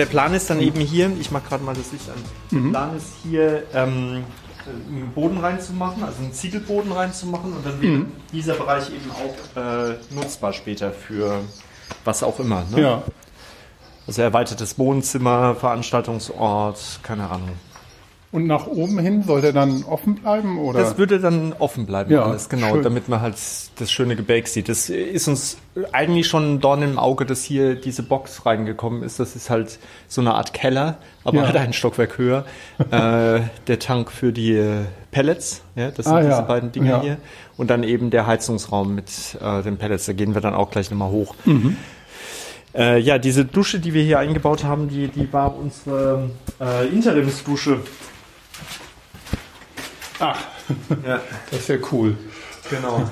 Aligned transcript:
Der 0.00 0.06
Plan 0.06 0.32
ist 0.32 0.48
dann 0.48 0.60
eben 0.60 0.80
hier, 0.80 1.12
ich 1.20 1.30
mache 1.30 1.46
gerade 1.46 1.62
mal 1.62 1.74
das 1.74 1.92
Licht 1.92 2.08
an, 2.08 2.16
der 2.50 2.70
Plan 2.70 2.96
ist 2.96 3.08
hier 3.22 3.64
ähm, 3.74 4.24
einen 4.88 5.12
Boden 5.14 5.36
reinzumachen, 5.36 6.02
also 6.02 6.22
einen 6.22 6.32
Ziegelboden 6.32 6.90
reinzumachen 6.90 7.52
und 7.52 7.66
dann 7.66 7.82
wird 7.82 8.06
dieser 8.32 8.54
Bereich 8.54 8.88
eben 8.88 9.10
auch 9.10 9.60
äh, 9.60 9.96
nutzbar 10.14 10.54
später 10.54 10.90
für 10.90 11.40
was 12.02 12.22
auch 12.22 12.40
immer. 12.40 12.64
Ne? 12.70 12.80
Ja. 12.80 13.02
Also 14.06 14.22
erweitertes 14.22 14.78
Wohnzimmer, 14.78 15.54
Veranstaltungsort, 15.54 17.00
keine 17.02 17.28
Ahnung. 17.28 17.50
Und 18.32 18.46
nach 18.46 18.68
oben 18.68 19.00
hin 19.00 19.24
soll 19.24 19.40
der 19.40 19.52
dann 19.52 19.82
offen 19.82 20.14
bleiben? 20.14 20.60
Oder? 20.60 20.78
Das 20.78 20.96
würde 20.98 21.18
dann 21.18 21.52
offen 21.58 21.84
bleiben 21.84 22.12
Ja, 22.12 22.26
alles, 22.26 22.48
genau, 22.48 22.74
schön. 22.74 22.84
damit 22.84 23.08
man 23.08 23.20
halt 23.20 23.34
das 23.34 23.90
schöne 23.90 24.14
Gebälk 24.14 24.46
sieht. 24.46 24.68
Das 24.68 24.88
ist 24.88 25.26
uns 25.26 25.56
eigentlich 25.90 26.28
schon 26.28 26.54
ein 26.54 26.60
Dorn 26.60 26.80
im 26.82 26.96
Auge, 26.96 27.26
dass 27.26 27.42
hier 27.42 27.74
diese 27.74 28.04
Box 28.04 28.46
reingekommen 28.46 29.02
ist. 29.02 29.18
Das 29.18 29.34
ist 29.34 29.50
halt 29.50 29.80
so 30.06 30.20
eine 30.20 30.34
Art 30.34 30.54
Keller, 30.54 30.98
aber 31.24 31.38
Ja. 31.38 31.46
halt 31.46 31.56
ein 31.56 31.72
Stockwerk 31.72 32.18
höher. 32.18 32.44
äh, 32.78 33.40
der 33.66 33.78
Tank 33.80 34.12
für 34.12 34.32
die 34.32 34.52
äh, 34.54 34.82
Pellets, 35.10 35.62
ja, 35.74 35.90
das 35.90 36.06
sind 36.06 36.14
Ah, 36.14 36.20
ja. 36.22 36.28
diese 36.28 36.42
beiden 36.42 36.70
Dinge 36.70 36.90
Ja. 36.90 37.02
hier. 37.02 37.16
Und 37.56 37.68
dann 37.68 37.82
eben 37.82 38.10
der 38.10 38.28
Heizungsraum 38.28 38.94
mit 38.94 39.10
äh, 39.42 39.62
den 39.64 39.76
Pellets. 39.76 40.06
Da 40.06 40.12
gehen 40.12 40.34
wir 40.34 40.40
dann 40.40 40.54
auch 40.54 40.70
gleich 40.70 40.88
nochmal 40.92 41.10
hoch. 41.10 41.34
Mhm. 41.46 41.76
Äh, 42.76 43.00
ja, 43.00 43.18
diese 43.18 43.44
Dusche, 43.44 43.80
die 43.80 43.92
wir 43.92 44.04
hier 44.04 44.20
eingebaut 44.20 44.62
haben, 44.62 44.88
die, 44.88 45.08
die 45.08 45.32
war 45.32 45.56
unsere 45.58 46.30
äh, 46.60 46.86
Interimsdusche. 46.86 47.80
Ach, 50.20 50.38
Ja. 51.06 51.20
das 51.50 51.60
ist 51.60 51.68
ja 51.68 51.76
cool. 51.92 52.16
Genau. 52.70 53.08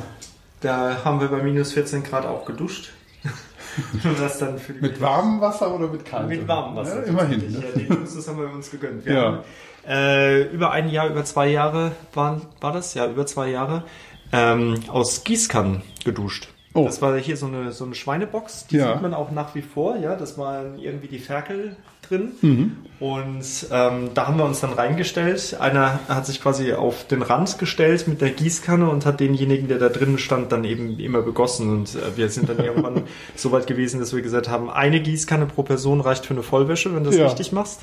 Da 0.61 0.99
haben 1.05 1.21
wir 1.21 1.29
bei 1.29 1.43
minus 1.43 1.73
14 1.73 2.03
Grad 2.03 2.27
auch 2.27 2.45
geduscht. 2.45 2.91
Mit 4.81 5.01
warmem 5.01 5.41
Wasser 5.41 5.73
oder 5.75 5.87
mit 5.89 6.05
kaltem? 6.05 6.29
mit 6.29 6.49
warmem 6.49 6.77
Wasser. 6.77 7.01
Ja, 7.01 7.03
immerhin. 7.07 7.41
Ne? 7.53 7.63
Ja, 7.65 7.79
den 7.79 7.89
Luxus 7.89 8.27
haben 8.29 8.39
wir 8.41 8.51
uns 8.51 8.71
gegönnt. 8.71 9.05
Wir 9.05 9.15
Ja. 9.15 9.23
haben, 9.25 9.39
äh, 9.87 10.43
über 10.53 10.71
ein 10.73 10.89
Jahr, 10.89 11.09
über 11.09 11.25
zwei 11.25 11.49
Jahre 11.49 11.93
waren, 12.15 12.43
war 12.61 12.73
das? 12.73 12.95
Ja, 12.95 13.07
über 13.07 13.27
zwei 13.27 13.49
Jahre 13.51 13.85
ähm, 14.33 14.81
aus 14.89 15.23
Gießkannen 15.25 15.83
geduscht. 16.05 16.49
Oh. 16.75 16.85
Das 16.85 17.01
war 17.01 17.17
hier 17.19 17.37
so 17.37 17.47
eine, 17.47 17.73
so 17.73 17.85
eine 17.85 17.95
Schweinebox, 17.95 18.67
die 18.67 18.77
Ja. 18.77 18.93
sieht 18.93 19.03
man 19.03 19.15
auch 19.15 19.31
nach 19.31 19.55
wie 19.55 19.63
vor, 19.63 19.97
ja, 19.97 20.17
das 20.17 20.37
waren 20.39 20.79
irgendwie 20.79 21.09
die 21.09 21.19
Ferkel 21.19 21.77
drin. 22.09 22.33
Mhm. 22.43 22.77
Und 23.01 23.45
ähm, 23.71 24.11
da 24.15 24.27
haben 24.27 24.39
wir 24.39 24.45
uns 24.45 24.59
dann 24.61 24.73
reingestellt. 24.73 25.57
Einer 25.61 26.01
hat 26.09 26.27
sich 26.27 26.43
quasi 26.43 26.73
auf 26.73 27.07
den 27.07 27.23
Rand 27.23 27.59
gestellt 27.59 28.09
mit 28.09 28.21
der 28.21 28.31
Gießkanne 28.31 28.91
und 28.91 29.07
hat 29.07 29.21
denjenigen, 29.21 29.69
der 29.69 29.79
da 29.79 29.89
drin 29.89 30.19
stand, 30.19 30.51
dann 30.51 30.65
eben 30.65 30.99
immer 30.99 31.23
begossen. 31.23 31.71
Und 31.71 31.95
äh, 31.95 32.17
wir 32.17 32.29
sind 32.29 32.49
dann 32.49 32.59
irgendwann 32.65 33.03
so 33.37 33.53
weit 33.53 33.69
gewesen, 33.69 34.01
dass 34.01 34.13
wir 34.15 34.21
gesagt 34.23 34.49
haben, 34.49 34.69
eine 34.69 35.01
Gießkanne 35.01 35.47
pro 35.47 35.63
Person 35.63 36.01
reicht 36.01 36.27
für 36.27 36.35
eine 36.35 36.43
Vollwäsche, 36.43 36.93
wenn 36.95 37.05
du 37.05 37.11
das 37.11 37.19
Ja. 37.19 37.27
richtig 37.27 37.53
machst. 37.53 37.83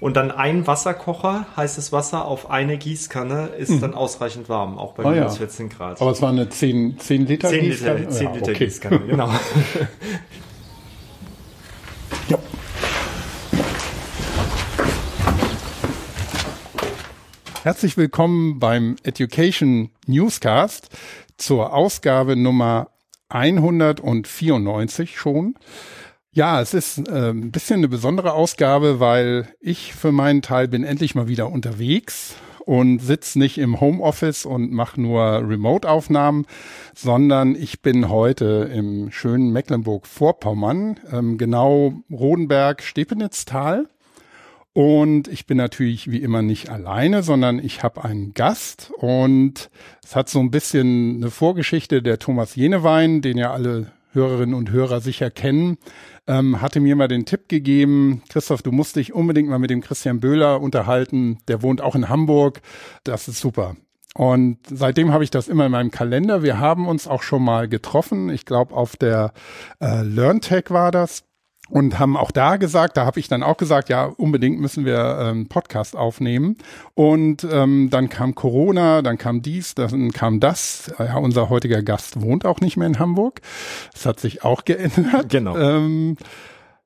Und 0.00 0.16
dann 0.16 0.30
ein 0.32 0.66
Wasserkocher, 0.66 1.46
heißes 1.56 1.92
Wasser 1.92 2.24
auf 2.24 2.50
eine 2.50 2.76
Gießkanne, 2.78 3.50
ist 3.58 3.80
dann 3.80 3.94
ausreichend 3.94 4.48
warm, 4.48 4.76
auch 4.76 4.92
bei 4.94 5.04
Ah, 5.04 5.10
minus 5.10 5.34
ja. 5.34 5.38
14 5.38 5.68
Grad. 5.68 6.00
Aber 6.00 6.10
es 6.10 6.20
war 6.20 6.30
eine 6.30 6.48
10, 6.48 6.98
10 6.98 7.26
Liter 7.26 7.48
10 7.48 7.60
Liter, 7.64 7.94
Gießkanne? 7.94 8.08
10 8.08 8.26
Ja, 8.26 8.32
Liter 8.34 8.50
okay. 8.50 8.64
Gießkanne, 8.64 8.98
genau. 9.06 9.30
Herzlich 17.64 17.96
willkommen 17.96 18.58
beim 18.58 18.96
Education 19.04 19.88
Newscast 20.06 20.90
zur 21.38 21.72
Ausgabe 21.72 22.36
Nummer 22.36 22.90
194 23.30 25.18
schon. 25.18 25.54
Ja, 26.30 26.60
es 26.60 26.74
ist 26.74 27.08
äh, 27.08 27.30
ein 27.30 27.52
bisschen 27.52 27.78
eine 27.78 27.88
besondere 27.88 28.34
Ausgabe, 28.34 29.00
weil 29.00 29.48
ich 29.60 29.94
für 29.94 30.12
meinen 30.12 30.42
Teil 30.42 30.68
bin 30.68 30.84
endlich 30.84 31.14
mal 31.14 31.26
wieder 31.26 31.50
unterwegs 31.50 32.34
und 32.66 32.98
sitze 32.98 33.38
nicht 33.38 33.56
im 33.56 33.80
Homeoffice 33.80 34.44
und 34.44 34.70
mache 34.70 35.00
nur 35.00 35.22
Remote-Aufnahmen, 35.48 36.44
sondern 36.94 37.54
ich 37.54 37.80
bin 37.80 38.10
heute 38.10 38.70
im 38.74 39.10
schönen 39.10 39.52
Mecklenburg-Vorpommern, 39.52 41.00
ähm, 41.10 41.38
genau 41.38 41.94
Rodenberg-Stepenitztal. 42.10 43.88
Und 44.74 45.28
ich 45.28 45.46
bin 45.46 45.56
natürlich 45.56 46.10
wie 46.10 46.18
immer 46.18 46.42
nicht 46.42 46.68
alleine, 46.68 47.22
sondern 47.22 47.60
ich 47.60 47.84
habe 47.84 48.04
einen 48.04 48.34
Gast 48.34 48.90
und 48.96 49.70
es 50.04 50.16
hat 50.16 50.28
so 50.28 50.40
ein 50.40 50.50
bisschen 50.50 51.16
eine 51.16 51.30
Vorgeschichte. 51.30 52.02
Der 52.02 52.18
Thomas 52.18 52.56
Jenewein, 52.56 53.22
den 53.22 53.38
ja 53.38 53.52
alle 53.52 53.92
Hörerinnen 54.12 54.54
und 54.54 54.72
Hörer 54.72 55.00
sicher 55.00 55.30
kennen, 55.30 55.78
ähm, 56.26 56.60
hatte 56.60 56.80
mir 56.80 56.96
mal 56.96 57.06
den 57.06 57.24
Tipp 57.24 57.48
gegeben, 57.48 58.22
Christoph, 58.28 58.62
du 58.62 58.72
musst 58.72 58.96
dich 58.96 59.12
unbedingt 59.12 59.48
mal 59.48 59.60
mit 59.60 59.70
dem 59.70 59.80
Christian 59.80 60.18
Böhler 60.18 60.60
unterhalten. 60.60 61.38
Der 61.46 61.62
wohnt 61.62 61.80
auch 61.80 61.94
in 61.94 62.08
Hamburg. 62.08 62.60
Das 63.04 63.28
ist 63.28 63.38
super. 63.38 63.76
Und 64.16 64.58
seitdem 64.68 65.12
habe 65.12 65.22
ich 65.22 65.30
das 65.30 65.46
immer 65.46 65.66
in 65.66 65.72
meinem 65.72 65.92
Kalender. 65.92 66.42
Wir 66.42 66.58
haben 66.58 66.88
uns 66.88 67.06
auch 67.06 67.22
schon 67.22 67.44
mal 67.44 67.68
getroffen. 67.68 68.28
Ich 68.28 68.44
glaube, 68.44 68.74
auf 68.74 68.96
der 68.96 69.32
äh, 69.80 70.02
LearnTech 70.02 70.70
war 70.70 70.90
das 70.90 71.22
und 71.70 71.98
haben 71.98 72.16
auch 72.16 72.30
da 72.30 72.56
gesagt, 72.56 72.96
da 72.96 73.06
habe 73.06 73.18
ich 73.18 73.28
dann 73.28 73.42
auch 73.42 73.56
gesagt, 73.56 73.88
ja, 73.88 74.04
unbedingt 74.04 74.60
müssen 74.60 74.84
wir 74.84 75.18
ähm, 75.20 75.48
Podcast 75.48 75.96
aufnehmen. 75.96 76.58
Und 76.94 77.46
ähm, 77.50 77.88
dann 77.90 78.08
kam 78.08 78.34
Corona, 78.34 79.02
dann 79.02 79.16
kam 79.16 79.40
dies, 79.40 79.74
dann 79.74 80.12
kam 80.12 80.40
das. 80.40 80.92
Ja, 80.98 81.16
unser 81.16 81.48
heutiger 81.48 81.82
Gast 81.82 82.20
wohnt 82.20 82.44
auch 82.44 82.60
nicht 82.60 82.76
mehr 82.76 82.86
in 82.86 82.98
Hamburg. 82.98 83.40
Das 83.92 84.04
hat 84.06 84.20
sich 84.20 84.44
auch 84.44 84.64
geändert. 84.64 85.30
Genau. 85.30 85.56
Ähm, 85.56 86.16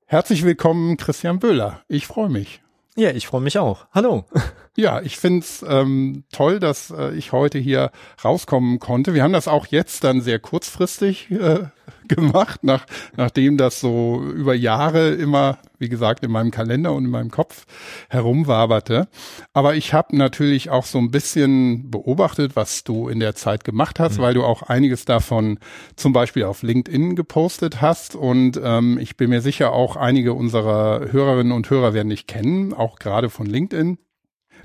herzlich 0.06 0.44
willkommen, 0.44 0.96
Christian 0.96 1.38
Böhler. 1.38 1.82
Ich 1.88 2.06
freue 2.06 2.28
mich. 2.28 2.62
Ja, 2.96 3.10
ich 3.10 3.26
freue 3.26 3.40
mich 3.40 3.58
auch. 3.58 3.86
Hallo. 3.92 4.24
Ja, 4.76 5.00
ich 5.00 5.16
find's 5.16 5.64
ähm, 5.68 6.22
toll, 6.30 6.60
dass 6.60 6.92
äh, 6.92 7.12
ich 7.16 7.32
heute 7.32 7.58
hier 7.58 7.90
rauskommen 8.24 8.78
konnte. 8.78 9.12
Wir 9.12 9.24
haben 9.24 9.32
das 9.32 9.48
auch 9.48 9.66
jetzt 9.66 10.04
dann 10.04 10.20
sehr 10.20 10.38
kurzfristig 10.38 11.32
äh, 11.32 11.64
gemacht, 12.16 12.64
nach, 12.64 12.86
nachdem 13.16 13.56
das 13.56 13.80
so 13.80 14.22
über 14.22 14.54
Jahre 14.54 15.10
immer, 15.10 15.58
wie 15.78 15.88
gesagt, 15.88 16.24
in 16.24 16.30
meinem 16.30 16.50
Kalender 16.50 16.92
und 16.94 17.04
in 17.04 17.10
meinem 17.10 17.30
Kopf 17.30 17.64
herumwaberte. 18.08 19.08
Aber 19.52 19.76
ich 19.76 19.94
habe 19.94 20.16
natürlich 20.16 20.70
auch 20.70 20.84
so 20.84 20.98
ein 20.98 21.10
bisschen 21.10 21.90
beobachtet, 21.90 22.56
was 22.56 22.84
du 22.84 23.08
in 23.08 23.20
der 23.20 23.34
Zeit 23.34 23.64
gemacht 23.64 24.00
hast, 24.00 24.18
weil 24.18 24.34
du 24.34 24.44
auch 24.44 24.62
einiges 24.62 25.04
davon 25.04 25.58
zum 25.96 26.12
Beispiel 26.12 26.44
auf 26.44 26.62
LinkedIn 26.62 27.16
gepostet 27.16 27.80
hast. 27.80 28.16
Und 28.16 28.60
ähm, 28.62 28.98
ich 28.98 29.16
bin 29.16 29.30
mir 29.30 29.40
sicher, 29.40 29.72
auch 29.72 29.96
einige 29.96 30.34
unserer 30.34 31.12
Hörerinnen 31.12 31.52
und 31.52 31.70
Hörer 31.70 31.94
werden 31.94 32.10
dich 32.10 32.26
kennen, 32.26 32.72
auch 32.72 32.98
gerade 32.98 33.30
von 33.30 33.46
LinkedIn. 33.46 33.98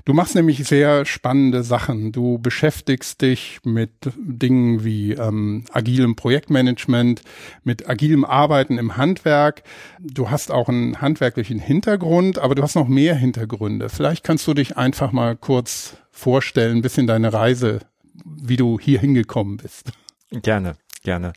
Du 0.06 0.12
machst 0.12 0.34
nämlich 0.34 0.62
sehr 0.68 1.06
spannende 1.06 1.62
Sachen. 1.62 2.12
Du 2.12 2.38
beschäftigst 2.38 3.22
dich 3.22 3.60
mit 3.64 3.90
Dingen 4.18 4.84
wie 4.84 5.12
ähm, 5.12 5.64
agilem 5.72 6.14
Projektmanagement, 6.14 7.22
mit 7.62 7.88
agilem 7.88 8.26
Arbeiten 8.26 8.76
im 8.76 8.98
Handwerk. 8.98 9.62
Du 9.98 10.30
hast 10.30 10.50
auch 10.50 10.68
einen 10.68 11.00
handwerklichen 11.00 11.58
Hintergrund, 11.58 12.38
aber 12.38 12.54
du 12.54 12.62
hast 12.62 12.74
noch 12.74 12.86
mehr 12.86 13.14
Hintergründe. 13.14 13.88
Vielleicht 13.88 14.24
kannst 14.24 14.46
du 14.46 14.52
dich 14.52 14.76
einfach 14.76 15.10
mal 15.10 15.36
kurz 15.36 15.96
vorstellen, 16.10 16.76
ein 16.76 16.82
bisschen 16.82 17.06
deine 17.06 17.32
Reise, 17.32 17.80
wie 18.24 18.56
du 18.56 18.78
hier 18.78 19.00
hingekommen 19.00 19.56
bist. 19.56 19.92
Gerne, 20.30 20.76
gerne. 21.04 21.32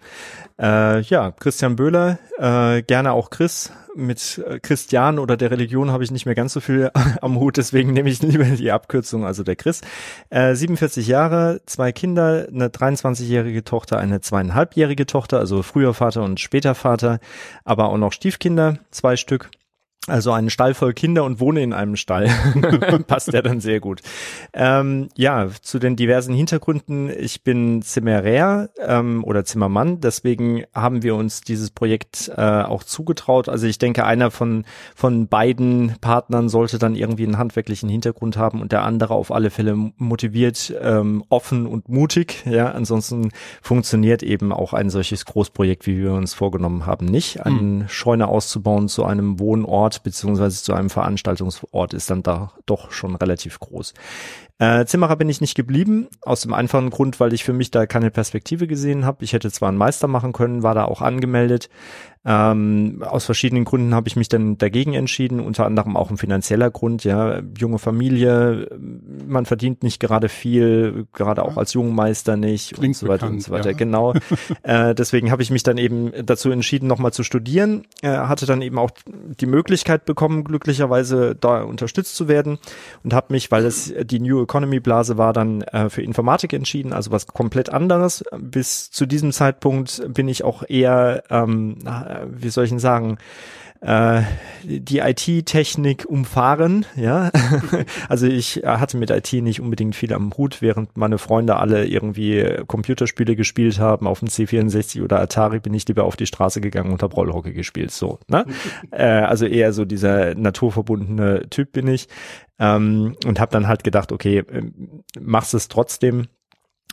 Äh, 0.59 1.01
ja, 1.01 1.31
Christian 1.31 1.75
Böhler, 1.75 2.17
äh, 2.39 2.81
gerne 2.81 3.11
auch 3.13 3.29
Chris. 3.29 3.71
Mit 3.95 4.43
äh, 4.47 4.59
Christian 4.59 5.17
oder 5.19 5.37
der 5.37 5.49
Religion 5.51 5.91
habe 5.91 6.03
ich 6.03 6.11
nicht 6.11 6.25
mehr 6.25 6.35
ganz 6.35 6.53
so 6.53 6.59
viel 6.59 6.91
am 7.21 7.39
Hut, 7.39 7.57
deswegen 7.57 7.93
nehme 7.93 8.09
ich 8.09 8.21
lieber 8.21 8.45
die 8.45 8.71
Abkürzung, 8.71 9.25
also 9.25 9.43
der 9.43 9.55
Chris. 9.55 9.81
Äh, 10.29 10.55
47 10.55 11.07
Jahre, 11.07 11.61
zwei 11.65 11.91
Kinder, 11.91 12.47
eine 12.51 12.69
23-jährige 12.69 13.63
Tochter, 13.63 13.99
eine 13.99 14.21
zweieinhalbjährige 14.21 15.05
Tochter, 15.05 15.39
also 15.39 15.61
früher 15.61 15.93
Vater 15.93 16.23
und 16.23 16.39
später 16.39 16.73
Vater, 16.73 17.19
aber 17.63 17.89
auch 17.89 17.97
noch 17.97 18.13
Stiefkinder, 18.13 18.79
zwei 18.91 19.15
Stück. 19.15 19.49
Also 20.07 20.31
einen 20.31 20.49
Stall 20.49 20.73
voll 20.73 20.93
Kinder 20.93 21.25
und 21.25 21.41
wohne 21.41 21.61
in 21.61 21.73
einem 21.73 21.97
Stall. 21.97 22.29
Passt 23.07 23.33
ja 23.33 23.41
dann 23.41 23.59
sehr 23.59 23.81
gut. 23.81 24.01
Ähm, 24.53 25.09
ja, 25.15 25.49
zu 25.61 25.79
den 25.79 25.97
diversen 25.97 26.33
Hintergründen. 26.33 27.09
Ich 27.09 27.43
bin 27.43 27.81
Zimmerer 27.81 28.69
ähm, 28.79 29.25
oder 29.25 29.43
Zimmermann, 29.43 29.99
deswegen 29.99 30.63
haben 30.73 31.03
wir 31.03 31.15
uns 31.15 31.41
dieses 31.41 31.71
Projekt 31.71 32.31
äh, 32.35 32.41
auch 32.41 32.85
zugetraut. 32.85 33.49
Also 33.49 33.67
ich 33.67 33.79
denke, 33.79 34.05
einer 34.05 34.31
von, 34.31 34.63
von 34.95 35.27
beiden 35.27 35.95
Partnern 35.99 36.47
sollte 36.47 36.79
dann 36.79 36.95
irgendwie 36.95 37.25
einen 37.25 37.37
handwerklichen 37.37 37.89
Hintergrund 37.89 38.37
haben 38.37 38.61
und 38.61 38.71
der 38.71 38.83
andere 38.83 39.13
auf 39.13 39.31
alle 39.31 39.49
Fälle 39.49 39.75
motiviert, 39.97 40.73
ähm, 40.81 41.21
offen 41.27 41.67
und 41.67 41.89
mutig. 41.89 42.45
Ja, 42.45 42.71
ansonsten 42.71 43.31
funktioniert 43.61 44.23
eben 44.23 44.53
auch 44.53 44.71
ein 44.71 44.89
solches 44.89 45.25
Großprojekt, 45.25 45.85
wie 45.85 45.97
wir 45.97 46.13
uns 46.13 46.33
vorgenommen 46.33 46.85
haben, 46.85 47.07
nicht. 47.07 47.45
Eine 47.45 47.89
Scheune 47.89 48.29
auszubauen 48.29 48.87
zu 48.87 49.03
einem 49.03 49.39
Wohnort 49.39 49.96
beziehungsweise 50.03 50.61
zu 50.63 50.73
einem 50.73 50.89
Veranstaltungsort 50.89 51.93
ist 51.93 52.09
dann 52.09 52.23
da 52.23 52.51
doch 52.65 52.91
schon 52.91 53.15
relativ 53.15 53.59
groß. 53.59 53.93
Äh, 54.59 54.85
Zimmerer 54.85 55.15
bin 55.15 55.29
ich 55.29 55.39
nicht 55.39 55.55
geblieben, 55.55 56.07
aus 56.21 56.41
dem 56.41 56.53
einfachen 56.53 56.89
Grund, 56.89 57.19
weil 57.19 57.33
ich 57.33 57.43
für 57.43 57.53
mich 57.53 57.69
da 57.69 57.85
keine 57.85 58.09
Perspektive 58.09 58.65
gesehen 58.65 59.05
habe. 59.05 59.23
Ich 59.23 59.33
hätte 59.33 59.51
zwar 59.51 59.69
einen 59.69 59.77
Meister 59.77 60.07
machen 60.07 60.33
können, 60.33 60.63
war 60.63 60.73
da 60.73 60.85
auch 60.85 61.01
angemeldet, 61.01 61.69
ähm, 62.25 63.03
aus 63.07 63.25
verschiedenen 63.25 63.65
Gründen 63.65 63.95
habe 63.95 64.07
ich 64.07 64.15
mich 64.15 64.29
dann 64.29 64.57
dagegen 64.57 64.93
entschieden, 64.93 65.39
unter 65.39 65.65
anderem 65.65 65.95
auch 65.95 66.09
ein 66.09 66.17
finanzieller 66.17 66.69
Grund, 66.69 67.03
ja, 67.03 67.41
junge 67.57 67.79
Familie, 67.79 68.69
man 69.25 69.45
verdient 69.45 69.83
nicht 69.83 69.99
gerade 69.99 70.29
viel, 70.29 71.07
gerade 71.13 71.43
auch 71.43 71.57
als 71.57 71.73
Jungmeister 71.73 72.35
nicht 72.35 72.73
Klingt 72.73 72.95
und 72.95 72.95
so 72.95 73.07
weiter 73.07 73.27
bekannt, 73.27 73.33
und 73.33 73.41
so 73.41 73.51
weiter. 73.51 73.71
ja. 73.71 73.77
Genau. 73.77 74.13
äh, 74.63 74.93
deswegen 74.93 75.31
habe 75.31 75.41
ich 75.41 75.51
mich 75.51 75.63
dann 75.63 75.77
eben 75.77 76.11
dazu 76.25 76.51
entschieden, 76.51 76.87
nochmal 76.87 77.13
zu 77.13 77.23
studieren, 77.23 77.85
äh, 78.01 78.09
hatte 78.09 78.45
dann 78.45 78.61
eben 78.61 78.77
auch 78.77 78.91
die 79.39 79.45
Möglichkeit 79.45 80.05
bekommen, 80.05 80.43
glücklicherweise 80.43 81.35
da 81.35 81.61
unterstützt 81.63 82.15
zu 82.15 82.27
werden 82.27 82.59
und 83.03 83.13
habe 83.13 83.27
mich, 83.33 83.51
weil 83.51 83.65
es 83.65 83.93
die 84.03 84.19
New 84.19 84.43
Economy 84.43 84.79
Blase 84.79 85.17
war, 85.17 85.33
dann 85.33 85.61
äh, 85.61 85.89
für 85.89 86.01
Informatik 86.01 86.53
entschieden, 86.53 86.93
also 86.93 87.11
was 87.11 87.27
komplett 87.27 87.69
anderes. 87.69 88.23
Bis 88.37 88.91
zu 88.91 89.05
diesem 89.05 89.31
Zeitpunkt 89.31 90.01
bin 90.13 90.27
ich 90.27 90.43
auch 90.43 90.63
eher 90.67 91.23
ähm, 91.29 91.77
wie 92.29 92.49
soll 92.49 92.65
ich 92.65 92.69
denn 92.69 92.79
sagen, 92.79 93.17
äh, 93.81 94.23
die 94.63 94.99
IT-Technik 94.99 96.05
umfahren, 96.07 96.85
ja. 96.95 97.29
also 98.09 98.25
ich 98.25 98.63
hatte 98.65 98.97
mit 98.97 99.11
IT 99.11 99.31
nicht 99.33 99.61
unbedingt 99.61 99.95
viel 99.95 100.13
am 100.13 100.33
Hut, 100.35 100.61
während 100.61 100.97
meine 100.97 101.17
Freunde 101.17 101.57
alle 101.57 101.85
irgendwie 101.85 102.43
Computerspiele 102.65 103.35
gespielt 103.35 103.79
haben 103.79 104.07
auf 104.07 104.19
dem 104.19 104.29
C64 104.29 105.03
oder 105.03 105.19
Atari, 105.19 105.59
bin 105.59 105.73
ich 105.73 105.87
lieber 105.87 106.05
auf 106.05 106.15
die 106.15 106.25
Straße 106.25 106.59
gegangen 106.61 106.91
und 106.91 107.03
habe 107.03 107.13
Rollhockey 107.13 107.53
gespielt, 107.53 107.91
so, 107.91 108.19
ne? 108.27 108.45
äh, 108.91 109.03
also 109.03 109.45
eher 109.45 109.73
so 109.73 109.85
dieser 109.85 110.35
naturverbundene 110.35 111.49
Typ 111.49 111.71
bin 111.71 111.87
ich 111.87 112.07
ähm, 112.59 113.15
und 113.25 113.39
habe 113.39 113.51
dann 113.51 113.67
halt 113.67 113.83
gedacht, 113.83 114.11
okay, 114.11 114.43
ähm, 114.51 115.03
machst 115.19 115.53
es 115.53 115.67
trotzdem 115.67 116.27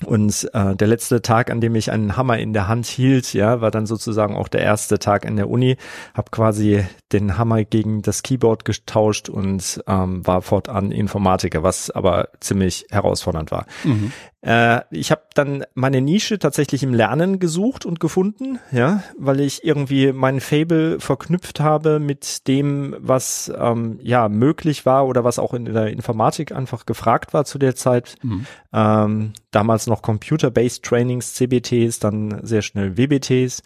und 0.05 0.51
äh, 0.53 0.75
der 0.75 0.89
letzte 0.89 1.23
Tag, 1.23 1.51
an 1.51 1.61
dem 1.61 1.77
ich 1.77 1.93
einen 1.93 2.17
Hammer 2.17 2.39
in 2.39 2.53
der 2.53 2.67
Hand 2.67 2.87
hielt, 2.87 3.33
ja, 3.33 3.61
war 3.61 3.71
dann 3.71 3.87
sozusagen 3.87 4.35
auch 4.35 4.49
der 4.49 4.61
erste 4.61 4.99
Tag 4.99 5.25
in 5.25 5.37
der 5.37 5.49
Uni. 5.49 5.77
Hab 6.15 6.33
quasi 6.33 6.85
den 7.13 7.39
Hammer 7.39 7.63
gegen 7.65 8.03
das 8.03 8.25
Keyboard 8.25 8.65
getauscht 8.65 9.29
und 9.29 9.83
ähm, 9.87 10.27
war 10.27 10.43
fortan 10.43 10.91
Informatiker, 10.91 11.63
was 11.63 11.93
aber 11.93 12.29
ziemlich 12.41 12.87
herausfordernd 12.91 13.53
war. 13.53 13.67
Mhm. 13.85 14.11
Äh, 14.45 14.81
ich 14.91 15.11
habe 15.11 15.23
dann 15.35 15.65
meine 15.75 16.01
Nische 16.01 16.39
tatsächlich 16.39 16.83
im 16.83 16.93
Lernen 16.93 17.39
gesucht 17.39 17.87
und 17.87 17.99
gefunden, 17.99 18.59
ja, 18.73 19.03
weil 19.17 19.41
ich 19.41 19.65
irgendwie 19.65 20.13
mein 20.13 20.41
Fable 20.41 21.01
verknüpft 21.01 21.61
habe 21.61 21.99
mit 21.99 22.47
dem, 22.47 22.95
was 22.99 23.51
ähm, 23.57 23.99
ja 24.03 24.29
möglich 24.29 24.85
war 24.85 25.07
oder 25.07 25.25
was 25.25 25.39
auch 25.39 25.55
in 25.55 25.65
der 25.65 25.87
Informatik 25.87 26.53
einfach 26.53 26.85
gefragt 26.85 27.33
war 27.33 27.45
zu 27.45 27.59
der 27.59 27.75
Zeit. 27.75 28.17
Mhm. 28.23 28.47
Ähm, 28.73 29.33
damals 29.55 29.87
noch 29.87 30.03
Computer-Based 30.03 30.83
Trainings, 30.85 31.35
CBTs, 31.35 31.99
dann 31.99 32.41
sehr 32.43 32.63
schnell 32.63 32.97
WBTs 32.97 33.63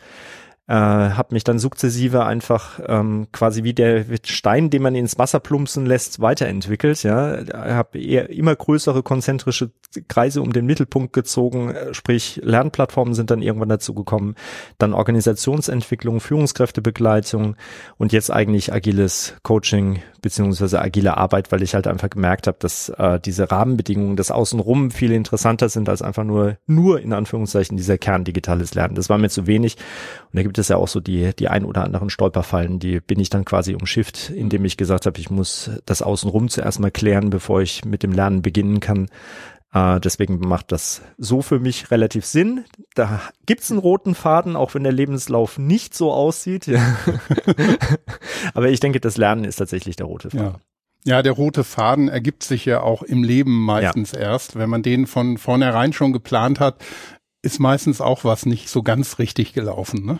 äh, 0.69 0.75
habe 0.75 1.33
mich 1.35 1.45
dann 1.45 1.59
sukzessive 1.59 2.27
einfach 2.27 2.79
ähm, 2.87 3.29
quasi 3.33 3.65
wie 3.65 3.73
der 3.73 4.05
Stein, 4.25 4.69
den 4.69 4.83
man 4.83 4.95
ins 4.95 5.19
Wasser 5.19 5.41
plumpsen 5.41 5.87
lässt, 5.87 6.21
weiterentwickelt. 6.21 7.03
Ja, 7.05 7.39
habe 7.55 7.99
immer 7.99 8.55
größere 8.55 9.03
konzentrische 9.03 9.71
Kreise 10.07 10.43
um 10.43 10.53
den 10.53 10.67
Mittelpunkt 10.67 11.15
gezogen, 11.15 11.71
äh, 11.71 11.95
sprich 11.95 12.41
Lernplattformen 12.45 13.15
sind 13.15 13.31
dann 13.31 13.41
irgendwann 13.41 13.71
dazu 13.71 13.95
gekommen, 13.95 14.35
dann 14.77 14.93
Organisationsentwicklung, 14.93 16.21
Führungskräftebegleitung 16.21 17.57
und 17.97 18.13
jetzt 18.13 18.31
eigentlich 18.31 18.73
agiles 18.73 19.35
Coaching 19.43 20.03
beziehungsweise 20.21 20.83
agile 20.83 21.17
Arbeit, 21.17 21.51
weil 21.53 21.63
ich 21.63 21.75
halt 21.75 21.87
einfach 21.87 22.11
gemerkt 22.11 22.47
habe, 22.47 22.59
dass 22.61 22.91
äh, 22.91 23.19
diese 23.19 23.51
Rahmenbedingungen, 23.51 24.17
das 24.17 24.31
Außenrum 24.31 24.91
viel 24.91 25.13
interessanter 25.13 25.69
sind 25.71 25.89
als 25.89 26.03
einfach 26.03 26.25
nur 26.25 26.59
nur 26.67 27.01
in 27.01 27.15
Anführungszeichen 27.15 27.77
dieser 27.77 27.97
Kern 27.97 28.25
digitales 28.25 28.75
Lernen. 28.75 28.95
Das 28.95 29.09
war 29.09 29.17
mir 29.17 29.31
zu 29.31 29.47
wenig 29.47 29.77
und 30.31 30.37
da 30.37 30.43
gibt 30.43 30.59
es 30.59 30.69
ja 30.69 30.77
auch 30.77 30.89
so 30.89 31.01
die 31.01 31.31
die 31.39 31.49
ein 31.49 31.65
oder 31.65 31.85
anderen 31.85 32.11
Stolperfallen, 32.11 32.79
die 32.79 33.01
bin 33.01 33.21
ich 33.21 33.31
dann 33.31 33.47
quasi 33.47 33.75
umschifft, 33.75 34.29
indem 34.31 34.67
ich 34.67 34.77
gesagt 34.77 35.07
habe, 35.07 35.19
ich 35.19 35.31
muss 35.31 35.71
das 35.87 36.03
Außenrum 36.03 36.51
zuerst 36.51 36.79
mal 36.79 36.91
klären, 36.91 37.31
bevor 37.31 37.63
ich 37.63 37.87
mit 37.87 38.03
dem 38.03 38.13
Lernen 38.13 38.43
beginnen 38.43 38.81
kann. 38.81 39.09
Äh, 39.73 40.01
deswegen 40.01 40.39
macht 40.41 40.73
das 40.73 41.03
so 41.19 41.43
für 41.43 41.59
mich 41.59 41.91
relativ 41.91 42.25
Sinn. 42.25 42.65
Da 42.95 43.21
gibt's 43.47 43.71
einen 43.71 43.81
roten 43.81 44.15
Faden, 44.15 44.57
auch 44.57 44.75
wenn 44.75 44.83
der 44.83 44.93
Lebenslauf 44.93 45.59
nicht 45.59 45.95
so 45.95 46.13
aussieht. 46.13 46.67
Ja. 46.67 46.97
Aber 48.55 48.71
ich 48.71 48.81
denke, 48.81 49.01
das 49.01 49.17
Lernen 49.17 49.45
ist 49.45 49.57
tatsächlich 49.57 49.97
der 49.97 50.07
rote 50.07 50.31
Faden. 50.31 50.47
Ja. 50.47 50.61
Ja, 51.05 51.23
der 51.23 51.33
rote 51.33 51.65
Faden 51.65 52.09
ergibt 52.09 52.43
sich 52.43 52.65
ja 52.65 52.81
auch 52.81 53.03
im 53.03 53.23
Leben 53.23 53.65
meistens 53.65 54.13
ja. 54.13 54.19
erst. 54.19 54.59
Wenn 54.59 54.69
man 54.69 54.83
den 54.83 55.07
von 55.07 55.39
vornherein 55.39 55.93
schon 55.93 56.13
geplant 56.13 56.61
hat, 56.61 56.85
ist 57.43 57.61
meistens 57.61 58.01
auch 58.01 58.25
was 58.25 58.47
nicht 58.47 58.69
so 58.69 58.83
ganz 58.83 59.19
richtig 59.19 59.53
gelaufen, 59.53 60.05
ne? 60.05 60.19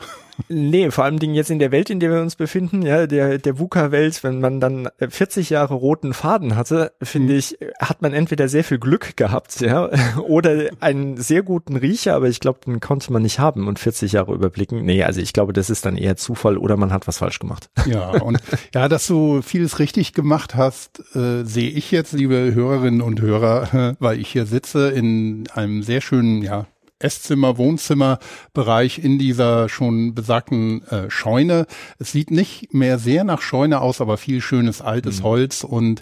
Nee, 0.49 0.93
vor 0.93 1.03
allem 1.03 1.19
Dingen 1.19 1.35
jetzt 1.35 1.51
in 1.51 1.59
der 1.59 1.73
Welt, 1.73 1.91
in 1.91 1.99
der 1.99 2.13
wir 2.13 2.21
uns 2.21 2.37
befinden, 2.37 2.83
ja, 2.83 3.09
der, 3.09 3.39
der 3.39 3.59
VUCA-Welt, 3.59 4.23
wenn 4.23 4.41
man 4.41 4.61
dann 4.61 4.89
40 5.01 5.51
Jahre 5.51 5.75
roten 5.75 6.15
Faden 6.15 6.55
hatte, 6.55 6.93
finde 7.03 7.33
mhm. 7.33 7.39
ich, 7.41 7.59
hat 7.81 8.03
man 8.03 8.13
entweder 8.13 8.49
sehr 8.49 8.63
viel 8.63 8.79
Glück 8.79 9.17
gehabt, 9.17 9.61
ja, 9.61 9.91
oder 10.29 10.69
einen 10.79 11.17
sehr 11.17 11.43
guten 11.43 11.77
Riecher, 11.77 12.15
aber 12.15 12.29
ich 12.29 12.39
glaube, 12.39 12.61
den 12.65 12.79
konnte 12.79 13.13
man 13.13 13.23
nicht 13.23 13.41
haben 13.41 13.67
und 13.67 13.81
40 13.81 14.13
Jahre 14.13 14.33
überblicken. 14.33 14.85
Nee, 14.85 15.03
also 15.03 15.21
ich 15.21 15.33
glaube, 15.33 15.53
das 15.53 15.71
ist 15.71 15.85
dann 15.85 15.97
eher 15.97 16.17
Zufall 16.17 16.57
oder 16.57 16.77
man 16.77 16.93
hat 16.93 17.09
was 17.09 17.19
falsch 17.19 17.39
gemacht. 17.39 17.71
Ja, 17.89 18.11
und 18.11 18.39
ja, 18.75 18.87
dass 18.87 19.07
du 19.07 19.41
vieles 19.41 19.79
richtig 19.79 20.13
gemacht 20.13 20.55
hast, 20.55 21.01
äh, 21.17 21.45
sehe 21.45 21.71
ich 21.71 21.91
jetzt, 21.91 22.13
liebe 22.13 22.53
Hörerinnen 22.55 23.01
und 23.01 23.23
Hörer, 23.23 23.97
weil 23.99 24.21
ich 24.21 24.29
hier 24.29 24.45
sitze 24.45 24.91
in 24.91 25.49
einem 25.55 25.83
sehr 25.83 26.03
schönen, 26.03 26.43
ja, 26.43 26.67
Esszimmer, 26.99 27.59
Wohnzimmerbereich 27.59 28.99
in 28.99 29.19
dieser 29.19 29.69
schon 29.69 30.15
besagten 30.15 30.87
äh, 30.89 31.11
Scheune. 31.11 31.67
Es 31.99 32.13
sieht 32.13 32.31
nicht 32.31 32.75
mehr 32.75 32.99
sehr 32.99 33.25
nach 33.25 33.41
Scheune 33.41 33.81
aus, 33.81 34.01
aber 34.01 34.17
viel 34.17 34.41
schönes 34.41 34.81
altes 34.81 35.21
mhm. 35.21 35.25
Holz 35.25 35.65
und 35.65 36.01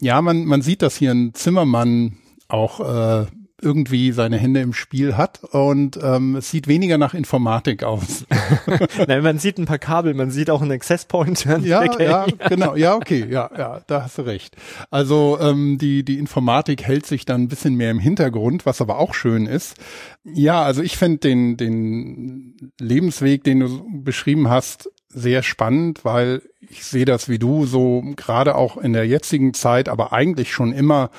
ja, 0.00 0.20
man, 0.22 0.44
man 0.44 0.62
sieht, 0.62 0.82
dass 0.82 0.96
hier 0.96 1.10
ein 1.10 1.34
Zimmermann 1.34 2.16
auch 2.48 2.80
äh, 2.80 3.26
irgendwie 3.62 4.12
seine 4.12 4.38
Hände 4.38 4.60
im 4.60 4.72
Spiel 4.72 5.16
hat 5.16 5.42
und 5.44 5.98
ähm, 6.02 6.36
es 6.36 6.50
sieht 6.50 6.68
weniger 6.68 6.98
nach 6.98 7.14
Informatik 7.14 7.84
aus. 7.84 8.26
Nein, 9.08 9.22
man 9.22 9.38
sieht 9.38 9.58
ein 9.58 9.66
paar 9.66 9.78
Kabel, 9.78 10.14
man 10.14 10.30
sieht 10.30 10.50
auch 10.50 10.62
einen 10.62 10.72
Access 10.72 11.04
Point. 11.04 11.44
Ja, 11.44 11.84
ja, 12.00 12.26
genau, 12.48 12.76
ja, 12.76 12.94
okay, 12.94 13.26
ja, 13.28 13.50
ja, 13.56 13.80
da 13.86 14.02
hast 14.04 14.18
du 14.18 14.22
recht. 14.22 14.56
Also 14.90 15.38
ähm, 15.40 15.78
die 15.78 16.04
die 16.04 16.18
Informatik 16.18 16.82
hält 16.82 17.06
sich 17.06 17.24
dann 17.24 17.42
ein 17.42 17.48
bisschen 17.48 17.74
mehr 17.74 17.90
im 17.90 17.98
Hintergrund, 17.98 18.66
was 18.66 18.80
aber 18.80 18.98
auch 18.98 19.14
schön 19.14 19.46
ist. 19.46 19.76
Ja, 20.24 20.62
also 20.62 20.82
ich 20.82 20.96
finde 20.96 21.18
den 21.18 21.56
den 21.56 22.72
Lebensweg, 22.78 23.44
den 23.44 23.60
du 23.60 23.84
beschrieben 24.02 24.48
hast, 24.48 24.90
sehr 25.12 25.42
spannend, 25.42 26.04
weil 26.04 26.42
ich 26.60 26.84
sehe 26.84 27.04
das 27.04 27.28
wie 27.28 27.38
du 27.38 27.66
so 27.66 28.02
gerade 28.16 28.54
auch 28.54 28.76
in 28.76 28.92
der 28.92 29.06
jetzigen 29.06 29.54
Zeit, 29.54 29.88
aber 29.88 30.12
eigentlich 30.12 30.52
schon 30.52 30.72
immer 30.72 31.10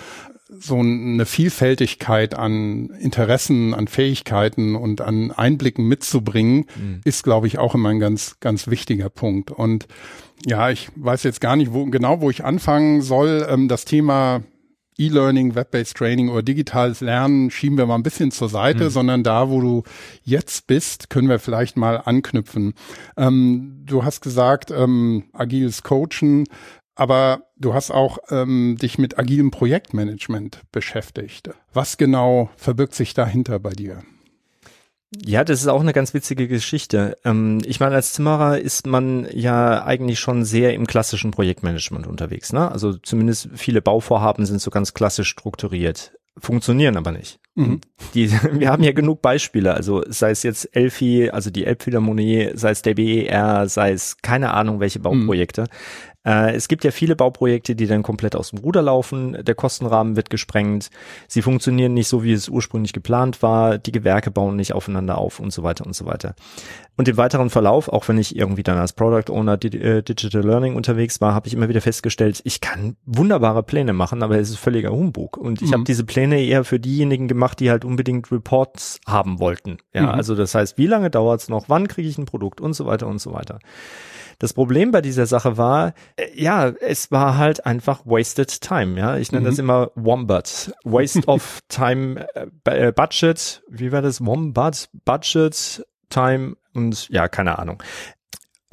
so 0.51 0.79
eine 0.79 1.25
Vielfältigkeit 1.25 2.35
an 2.35 2.89
Interessen, 2.99 3.73
an 3.73 3.87
Fähigkeiten 3.87 4.75
und 4.75 4.99
an 5.01 5.31
Einblicken 5.31 5.87
mitzubringen, 5.87 6.65
mhm. 6.75 7.01
ist, 7.05 7.23
glaube 7.23 7.47
ich, 7.47 7.57
auch 7.57 7.73
immer 7.73 7.89
ein 7.89 7.99
ganz, 7.99 8.37
ganz 8.41 8.67
wichtiger 8.67 9.09
Punkt. 9.09 9.49
Und 9.49 9.87
ja, 10.45 10.69
ich 10.69 10.89
weiß 10.95 11.23
jetzt 11.23 11.39
gar 11.39 11.55
nicht, 11.55 11.73
wo, 11.73 11.85
genau, 11.85 12.21
wo 12.21 12.29
ich 12.29 12.43
anfangen 12.43 13.01
soll. 13.01 13.47
Ähm, 13.49 13.69
das 13.69 13.85
Thema 13.85 14.43
E-Learning, 14.97 15.55
Web-based 15.55 15.95
Training 15.95 16.29
oder 16.29 16.43
digitales 16.43 17.01
Lernen 17.01 17.49
schieben 17.49 17.77
wir 17.77 17.85
mal 17.85 17.95
ein 17.95 18.03
bisschen 18.03 18.31
zur 18.31 18.49
Seite, 18.49 18.85
mhm. 18.85 18.89
sondern 18.89 19.23
da, 19.23 19.49
wo 19.49 19.61
du 19.61 19.83
jetzt 20.23 20.67
bist, 20.67 21.09
können 21.09 21.29
wir 21.29 21.39
vielleicht 21.39 21.77
mal 21.77 21.95
anknüpfen. 21.95 22.73
Ähm, 23.17 23.83
du 23.85 24.03
hast 24.03 24.21
gesagt, 24.21 24.69
ähm, 24.69 25.23
agiles 25.33 25.83
Coachen 25.83 26.45
aber 26.95 27.43
du 27.57 27.73
hast 27.73 27.91
auch 27.91 28.19
ähm, 28.29 28.77
dich 28.79 28.97
mit 28.97 29.17
agilem 29.17 29.51
Projektmanagement 29.51 30.61
beschäftigt. 30.71 31.49
Was 31.73 31.97
genau 31.97 32.49
verbirgt 32.55 32.95
sich 32.95 33.13
dahinter 33.13 33.59
bei 33.59 33.71
dir? 33.71 34.03
Ja, 35.25 35.43
das 35.43 35.59
ist 35.59 35.67
auch 35.67 35.81
eine 35.81 35.91
ganz 35.91 36.13
witzige 36.13 36.47
Geschichte. 36.47 37.17
Ähm, 37.25 37.59
ich 37.65 37.81
meine, 37.81 37.95
als 37.95 38.13
Zimmerer 38.13 38.59
ist 38.59 38.87
man 38.87 39.27
ja 39.33 39.83
eigentlich 39.83 40.19
schon 40.19 40.45
sehr 40.45 40.73
im 40.73 40.87
klassischen 40.87 41.31
Projektmanagement 41.31 42.07
unterwegs. 42.07 42.53
Ne? 42.53 42.71
Also 42.71 42.93
zumindest 42.93 43.49
viele 43.53 43.81
Bauvorhaben 43.81 44.45
sind 44.45 44.61
so 44.61 44.71
ganz 44.71 44.93
klassisch 44.93 45.27
strukturiert, 45.27 46.13
funktionieren 46.37 46.95
aber 46.95 47.11
nicht. 47.11 47.39
Mhm. 47.55 47.81
Die, 48.13 48.31
wir 48.53 48.69
haben 48.69 48.83
ja 48.83 48.93
genug 48.93 49.21
Beispiele, 49.21 49.73
also 49.73 50.01
sei 50.07 50.31
es 50.31 50.43
jetzt 50.43 50.73
Elfi, 50.73 51.29
also 51.29 51.49
die 51.49 51.65
Elbphilharmonie, 51.65 52.51
sei 52.53 52.71
es 52.71 52.81
der 52.81 52.93
BER, 52.93 53.67
sei 53.67 53.91
es 53.91 54.15
keine 54.21 54.53
Ahnung 54.53 54.79
welche 54.79 54.99
Bauprojekte. 54.99 55.63
Mhm 55.63 56.10
Äh, 56.25 56.55
es 56.55 56.67
gibt 56.67 56.83
ja 56.83 56.91
viele 56.91 57.15
Bauprojekte, 57.15 57.75
die 57.75 57.87
dann 57.87 58.03
komplett 58.03 58.35
aus 58.35 58.51
dem 58.51 58.59
Ruder 58.59 58.81
laufen. 58.81 59.37
Der 59.43 59.55
Kostenrahmen 59.55 60.15
wird 60.15 60.29
gesprengt. 60.29 60.89
Sie 61.27 61.41
funktionieren 61.41 61.93
nicht 61.93 62.07
so, 62.07 62.23
wie 62.23 62.33
es 62.33 62.49
ursprünglich 62.49 62.93
geplant 62.93 63.41
war. 63.41 63.77
Die 63.77 63.91
Gewerke 63.91 64.31
bauen 64.31 64.55
nicht 64.55 64.73
aufeinander 64.73 65.17
auf 65.17 65.39
und 65.39 65.51
so 65.51 65.63
weiter 65.63 65.85
und 65.85 65.95
so 65.95 66.05
weiter. 66.05 66.35
Und 66.97 67.07
im 67.07 67.17
weiteren 67.17 67.49
Verlauf, 67.49 67.89
auch 67.89 68.07
wenn 68.07 68.17
ich 68.17 68.35
irgendwie 68.35 68.63
dann 68.63 68.77
als 68.77 68.93
Product 68.93 69.31
Owner 69.31 69.53
äh, 69.63 70.03
Digital 70.03 70.43
Learning 70.43 70.75
unterwegs 70.75 71.19
war, 71.21 71.33
habe 71.33 71.47
ich 71.47 71.53
immer 71.53 71.69
wieder 71.69 71.81
festgestellt, 71.81 72.41
ich 72.43 72.61
kann 72.61 72.95
wunderbare 73.05 73.63
Pläne 73.63 73.93
machen, 73.93 74.21
aber 74.21 74.37
es 74.37 74.49
ist 74.49 74.59
völliger 74.59 74.91
Humbug. 74.91 75.37
Und 75.37 75.61
ich 75.61 75.69
mhm. 75.69 75.73
habe 75.73 75.83
diese 75.85 76.03
Pläne 76.03 76.39
eher 76.41 76.63
für 76.63 76.79
diejenigen 76.79 77.27
gemacht, 77.27 77.59
die 77.59 77.71
halt 77.71 77.85
unbedingt 77.85 78.31
Reports 78.31 78.99
haben 79.07 79.39
wollten. 79.39 79.77
Ja, 79.93 80.03
mhm. 80.03 80.09
also 80.09 80.35
das 80.35 80.53
heißt, 80.53 80.77
wie 80.77 80.87
lange 80.87 81.09
dauert's 81.09 81.49
noch, 81.49 81.69
wann 81.69 81.87
kriege 81.87 82.07
ich 82.07 82.17
ein 82.17 82.25
Produkt 82.25 82.61
und 82.61 82.73
so 82.73 82.85
weiter 82.85 83.07
und 83.07 83.19
so 83.19 83.33
weiter. 83.33 83.59
Das 84.41 84.53
Problem 84.53 84.89
bei 84.89 85.01
dieser 85.01 85.27
Sache 85.27 85.57
war, 85.57 85.93
äh, 86.15 86.25
ja, 86.33 86.69
es 86.69 87.11
war 87.11 87.37
halt 87.37 87.63
einfach 87.67 88.01
wasted 88.05 88.59
time, 88.59 88.99
ja. 88.99 89.15
Ich 89.17 89.31
nenne 89.31 89.41
mhm. 89.41 89.49
das 89.51 89.59
immer 89.59 89.91
Wombat. 89.93 90.73
Waste 90.83 91.27
of 91.27 91.59
time, 91.69 92.25
äh, 92.65 92.87
äh, 92.87 92.91
Budget, 92.91 93.61
wie 93.69 93.91
war 93.91 94.01
das? 94.01 94.25
Wombat, 94.25 94.89
Budget, 95.05 95.85
Time 96.09 96.55
und 96.73 97.07
ja, 97.09 97.27
keine 97.27 97.59
Ahnung. 97.59 97.83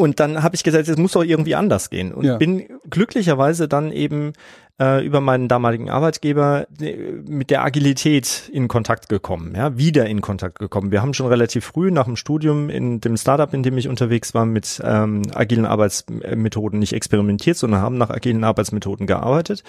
Und 0.01 0.21
dann 0.21 0.45
habe 0.45 0.55
ich 0.55 0.63
gesagt, 0.63 0.87
es 0.87 0.97
muss 0.97 1.13
doch 1.13 1.25
irgendwie 1.25 1.57
anders 1.57 1.91
gehen. 1.91 2.15
Und 2.15 2.25
ja. 2.25 2.37
bin 2.37 2.69
glücklicherweise 2.89 3.67
dann 3.67 3.91
eben 3.91 4.33
äh, 4.81 5.05
über 5.05 5.21
meinen 5.21 5.49
damaligen 5.49 5.91
Arbeitgeber 5.91 6.69
äh, 6.81 6.95
mit 7.27 7.51
der 7.51 7.65
Agilität 7.65 8.49
in 8.53 8.69
Kontakt 8.69 9.09
gekommen, 9.09 9.55
ja, 9.57 9.77
wieder 9.77 10.07
in 10.07 10.21
Kontakt 10.21 10.61
gekommen. 10.61 10.93
Wir 10.93 11.03
haben 11.03 11.15
schon 11.15 11.27
relativ 11.27 11.65
früh 11.65 11.91
nach 11.91 12.05
dem 12.05 12.15
Studium 12.15 12.71
in 12.71 13.01
dem 13.01 13.17
Startup, 13.17 13.53
in 13.53 13.65
dem 13.65 13.77
ich 13.77 13.89
unterwegs 13.89 14.35
war, 14.35 14.47
mit 14.47 14.81
ähm, 14.85 15.23
agilen 15.35 15.67
Arbeitsmethoden 15.67 16.79
nicht 16.79 16.93
experimentiert, 16.93 17.57
sondern 17.57 17.81
haben 17.81 17.99
nach 17.99 18.11
agilen 18.11 18.45
Arbeitsmethoden 18.45 19.09
gearbeitet. 19.09 19.65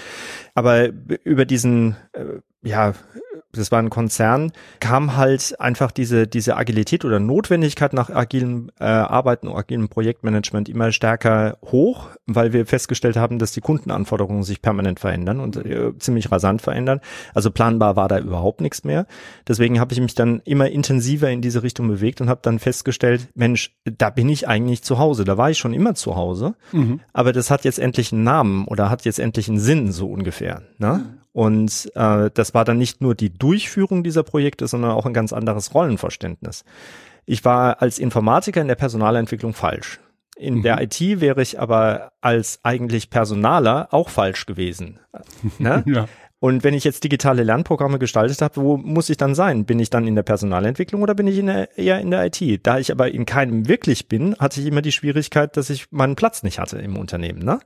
Aber 0.54 0.90
über 1.24 1.46
diesen 1.46 1.96
äh, 2.14 2.40
ja, 2.62 2.94
das 3.52 3.72
war 3.72 3.80
ein 3.80 3.90
Konzern, 3.90 4.52
kam 4.80 5.18
halt 5.18 5.60
einfach 5.60 5.92
diese, 5.92 6.28
diese 6.28 6.56
Agilität 6.56 7.04
oder 7.04 7.20
Notwendigkeit 7.20 7.94
nach 7.94 8.10
agilem 8.10 8.70
äh, 8.80 8.84
Arbeiten, 8.84 9.48
agilem 9.48 9.90
Projektmanagement 9.90 10.70
immer 10.70 10.92
stärker 10.92 11.58
hoch, 11.66 12.10
weil 12.28 12.54
wir 12.54 12.68
festgestellt 12.68 13.18
haben, 13.18 13.40
dass 13.40 13.52
die 13.52 13.62
Kundenanforderungen 13.62 14.44
sich 14.44 14.62
permanent 14.62 15.00
verändern 15.00 15.40
und 15.40 15.58
äh, 15.58 15.98
ziemlich 15.98 16.32
rasant 16.32 16.62
verändern. 16.62 17.02
Also 17.34 17.50
planbar 17.50 17.96
war 17.96 18.08
da 18.08 18.20
überhaupt 18.20 18.62
nichts 18.62 18.84
mehr. 18.84 19.08
Deswegen 19.48 19.80
habe 19.80 19.94
ich 19.94 20.00
mich 20.00 20.14
dann 20.14 20.42
immer 20.46 20.70
intensiver 20.70 21.30
in 21.32 21.42
diese 21.42 21.64
Richtung 21.64 21.88
bewegt 21.88 22.22
und 22.22 22.30
habe 22.30 22.42
dann 22.44 22.60
festgestellt, 22.60 23.30
Mensch, 23.34 23.76
da 23.84 24.12
bin 24.12 24.30
ich 24.30 24.48
eigentlich 24.48 24.84
zu 24.84 25.00
Hause. 25.00 25.24
Da 25.24 25.38
war 25.38 25.50
ich 25.50 25.58
schon 25.58 25.74
immer 25.74 25.96
zu 25.96 26.16
Hause, 26.16 26.54
mhm. 26.72 27.00
aber 27.14 27.34
das 27.34 27.50
hat 27.50 27.66
jetzt 27.66 27.80
endlich 27.80 28.14
einen 28.14 28.24
Namen 28.24 28.66
oder 28.68 28.92
hat 28.92 29.06
jetzt 29.06 29.20
endlich 29.20 29.50
einen 29.50 29.60
Sinn, 29.60 29.92
so 29.92 30.08
ungefähr. 30.08 30.62
Ne? 30.78 31.19
Und 31.40 31.90
äh, 31.96 32.30
das 32.34 32.54
war 32.54 32.66
dann 32.66 32.78
nicht 32.78 33.00
nur 33.00 33.16
die 33.16 33.30
Durchführung 33.30 34.04
dieser 34.04 34.24
Projekte, 34.24 34.68
sondern 34.68 34.92
auch 34.92 35.06
ein 35.06 35.14
ganz 35.14 35.32
anderes 35.32 35.74
Rollenverständnis. 35.74 36.66
Ich 37.26 37.46
war 37.46 37.82
als 37.82 37.98
Informatiker 37.98 38.60
in 38.60 38.68
der 38.68 38.76
Personalentwicklung 38.76 39.54
falsch. 39.54 40.02
In 40.36 40.56
mhm. 40.56 40.64
der 40.64 40.82
IT 40.82 41.00
wäre 41.00 41.42
ich 41.42 41.58
aber 41.58 42.12
als 42.20 42.60
eigentlich 42.64 43.10
Personaler 43.10 43.88
auch 43.92 44.10
falsch 44.10 44.48
gewesen. 44.48 45.00
Ne? 45.60 45.82
ja. 45.88 46.10
Und 46.42 46.64
wenn 46.64 46.74
ich 46.74 46.86
jetzt 46.86 47.04
digitale 47.04 47.44
Lernprogramme 47.44 48.00
gestaltet 48.00 48.42
habe, 48.42 48.62
wo 48.62 48.78
muss 48.78 49.10
ich 49.10 49.18
dann 49.18 49.36
sein? 49.36 49.66
Bin 49.66 49.78
ich 49.78 49.90
dann 49.90 50.08
in 50.08 50.16
der 50.16 50.24
Personalentwicklung 50.24 51.02
oder 51.02 51.14
bin 51.14 51.28
ich 51.28 51.38
in 51.38 51.48
der, 51.48 51.78
eher 51.78 52.00
in 52.00 52.12
der 52.12 52.26
IT? 52.26 52.66
Da 52.66 52.80
ich 52.80 52.92
aber 52.94 53.12
in 53.12 53.26
keinem 53.26 53.68
wirklich 53.68 54.08
bin, 54.08 54.36
hatte 54.40 54.62
ich 54.62 54.68
immer 54.68 54.82
die 54.82 54.94
Schwierigkeit, 54.94 55.58
dass 55.58 55.70
ich 55.70 55.92
meinen 55.92 56.16
Platz 56.16 56.42
nicht 56.44 56.58
hatte 56.58 56.78
im 56.78 56.98
Unternehmen. 56.98 57.44
Ne? 57.44 57.60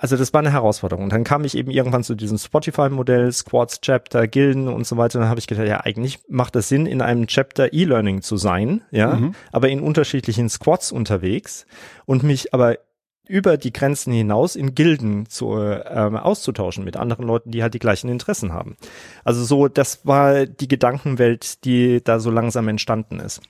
Also 0.00 0.16
das 0.16 0.32
war 0.32 0.40
eine 0.40 0.52
Herausforderung. 0.52 1.04
Und 1.04 1.12
dann 1.12 1.24
kam 1.24 1.44
ich 1.44 1.54
eben 1.54 1.70
irgendwann 1.70 2.02
zu 2.02 2.14
diesem 2.14 2.38
Spotify-Modell, 2.38 3.30
Squads, 3.30 3.82
Chapter, 3.82 4.26
Gilden 4.26 4.68
und 4.68 4.86
so 4.86 4.96
weiter. 4.96 5.18
Und 5.18 5.24
dann 5.24 5.30
habe 5.30 5.40
ich 5.40 5.46
gedacht, 5.46 5.68
ja, 5.68 5.80
eigentlich 5.80 6.20
macht 6.26 6.56
es 6.56 6.70
Sinn, 6.70 6.86
in 6.86 7.02
einem 7.02 7.26
Chapter 7.26 7.74
E-Learning 7.74 8.22
zu 8.22 8.38
sein, 8.38 8.82
ja, 8.90 9.16
mhm. 9.16 9.34
aber 9.52 9.68
in 9.68 9.80
unterschiedlichen 9.80 10.48
Squads 10.48 10.92
unterwegs 10.92 11.66
und 12.06 12.22
mich 12.22 12.54
aber 12.54 12.78
über 13.26 13.56
die 13.56 13.72
Grenzen 13.72 14.12
hinaus 14.12 14.56
in 14.56 14.74
Gilden 14.74 15.26
zu, 15.26 15.54
ähm, 15.56 16.16
auszutauschen 16.16 16.84
mit 16.84 16.96
anderen 16.96 17.26
Leuten, 17.26 17.50
die 17.50 17.62
halt 17.62 17.74
die 17.74 17.78
gleichen 17.78 18.08
Interessen 18.08 18.52
haben. 18.52 18.76
Also 19.24 19.44
so, 19.44 19.68
das 19.68 20.06
war 20.06 20.46
die 20.46 20.68
Gedankenwelt, 20.68 21.64
die 21.64 22.02
da 22.02 22.20
so 22.20 22.30
langsam 22.30 22.68
entstanden 22.68 23.20
ist. 23.20 23.40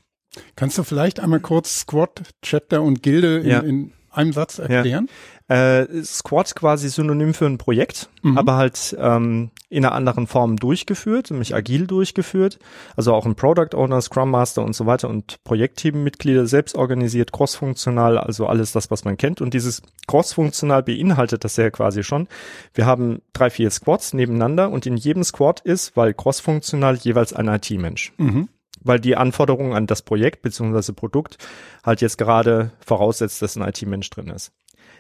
Kannst 0.57 0.79
du 0.79 0.83
vielleicht 0.83 1.21
einmal 1.21 1.41
kurz 1.41 1.81
Squad, 1.81 2.23
Chapter 2.43 2.83
und 2.83 3.03
Gilde 3.03 3.39
in, 3.39 3.47
ja. 3.49 3.61
in 3.61 3.93
einem 4.11 4.33
Satz 4.33 4.59
erklären? 4.59 5.07
Ja. 5.07 5.34
Äh, 5.47 6.03
Squad 6.03 6.55
quasi 6.55 6.89
Synonym 6.89 7.35
für 7.35 7.45
ein 7.45 7.59
Projekt, 7.59 8.09
mhm. 8.23 8.39
aber 8.39 8.57
halt 8.57 8.97
ähm, 8.99 9.51
in 9.69 9.85
einer 9.85 9.95
anderen 9.95 10.27
Form 10.27 10.57
durchgeführt, 10.57 11.31
nämlich 11.31 11.55
agil 11.55 11.87
durchgeführt. 11.87 12.59
Also 12.97 13.13
auch 13.13 13.27
ein 13.27 13.35
Product 13.35 13.75
Owner, 13.75 14.01
Scrum 14.01 14.31
Master 14.31 14.63
und 14.63 14.75
so 14.75 14.87
weiter 14.87 15.11
und 15.11 15.45
Projektteammitglieder 15.45 16.47
selbst 16.47 16.77
organisiert, 16.77 17.33
crossfunktional, 17.33 18.17
also 18.17 18.47
alles 18.47 18.73
das, 18.73 18.91
was 18.91 19.05
man 19.05 19.19
kennt. 19.19 19.43
Und 19.43 19.53
dieses 19.53 19.83
crossfunktional 20.07 20.83
beinhaltet 20.83 21.45
das 21.45 21.57
ja 21.57 21.69
quasi 21.69 22.05
schon. 22.05 22.27
Wir 22.73 22.87
haben 22.87 23.21
drei, 23.35 23.51
vier 23.51 23.71
Squads 23.71 24.15
nebeneinander 24.15 24.71
und 24.71 24.87
in 24.87 24.97
jedem 24.97 25.25
Squad 25.25 25.61
ist, 25.61 25.95
weil 25.95 26.15
crossfunktional 26.15 26.97
jeweils 26.97 27.35
ein 27.35 27.49
IT-Mensch. 27.49 28.15
Mhm 28.17 28.49
weil 28.87 29.01
die 29.01 29.17
Anforderungen 29.17 29.73
an 29.73 29.87
das 29.87 30.03
Projekt 30.03 30.43
beziehungsweise 30.43 30.93
Produkt 30.93 31.39
halt 31.83 32.03
jetzt 32.03 32.19
gerade 32.19 32.71
voraussetzt, 32.85 33.41
dass 33.41 33.57
ein 33.57 33.67
IT-Mensch 33.67 34.11
drin 34.11 34.29
ist. 34.29 34.53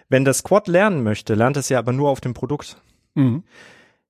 Wenn 0.09 0.25
das 0.25 0.39
Squad 0.39 0.69
lernen 0.69 1.03
möchte, 1.03 1.35
lernt 1.35 1.57
es 1.57 1.69
ja 1.69 1.79
aber 1.79 1.93
nur 1.93 2.11
auf 2.11 2.21
dem 2.21 2.35
Produkt. 2.35 2.77
Mhm. 3.15 3.45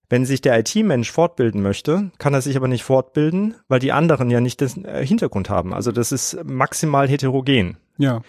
Wenn 0.09 0.27
sich 0.27 0.41
der 0.41 0.59
IT-Mensch 0.59 1.11
fortbilden 1.11 1.63
möchte, 1.63 2.11
kann 2.19 2.35
er 2.35 2.43
sich 2.43 2.57
aber 2.57 2.69
nicht 2.69 2.85
fortbilden, 2.85 3.55
weil 3.69 3.81
die 3.81 3.93
anderen 3.93 4.31
ja 4.31 4.41
nicht 4.41 4.61
den 4.61 4.85
äh, 4.85 5.05
Hintergrund 5.05 5.49
haben. 5.51 5.73
Also 5.73 5.93
das 5.93 6.13
ist 6.13 6.45
maximal 6.45 7.09
heterogen. 7.09 7.79
Ja. 7.97 8.23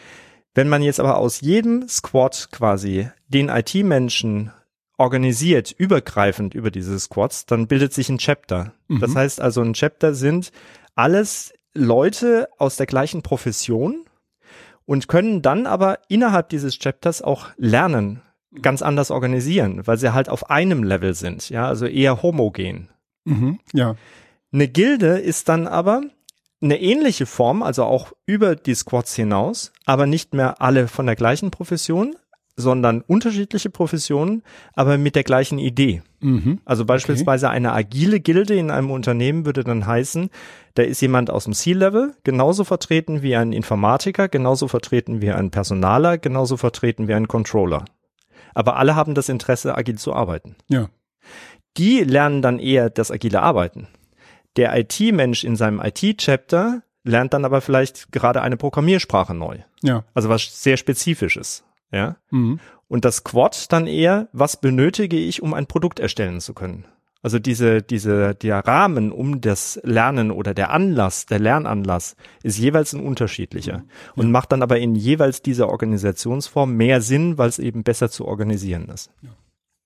Wenn 0.53 0.69
man 0.69 0.81
jetzt 0.81 0.99
aber 0.99 1.17
aus 1.17 1.41
jedem 1.41 1.87
Squad 1.87 2.49
quasi 2.51 3.09
den 3.27 3.49
IT-Menschen 3.49 4.51
organisiert, 4.97 5.71
übergreifend 5.77 6.55
über 6.55 6.71
diese 6.71 6.97
Squads, 6.97 7.45
dann 7.45 7.67
bildet 7.67 7.93
sich 7.93 8.07
ein 8.09 8.19
Chapter. 8.19 8.73
Mhm. 8.87 9.01
Das 9.01 9.15
heißt 9.15 9.41
also, 9.41 9.61
ein 9.61 9.73
Chapter 9.73 10.13
sind 10.13 10.51
alles 10.95 11.53
Leute 11.73 12.47
aus 12.57 12.77
der 12.77 12.85
gleichen 12.85 13.21
Profession, 13.21 14.05
und 14.85 15.07
können 15.07 15.41
dann 15.41 15.65
aber 15.67 15.99
innerhalb 16.09 16.49
dieses 16.49 16.77
Chapters 16.79 17.21
auch 17.21 17.47
lernen, 17.57 18.21
ganz 18.61 18.81
anders 18.81 19.11
organisieren, 19.11 19.85
weil 19.85 19.97
sie 19.97 20.13
halt 20.13 20.29
auf 20.29 20.49
einem 20.49 20.83
Level 20.83 21.13
sind, 21.13 21.49
ja, 21.49 21.67
also 21.67 21.85
eher 21.85 22.21
homogen. 22.21 22.89
Mhm, 23.25 23.59
ja. 23.73 23.95
Eine 24.51 24.67
Gilde 24.67 25.17
ist 25.19 25.49
dann 25.49 25.67
aber 25.67 26.03
eine 26.61 26.79
ähnliche 26.79 27.25
Form, 27.25 27.63
also 27.63 27.83
auch 27.83 28.13
über 28.25 28.55
die 28.55 28.75
Squads 28.75 29.15
hinaus, 29.15 29.71
aber 29.85 30.05
nicht 30.07 30.33
mehr 30.33 30.61
alle 30.61 30.87
von 30.87 31.05
der 31.05 31.15
gleichen 31.15 31.51
Profession, 31.51 32.15
sondern 32.57 33.01
unterschiedliche 33.01 33.69
Professionen, 33.69 34.43
aber 34.73 34.97
mit 34.97 35.15
der 35.15 35.23
gleichen 35.23 35.59
Idee. 35.59 36.01
Mhm. 36.21 36.59
Also 36.63 36.85
beispielsweise 36.85 37.47
okay. 37.47 37.55
eine 37.55 37.73
agile 37.73 38.19
Gilde 38.19 38.55
in 38.55 38.71
einem 38.71 38.91
Unternehmen 38.91 39.45
würde 39.45 39.63
dann 39.63 39.85
heißen, 39.85 40.29
da 40.75 40.83
ist 40.83 41.01
jemand 41.01 41.29
aus 41.29 41.43
dem 41.43 41.53
C-Level 41.53 42.15
genauso 42.23 42.63
vertreten 42.63 43.21
wie 43.21 43.35
ein 43.35 43.51
Informatiker, 43.51 44.29
genauso 44.29 44.67
vertreten 44.67 45.21
wie 45.21 45.31
ein 45.31 45.51
Personaler, 45.51 46.17
genauso 46.17 46.55
vertreten 46.55 47.07
wie 47.07 47.13
ein 47.13 47.27
Controller. 47.27 47.83
Aber 48.53 48.77
alle 48.77 48.95
haben 48.95 49.15
das 49.15 49.27
Interesse, 49.27 49.75
agil 49.75 49.97
zu 49.97 50.13
arbeiten. 50.13 50.55
Ja. 50.69 50.89
Die 51.77 52.03
lernen 52.03 52.41
dann 52.41 52.59
eher 52.59 52.89
das 52.89 53.11
agile 53.11 53.41
Arbeiten. 53.41 53.89
Der 54.55 54.77
IT-Mensch 54.77 55.43
in 55.43 55.57
seinem 55.57 55.81
IT-Chapter 55.81 56.83
lernt 57.03 57.33
dann 57.33 57.43
aber 57.43 57.59
vielleicht 57.59 58.13
gerade 58.13 58.41
eine 58.41 58.55
Programmiersprache 58.55 59.33
neu. 59.33 59.59
Ja. 59.83 60.05
Also 60.13 60.29
was 60.29 60.63
sehr 60.63 60.77
spezifisches. 60.77 61.64
Ja. 61.91 62.17
Mhm. 62.31 62.59
Und 62.87 63.05
das 63.05 63.23
Quad 63.23 63.71
dann 63.71 63.87
eher, 63.87 64.27
was 64.31 64.57
benötige 64.57 65.17
ich, 65.17 65.41
um 65.41 65.53
ein 65.53 65.67
Produkt 65.67 65.99
erstellen 65.99 66.39
zu 66.39 66.53
können? 66.53 66.85
Also 67.25 67.39
diese, 67.39 67.81
diese, 67.81 68.35
der 68.35 68.59
Rahmen 68.59 69.11
um 69.11 69.41
das 69.41 69.79
Lernen 69.83 70.29
oder 70.29 70.53
der 70.53 70.69
Anlass, 70.69 71.25
der 71.25 71.39
Lernanlass 71.39 72.15
ist 72.43 72.59
jeweils 72.59 72.93
ein 72.93 73.03
unterschiedlicher 73.03 73.79
mhm. 73.79 73.83
und 74.15 74.31
macht 74.31 74.51
dann 74.51 74.61
aber 74.61 74.77
in 74.77 74.93
jeweils 74.93 75.41
dieser 75.41 75.69
Organisationsform 75.69 76.73
mehr 76.73 77.01
Sinn, 77.01 77.39
weil 77.39 77.49
es 77.49 77.57
eben 77.57 77.83
besser 77.83 78.11
zu 78.11 78.25
organisieren 78.25 78.89
ist. 78.89 79.09
Ja. 79.23 79.29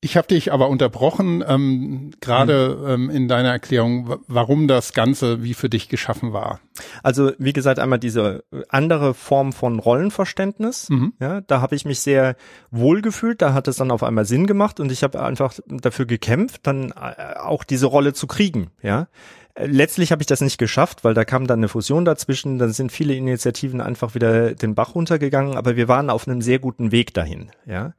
Ich 0.01 0.15
habe 0.15 0.27
dich 0.27 0.53
aber 0.53 0.70
unterbrochen, 0.70 1.44
ähm, 1.46 2.12
gerade 2.22 2.77
mhm. 2.79 2.88
ähm, 2.88 3.10
in 3.10 3.27
deiner 3.27 3.50
Erklärung, 3.50 4.18
warum 4.27 4.70
das 4.70 4.94
Ganze 4.94 5.44
wie 5.44 5.53
für 5.53 5.70
dich 5.70 5.89
geschaffen 5.89 6.32
war. 6.32 6.62
Also 7.03 7.34
wie 7.38 7.51
gesagt, 7.51 7.79
einmal 7.79 8.00
diese 8.00 8.46
andere 8.70 9.13
Form 9.13 9.51
von 9.51 9.77
Rollenverständnis. 9.77 10.89
Mhm. 10.89 11.13
Ja, 11.20 11.41
da 11.41 11.60
habe 11.60 11.75
ich 11.75 11.84
mich 11.84 12.00
sehr 12.00 12.38
wohl 12.72 13.01
gefühlt. 13.01 13.41
Da 13.41 13.53
hat 13.53 13.68
es 13.68 13.75
dann 13.75 13.91
auf 13.91 14.03
einmal 14.03 14.24
Sinn 14.24 14.48
gemacht 14.48 14.79
und 14.79 14.89
ich 14.89 15.03
habe 15.03 15.22
einfach 15.22 15.53
dafür 15.68 16.06
gekämpft, 16.06 16.65
dann 16.65 16.91
äh, 16.91 17.38
auch 17.38 17.65
diese 17.65 17.88
Rolle 17.88 18.13
zu 18.13 18.25
kriegen. 18.25 18.72
Ja, 18.82 19.10
letztlich 19.58 20.13
habe 20.13 20.22
ich 20.22 20.27
das 20.27 20.39
nicht 20.39 20.58
geschafft, 20.58 21.03
weil 21.03 21.13
da 21.13 21.25
kam 21.25 21.46
dann 21.46 21.60
eine 21.60 21.68
Fusion 21.68 22.06
dazwischen. 22.06 22.58
Dann 22.58 22.72
sind 22.72 22.94
viele 22.94 23.15
Initiativen 23.15 23.82
einfach 23.82 24.15
wieder 24.15 24.56
den 24.56 24.75
Bach 24.75 24.96
runtergegangen. 24.96 25.58
Aber 25.58 25.75
wir 25.75 25.89
waren 25.89 26.10
auf 26.10 26.25
einem 26.25 26.41
sehr 26.41 26.60
guten 26.60 26.94
Weg 26.94 27.13
dahin. 27.13 27.51
Ja 27.65 27.94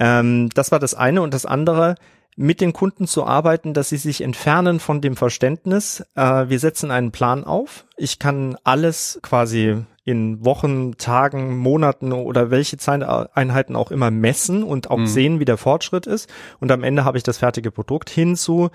Ähm, 0.00 0.48
das 0.54 0.72
war 0.72 0.80
das 0.80 0.94
eine 0.94 1.22
und 1.22 1.32
das 1.32 1.46
andere, 1.46 1.94
mit 2.36 2.60
den 2.60 2.72
Kunden 2.72 3.06
zu 3.06 3.26
arbeiten, 3.26 3.74
dass 3.74 3.90
sie 3.90 3.98
sich 3.98 4.22
entfernen 4.22 4.80
von 4.80 5.00
dem 5.00 5.14
Verständnis. 5.14 6.02
Äh, 6.14 6.48
wir 6.48 6.58
setzen 6.58 6.90
einen 6.90 7.12
Plan 7.12 7.44
auf. 7.44 7.84
Ich 7.96 8.18
kann 8.18 8.56
alles 8.64 9.20
quasi 9.22 9.84
in 10.04 10.42
Wochen, 10.44 10.96
Tagen, 10.96 11.58
Monaten 11.58 12.12
oder 12.12 12.50
welche 12.50 12.78
Zeiteinheiten 12.78 13.76
auch 13.76 13.90
immer 13.90 14.10
messen 14.10 14.62
und 14.62 14.90
auch 14.90 14.98
mhm. 14.98 15.06
sehen, 15.06 15.40
wie 15.40 15.44
der 15.44 15.58
Fortschritt 15.58 16.06
ist. 16.06 16.30
Und 16.58 16.72
am 16.72 16.82
Ende 16.82 17.04
habe 17.04 17.18
ich 17.18 17.22
das 17.22 17.38
fertige 17.38 17.70
Produkt 17.70 18.08
hinzu. 18.08 18.70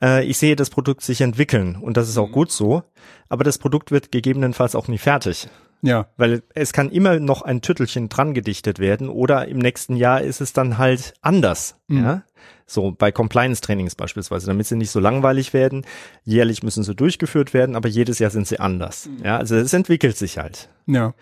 Äh, 0.00 0.24
ich 0.24 0.38
sehe 0.38 0.54
das 0.54 0.70
Produkt 0.70 1.02
sich 1.02 1.20
entwickeln 1.20 1.76
und 1.76 1.96
das 1.96 2.08
ist 2.08 2.18
auch 2.18 2.28
mhm. 2.28 2.32
gut 2.32 2.52
so. 2.52 2.84
Aber 3.28 3.42
das 3.42 3.58
Produkt 3.58 3.90
wird 3.90 4.12
gegebenenfalls 4.12 4.76
auch 4.76 4.86
nie 4.86 4.98
fertig. 4.98 5.48
Ja. 5.82 6.06
Weil 6.16 6.42
es 6.54 6.72
kann 6.72 6.90
immer 6.90 7.20
noch 7.20 7.42
ein 7.42 7.60
Tüttelchen 7.60 8.08
dran 8.08 8.34
gedichtet 8.34 8.78
werden 8.78 9.08
oder 9.08 9.46
im 9.48 9.58
nächsten 9.58 9.96
Jahr 9.96 10.20
ist 10.20 10.40
es 10.40 10.52
dann 10.52 10.78
halt 10.78 11.14
anders. 11.20 11.76
Mhm. 11.88 12.04
Ja. 12.04 12.22
So 12.66 12.92
bei 12.92 13.10
Compliance-Trainings 13.12 13.94
beispielsweise, 13.94 14.46
damit 14.46 14.66
sie 14.66 14.76
nicht 14.76 14.90
so 14.90 15.00
langweilig 15.00 15.54
werden. 15.54 15.86
Jährlich 16.24 16.62
müssen 16.62 16.82
sie 16.82 16.94
durchgeführt 16.94 17.54
werden, 17.54 17.76
aber 17.76 17.88
jedes 17.88 18.18
Jahr 18.18 18.30
sind 18.30 18.46
sie 18.46 18.60
anders. 18.60 19.06
Mhm. 19.06 19.24
Ja, 19.24 19.38
also 19.38 19.56
es 19.56 19.72
entwickelt 19.72 20.16
sich 20.16 20.38
halt. 20.38 20.68
Ja. 20.86 21.14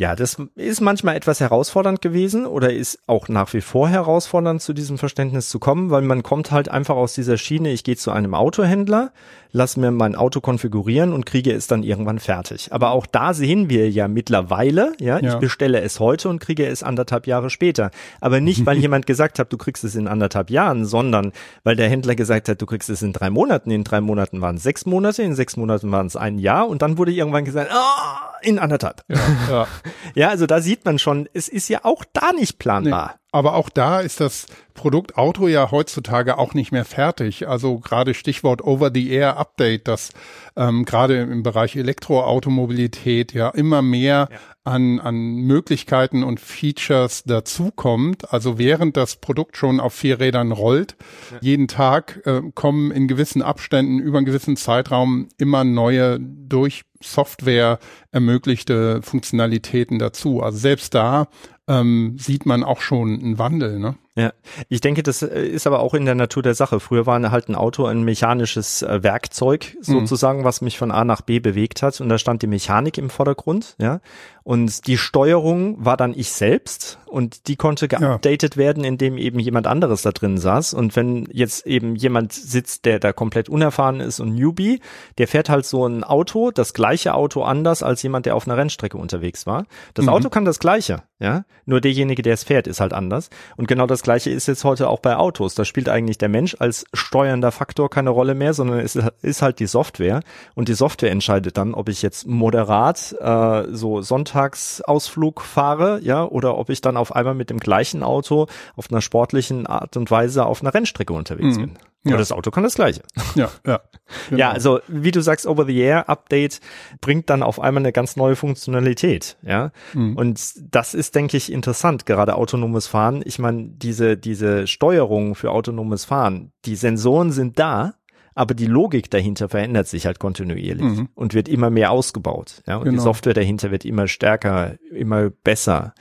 Ja, 0.00 0.16
das 0.16 0.38
ist 0.54 0.80
manchmal 0.80 1.14
etwas 1.14 1.40
herausfordernd 1.40 2.00
gewesen 2.00 2.46
oder 2.46 2.72
ist 2.72 3.00
auch 3.06 3.28
nach 3.28 3.52
wie 3.52 3.60
vor 3.60 3.86
herausfordernd, 3.86 4.62
zu 4.62 4.72
diesem 4.72 4.96
Verständnis 4.96 5.50
zu 5.50 5.58
kommen, 5.58 5.90
weil 5.90 6.00
man 6.00 6.22
kommt 6.22 6.50
halt 6.50 6.70
einfach 6.70 6.96
aus 6.96 7.12
dieser 7.12 7.36
Schiene, 7.36 7.70
ich 7.70 7.84
gehe 7.84 7.96
zu 7.96 8.10
einem 8.10 8.32
Autohändler, 8.32 9.12
lass 9.52 9.76
mir 9.76 9.90
mein 9.90 10.14
Auto 10.14 10.40
konfigurieren 10.40 11.12
und 11.12 11.26
kriege 11.26 11.52
es 11.52 11.66
dann 11.66 11.82
irgendwann 11.82 12.18
fertig. 12.18 12.72
Aber 12.72 12.90
auch 12.90 13.06
da 13.06 13.34
sehen 13.34 13.68
wir 13.70 13.90
ja 13.90 14.08
mittlerweile, 14.08 14.92
ja, 15.00 15.18
ja. 15.18 15.32
ich 15.32 15.34
bestelle 15.36 15.80
es 15.80 16.00
heute 16.00 16.28
und 16.28 16.40
kriege 16.40 16.66
es 16.66 16.82
anderthalb 16.82 17.26
Jahre 17.26 17.50
später. 17.50 17.90
Aber 18.20 18.40
nicht, 18.40 18.66
weil 18.66 18.78
jemand 18.80 19.06
gesagt 19.06 19.38
hat, 19.38 19.52
du 19.52 19.56
kriegst 19.58 19.84
es 19.84 19.94
in 19.94 20.08
anderthalb 20.08 20.50
Jahren, 20.50 20.84
sondern 20.84 21.32
weil 21.64 21.76
der 21.76 21.88
Händler 21.88 22.14
gesagt 22.14 22.48
hat, 22.48 22.60
du 22.60 22.66
kriegst 22.66 22.90
es 22.90 23.02
in 23.02 23.12
drei 23.12 23.30
Monaten. 23.30 23.70
In 23.70 23.84
drei 23.84 24.00
Monaten 24.00 24.40
waren 24.40 24.56
es 24.56 24.62
sechs 24.62 24.86
Monate, 24.86 25.22
in 25.22 25.34
sechs 25.34 25.56
Monaten 25.56 25.90
waren 25.92 26.06
es 26.06 26.16
ein 26.16 26.38
Jahr 26.38 26.68
und 26.68 26.82
dann 26.82 26.98
wurde 26.98 27.12
irgendwann 27.12 27.44
gesagt, 27.44 27.70
oh, 27.72 28.38
in 28.42 28.58
anderthalb. 28.58 29.04
Ja, 29.08 29.16
ja. 29.50 29.66
ja, 30.14 30.28
also 30.28 30.46
da 30.46 30.60
sieht 30.60 30.84
man 30.84 30.98
schon, 30.98 31.28
es 31.32 31.48
ist 31.48 31.68
ja 31.68 31.80
auch 31.84 32.04
da 32.12 32.32
nicht 32.32 32.58
planbar. 32.58 33.14
Nee. 33.14 33.20
Aber 33.32 33.54
auch 33.54 33.68
da 33.68 34.00
ist 34.00 34.20
das 34.20 34.46
Produkt 34.74 35.16
Auto 35.16 35.46
ja 35.46 35.70
heutzutage 35.70 36.38
auch 36.38 36.54
nicht 36.54 36.72
mehr 36.72 36.84
fertig. 36.84 37.46
Also 37.46 37.78
gerade 37.78 38.14
Stichwort 38.14 38.62
Over-the-Air-Update, 38.62 39.86
das 39.86 40.10
ähm, 40.56 40.84
gerade 40.84 41.18
im 41.18 41.42
Bereich 41.42 41.76
Elektroautomobilität 41.76 43.32
ja 43.32 43.50
immer 43.50 43.82
mehr 43.82 44.28
ja. 44.30 44.38
an, 44.64 44.98
an 44.98 45.16
Möglichkeiten 45.16 46.24
und 46.24 46.40
Features 46.40 47.24
dazukommt. 47.24 48.32
Also 48.32 48.58
während 48.58 48.96
das 48.96 49.16
Produkt 49.16 49.56
schon 49.56 49.80
auf 49.80 49.94
vier 49.94 50.18
Rädern 50.18 50.50
rollt, 50.50 50.96
ja. 51.30 51.38
jeden 51.40 51.68
Tag 51.68 52.22
äh, 52.24 52.40
kommen 52.54 52.90
in 52.90 53.06
gewissen 53.06 53.42
Abständen 53.42 53.98
über 53.98 54.18
einen 54.18 54.26
gewissen 54.26 54.56
Zeitraum 54.56 55.28
immer 55.38 55.62
neue 55.62 56.18
durch 56.20 56.82
Software 57.02 57.78
ermöglichte 58.12 59.00
Funktionalitäten 59.02 59.98
dazu. 59.98 60.42
Also 60.42 60.58
selbst 60.58 60.94
da 60.94 61.28
ähm, 61.70 62.16
sieht 62.18 62.46
man 62.46 62.64
auch 62.64 62.80
schon 62.80 63.20
einen 63.20 63.38
Wandel. 63.38 63.78
Ne? 63.78 63.94
Ja, 64.16 64.32
ich 64.68 64.80
denke, 64.80 65.04
das 65.04 65.22
äh, 65.22 65.46
ist 65.46 65.68
aber 65.68 65.78
auch 65.78 65.94
in 65.94 66.04
der 66.04 66.16
Natur 66.16 66.42
der 66.42 66.54
Sache. 66.54 66.80
Früher 66.80 67.06
war 67.06 67.30
halt 67.30 67.48
ein 67.48 67.54
Auto 67.54 67.86
ein 67.86 68.02
mechanisches 68.02 68.82
äh, 68.82 69.04
Werkzeug 69.04 69.76
mhm. 69.78 69.84
sozusagen, 69.84 70.40
mhm. 70.40 70.44
was 70.44 70.62
mich 70.62 70.78
von 70.78 70.90
A 70.90 71.04
nach 71.04 71.20
B 71.20 71.38
bewegt 71.38 71.82
hat 71.82 72.00
und 72.00 72.08
da 72.08 72.18
stand 72.18 72.42
die 72.42 72.48
Mechanik 72.48 72.98
im 72.98 73.08
Vordergrund, 73.08 73.76
ja. 73.78 74.00
Und 74.42 74.88
die 74.88 74.96
Steuerung 74.96 75.84
war 75.84 75.96
dann 75.96 76.12
ich 76.12 76.32
selbst 76.32 76.98
und 77.06 77.46
die 77.46 77.56
konnte 77.56 77.86
geupdatet 77.88 78.54
ja. 78.54 78.58
werden, 78.58 78.84
indem 78.84 79.16
eben 79.16 79.38
jemand 79.38 79.66
anderes 79.66 80.02
da 80.02 80.10
drin 80.10 80.38
saß. 80.38 80.74
Und 80.74 80.96
wenn 80.96 81.28
jetzt 81.30 81.66
eben 81.66 81.94
jemand 81.94 82.32
sitzt, 82.32 82.84
der 82.84 82.98
da 82.98 83.12
komplett 83.12 83.48
unerfahren 83.48 84.00
ist 84.00 84.18
und 84.18 84.34
Newbie, 84.34 84.80
der 85.18 85.28
fährt 85.28 85.50
halt 85.50 85.66
so 85.66 85.86
ein 85.86 86.02
Auto, 86.02 86.50
das 86.50 86.72
gleiche 86.72 87.14
Auto 87.14 87.42
anders 87.42 87.82
als 87.82 88.02
jemand, 88.02 88.26
der 88.26 88.34
auf 88.34 88.48
einer 88.48 88.56
Rennstrecke 88.56 88.96
unterwegs 88.96 89.46
war. 89.46 89.66
Das 89.94 90.06
mhm. 90.06 90.12
Auto 90.12 90.30
kann 90.30 90.44
das 90.44 90.58
gleiche, 90.58 91.02
ja. 91.20 91.44
Nur 91.66 91.80
derjenige, 91.80 92.22
der 92.22 92.34
es 92.34 92.44
fährt, 92.44 92.66
ist 92.66 92.80
halt 92.80 92.92
anders. 92.92 93.30
Und 93.56 93.68
genau 93.68 93.86
das 93.86 94.02
gleiche 94.02 94.30
ist 94.30 94.46
jetzt 94.48 94.64
heute 94.64 94.88
auch 94.88 95.00
bei 95.00 95.16
Autos. 95.16 95.54
Da 95.54 95.64
spielt 95.64 95.88
eigentlich 95.88 96.18
der 96.18 96.28
Mensch 96.28 96.56
als 96.58 96.84
steuernder 96.92 97.52
Faktor 97.52 97.90
keine 97.90 98.10
Rolle 98.10 98.34
mehr, 98.34 98.54
sondern 98.54 98.80
es 98.80 98.98
ist 99.22 99.42
halt 99.42 99.58
die 99.60 99.66
Software. 99.66 100.20
Und 100.54 100.68
die 100.68 100.74
Software 100.74 101.10
entscheidet 101.10 101.56
dann, 101.56 101.74
ob 101.74 101.88
ich 101.88 102.02
jetzt 102.02 102.26
moderat 102.26 103.14
äh, 103.20 103.64
so 103.70 104.02
Sonntagsausflug 104.02 105.40
fahre, 105.40 106.00
ja, 106.02 106.24
oder 106.24 106.56
ob 106.58 106.70
ich 106.70 106.80
dann 106.80 106.96
auf 106.96 107.14
einmal 107.14 107.34
mit 107.34 107.50
dem 107.50 107.58
gleichen 107.58 108.02
Auto 108.02 108.46
auf 108.76 108.90
einer 108.90 109.00
sportlichen 109.00 109.66
Art 109.66 109.96
und 109.96 110.10
Weise 110.10 110.46
auf 110.46 110.62
einer 110.62 110.74
Rennstrecke 110.74 111.12
unterwegs 111.12 111.56
mhm. 111.56 111.60
bin. 111.60 111.78
Ja. 112.04 112.12
Und 112.12 112.18
das 112.18 112.32
Auto 112.32 112.50
kann 112.50 112.62
das 112.62 112.74
gleiche. 112.74 113.02
Ja, 113.34 113.50
ja. 113.66 113.80
Genau. 114.28 114.40
Ja, 114.40 114.50
also 114.50 114.80
wie 114.88 115.12
du 115.12 115.22
sagst, 115.22 115.46
Over-the-Air-Update 115.46 116.60
bringt 117.00 117.30
dann 117.30 117.44
auf 117.44 117.60
einmal 117.60 117.82
eine 117.82 117.92
ganz 117.92 118.16
neue 118.16 118.34
Funktionalität. 118.34 119.36
Ja. 119.42 119.70
Mhm. 119.94 120.16
Und 120.16 120.52
das 120.74 120.94
ist, 120.94 121.14
denke 121.14 121.36
ich, 121.36 121.52
interessant, 121.52 122.06
gerade 122.06 122.34
autonomes 122.34 122.88
Fahren. 122.88 123.22
Ich 123.24 123.38
meine, 123.38 123.68
diese, 123.68 124.16
diese 124.16 124.66
Steuerung 124.66 125.36
für 125.36 125.52
autonomes 125.52 126.06
Fahren, 126.06 126.50
die 126.64 126.74
Sensoren 126.74 127.30
sind 127.30 127.60
da, 127.60 127.94
aber 128.34 128.54
die 128.54 128.66
Logik 128.66 129.10
dahinter 129.10 129.48
verändert 129.48 129.86
sich 129.86 130.06
halt 130.06 130.18
kontinuierlich 130.18 130.82
mhm. 130.82 131.08
und 131.14 131.34
wird 131.34 131.48
immer 131.48 131.70
mehr 131.70 131.92
ausgebaut. 131.92 132.62
Ja, 132.66 132.78
und 132.78 132.84
genau. 132.86 132.96
die 132.96 133.02
Software 133.02 133.34
dahinter 133.34 133.70
wird 133.70 133.84
immer 133.84 134.08
stärker, 134.08 134.74
immer 134.92 135.30
besser. 135.30 135.94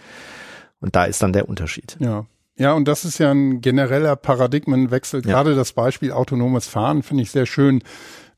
Und 0.80 0.96
da 0.96 1.06
ist 1.06 1.22
dann 1.22 1.34
der 1.34 1.48
Unterschied. 1.48 1.96
Ja. 2.00 2.26
Ja, 2.60 2.74
und 2.74 2.88
das 2.90 3.06
ist 3.06 3.18
ja 3.20 3.32
ein 3.32 3.62
genereller 3.62 4.18
Paradigmenwechsel. 4.18 5.22
Ja. 5.26 5.32
Gerade 5.32 5.56
das 5.56 5.72
Beispiel 5.72 6.12
autonomes 6.12 6.68
Fahren 6.68 7.04
finde 7.04 7.24
ich 7.24 7.32
sehr 7.32 7.46
schön. 7.46 7.82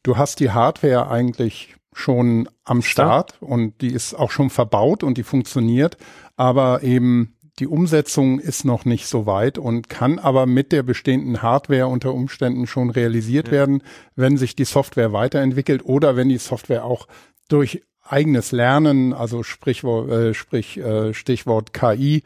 Du 0.03 0.15
hast 0.15 0.39
die 0.39 0.51
Hardware 0.51 1.09
eigentlich 1.09 1.75
schon 1.91 2.47
am 2.63 2.83
Start 2.83 3.37
ja. 3.41 3.47
und 3.47 3.81
die 3.81 3.91
ist 3.91 4.13
auch 4.13 4.31
schon 4.31 4.49
verbaut 4.49 5.03
und 5.03 5.17
die 5.17 5.23
funktioniert, 5.23 5.97
aber 6.37 6.83
eben 6.83 7.35
die 7.59 7.67
Umsetzung 7.67 8.39
ist 8.39 8.63
noch 8.63 8.85
nicht 8.85 9.07
so 9.07 9.25
weit 9.25 9.57
und 9.57 9.89
kann 9.89 10.19
aber 10.19 10.45
mit 10.45 10.71
der 10.71 10.83
bestehenden 10.83 11.41
Hardware 11.41 11.87
unter 11.87 12.13
Umständen 12.13 12.65
schon 12.65 12.91
realisiert 12.91 13.47
ja. 13.47 13.53
werden, 13.53 13.83
wenn 14.15 14.37
sich 14.37 14.55
die 14.55 14.65
Software 14.65 15.13
weiterentwickelt 15.13 15.83
oder 15.83 16.15
wenn 16.15 16.29
die 16.29 16.37
Software 16.37 16.85
auch 16.85 17.07
durch 17.49 17.81
eigenes 18.03 18.51
Lernen, 18.51 19.13
also 19.13 19.43
Sprichwort, 19.43 20.09
äh, 20.09 20.33
sprich 20.33 20.77
äh, 20.77 21.13
Stichwort 21.13 21.73
KI, 21.73 22.23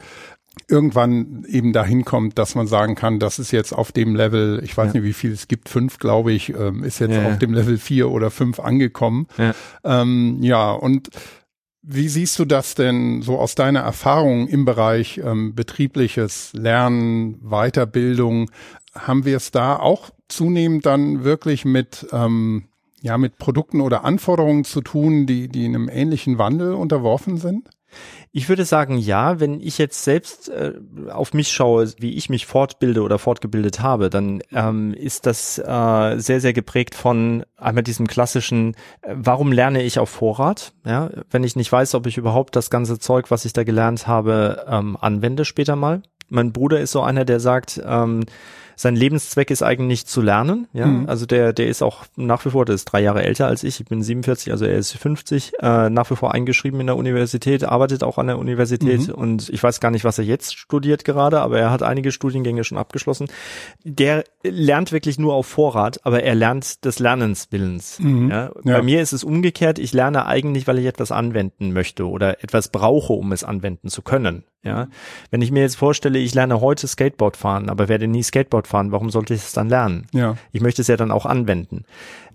irgendwann 0.67 1.45
eben 1.47 1.73
dahin 1.73 2.05
kommt, 2.05 2.37
dass 2.37 2.55
man 2.55 2.67
sagen 2.67 2.95
kann, 2.95 3.19
das 3.19 3.39
ist 3.39 3.51
jetzt 3.51 3.73
auf 3.73 3.91
dem 3.91 4.15
Level, 4.15 4.61
ich 4.63 4.75
weiß 4.75 4.87
ja. 4.87 4.93
nicht, 4.93 5.03
wie 5.03 5.13
viel 5.13 5.31
es 5.31 5.47
gibt, 5.47 5.69
fünf, 5.69 5.99
glaube 5.99 6.31
ich, 6.31 6.49
ähm, 6.49 6.83
ist 6.83 6.99
jetzt 6.99 7.15
ja, 7.15 7.27
auf 7.27 7.37
dem 7.37 7.53
Level 7.53 7.77
vier 7.77 8.09
oder 8.09 8.31
fünf 8.31 8.59
angekommen. 8.59 9.27
Ja. 9.37 9.53
Ähm, 9.83 10.39
ja, 10.41 10.71
und 10.71 11.09
wie 11.87 12.07
siehst 12.07 12.39
du 12.39 12.45
das 12.45 12.73
denn 12.73 13.21
so 13.21 13.39
aus 13.39 13.53
deiner 13.53 13.81
Erfahrung 13.81 14.47
im 14.47 14.65
Bereich 14.65 15.19
ähm, 15.23 15.53
betriebliches 15.53 16.51
Lernen, 16.53 17.37
Weiterbildung? 17.41 18.49
Haben 18.95 19.25
wir 19.25 19.37
es 19.37 19.51
da 19.51 19.75
auch 19.77 20.09
zunehmend 20.27 20.85
dann 20.85 21.23
wirklich 21.23 21.63
mit 21.63 22.07
ähm, 22.11 22.69
ja 23.01 23.19
mit 23.19 23.37
Produkten 23.37 23.81
oder 23.81 24.03
Anforderungen 24.03 24.63
zu 24.63 24.81
tun, 24.81 25.27
die 25.27 25.47
die 25.47 25.65
einem 25.65 25.87
ähnlichen 25.87 26.39
Wandel 26.39 26.73
unterworfen 26.73 27.37
sind? 27.37 27.69
Ich 28.31 28.49
würde 28.49 28.65
sagen, 28.65 28.97
ja, 28.97 29.39
wenn 29.39 29.61
ich 29.61 29.77
jetzt 29.77 30.03
selbst 30.03 30.49
äh, 30.49 30.73
auf 31.09 31.33
mich 31.33 31.51
schaue, 31.51 31.91
wie 31.99 32.15
ich 32.15 32.29
mich 32.29 32.45
fortbilde 32.45 33.01
oder 33.01 33.17
fortgebildet 33.17 33.81
habe, 33.81 34.09
dann 34.09 34.41
ähm, 34.51 34.93
ist 34.93 35.25
das 35.25 35.57
äh, 35.57 36.19
sehr, 36.19 36.41
sehr 36.41 36.53
geprägt 36.53 36.95
von 36.95 37.45
einmal 37.57 37.83
diesem 37.83 38.07
klassischen, 38.07 38.75
äh, 39.01 39.13
warum 39.15 39.51
lerne 39.51 39.83
ich 39.83 39.99
auf 39.99 40.09
Vorrat? 40.09 40.73
Ja, 40.85 41.09
wenn 41.29 41.43
ich 41.43 41.55
nicht 41.55 41.71
weiß, 41.71 41.95
ob 41.95 42.07
ich 42.07 42.17
überhaupt 42.17 42.55
das 42.55 42.69
ganze 42.69 42.99
Zeug, 42.99 43.31
was 43.31 43.45
ich 43.45 43.53
da 43.53 43.63
gelernt 43.63 44.07
habe, 44.07 44.65
ähm, 44.67 44.97
anwende 44.99 45.45
später 45.45 45.75
mal. 45.75 46.01
Mein 46.27 46.51
Bruder 46.51 46.79
ist 46.79 46.91
so 46.91 47.01
einer, 47.01 47.23
der 47.23 47.39
sagt, 47.39 47.81
ähm, 47.85 48.25
sein 48.75 48.95
Lebenszweck 48.95 49.51
ist 49.51 49.63
eigentlich 49.63 50.05
zu 50.05 50.21
lernen. 50.21 50.67
Ja, 50.73 50.85
mhm. 50.85 51.07
also 51.07 51.25
der, 51.25 51.53
der 51.53 51.67
ist 51.67 51.81
auch 51.81 52.05
nach 52.15 52.45
wie 52.45 52.49
vor, 52.49 52.65
der 52.65 52.75
ist 52.75 52.85
drei 52.85 53.01
Jahre 53.01 53.23
älter 53.23 53.47
als 53.47 53.63
ich. 53.63 53.79
Ich 53.79 53.87
bin 53.87 54.01
47, 54.01 54.51
also 54.51 54.65
er 54.65 54.77
ist 54.77 54.93
50, 54.93 55.53
äh, 55.61 55.89
nach 55.89 56.09
wie 56.11 56.15
vor 56.15 56.33
eingeschrieben 56.33 56.79
in 56.79 56.87
der 56.87 56.97
Universität, 56.97 57.63
arbeitet 57.63 58.03
auch 58.03 58.17
an 58.17 58.27
der 58.27 58.39
Universität 58.39 59.07
mhm. 59.07 59.13
und 59.13 59.49
ich 59.49 59.61
weiß 59.61 59.79
gar 59.79 59.91
nicht, 59.91 60.03
was 60.03 60.17
er 60.17 60.25
jetzt 60.25 60.57
studiert 60.57 61.05
gerade, 61.05 61.41
aber 61.41 61.59
er 61.59 61.71
hat 61.71 61.83
einige 61.83 62.11
Studiengänge 62.11 62.63
schon 62.63 62.77
abgeschlossen. 62.77 63.27
Der 63.83 64.23
lernt 64.43 64.91
wirklich 64.91 65.17
nur 65.19 65.33
auf 65.33 65.47
Vorrat, 65.47 65.99
aber 66.03 66.23
er 66.23 66.35
lernt 66.35 66.85
des 66.85 66.99
Lernens 66.99 67.47
Willens. 67.51 67.99
Mhm. 67.99 68.29
Ja? 68.29 68.51
ja. 68.63 68.77
Bei 68.77 68.81
mir 68.81 69.01
ist 69.01 69.13
es 69.13 69.23
umgekehrt. 69.23 69.79
Ich 69.79 69.93
lerne 69.93 70.25
eigentlich, 70.25 70.67
weil 70.67 70.79
ich 70.79 70.85
etwas 70.85 71.11
anwenden 71.11 71.73
möchte 71.73 72.07
oder 72.07 72.43
etwas 72.43 72.69
brauche, 72.69 73.13
um 73.13 73.31
es 73.31 73.43
anwenden 73.43 73.89
zu 73.89 74.01
können. 74.01 74.43
Ja, 74.65 74.87
wenn 75.29 75.43
ich 75.43 75.51
mir 75.51 75.61
jetzt 75.61 75.75
vorstelle, 75.75 76.17
ich 76.17 76.33
lerne 76.33 76.59
heute 76.59 76.87
Skateboard 76.87 77.37
fahren, 77.37 77.69
aber 77.69 77.87
werde 77.87 78.07
nie 78.07 78.23
Skateboard 78.23 78.64
Motorrad 78.65 78.67
fahren, 78.67 78.91
warum 78.91 79.09
sollte 79.09 79.33
ich 79.33 79.41
es 79.41 79.53
dann 79.53 79.69
lernen? 79.69 80.07
Ja. 80.11 80.37
Ich 80.51 80.61
möchte 80.61 80.81
es 80.81 80.87
ja 80.87 80.97
dann 80.97 81.11
auch 81.11 81.25
anwenden. 81.25 81.85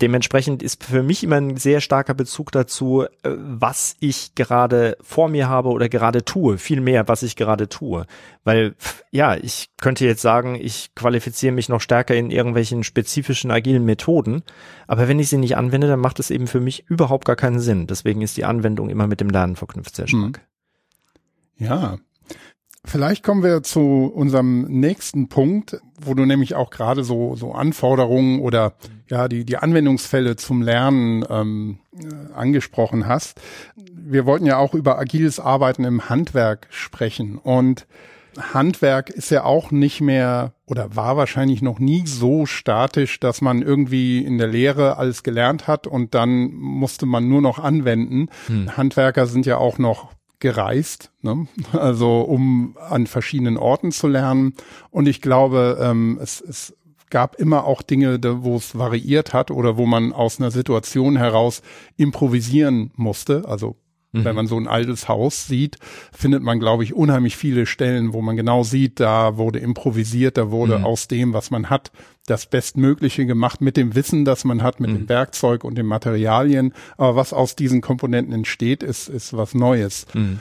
Dementsprechend 0.01 0.63
ist 0.63 0.83
für 0.85 1.03
mich 1.03 1.23
immer 1.23 1.37
ein 1.37 1.57
sehr 1.57 1.81
starker 1.81 2.15
Bezug 2.15 2.53
dazu, 2.53 3.05
äh, 3.23 3.31
was 3.37 3.97
ich 4.01 4.35
gerade 4.35 4.97
vor 5.03 5.29
mir 5.29 5.49
habe 5.49 5.71
oder 5.71 5.89
gerade 5.89 6.25
tue, 6.25 6.59
viel 6.59 6.81
mehr, 6.81 7.09
was 7.09 7.23
ich 7.23 7.37
gerade 7.37 7.69
tue. 7.69 8.07
Weil, 8.45 8.75
ja, 9.11 9.37
ich 9.37 9.69
könnte 9.81 10.07
jetzt 10.07 10.23
sagen, 10.23 10.55
ich 10.55 10.95
qualifiziere 10.95 11.53
mich 11.53 11.69
noch 11.69 11.81
stärker 11.81 12.15
in 12.15 12.31
irgendwelchen 12.31 12.85
spezifischen 12.85 13.51
agilen 13.51 13.85
Methoden, 13.85 14.43
aber 14.87 15.09
wenn 15.09 15.19
ich 15.19 15.29
sie 15.29 15.39
nicht 15.39 15.57
anwende, 15.57 15.89
dann 15.89 16.01
macht 16.01 16.19
es 16.21 16.31
eben 16.31 16.47
für 16.47 16.61
mich 16.61 16.89
überhaupt 16.89 17.27
gar 17.27 17.37
keinen 17.37 17.61
Sinn. 17.61 17.87
Deswegen 17.87 18.23
ist 18.23 18.37
die 18.37 18.45
Anwendung 18.45 18.89
immer 18.89 19.07
mit 19.07 19.21
dem 19.21 19.31
Lernen 19.31 19.57
verknüpft 19.57 19.97
sehr 19.97 20.09
stark. 20.09 20.41
Hm. 21.59 21.67
Ja, 21.67 21.99
Vielleicht 22.85 23.23
kommen 23.23 23.43
wir 23.43 23.63
zu 23.63 24.11
unserem 24.15 24.63
nächsten 24.63 25.29
Punkt, 25.29 25.81
wo 26.01 26.15
du 26.15 26.25
nämlich 26.25 26.55
auch 26.55 26.71
gerade 26.71 27.05
so, 27.05 27.37
so 27.37 27.53
Anforderungen 27.53 28.41
oder 28.41 28.73
ja 29.09 29.29
die, 29.29 29.45
die 29.45 29.59
Anwendungsfälle 29.59 30.37
zum 30.37 30.63
Lernen 30.63 31.25
ähm, 31.29 31.79
äh, 31.95 32.33
angesprochen 32.33 33.07
hast. 33.07 33.41
Wir 33.77 34.25
wollten 34.25 34.47
ja 34.47 34.57
auch 34.57 34.75
über 34.75 34.99
agiles 34.99 35.41
Arbeiten 35.41 35.85
im 35.85 36.09
Handwerk 36.09 36.69
sprechen 36.71 37.37
und 37.37 37.87
Handwerk 38.39 39.11
ist 39.11 39.31
ja 39.31 39.45
auch 39.45 39.71
nicht 39.71 40.01
mehr 40.01 40.55
oder 40.67 40.95
war 40.97 41.17
wahrscheinlich 41.17 41.63
noch 41.63 41.79
nie 41.79 42.07
so 42.07 42.47
statisch, 42.47 43.21
dass 43.21 43.41
man 43.41 43.61
irgendwie 43.61 44.25
in 44.25 44.39
der 44.39 44.47
Lehre 44.47 44.97
alles 44.97 45.23
gelernt 45.23 45.67
hat 45.67 45.87
und 45.87 46.15
dann 46.15 46.53
musste 46.53 47.07
man 47.07 47.29
nur 47.29 47.43
noch 47.43 47.59
anwenden. 47.59 48.29
Hm. 48.47 48.77
Handwerker 48.77 49.27
sind 49.27 49.47
ja 49.47 49.59
auch 49.59 49.79
noch 49.79 50.13
gereist, 50.41 51.13
ne? 51.23 51.47
also 51.73 52.23
um 52.23 52.77
an 52.89 53.07
verschiedenen 53.07 53.57
Orten 53.57 53.93
zu 53.93 54.09
lernen. 54.09 54.55
Und 54.91 55.07
ich 55.07 55.21
glaube, 55.21 55.79
ähm, 55.81 56.19
es, 56.21 56.41
es 56.41 56.75
gab 57.11 57.37
immer 57.37 57.65
auch 57.65 57.83
Dinge, 57.83 58.19
wo 58.43 58.57
es 58.57 58.79
variiert 58.79 59.33
hat 59.35 59.51
oder 59.51 59.77
wo 59.77 59.87
man 59.87 60.13
aus 60.13 60.41
einer 60.41 60.51
Situation 60.51 61.17
heraus 61.17 61.63
improvisieren 61.97 62.93
musste. 62.97 63.45
Also 63.47 63.77
Mhm. 64.13 64.25
Wenn 64.25 64.35
man 64.35 64.47
so 64.47 64.59
ein 64.59 64.67
altes 64.67 65.09
Haus 65.09 65.47
sieht, 65.47 65.77
findet 66.13 66.43
man, 66.43 66.59
glaube 66.59 66.85
ich, 66.85 66.95
unheimlich 66.95 67.37
viele 67.37 67.67
Stellen, 67.67 68.13
wo 68.13 68.23
man 68.23 68.37
genau 68.37 68.65
sieht, 68.65 68.99
da 68.99 69.37
wurde 69.37 69.61
improvisiert, 69.61 70.37
da 70.37 70.51
wurde 70.51 70.79
mhm. 70.79 70.85
aus 70.85 71.09
dem, 71.09 71.33
was 71.33 71.51
man 71.51 71.71
hat, 71.71 71.93
das 72.27 72.47
Bestmögliche 72.47 73.27
gemacht 73.27 73.61
mit 73.61 73.77
dem 73.77 73.95
Wissen, 73.95 74.25
das 74.25 74.45
man 74.45 74.63
hat, 74.63 74.81
mit 74.81 74.91
mhm. 74.91 74.95
dem 74.95 75.09
Werkzeug 75.09 75.65
und 75.65 75.77
den 75.77 75.87
Materialien. 75.87 76.75
Aber 76.97 77.17
was 77.17 77.33
aus 77.33 77.57
diesen 77.57 77.81
Komponenten 77.81 78.35
entsteht, 78.35 78.83
ist, 78.83 79.09
ist 79.09 79.37
was 79.37 79.55
Neues. 79.55 80.07
Mhm. 80.15 80.41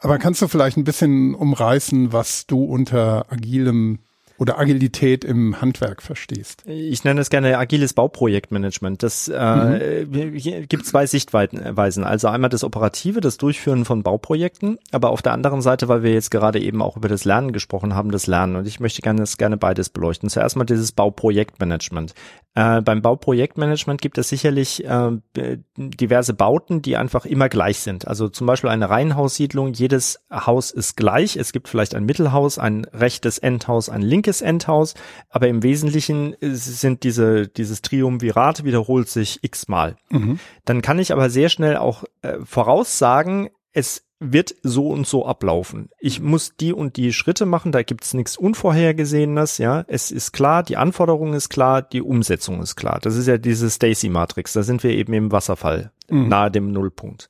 Aber 0.00 0.18
kannst 0.18 0.42
du 0.42 0.48
vielleicht 0.48 0.76
ein 0.76 0.84
bisschen 0.84 1.34
umreißen, 1.34 2.12
was 2.12 2.46
du 2.46 2.64
unter 2.64 3.30
agilem 3.30 3.98
oder 4.38 4.58
Agilität 4.58 5.24
im 5.24 5.60
Handwerk 5.60 6.02
verstehst? 6.02 6.62
Ich 6.66 7.04
nenne 7.04 7.20
es 7.20 7.30
gerne 7.30 7.58
agiles 7.58 7.94
Bauprojektmanagement. 7.94 9.02
Das 9.02 9.28
äh, 9.28 10.04
mhm. 10.04 10.68
gibt 10.68 10.86
zwei 10.86 11.06
Sichtweisen. 11.06 12.04
Also 12.04 12.28
einmal 12.28 12.50
das 12.50 12.64
Operative, 12.64 13.20
das 13.20 13.36
Durchführen 13.36 13.84
von 13.84 14.02
Bauprojekten, 14.02 14.78
aber 14.90 15.10
auf 15.10 15.22
der 15.22 15.32
anderen 15.32 15.62
Seite, 15.62 15.88
weil 15.88 16.02
wir 16.02 16.12
jetzt 16.12 16.30
gerade 16.30 16.60
eben 16.60 16.82
auch 16.82 16.96
über 16.96 17.08
das 17.08 17.24
Lernen 17.24 17.52
gesprochen 17.52 17.94
haben, 17.94 18.10
das 18.10 18.26
Lernen. 18.26 18.56
Und 18.56 18.66
ich 18.66 18.80
möchte 18.80 19.02
gerne, 19.02 19.24
gerne 19.38 19.56
beides 19.56 19.88
beleuchten. 19.90 20.28
Zuerst 20.28 20.56
mal 20.56 20.64
dieses 20.64 20.92
Bauprojektmanagement. 20.92 22.14
Äh, 22.54 22.82
beim 22.82 23.00
Bauprojektmanagement 23.00 24.00
gibt 24.00 24.18
es 24.18 24.28
sicherlich 24.28 24.84
äh, 24.84 25.10
diverse 25.76 26.34
Bauten, 26.34 26.82
die 26.82 26.96
einfach 26.96 27.24
immer 27.24 27.48
gleich 27.48 27.78
sind. 27.78 28.06
Also 28.06 28.28
zum 28.28 28.46
Beispiel 28.46 28.70
eine 28.70 28.90
Reihenhaussiedlung, 28.90 29.72
jedes 29.72 30.20
Haus 30.30 30.70
ist 30.70 30.96
gleich. 30.96 31.36
Es 31.36 31.52
gibt 31.52 31.68
vielleicht 31.68 31.94
ein 31.94 32.04
Mittelhaus, 32.04 32.58
ein 32.58 32.84
rechtes 32.92 33.38
Endhaus, 33.38 33.88
ein 33.88 34.02
linkes 34.02 34.31
Endhaus, 34.40 34.94
aber 35.28 35.48
im 35.48 35.62
Wesentlichen 35.62 36.34
sind 36.40 37.02
diese, 37.02 37.48
dieses 37.48 37.82
Triumvirat 37.82 38.64
wiederholt 38.64 39.08
sich 39.08 39.40
x-mal. 39.42 39.96
Mhm. 40.10 40.38
Dann 40.64 40.82
kann 40.82 40.98
ich 40.98 41.12
aber 41.12 41.28
sehr 41.30 41.48
schnell 41.48 41.76
auch 41.76 42.04
äh, 42.22 42.38
voraussagen, 42.44 43.50
es 43.72 44.04
wird 44.22 44.54
so 44.62 44.88
und 44.88 45.06
so 45.06 45.26
ablaufen. 45.26 45.90
Ich 45.98 46.20
muss 46.20 46.56
die 46.56 46.72
und 46.72 46.96
die 46.96 47.12
Schritte 47.12 47.44
machen, 47.44 47.72
da 47.72 47.82
gibt's 47.82 48.14
nichts 48.14 48.36
Unvorhergesehenes, 48.36 49.58
ja. 49.58 49.84
Es 49.88 50.10
ist 50.12 50.32
klar, 50.32 50.62
die 50.62 50.76
Anforderung 50.76 51.34
ist 51.34 51.48
klar, 51.48 51.82
die 51.82 52.02
Umsetzung 52.02 52.62
ist 52.62 52.76
klar. 52.76 53.00
Das 53.02 53.16
ist 53.16 53.26
ja 53.26 53.38
diese 53.38 53.68
Stacy-Matrix, 53.68 54.52
da 54.52 54.62
sind 54.62 54.84
wir 54.84 54.92
eben 54.92 55.12
im 55.12 55.32
Wasserfall, 55.32 55.90
mhm. 56.08 56.28
nahe 56.28 56.50
dem 56.50 56.70
Nullpunkt. 56.70 57.28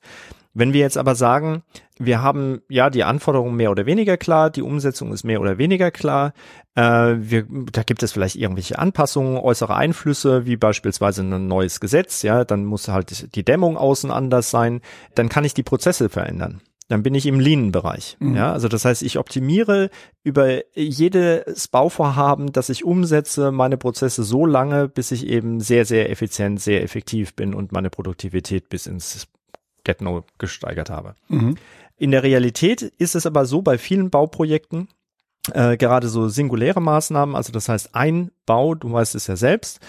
Wenn 0.53 0.73
wir 0.73 0.81
jetzt 0.81 0.97
aber 0.97 1.15
sagen, 1.15 1.63
wir 1.97 2.21
haben 2.21 2.61
ja 2.69 2.89
die 2.89 3.03
Anforderungen 3.03 3.55
mehr 3.55 3.71
oder 3.71 3.85
weniger 3.85 4.17
klar, 4.17 4.49
die 4.49 4.61
Umsetzung 4.61 5.11
ist 5.11 5.23
mehr 5.23 5.41
oder 5.41 5.57
weniger 5.57 5.89
klar, 5.89 6.33
äh, 6.75 6.81
wir, 6.81 7.45
da 7.71 7.83
gibt 7.83 8.03
es 8.03 8.11
vielleicht 8.11 8.35
irgendwelche 8.35 8.77
Anpassungen, 8.77 9.37
äußere 9.37 9.75
Einflüsse, 9.75 10.45
wie 10.45 10.57
beispielsweise 10.57 11.23
ein 11.23 11.47
neues 11.47 11.79
Gesetz, 11.79 12.21
ja, 12.21 12.45
dann 12.45 12.65
muss 12.65 12.87
halt 12.87 13.35
die 13.35 13.43
Dämmung 13.43 13.77
außen 13.77 14.11
anders 14.11 14.51
sein, 14.51 14.81
dann 15.15 15.29
kann 15.29 15.45
ich 15.45 15.53
die 15.53 15.63
Prozesse 15.63 16.09
verändern 16.09 16.61
dann 16.89 17.03
bin 17.03 17.15
ich 17.15 17.25
im 17.25 17.39
Lean-Bereich. 17.39 18.17
Mhm. 18.19 18.35
Ja, 18.35 18.53
also 18.53 18.67
das 18.67 18.85
heißt, 18.85 19.03
ich 19.03 19.17
optimiere 19.17 19.89
über 20.23 20.61
jedes 20.75 21.67
Bauvorhaben, 21.67 22.51
das 22.51 22.69
ich 22.69 22.83
umsetze, 22.83 23.51
meine 23.51 23.77
Prozesse 23.77 24.23
so 24.23 24.45
lange, 24.45 24.87
bis 24.89 25.11
ich 25.11 25.25
eben 25.27 25.59
sehr, 25.59 25.85
sehr 25.85 26.11
effizient, 26.11 26.61
sehr 26.61 26.83
effektiv 26.83 27.35
bin 27.35 27.53
und 27.53 27.71
meine 27.71 27.89
Produktivität 27.89 28.69
bis 28.69 28.85
ins 28.85 29.27
Get-No 29.83 30.23
gesteigert 30.37 30.89
habe. 30.89 31.15
Mhm. 31.27 31.55
In 31.97 32.11
der 32.11 32.23
Realität 32.23 32.81
ist 32.81 33.15
es 33.15 33.25
aber 33.25 33.45
so 33.45 33.61
bei 33.61 33.77
vielen 33.77 34.09
Bauprojekten, 34.09 34.87
äh, 35.51 35.75
gerade 35.75 36.07
so 36.07 36.29
singuläre 36.29 36.81
Maßnahmen, 36.81 37.35
also 37.35 37.51
das 37.51 37.67
heißt 37.67 37.95
ein 37.95 38.31
Bau, 38.45 38.75
du 38.75 38.91
weißt 38.91 39.13
es 39.15 39.27
ja 39.27 39.35
selbst, 39.35 39.81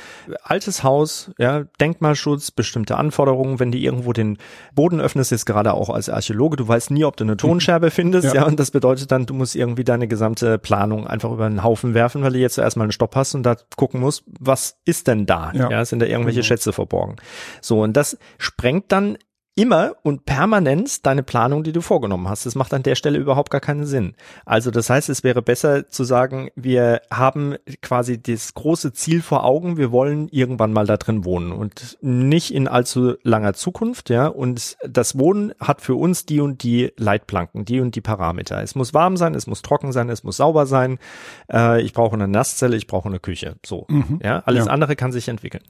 altes 0.43 0.83
Haus, 0.83 1.31
ja, 1.39 1.65
Denkmalschutz, 1.81 2.51
bestimmte 2.51 2.97
Anforderungen, 2.97 3.61
wenn 3.61 3.71
du 3.71 3.79
irgendwo 3.79 4.13
den 4.13 4.39
Boden 4.75 5.01
öffnest, 5.01 5.31
jetzt 5.31 5.47
gerade 5.47 5.75
auch 5.75 5.91
als 5.91 6.09
Archäologe, 6.09 6.57
du 6.57 6.67
weißt 6.67 6.91
nie, 6.91 7.05
ob 7.05 7.17
du 7.17 7.23
eine 7.25 7.37
Tonscherbe 7.37 7.91
findest, 7.93 8.35
ja. 8.35 8.43
ja, 8.43 8.47
und 8.47 8.59
das 8.59 8.73
bedeutet 8.73 9.13
dann, 9.13 9.27
du 9.27 9.35
musst 9.35 9.55
irgendwie 9.55 9.85
deine 9.85 10.09
gesamte 10.09 10.59
Planung 10.59 11.07
einfach 11.07 11.31
über 11.31 11.47
einen 11.47 11.63
Haufen 11.63 11.95
werfen, 11.95 12.23
weil 12.23 12.33
du 12.33 12.39
jetzt 12.41 12.55
zuerst 12.55 12.77
mal 12.77 12.85
einen 12.85 12.93
Stopp 12.93 13.15
hast 13.15 13.35
und 13.37 13.45
da 13.45 13.57
gucken 13.77 14.01
musst, 14.01 14.25
was 14.27 14.79
ist 14.85 15.07
denn 15.07 15.25
da? 15.25 15.53
Ja, 15.55 15.71
ja 15.71 15.85
sind 15.85 16.01
da 16.01 16.07
irgendwelche 16.07 16.41
genau. 16.41 16.49
Schätze 16.49 16.73
verborgen? 16.73 17.17
So, 17.61 17.83
und 17.83 17.97
das 17.97 18.19
sprengt 18.39 18.91
dann 18.91 19.19
immer 19.57 19.95
und 20.03 20.25
permanent 20.25 21.07
deine 21.07 21.23
Planung, 21.23 21.63
die 21.63 21.73
du 21.73 21.81
vorgenommen 21.81 22.29
hast. 22.29 22.45
Das 22.45 22.57
macht 22.57 22.75
an 22.75 22.83
der 22.83 22.97
Stelle 22.97 23.19
überhaupt 23.19 23.51
gar 23.51 23.61
keinen 23.61 23.87
Sinn. 23.87 24.15
Also 24.45 24.71
das 24.71 24.91
heißt, 24.91 25.09
es 25.09 25.23
wäre 25.23 25.43
besser 25.43 25.89
zu 25.89 26.03
sagen, 26.03 26.51
wir 26.57 27.03
haben 27.11 27.55
quasi 27.81 28.21
das 28.21 28.55
große 28.55 28.93
Ziel 28.93 29.23
vor 29.23 29.45
Augen, 29.45 29.77
wir 29.77 29.93
wollen 29.93 30.29
irgendwann 30.29 30.73
mal 30.73 30.87
da 30.87 30.97
drin 30.97 31.25
wohnen 31.25 31.53
und 31.53 31.99
nicht 32.01 32.53
in 32.53 32.67
allzu 32.67 33.15
langer 33.23 33.55
Zukunft, 33.55 34.11
ja. 34.11 34.27
Und 34.27 34.77
das 34.83 35.19
Wohnen 35.19 35.53
hat 35.61 35.81
für 35.81 35.95
uns 35.95 36.27
die 36.27 36.41
und 36.41 36.63
die 36.65 36.93
Leitplanken, 36.97 37.65
die 37.65 37.81
und 37.81 37.95
die 37.95 38.01
Parameter. 38.01 38.61
Es 38.61 38.75
muss 38.75 38.93
warm 38.93 39.17
sein, 39.17 39.35
es 39.35 39.47
muss 39.47 39.63
trocken 39.63 39.93
sein, 39.93 40.09
es 40.11 40.25
muss 40.25 40.39
sauber 40.39 40.67
sein. 40.67 40.99
Äh, 41.53 41.81
ich 41.83 41.93
brauche 41.93 42.15
eine 42.15 42.27
Nasszelle, 42.27 42.77
ich 42.77 42.89
brauche 42.89 43.09
eine 43.09 43.21
Küche. 43.21 43.57
So, 43.65 43.87
mhm. 43.89 44.19
ja. 44.23 44.43
Alles 44.47 44.67
ja. 44.67 44.73
andere 44.73 44.97
kann 44.97 45.13
sich 45.13 45.29
entwickeln. 45.29 45.63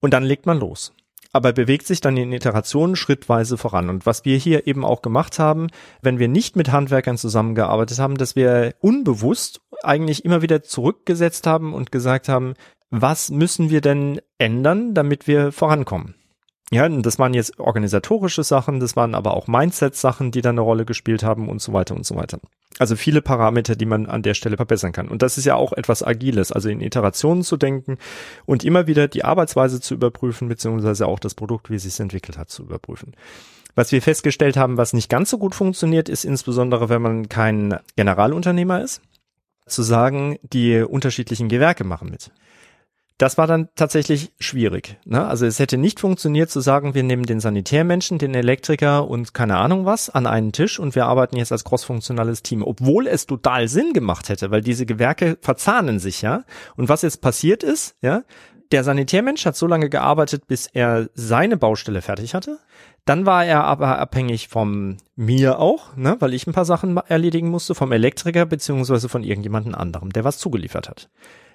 Und 0.00 0.14
dann 0.14 0.24
legt 0.24 0.46
man 0.46 0.58
los 0.58 0.92
aber 1.32 1.52
bewegt 1.52 1.86
sich 1.86 2.00
dann 2.00 2.16
in 2.16 2.32
Iterationen 2.32 2.96
schrittweise 2.96 3.56
voran. 3.56 3.88
Und 3.88 4.06
was 4.06 4.24
wir 4.24 4.36
hier 4.36 4.66
eben 4.66 4.84
auch 4.84 5.02
gemacht 5.02 5.38
haben, 5.38 5.68
wenn 6.02 6.18
wir 6.18 6.28
nicht 6.28 6.56
mit 6.56 6.72
Handwerkern 6.72 7.18
zusammengearbeitet 7.18 7.98
haben, 7.98 8.16
dass 8.16 8.36
wir 8.36 8.74
unbewusst 8.80 9.60
eigentlich 9.82 10.24
immer 10.24 10.42
wieder 10.42 10.62
zurückgesetzt 10.62 11.46
haben 11.46 11.74
und 11.74 11.92
gesagt 11.92 12.28
haben, 12.28 12.54
was 12.90 13.30
müssen 13.30 13.70
wir 13.70 13.80
denn 13.80 14.20
ändern, 14.38 14.94
damit 14.94 15.26
wir 15.26 15.52
vorankommen? 15.52 16.14
Ja, 16.72 16.88
das 16.88 17.20
waren 17.20 17.32
jetzt 17.32 17.60
organisatorische 17.60 18.42
Sachen, 18.42 18.80
das 18.80 18.96
waren 18.96 19.14
aber 19.14 19.34
auch 19.34 19.46
Mindset-Sachen, 19.46 20.32
die 20.32 20.40
da 20.40 20.50
eine 20.50 20.62
Rolle 20.62 20.84
gespielt 20.84 21.22
haben 21.22 21.48
und 21.48 21.62
so 21.62 21.72
weiter 21.72 21.94
und 21.94 22.04
so 22.04 22.16
weiter. 22.16 22.40
Also 22.80 22.96
viele 22.96 23.22
Parameter, 23.22 23.76
die 23.76 23.86
man 23.86 24.06
an 24.06 24.22
der 24.22 24.34
Stelle 24.34 24.56
verbessern 24.56 24.90
kann. 24.90 25.08
Und 25.08 25.22
das 25.22 25.38
ist 25.38 25.44
ja 25.44 25.54
auch 25.54 25.72
etwas 25.72 26.02
Agiles, 26.02 26.50
also 26.50 26.68
in 26.68 26.80
Iterationen 26.80 27.44
zu 27.44 27.56
denken 27.56 27.98
und 28.46 28.64
immer 28.64 28.88
wieder 28.88 29.06
die 29.06 29.24
Arbeitsweise 29.24 29.80
zu 29.80 29.94
überprüfen, 29.94 30.48
beziehungsweise 30.48 31.06
auch 31.06 31.20
das 31.20 31.34
Produkt, 31.34 31.70
wie 31.70 31.76
es 31.76 31.84
sich 31.84 32.00
entwickelt 32.00 32.36
hat, 32.36 32.50
zu 32.50 32.64
überprüfen. 32.64 33.14
Was 33.76 33.92
wir 33.92 34.02
festgestellt 34.02 34.56
haben, 34.56 34.76
was 34.76 34.92
nicht 34.92 35.08
ganz 35.08 35.30
so 35.30 35.38
gut 35.38 35.54
funktioniert, 35.54 36.08
ist 36.08 36.24
insbesondere, 36.24 36.88
wenn 36.88 37.02
man 37.02 37.28
kein 37.28 37.78
Generalunternehmer 37.94 38.82
ist, 38.82 39.02
zu 39.66 39.82
sagen, 39.82 40.38
die 40.42 40.80
unterschiedlichen 40.80 41.48
Gewerke 41.48 41.84
machen 41.84 42.10
mit. 42.10 42.32
Das 43.18 43.38
war 43.38 43.46
dann 43.46 43.68
tatsächlich 43.76 44.30
schwierig. 44.38 44.98
Ne? 45.06 45.26
Also 45.26 45.46
es 45.46 45.58
hätte 45.58 45.78
nicht 45.78 46.00
funktioniert 46.00 46.50
zu 46.50 46.60
sagen, 46.60 46.94
wir 46.94 47.02
nehmen 47.02 47.24
den 47.24 47.40
Sanitärmenschen, 47.40 48.18
den 48.18 48.34
Elektriker 48.34 49.08
und 49.08 49.32
keine 49.32 49.56
Ahnung 49.56 49.86
was 49.86 50.10
an 50.10 50.26
einen 50.26 50.52
Tisch 50.52 50.78
und 50.78 50.94
wir 50.94 51.06
arbeiten 51.06 51.36
jetzt 51.36 51.50
als 51.50 51.64
crossfunktionales 51.64 52.42
Team, 52.42 52.62
obwohl 52.62 53.06
es 53.06 53.26
total 53.26 53.68
Sinn 53.68 53.94
gemacht 53.94 54.28
hätte, 54.28 54.50
weil 54.50 54.60
diese 54.60 54.84
Gewerke 54.84 55.38
verzahnen 55.40 55.98
sich 55.98 56.20
ja. 56.20 56.44
Und 56.76 56.90
was 56.90 57.02
jetzt 57.02 57.22
passiert 57.22 57.62
ist, 57.62 57.96
ja, 58.02 58.22
der 58.70 58.84
Sanitärmensch 58.84 59.46
hat 59.46 59.56
so 59.56 59.66
lange 59.66 59.88
gearbeitet, 59.88 60.46
bis 60.46 60.66
er 60.66 61.08
seine 61.14 61.56
Baustelle 61.56 62.02
fertig 62.02 62.34
hatte. 62.34 62.58
Dann 63.06 63.24
war 63.24 63.46
er 63.46 63.64
aber 63.64 63.98
abhängig 63.98 64.48
vom 64.48 64.96
mir 65.14 65.60
auch, 65.60 65.96
ne, 65.96 66.16
weil 66.18 66.34
ich 66.34 66.46
ein 66.46 66.52
paar 66.52 66.64
Sachen 66.64 66.96
erledigen 66.96 67.48
musste, 67.48 67.74
vom 67.74 67.92
Elektriker 67.92 68.44
beziehungsweise 68.44 69.08
von 69.08 69.22
irgendjemanden 69.22 69.74
anderem, 69.74 70.12
der 70.12 70.24
was 70.24 70.38
zugeliefert 70.38 70.88
hat. 70.88 71.08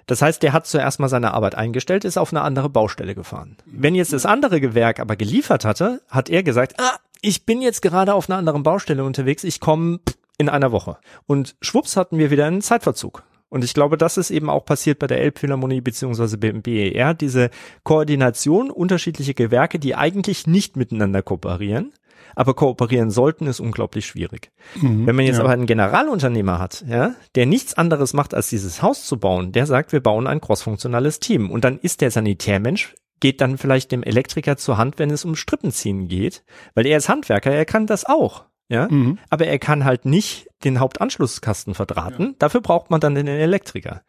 Das 0.06 0.22
heißt, 0.22 0.42
der 0.42 0.52
hat 0.52 0.66
zuerst 0.66 1.00
mal 1.00 1.08
seine 1.08 1.34
Arbeit 1.34 1.54
eingestellt, 1.54 2.04
ist 2.04 2.18
auf 2.18 2.32
eine 2.32 2.42
andere 2.42 2.68
Baustelle 2.68 3.14
gefahren. 3.14 3.56
Wenn 3.66 3.94
jetzt 3.94 4.12
das 4.12 4.26
andere 4.26 4.60
Gewerk 4.60 5.00
aber 5.00 5.16
geliefert 5.16 5.64
hatte, 5.64 6.02
hat 6.08 6.28
er 6.30 6.42
gesagt, 6.42 6.74
ah, 6.78 6.98
ich 7.20 7.46
bin 7.46 7.62
jetzt 7.62 7.82
gerade 7.82 8.14
auf 8.14 8.28
einer 8.28 8.38
anderen 8.38 8.62
Baustelle 8.62 9.04
unterwegs, 9.04 9.44
ich 9.44 9.60
komme 9.60 10.00
in 10.38 10.48
einer 10.48 10.72
Woche. 10.72 10.98
Und 11.26 11.54
schwupps 11.60 11.96
hatten 11.96 12.18
wir 12.18 12.30
wieder 12.30 12.46
einen 12.46 12.62
Zeitverzug. 12.62 13.22
Und 13.48 13.64
ich 13.64 13.74
glaube, 13.74 13.98
das 13.98 14.16
ist 14.16 14.30
eben 14.30 14.48
auch 14.48 14.64
passiert 14.64 14.98
bei 14.98 15.06
der 15.06 15.20
Elbphilharmonie 15.20 15.82
beziehungsweise 15.82 16.38
beim 16.38 16.62
BER, 16.62 17.12
diese 17.12 17.50
Koordination 17.84 18.70
unterschiedlicher 18.70 19.34
Gewerke, 19.34 19.78
die 19.78 19.94
eigentlich 19.94 20.46
nicht 20.46 20.76
miteinander 20.76 21.22
kooperieren, 21.22 21.92
aber 22.34 22.54
kooperieren 22.54 23.10
sollten, 23.10 23.46
ist 23.46 23.60
unglaublich 23.60 24.06
schwierig. 24.06 24.50
Mhm, 24.80 25.06
Wenn 25.06 25.16
man 25.16 25.24
jetzt 25.24 25.36
ja. 25.36 25.42
aber 25.42 25.52
einen 25.52 25.66
Generalunternehmer 25.66 26.58
hat, 26.58 26.84
ja, 26.88 27.14
der 27.34 27.46
nichts 27.46 27.74
anderes 27.74 28.12
macht, 28.12 28.34
als 28.34 28.48
dieses 28.48 28.82
Haus 28.82 29.06
zu 29.06 29.18
bauen, 29.18 29.52
der 29.52 29.66
sagt, 29.66 29.92
wir 29.92 30.00
bauen 30.00 30.26
ein 30.26 30.40
crossfunktionales 30.40 31.20
Team. 31.20 31.50
Und 31.50 31.64
dann 31.64 31.78
ist 31.78 32.00
der 32.00 32.10
Sanitärmensch 32.10 32.94
geht 33.20 33.40
dann 33.40 33.56
vielleicht 33.56 33.92
dem 33.92 34.02
Elektriker 34.02 34.56
zur 34.56 34.78
Hand, 34.78 34.98
wenn 34.98 35.08
es 35.08 35.24
um 35.24 35.36
Strippenziehen 35.36 36.08
geht, 36.08 36.42
weil 36.74 36.86
er 36.86 36.98
ist 36.98 37.08
Handwerker, 37.08 37.52
er 37.52 37.64
kann 37.64 37.86
das 37.86 38.04
auch. 38.04 38.46
Ja, 38.68 38.88
mhm. 38.90 39.18
aber 39.30 39.46
er 39.46 39.58
kann 39.58 39.84
halt 39.84 40.06
nicht 40.06 40.48
den 40.64 40.80
Hauptanschlusskasten 40.80 41.74
verdrahten. 41.74 42.26
Ja. 42.26 42.34
Dafür 42.38 42.62
braucht 42.62 42.90
man 42.90 43.00
dann 43.00 43.14
den 43.14 43.28
Elektriker. 43.28 44.02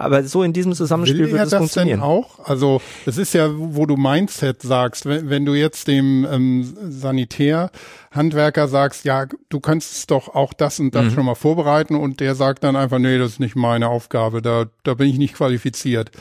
Aber 0.00 0.22
so 0.22 0.44
in 0.44 0.52
diesem 0.52 0.74
Zusammenspiel 0.74 1.26
Will 1.26 1.32
wird 1.32 1.46
es 1.48 1.54
funktionieren. 1.54 1.98
Denn 1.98 2.08
auch? 2.08 2.38
Also 2.48 2.80
es 3.04 3.18
ist 3.18 3.34
ja, 3.34 3.50
wo 3.52 3.84
du 3.84 3.96
Mindset 3.96 4.62
sagst, 4.62 5.06
wenn, 5.06 5.28
wenn 5.28 5.44
du 5.44 5.54
jetzt 5.54 5.88
dem 5.88 6.24
ähm, 6.30 6.72
Sanitärhandwerker 6.88 8.68
sagst, 8.68 9.04
ja, 9.04 9.26
du 9.48 9.58
kannst 9.58 10.08
doch 10.12 10.36
auch 10.36 10.52
das 10.52 10.78
und 10.78 10.94
das 10.94 11.06
mhm. 11.06 11.10
schon 11.10 11.24
mal 11.26 11.34
vorbereiten 11.34 11.96
und 11.96 12.20
der 12.20 12.36
sagt 12.36 12.62
dann 12.62 12.76
einfach, 12.76 13.00
nee, 13.00 13.18
das 13.18 13.32
ist 13.32 13.40
nicht 13.40 13.56
meine 13.56 13.88
Aufgabe, 13.88 14.40
da, 14.40 14.66
da 14.84 14.94
bin 14.94 15.08
ich 15.08 15.18
nicht 15.18 15.34
qualifiziert. 15.34 16.12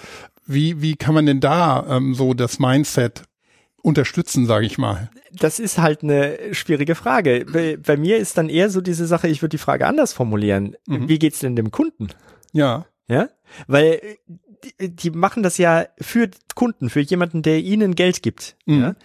Wie, 0.47 0.81
wie 0.81 0.95
kann 0.95 1.13
man 1.13 1.27
denn 1.27 1.39
da 1.39 1.85
ähm, 1.87 2.15
so 2.15 2.33
das 2.33 2.57
Mindset 2.57 3.25
unterstützen, 3.83 4.47
sage 4.47 4.65
ich 4.65 4.79
mal? 4.79 5.11
Das 5.31 5.59
ist 5.59 5.77
halt 5.77 6.01
eine 6.01 6.39
schwierige 6.51 6.95
Frage. 6.95 7.45
Bei, 7.53 7.77
bei, 7.77 7.95
mir 7.95 8.17
ist 8.17 8.39
dann 8.39 8.49
eher 8.49 8.71
so 8.71 8.81
diese 8.81 9.05
Sache, 9.05 9.27
ich 9.27 9.43
würde 9.43 9.51
die 9.51 9.59
Frage 9.59 9.85
anders 9.85 10.13
formulieren. 10.13 10.75
Mhm. 10.87 11.07
Wie 11.07 11.19
geht's 11.19 11.39
denn 11.39 11.55
dem 11.55 11.69
Kunden? 11.69 12.07
Ja. 12.53 12.87
Ja? 13.07 13.29
Weil 13.67 14.17
die, 14.79 14.95
die 14.95 15.11
machen 15.11 15.43
das 15.43 15.57
ja 15.57 15.85
für 15.99 16.29
Kunden, 16.55 16.89
für 16.89 17.01
jemanden, 17.01 17.41
der 17.41 17.59
ihnen 17.59 17.95
Geld 17.95 18.21
gibt. 18.21 18.55
Mhm. 18.65 18.81
Ja? 18.81 18.95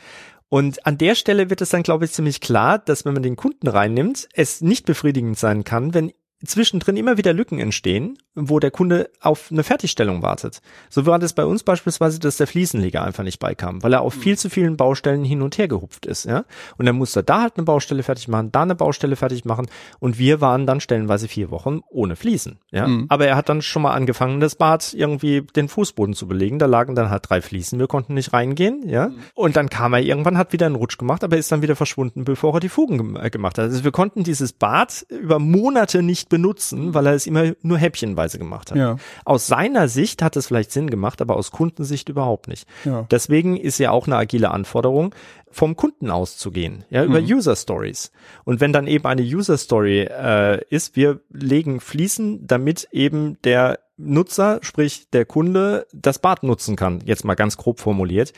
Und 0.49 0.85
an 0.87 0.99
der 0.99 1.15
Stelle 1.15 1.49
wird 1.49 1.63
es 1.63 1.71
dann, 1.71 1.83
glaube 1.83 2.05
ich, 2.05 2.13
ziemlich 2.13 2.41
klar, 2.41 2.79
dass 2.79 3.05
wenn 3.05 3.15
man 3.15 3.23
den 3.23 3.37
Kunden 3.37 3.69
reinnimmt, 3.69 4.29
es 4.35 4.61
nicht 4.61 4.85
befriedigend 4.85 5.39
sein 5.39 5.65
kann, 5.65 5.95
wenn 5.95 6.13
zwischendrin 6.45 6.97
immer 6.97 7.17
wieder 7.17 7.33
Lücken 7.33 7.59
entstehen, 7.59 8.19
wo 8.35 8.59
der 8.59 8.71
Kunde 8.71 9.11
auf 9.21 9.51
eine 9.51 9.63
Fertigstellung 9.63 10.23
wartet. 10.23 10.63
So 10.89 11.07
war 11.07 11.19
das 11.19 11.33
bei 11.35 11.45
uns 11.45 11.63
beispielsweise, 11.63 12.19
dass 12.19 12.39
der 12.39 12.47
Fliesenleger 12.47 13.03
einfach 13.05 13.25
nicht 13.25 13.39
beikam, 13.39 13.83
weil 13.83 13.93
er 13.93 14.01
auf 14.01 14.15
viel 14.15 14.39
zu 14.39 14.49
vielen 14.49 14.77
Baustellen 14.77 15.25
hin 15.25 15.43
und 15.43 15.59
her 15.59 15.69
gehupft 15.69 16.07
ist, 16.07 16.25
ja. 16.25 16.45
Und 16.79 16.87
dann 16.87 16.97
musste 16.97 17.21
er 17.21 17.25
da 17.25 17.43
halt 17.43 17.57
eine 17.57 17.65
Baustelle 17.65 18.03
fertig 18.03 18.29
machen, 18.29 18.51
da 18.51 18.63
eine 18.63 18.75
Baustelle 18.75 19.17
fertig 19.17 19.45
machen 19.45 19.67
und 19.99 20.19
wir 20.19 20.41
waren 20.41 20.67
dann 20.67 20.81
stellenweise 20.81 21.29
vier 21.29 21.51
Wochen 21.51 21.81
ohne 21.91 22.17
Fliesen, 22.17 22.59
ja. 22.71 22.87
Mhm. 22.87 23.07
Aber 23.09 23.27
er 23.27 23.37
hat 23.37 23.49
dann 23.49 23.61
schon 23.61 23.83
mal 23.83 23.93
angefangen, 23.93 24.41
das 24.41 24.55
Bad 24.55 24.95
irgendwie 24.95 25.43
den 25.43 25.69
Fußboden 25.69 26.15
zu 26.15 26.27
belegen, 26.27 26.59
da 26.59 26.67
lagen 26.67 26.95
dann 26.95 27.11
halt 27.11 27.29
drei 27.29 27.43
Fliesen, 27.43 27.79
wir 27.79 27.87
konnten 27.87 28.15
nicht 28.15 28.33
reingehen, 28.33 28.89
ja. 28.89 29.09
Mhm. 29.09 29.19
Und 29.35 29.57
dann 29.57 29.69
kam 29.69 29.93
er 29.93 30.01
irgendwann, 30.01 30.39
hat 30.39 30.53
wieder 30.53 30.67
einen 30.67 30.77
Rutsch 30.77 30.97
gemacht, 30.97 31.23
aber 31.23 31.37
ist 31.37 31.53
dann 31.53 31.63
wieder 31.63 31.77
verschwunden, 31.77 32.25
bevor 32.25 32.55
er 32.55 32.61
die 32.61 32.69
Fugen 32.71 33.17
äh, 33.17 33.29
gemacht 33.31 33.59
hat. 33.59 33.65
Also 33.65 33.85
wir 33.85 33.93
konnten 33.93 34.25
dieses 34.25 34.53
Bad 34.53 35.05
über 35.09 35.39
Monate 35.39 36.03
nicht 36.03 36.29
benutzen, 36.29 36.95
weil 36.95 37.07
er 37.07 37.15
es 37.15 37.27
immer 37.27 37.53
nur 37.63 37.79
häppchenweise 38.23 38.39
gemacht 38.39 38.71
hat. 38.71 38.79
Ja. 38.79 38.97
Aus 39.25 39.47
seiner 39.47 39.89
Sicht 39.89 40.23
hat 40.23 40.37
es 40.37 40.47
vielleicht 40.47 40.73
Sinn 40.73 40.91
gemacht, 40.91 41.21
aber 41.21 41.37
aus 41.37 41.51
Kundensicht 41.51 42.09
überhaupt 42.09 42.49
nicht. 42.49 42.67
Ja. 42.85 43.07
Deswegen 43.11 43.57
ist 43.57 43.79
ja 43.79 43.91
auch 43.91 44.07
eine 44.07 44.17
agile 44.17 44.51
Anforderung, 44.51 45.15
vom 45.51 45.77
Kunden 45.77 46.11
auszugehen, 46.11 46.85
ja, 46.89 47.05
über 47.05 47.21
mhm. 47.21 47.27
User 47.27 47.57
Stories. 47.57 48.11
Und 48.45 48.61
wenn 48.61 48.73
dann 48.73 48.87
eben 48.87 49.05
eine 49.05 49.23
User 49.23 49.59
Story 49.59 50.03
äh, 50.03 50.65
ist, 50.71 50.97
wir 50.97 51.21
legen 51.31 51.81
Fließen, 51.81 52.47
damit 52.47 52.89
eben 52.91 53.37
der 53.45 53.79
Nutzer, 53.99 54.61
sprich 54.63 55.11
der 55.11 55.27
Kunde, 55.27 55.87
das 55.93 56.19
Bad 56.19 56.43
nutzen 56.43 56.77
kann, 56.77 57.01
jetzt 57.05 57.25
mal 57.25 57.35
ganz 57.35 57.59
grob 57.59 57.81
formuliert, 57.81 58.33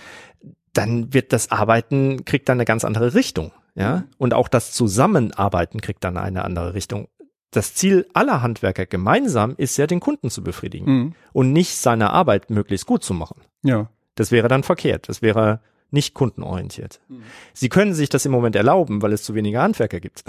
dann 0.72 1.14
wird 1.14 1.32
das 1.32 1.52
Arbeiten, 1.52 2.24
kriegt 2.24 2.48
dann 2.48 2.56
eine 2.56 2.64
ganz 2.64 2.84
andere 2.84 3.14
Richtung. 3.14 3.52
Ja, 3.76 3.96
mhm. 3.96 4.04
und 4.18 4.34
auch 4.34 4.46
das 4.46 4.70
Zusammenarbeiten 4.70 5.80
kriegt 5.80 6.04
dann 6.04 6.16
eine 6.16 6.44
andere 6.44 6.74
Richtung 6.74 7.08
das 7.56 7.74
Ziel 7.74 8.06
aller 8.12 8.42
Handwerker 8.42 8.86
gemeinsam 8.86 9.54
ist 9.56 9.76
ja, 9.76 9.86
den 9.86 10.00
Kunden 10.00 10.30
zu 10.30 10.42
befriedigen 10.42 10.92
mhm. 10.92 11.12
und 11.32 11.52
nicht 11.52 11.76
seine 11.76 12.10
Arbeit 12.10 12.50
möglichst 12.50 12.86
gut 12.86 13.04
zu 13.04 13.14
machen. 13.14 13.40
Ja. 13.62 13.88
Das 14.14 14.30
wäre 14.30 14.48
dann 14.48 14.62
verkehrt. 14.62 15.08
Das 15.08 15.22
wäre 15.22 15.60
nicht 15.90 16.14
kundenorientiert. 16.14 17.00
Mhm. 17.08 17.22
Sie 17.52 17.68
können 17.68 17.94
sich 17.94 18.08
das 18.08 18.26
im 18.26 18.32
Moment 18.32 18.56
erlauben, 18.56 19.02
weil 19.02 19.12
es 19.12 19.22
zu 19.22 19.34
wenige 19.34 19.60
Handwerker 19.60 20.00
gibt. 20.00 20.24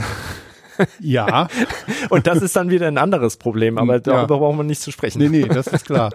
Ja. 0.99 1.47
und 2.09 2.27
das 2.27 2.41
ist 2.41 2.55
dann 2.55 2.69
wieder 2.69 2.88
ein 2.88 2.97
anderes 2.97 3.38
Problem, 3.38 3.77
aber 3.77 3.99
darüber 3.99 4.35
ja. 4.35 4.39
brauchen 4.39 4.57
wir 4.57 4.63
nicht 4.63 4.81
zu 4.81 4.91
sprechen. 4.91 5.19
Nee, 5.19 5.29
nee, 5.29 5.47
das 5.47 5.67
ist 5.67 5.85
klar. 5.85 6.11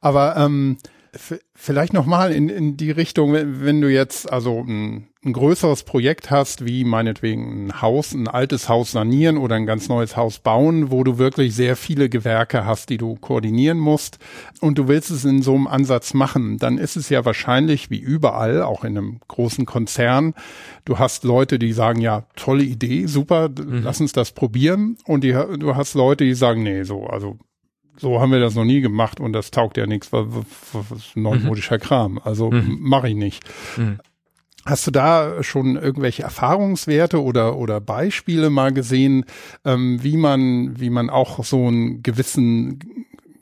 Aber 0.00 0.36
ähm, 0.36 0.78
Vielleicht 1.12 1.92
nochmal 1.92 2.30
in, 2.30 2.48
in 2.48 2.76
die 2.76 2.92
Richtung, 2.92 3.32
wenn, 3.32 3.64
wenn 3.64 3.80
du 3.80 3.90
jetzt 3.90 4.30
also 4.30 4.60
ein, 4.60 5.08
ein, 5.24 5.32
größeres 5.32 5.82
Projekt 5.82 6.30
hast, 6.30 6.64
wie 6.66 6.84
meinetwegen 6.84 7.66
ein 7.66 7.82
Haus, 7.82 8.12
ein 8.12 8.28
altes 8.28 8.68
Haus 8.68 8.92
sanieren 8.92 9.36
oder 9.36 9.56
ein 9.56 9.66
ganz 9.66 9.88
neues 9.88 10.16
Haus 10.16 10.38
bauen, 10.38 10.92
wo 10.92 11.02
du 11.02 11.18
wirklich 11.18 11.56
sehr 11.56 11.74
viele 11.74 12.08
Gewerke 12.08 12.64
hast, 12.64 12.90
die 12.90 12.96
du 12.96 13.16
koordinieren 13.16 13.78
musst 13.78 14.18
und 14.60 14.78
du 14.78 14.86
willst 14.86 15.10
es 15.10 15.24
in 15.24 15.42
so 15.42 15.54
einem 15.56 15.66
Ansatz 15.66 16.14
machen, 16.14 16.58
dann 16.58 16.78
ist 16.78 16.96
es 16.96 17.08
ja 17.08 17.24
wahrscheinlich 17.24 17.90
wie 17.90 17.98
überall, 17.98 18.62
auch 18.62 18.84
in 18.84 18.96
einem 18.96 19.20
großen 19.26 19.66
Konzern, 19.66 20.34
du 20.84 21.00
hast 21.00 21.24
Leute, 21.24 21.58
die 21.58 21.72
sagen, 21.72 22.00
ja, 22.00 22.24
tolle 22.36 22.62
Idee, 22.62 23.06
super, 23.06 23.48
mhm. 23.48 23.82
lass 23.82 24.00
uns 24.00 24.12
das 24.12 24.30
probieren 24.30 24.96
und 25.06 25.24
die, 25.24 25.32
du 25.32 25.74
hast 25.74 25.94
Leute, 25.94 26.24
die 26.24 26.34
sagen, 26.34 26.62
nee, 26.62 26.84
so, 26.84 27.06
also 27.06 27.36
so 28.00 28.20
haben 28.20 28.32
wir 28.32 28.40
das 28.40 28.54
noch 28.54 28.64
nie 28.64 28.80
gemacht 28.80 29.20
und 29.20 29.32
das 29.32 29.50
taugt 29.50 29.76
ja 29.76 29.86
nichts, 29.86 30.12
was, 30.12 30.26
was 30.72 31.14
neumodischer 31.14 31.76
mhm. 31.76 31.80
Kram. 31.80 32.20
Also 32.22 32.50
mhm. 32.50 32.78
mache 32.80 33.08
ich 33.08 33.14
nicht. 33.14 33.44
Mhm. 33.76 33.98
Hast 34.66 34.86
du 34.86 34.90
da 34.90 35.42
schon 35.42 35.76
irgendwelche 35.76 36.22
Erfahrungswerte 36.22 37.22
oder 37.22 37.56
oder 37.56 37.80
Beispiele 37.80 38.50
mal 38.50 38.72
gesehen, 38.72 39.24
ähm, 39.64 40.02
wie 40.02 40.16
man 40.16 40.78
wie 40.78 40.90
man 40.90 41.08
auch 41.08 41.42
so 41.44 41.66
einen 41.66 42.02
gewissen 42.02 42.78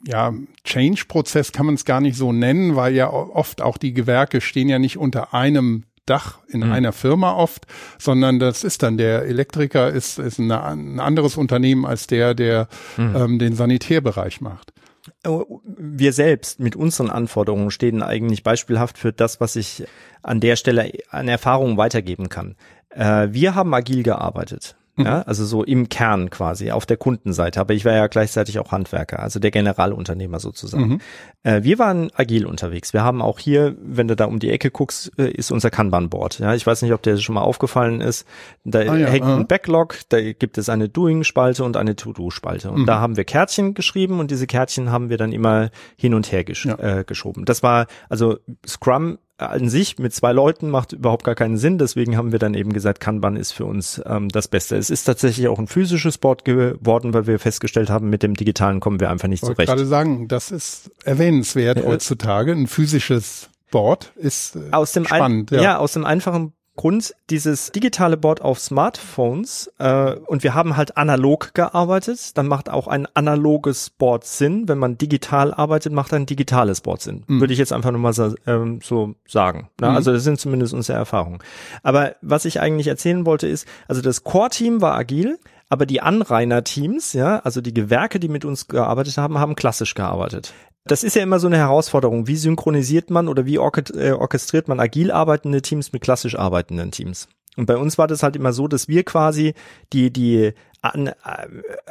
ja 0.07 0.33
Change-Prozess 0.63 1.51
kann 1.51 1.65
man 1.65 1.75
es 1.75 1.83
gar 1.83 1.99
nicht 1.99 2.15
so 2.15 2.31
nennen, 2.31 2.75
weil 2.75 2.95
ja 2.95 3.09
oft 3.11 3.61
auch 3.61 3.77
die 3.77 3.93
Gewerke 3.93 4.39
stehen 4.39 4.69
ja 4.69 4.79
nicht 4.79 4.97
unter 4.97 5.33
einem 5.33 5.83
Dach 6.09 6.39
in 6.47 6.61
mhm. 6.61 6.71
einer 6.71 6.91
Firma 6.91 7.33
oft, 7.33 7.65
sondern 7.97 8.39
das 8.39 8.63
ist 8.63 8.83
dann 8.83 8.97
der 8.97 9.23
Elektriker 9.23 9.89
ist, 9.89 10.19
ist 10.19 10.39
eine, 10.39 10.63
ein 10.63 10.99
anderes 10.99 11.37
Unternehmen 11.37 11.85
als 11.85 12.07
der, 12.07 12.33
der 12.33 12.67
mhm. 12.97 13.15
ähm, 13.15 13.39
den 13.39 13.55
Sanitärbereich 13.55 14.41
macht. 14.41 14.73
Oh, 15.25 15.61
wir 15.65 16.13
selbst 16.13 16.59
mit 16.59 16.75
unseren 16.75 17.09
Anforderungen 17.09 17.71
stehen 17.71 18.03
eigentlich 18.03 18.43
beispielhaft 18.43 18.97
für 18.97 19.11
das, 19.11 19.39
was 19.39 19.55
ich 19.55 19.83
an 20.21 20.39
der 20.39 20.55
Stelle 20.55 20.91
an 21.09 21.27
Erfahrungen 21.27 21.77
weitergeben 21.77 22.29
kann. 22.29 22.55
Äh, 22.89 23.29
wir 23.31 23.55
haben 23.55 23.73
agil 23.73 24.03
gearbeitet. 24.03 24.75
Mhm. 24.99 25.05
Ja, 25.05 25.21
also 25.21 25.45
so 25.45 25.63
im 25.63 25.87
Kern 25.87 26.29
quasi 26.29 26.71
auf 26.71 26.85
der 26.85 26.97
Kundenseite. 26.97 27.59
Aber 27.59 27.73
ich 27.73 27.85
war 27.85 27.93
ja 27.93 28.07
gleichzeitig 28.07 28.59
auch 28.59 28.71
Handwerker, 28.71 29.19
also 29.19 29.39
der 29.39 29.49
Generalunternehmer 29.51 30.39
sozusagen. 30.39 30.87
Mhm. 30.87 31.01
Äh, 31.43 31.63
wir 31.63 31.79
waren 31.79 32.11
agil 32.15 32.45
unterwegs. 32.45 32.93
Wir 32.93 33.03
haben 33.03 33.21
auch 33.21 33.39
hier, 33.39 33.75
wenn 33.81 34.09
du 34.09 34.15
da 34.15 34.25
um 34.25 34.39
die 34.39 34.51
Ecke 34.51 34.71
guckst, 34.71 35.11
äh, 35.17 35.31
ist 35.31 35.51
unser 35.51 35.69
Kanban-Board. 35.69 36.39
Ja, 36.39 36.53
ich 36.53 36.67
weiß 36.67 36.81
nicht, 36.81 36.91
ob 36.91 37.01
der 37.01 37.15
schon 37.17 37.35
mal 37.35 37.41
aufgefallen 37.41 38.01
ist. 38.01 38.27
Da 38.65 38.79
ah, 38.79 38.97
ja, 38.97 39.07
hängt 39.07 39.25
ein 39.25 39.47
Backlog, 39.47 39.99
da 40.09 40.19
gibt 40.19 40.57
es 40.57 40.67
eine 40.67 40.89
Doing-Spalte 40.89 41.63
und 41.63 41.77
eine 41.77 41.95
To-Do-Spalte. 41.95 42.71
Und 42.71 42.81
mhm. 42.81 42.85
da 42.85 42.99
haben 42.99 43.15
wir 43.15 43.23
Kärtchen 43.23 43.73
geschrieben 43.73 44.19
und 44.19 44.31
diese 44.31 44.47
Kärtchen 44.47 44.91
haben 44.91 45.09
wir 45.09 45.17
dann 45.17 45.31
immer 45.31 45.69
hin 45.95 46.13
und 46.13 46.31
her 46.31 46.43
gesch 46.43 46.65
ja. 46.65 46.77
äh, 46.79 47.03
geschoben. 47.05 47.45
Das 47.45 47.63
war, 47.63 47.87
also 48.09 48.37
Scrum 48.67 49.17
an 49.39 49.69
sich 49.69 49.97
mit 49.99 50.13
zwei 50.13 50.33
Leuten 50.33 50.69
macht 50.69 50.93
überhaupt 50.93 51.23
gar 51.23 51.35
keinen 51.35 51.57
Sinn. 51.57 51.77
Deswegen 51.77 52.17
haben 52.17 52.31
wir 52.31 52.39
dann 52.39 52.53
eben 52.53 52.73
gesagt, 52.73 52.99
Kanban 52.99 53.35
ist 53.35 53.51
für 53.51 53.65
uns 53.65 54.01
ähm, 54.05 54.29
das 54.29 54.47
Beste. 54.47 54.75
Es 54.75 54.89
ist 54.89 55.05
tatsächlich 55.05 55.47
auch 55.47 55.59
ein 55.59 55.67
physisches 55.67 56.17
Board 56.17 56.45
geworden, 56.45 57.13
weil 57.13 57.25
wir 57.25 57.39
festgestellt 57.39 57.89
haben, 57.89 58.09
mit 58.09 58.21
dem 58.21 58.35
digitalen 58.35 58.79
kommen 58.79 58.99
wir 58.99 59.09
einfach 59.09 59.27
nicht 59.27 59.41
zurecht. 59.41 59.61
Ich 59.61 59.67
gerade 59.67 59.85
sagen, 59.85 60.27
das 60.27 60.51
ist 60.51 60.91
erwähnenswert 61.03 61.79
ja. 61.79 61.85
heutzutage. 61.85 62.51
Ein 62.51 62.67
physisches 62.67 63.49
Board 63.71 64.11
ist 64.15 64.55
äh, 64.55 64.71
aus 64.71 64.91
dem 64.91 65.05
spannend. 65.05 65.51
Ein, 65.51 65.55
ja. 65.55 65.63
ja, 65.63 65.77
aus 65.77 65.93
dem 65.93 66.05
einfachen 66.05 66.53
Grund 66.79 67.13
dieses 67.29 67.73
digitale 67.73 68.15
Board 68.15 68.41
auf 68.41 68.57
Smartphones 68.57 69.69
äh, 69.79 70.13
und 70.13 70.43
wir 70.43 70.53
haben 70.53 70.77
halt 70.77 70.95
analog 70.95 71.53
gearbeitet, 71.53 72.37
dann 72.37 72.47
macht 72.47 72.69
auch 72.69 72.87
ein 72.87 73.05
analoges 73.15 73.89
Board 73.89 74.23
Sinn. 74.23 74.69
Wenn 74.69 74.77
man 74.77 74.97
digital 74.97 75.53
arbeitet, 75.53 75.91
macht 75.91 76.13
ein 76.13 76.25
digitales 76.25 76.79
Board 76.79 77.01
Sinn. 77.01 77.25
Mhm. 77.27 77.41
Würde 77.41 77.51
ich 77.51 77.59
jetzt 77.59 77.73
einfach 77.73 77.91
nur 77.91 77.99
mal 77.99 78.13
so, 78.13 78.33
ähm, 78.47 78.79
so 78.81 79.15
sagen. 79.27 79.67
Ne? 79.81 79.89
Mhm. 79.89 79.95
Also 79.97 80.13
das 80.13 80.23
sind 80.23 80.39
zumindest 80.39 80.73
unsere 80.73 80.97
Erfahrungen. 80.97 81.39
Aber 81.83 82.15
was 82.21 82.45
ich 82.45 82.61
eigentlich 82.61 82.87
erzählen 82.87 83.25
wollte 83.25 83.49
ist, 83.49 83.67
also 83.89 84.01
das 84.01 84.23
Core-Team 84.23 84.79
war 84.79 84.95
agil, 84.95 85.37
aber 85.67 85.85
die 85.85 86.01
Anrainerteams, 86.01 87.11
ja, 87.11 87.39
also 87.39 87.59
die 87.59 87.73
Gewerke, 87.73 88.21
die 88.21 88.29
mit 88.29 88.45
uns 88.45 88.69
gearbeitet 88.69 89.17
haben, 89.17 89.37
haben 89.37 89.55
klassisch 89.55 89.95
gearbeitet. 89.95 90.53
Das 90.89 91.03
ist 91.03 91.15
ja 91.15 91.21
immer 91.21 91.39
so 91.39 91.45
eine 91.45 91.57
Herausforderung. 91.57 92.25
Wie 92.25 92.35
synchronisiert 92.35 93.11
man 93.11 93.27
oder 93.27 93.45
wie 93.45 93.57
äh, 93.57 94.11
orchestriert 94.11 94.67
man 94.67 94.79
agil 94.79 95.11
arbeitende 95.11 95.61
Teams 95.61 95.93
mit 95.93 96.01
klassisch 96.01 96.37
arbeitenden 96.37 96.89
Teams? 96.89 97.27
Und 97.55 97.67
bei 97.67 97.77
uns 97.77 97.99
war 97.99 98.07
das 98.07 98.23
halt 98.23 98.35
immer 98.35 98.53
so, 98.53 98.67
dass 98.67 98.87
wir 98.87 99.03
quasi 99.03 99.53
die, 99.93 100.11
die 100.11 100.53
an, 100.81 101.07
äh, 101.07 101.13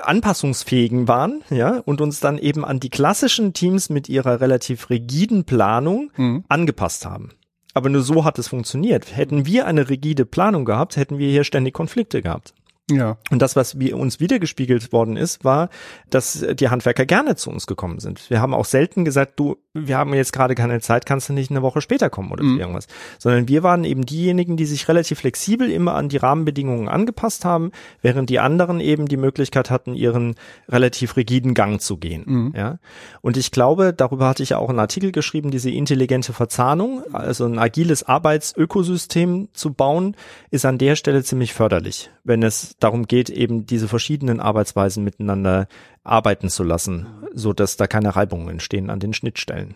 anpassungsfähigen 0.03 1.07
waren, 1.07 1.43
ja, 1.51 1.79
und 1.85 2.01
uns 2.01 2.19
dann 2.19 2.39
eben 2.39 2.65
an 2.65 2.81
die 2.81 2.91
klassischen 2.91 3.53
Teams 3.53 3.89
mit 3.89 4.09
ihrer 4.09 4.41
relativ 4.41 4.91
rigiden 4.91 5.45
Planung 5.45 6.11
mhm. 6.17 6.45
angepasst 6.49 7.07
haben. 7.07 7.31
Aber 7.75 7.91
nur 7.91 8.03
so 8.03 8.25
hat 8.25 8.41
es 8.41 8.49
funktioniert. 8.49 9.17
Hätten 9.17 9.47
wir 9.47 9.67
eine 9.69 9.89
rigide 9.89 10.27
Planung 10.27 10.65
gehabt, 10.65 10.97
hätten 10.97 11.19
wir 11.19 11.31
hier 11.31 11.45
ständig 11.45 11.73
Konflikte 11.73 12.21
gehabt. 12.21 12.53
Ja. 12.91 13.19
Und 13.31 13.43
das, 13.43 13.55
was 13.55 13.79
wir 13.79 13.97
uns 13.97 14.19
wiedergespiegelt 14.19 14.93
worden 14.93 15.17
ist, 15.17 15.45
war, 15.45 15.69
dass 16.09 16.45
die 16.55 16.69
Handwerker 16.69 17.05
gerne 17.05 17.37
zu 17.37 17.51
uns 17.51 17.67
gekommen 17.67 18.01
sind. 18.01 18.31
Wir 18.31 18.41
haben 18.41 18.55
auch 18.55 18.65
selten 18.65 19.05
gesagt, 19.05 19.39
du, 19.39 19.57
wir 19.75 19.99
haben 19.99 20.15
jetzt 20.15 20.33
gerade 20.33 20.55
keine 20.55 20.81
Zeit, 20.81 21.05
kannst 21.05 21.29
du 21.29 21.35
nicht 21.35 21.51
eine 21.51 21.63
Woche 21.63 21.81
später 21.81 22.09
kommen 22.09 22.33
oder 22.33 22.43
mhm. 22.43 22.59
irgendwas. 22.59 22.87
Sondern 23.19 23.49
wir 23.49 23.63
waren 23.63 23.85
eben 23.85 24.07
diejenigen, 24.07 24.57
die 24.57 24.65
sich 24.65 24.89
relativ 24.89 25.19
flexibel 25.19 25.71
immer 25.71 25.95
an 25.95 26.09
die 26.09 26.17
Rahmenbedingungen 26.17 26.89
angepasst 26.89 27.45
haben, 27.45 27.73
während 28.01 28.31
die 28.31 28.39
anderen 28.39 28.81
eben 28.81 29.07
die 29.07 29.17
Möglichkeit 29.17 29.71
hatten, 29.71 29.95
ihren 29.95 30.35
relativ 30.69 31.17
rigiden 31.17 31.55
Gang 31.55 31.81
zu 31.81 31.99
gehen. 31.99 32.25
Mhm. 32.27 32.53
Ja. 32.57 32.79
Und 33.21 33.37
ich 33.37 33.51
glaube, 33.51 33.93
darüber 33.93 34.29
hatte 34.29 34.43
ich 34.43 34.51
ja 34.51 34.59
auch 34.59 34.71
einen 34.71 34.81
Artikel 34.81 35.13
geschrieben, 35.13 35.51
diese 35.51 35.71
intelligente 35.71 36.33
Verzahnung, 36.33 37.03
also 37.13 37.45
ein 37.45 37.59
agiles 37.59 38.03
Arbeitsökosystem 38.03 39.49
zu 39.53 39.75
bauen, 39.75 40.17
ist 40.51 40.65
an 40.65 40.79
der 40.79 40.97
Stelle 40.97 41.23
ziemlich 41.23 41.53
förderlich, 41.53 42.11
wenn 42.25 42.43
es 42.43 42.78
darum 42.81 43.07
geht, 43.07 43.31
eben 43.31 43.67
diese 43.67 43.89
verschiedenen 43.89 44.41
Arbeitsweisen 44.41 45.05
miteinander 45.05 45.69
arbeiten 46.05 46.49
zu 46.49 46.65
lassen, 46.65 47.07
so 47.33 47.53
dass 47.53 47.77
da 47.77 47.87
keine 47.87 48.17
Reibungen 48.17 48.49
entstehen 48.49 48.91
an 48.91 49.01
den 49.01 49.15
Schnittstellen. 49.15 49.75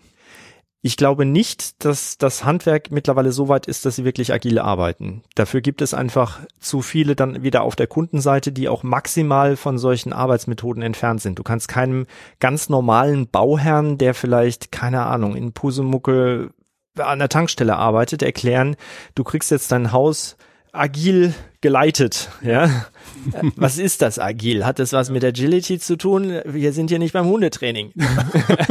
Ich 0.85 0.97
glaube 0.97 1.23
nicht, 1.23 1.85
dass 1.85 2.17
das 2.17 2.43
Handwerk 2.43 2.91
mittlerweile 2.91 3.31
so 3.31 3.47
weit 3.47 3.67
ist, 3.67 3.85
dass 3.85 3.95
sie 3.95 4.03
wirklich 4.03 4.33
agil 4.33 4.59
arbeiten. 4.59 5.23
Dafür 5.33 5.61
gibt 5.61 5.81
es 5.81 5.93
einfach 5.93 6.41
zu 6.59 6.81
viele 6.81 7.15
dann 7.15 7.41
wieder 7.41 7.63
auf 7.63 7.77
der 7.77 7.87
Kundenseite, 7.87 8.51
die 8.51 8.67
auch 8.67 8.83
maximal 8.83 9.55
von 9.55 9.77
solchen 9.77 10.11
Arbeitsmethoden 10.11 10.83
entfernt 10.83 11.21
sind. 11.21 11.39
Du 11.39 11.43
kannst 11.43 11.69
keinem 11.69 12.05
ganz 12.41 12.67
normalen 12.67 13.29
Bauherrn, 13.29 13.97
der 13.97 14.13
vielleicht, 14.13 14.73
keine 14.73 15.05
Ahnung, 15.05 15.37
in 15.37 15.53
Pusemucke 15.53 16.49
an 16.97 17.19
der 17.19 17.29
Tankstelle 17.29 17.77
arbeitet, 17.77 18.21
erklären, 18.21 18.75
du 19.15 19.23
kriegst 19.23 19.51
jetzt 19.51 19.71
dein 19.71 19.93
Haus 19.93 20.35
agil 20.73 21.33
geleitet, 21.63 22.29
ja. 22.43 22.69
Was 23.55 23.77
ist 23.77 24.01
das 24.01 24.19
agil? 24.19 24.65
Hat 24.65 24.79
das 24.79 24.91
was 24.91 25.09
mit 25.09 25.23
Agility 25.23 25.79
zu 25.79 25.97
tun? 25.97 26.41
Wir 26.43 26.73
sind 26.73 26.89
hier 26.89 26.99
nicht 26.99 27.13
beim 27.13 27.25
Hundetraining. 27.25 27.93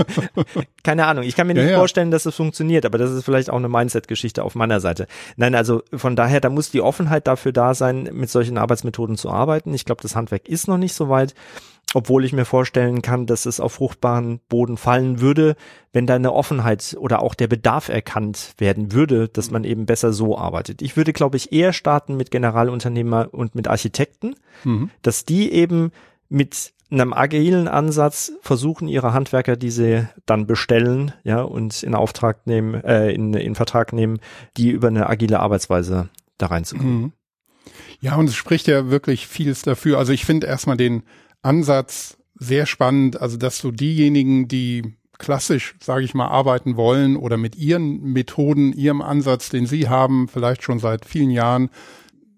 Keine 0.85 1.07
Ahnung. 1.07 1.25
Ich 1.25 1.35
kann 1.35 1.47
mir 1.47 1.55
nicht 1.55 1.65
ja, 1.65 1.71
ja. 1.71 1.79
vorstellen, 1.79 2.11
dass 2.11 2.25
das 2.25 2.35
funktioniert, 2.35 2.85
aber 2.85 2.99
das 2.99 3.11
ist 3.13 3.25
vielleicht 3.25 3.49
auch 3.49 3.57
eine 3.57 3.71
Mindset-Geschichte 3.71 4.45
auf 4.45 4.55
meiner 4.55 4.81
Seite. 4.81 5.07
Nein, 5.37 5.55
also 5.55 5.83
von 5.95 6.17
daher, 6.17 6.41
da 6.41 6.51
muss 6.51 6.71
die 6.71 6.83
Offenheit 6.83 7.27
dafür 7.27 7.53
da 7.53 7.75
sein, 7.75 8.11
mit 8.13 8.29
solchen 8.29 8.59
Arbeitsmethoden 8.59 9.17
zu 9.17 9.31
arbeiten. 9.31 9.73
Ich 9.73 9.87
glaube, 9.87 10.03
das 10.03 10.15
Handwerk 10.15 10.47
ist 10.47 10.69
noch 10.69 10.79
nicht 10.79 10.93
so 10.93 11.09
weit 11.09 11.35
obwohl 11.95 12.25
ich 12.25 12.33
mir 12.33 12.45
vorstellen 12.45 13.03
kann, 13.03 13.27
dass 13.27 13.47
es 13.47 13.61
auf 13.61 13.75
fruchtbaren 13.75 14.41
Boden 14.49 14.77
fallen 14.77 15.21
würde, 15.21 15.57
wenn 15.93 16.07
da 16.07 16.15
eine 16.15 16.33
Offenheit 16.33 16.97
oder 16.99 17.23
auch 17.23 17.35
der 17.35 17.49
Bedarf 17.49 17.89
erkannt 17.89 18.55
werden 18.59 18.93
würde, 18.93 19.29
dass 19.29 19.51
man 19.51 19.65
eben 19.65 19.87
besser 19.87 20.13
so 20.13 20.37
arbeitet. 20.39 20.83
Ich 20.83 20.97
würde, 20.97 21.13
glaube 21.13 21.37
ich, 21.37 21.53
eher 21.53 21.73
starten 21.73 22.17
mit 22.17 22.31
Generalunternehmer 22.31 23.29
und 23.33 23.55
mit 23.55 23.69
Architekten, 23.69 24.35
mhm. 24.65 24.91
dass 25.03 25.25
die 25.25 25.53
eben 25.53 25.93
mit 26.29 26.73
einem 26.91 27.13
agilen 27.15 27.69
Ansatz 27.69 28.33
versuchen 28.43 28.87
ihre 28.87 29.15
Handwerker 29.15 29.57
diese 29.57 30.11
dann 30.27 30.47
bestellen, 30.47 31.13
ja, 31.25 31.41
und 31.41 31.83
in 31.83 31.95
Auftrag 31.95 32.47
nehmen, 32.47 32.75
äh, 32.85 33.11
in, 33.13 33.33
in 33.33 33.55
Vertrag 33.55 33.93
nehmen, 33.93 34.21
die 34.59 34.71
über 34.71 34.89
eine 34.89 35.09
agile 35.09 35.41
Arbeitsweise 35.41 36.11
da 36.37 36.47
reinzukommen. 36.47 37.01
Mhm. 37.01 37.13
Ja, 38.01 38.17
und 38.17 38.29
es 38.29 38.35
spricht 38.35 38.67
ja 38.67 38.91
wirklich 38.91 39.27
vieles 39.27 39.63
dafür. 39.63 39.99
Also 39.99 40.13
ich 40.13 40.25
finde 40.25 40.49
erstmal 40.49 40.77
den 40.77 41.05
Ansatz 41.43 42.17
sehr 42.35 42.67
spannend, 42.67 43.21
also 43.21 43.37
dass 43.37 43.59
so 43.59 43.71
diejenigen, 43.71 44.49
die 44.49 44.95
klassisch, 45.19 45.77
sage 45.81 46.05
ich 46.05 46.15
mal, 46.15 46.27
arbeiten 46.27 46.77
wollen 46.77 47.17
oder 47.17 47.37
mit 47.37 47.57
ihren 47.57 48.03
Methoden, 48.03 48.73
ihrem 48.73 49.01
Ansatz, 49.01 49.51
den 49.51 49.67
sie 49.67 49.89
haben, 49.89 50.29
vielleicht 50.29 50.63
schon 50.63 50.81
seit 50.81 51.05
vielen 51.05 51.31
Jahren, 51.31 51.71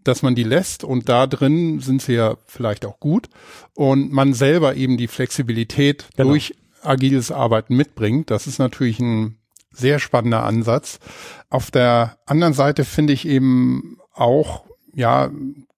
dass 0.05 0.23
man 0.23 0.35
die 0.35 0.43
lässt 0.43 0.85
und 0.85 1.09
da 1.09 1.27
drin 1.27 1.81
sind 1.81 2.03
sie 2.03 2.15
ja 2.15 2.37
vielleicht 2.47 2.85
auch 2.85 3.01
gut 3.01 3.31
und 3.75 4.13
man 4.13 4.35
selber 4.35 4.77
eben 4.77 4.99
die 4.99 5.09
Flexibilität 5.09 6.07
genau. 6.17 6.31
durch 6.31 6.55
agiles 6.83 7.33
Arbeiten 7.33 7.75
mitbringt. 7.75 8.31
Das 8.31 8.47
ist 8.47 8.59
natürlich 8.59 9.01
ein 9.01 9.39
sehr 9.71 9.99
spannender 9.99 10.45
Ansatz. 10.45 11.01
Auf 11.49 11.71
der 11.71 12.19
anderen 12.27 12.53
Seite 12.53 12.85
finde 12.85 13.15
ich 13.15 13.27
eben 13.27 13.99
auch, 14.13 14.65
ja, 14.95 15.31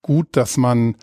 gut, 0.03 0.29
dass 0.33 0.57
man 0.57 0.97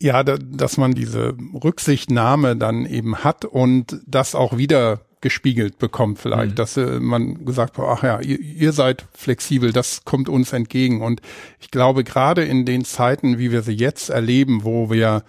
ja, 0.00 0.22
da, 0.22 0.36
dass 0.38 0.76
man 0.76 0.92
diese 0.92 1.34
Rücksichtnahme 1.54 2.56
dann 2.56 2.86
eben 2.86 3.24
hat 3.24 3.44
und 3.44 4.00
das 4.06 4.34
auch 4.34 4.56
wieder 4.56 5.00
gespiegelt 5.20 5.78
bekommt 5.78 6.18
vielleicht, 6.18 6.52
mhm. 6.52 6.54
dass 6.56 6.76
äh, 6.76 7.00
man 7.00 7.44
gesagt 7.44 7.78
hat, 7.78 7.84
ach 7.88 8.02
ja, 8.02 8.20
ihr, 8.20 8.38
ihr 8.38 8.72
seid 8.72 9.06
flexibel, 9.12 9.72
das 9.72 10.04
kommt 10.04 10.28
uns 10.28 10.52
entgegen. 10.52 11.00
Und 11.02 11.20
ich 11.58 11.70
glaube, 11.70 12.04
gerade 12.04 12.44
in 12.44 12.64
den 12.64 12.84
Zeiten, 12.84 13.38
wie 13.38 13.50
wir 13.50 13.62
sie 13.62 13.72
jetzt 13.72 14.10
erleben, 14.10 14.62
wo 14.62 14.90
wir 14.90 15.24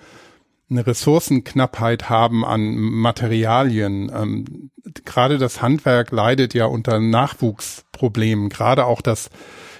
eine 0.69 0.86
Ressourcenknappheit 0.86 2.10
haben 2.10 2.45
an 2.45 2.75
Materialien. 2.75 4.12
Ähm, 4.13 4.69
gerade 5.06 5.38
das 5.38 5.62
Handwerk 5.62 6.12
leidet 6.12 6.53
ja 6.53 6.65
unter 6.65 6.99
Nachwuchsproblemen. 6.99 8.49
Gerade 8.49 8.86
auch 8.86 9.01
das 9.01 9.30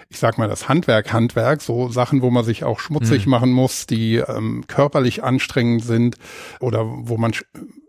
ich 0.10 0.20
sag 0.20 0.38
mal, 0.38 0.48
das 0.48 0.70
Handwerk, 0.70 1.12
Handwerk, 1.12 1.62
so 1.62 1.90
Sachen, 1.90 2.22
wo 2.22 2.30
man 2.30 2.46
sich 2.46 2.64
auch 2.64 2.80
schmutzig 2.80 3.26
mhm. 3.26 3.32
machen 3.32 3.52
muss, 3.52 3.88
die 3.88 4.16
ähm, 4.16 4.64
körperlich 4.68 5.24
anstrengend 5.24 5.84
sind 5.84 6.16
oder 6.60 6.86
wo 6.86 7.18
man 7.18 7.34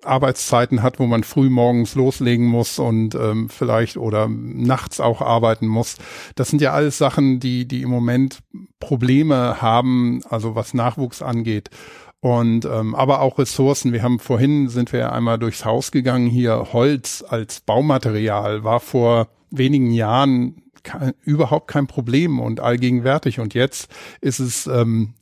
Arbeitszeiten 0.05 0.83
hat, 0.83 0.99
wo 0.99 1.07
man 1.07 1.23
früh 1.23 1.49
morgens 1.51 1.95
loslegen 1.95 2.47
muss 2.47 2.79
und 2.79 3.15
ähm, 3.15 3.49
vielleicht 3.49 3.97
oder 3.97 4.29
nachts 4.29 5.01
auch 5.01 5.21
arbeiten 5.21 5.67
muss. 5.67 5.97
Das 6.35 6.49
sind 6.49 6.61
ja 6.61 6.73
alles 6.73 6.99
Sachen, 6.99 7.41
die, 7.41 7.67
die 7.67 7.83
im 7.83 7.91
Moment 7.91 8.41
Probleme 8.81 9.61
haben, 9.61 10.23
also 10.29 10.55
was 10.55 10.75
Nachwuchs 10.75 11.23
angeht. 11.23 11.71
Und 12.21 12.65
ähm, 12.65 12.97
aber 12.97 13.21
auch 13.21 13.39
Ressourcen. 13.39 13.93
Wir 13.93 14.03
haben 14.03 14.19
vorhin 14.19 14.69
sind 14.69 14.93
wir 14.93 15.13
einmal 15.13 15.39
durchs 15.39 15.65
Haus 15.65 15.93
gegangen. 15.93 16.27
Hier 16.27 16.73
Holz 16.73 17.25
als 17.29 17.61
Baumaterial 17.61 18.65
war 18.65 18.81
vor 18.81 19.29
wenigen 19.51 19.93
Jahren 19.93 20.63
kein, 20.89 21.13
überhaupt 21.23 21.69
kein 21.69 21.87
Problem 21.87 22.41
und 22.41 22.61
allgegenwärtig. 22.61 23.41
Und 23.41 23.55
jetzt 23.55 23.91
ist 24.21 24.41
es 24.41 24.67
ähm, 24.67 25.15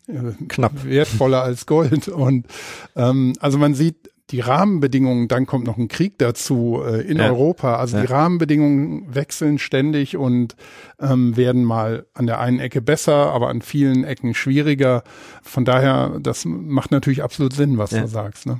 knapp 0.49 0.85
wertvoller 0.85 1.43
als 1.43 1.67
Gold. 1.67 2.09
Und 2.09 2.47
ähm, 2.95 3.35
also 3.41 3.59
man 3.59 3.75
sieht, 3.75 4.11
die 4.31 4.41
Rahmenbedingungen, 4.41 5.29
dann 5.29 5.47
kommt 5.47 5.67
noch 5.67 5.77
ein 5.77 5.87
Krieg 5.87 6.19
dazu 6.19 6.83
äh, 6.85 7.03
in 7.03 7.19
ja. 7.19 7.27
Europa. 7.27 7.77
Also 7.77 7.97
ja. 7.97 8.03
die 8.03 8.13
Rahmenbedingungen 8.13 9.15
wechseln 9.15 9.59
ständig 9.59 10.17
und 10.17 10.57
ähm, 11.01 11.37
werden 11.37 11.63
mal 11.65 12.07
an 12.13 12.27
der 12.27 12.41
einen 12.41 12.59
Ecke 12.59 12.81
besser, 12.83 13.33
aber 13.33 13.49
an 13.49 13.63
vielen 13.63 14.03
Ecken 14.03 14.35
schwieriger. 14.35 15.05
Von 15.43 15.65
daher, 15.65 16.19
das 16.21 16.45
macht 16.45 16.91
natürlich 16.91 17.23
absolut 17.23 17.53
Sinn, 17.53 17.79
was 17.79 17.93
ja. 17.93 18.01
du 18.01 18.09
sagst. 18.09 18.47
Ne? 18.47 18.59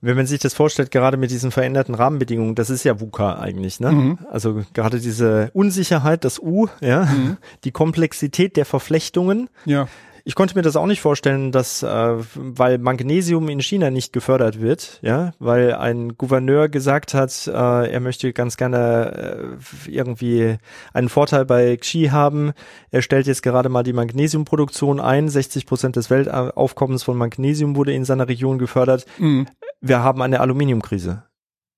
Wenn 0.00 0.16
man 0.16 0.26
sich 0.26 0.40
das 0.40 0.52
vorstellt, 0.52 0.90
gerade 0.90 1.16
mit 1.16 1.30
diesen 1.30 1.52
veränderten 1.52 1.94
Rahmenbedingungen, 1.94 2.56
das 2.56 2.68
ist 2.68 2.84
ja 2.84 3.00
VUCA 3.00 3.38
eigentlich, 3.38 3.78
ne? 3.78 3.92
Mhm. 3.92 4.18
Also 4.30 4.62
gerade 4.72 4.98
diese 4.98 5.50
Unsicherheit, 5.54 6.24
das 6.24 6.40
U, 6.40 6.68
ja, 6.80 7.04
mhm. 7.04 7.36
die 7.62 7.70
Komplexität 7.70 8.56
der 8.56 8.64
Verflechtungen. 8.64 9.48
Ja 9.64 9.86
ich 10.26 10.34
konnte 10.34 10.56
mir 10.56 10.62
das 10.62 10.76
auch 10.76 10.86
nicht 10.86 11.02
vorstellen, 11.02 11.52
dass, 11.52 11.82
äh, 11.82 11.86
weil 12.34 12.78
Magnesium 12.78 13.50
in 13.50 13.60
China 13.60 13.90
nicht 13.90 14.12
gefördert 14.14 14.58
wird, 14.58 14.98
ja, 15.02 15.32
weil 15.38 15.74
ein 15.74 16.16
Gouverneur 16.16 16.70
gesagt 16.70 17.12
hat, 17.12 17.46
äh, 17.46 17.52
er 17.92 18.00
möchte 18.00 18.32
ganz 18.32 18.56
gerne 18.56 19.58
äh, 19.58 19.90
irgendwie 19.90 20.56
einen 20.94 21.10
Vorteil 21.10 21.44
bei 21.44 21.76
Xi 21.76 22.08
haben. 22.10 22.52
Er 22.90 23.02
stellt 23.02 23.26
jetzt 23.26 23.42
gerade 23.42 23.68
mal 23.68 23.82
die 23.82 23.92
Magnesiumproduktion 23.92 24.98
ein. 24.98 25.28
60 25.28 25.66
Prozent 25.66 25.96
des 25.96 26.08
Weltaufkommens 26.08 27.02
von 27.02 27.18
Magnesium 27.18 27.76
wurde 27.76 27.92
in 27.92 28.06
seiner 28.06 28.26
Region 28.26 28.58
gefördert. 28.58 29.04
Mhm. 29.18 29.46
Wir 29.82 30.02
haben 30.02 30.22
eine 30.22 30.40
Aluminiumkrise. 30.40 31.24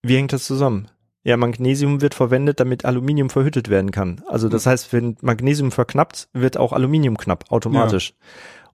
Wie 0.03 0.17
hängt 0.17 0.33
das 0.33 0.45
zusammen? 0.45 0.89
Ja, 1.27 1.37
Magnesium 1.37 2.01
wird 2.03 2.15
verwendet, 2.15 2.61
damit 2.61 2.85
Aluminium 2.85 3.31
verhüttet 3.31 3.69
werden 3.69 3.91
kann. 3.91 4.23
Also 4.29 4.49
das 4.49 4.65
heißt, 4.65 4.93
wenn 4.93 5.17
Magnesium 5.23 5.73
verknappt, 5.73 6.29
wird 6.33 6.57
auch 6.57 6.73
Aluminium 6.73 7.17
knapp, 7.17 7.51
automatisch. 7.51 8.11
Ja. 8.11 8.27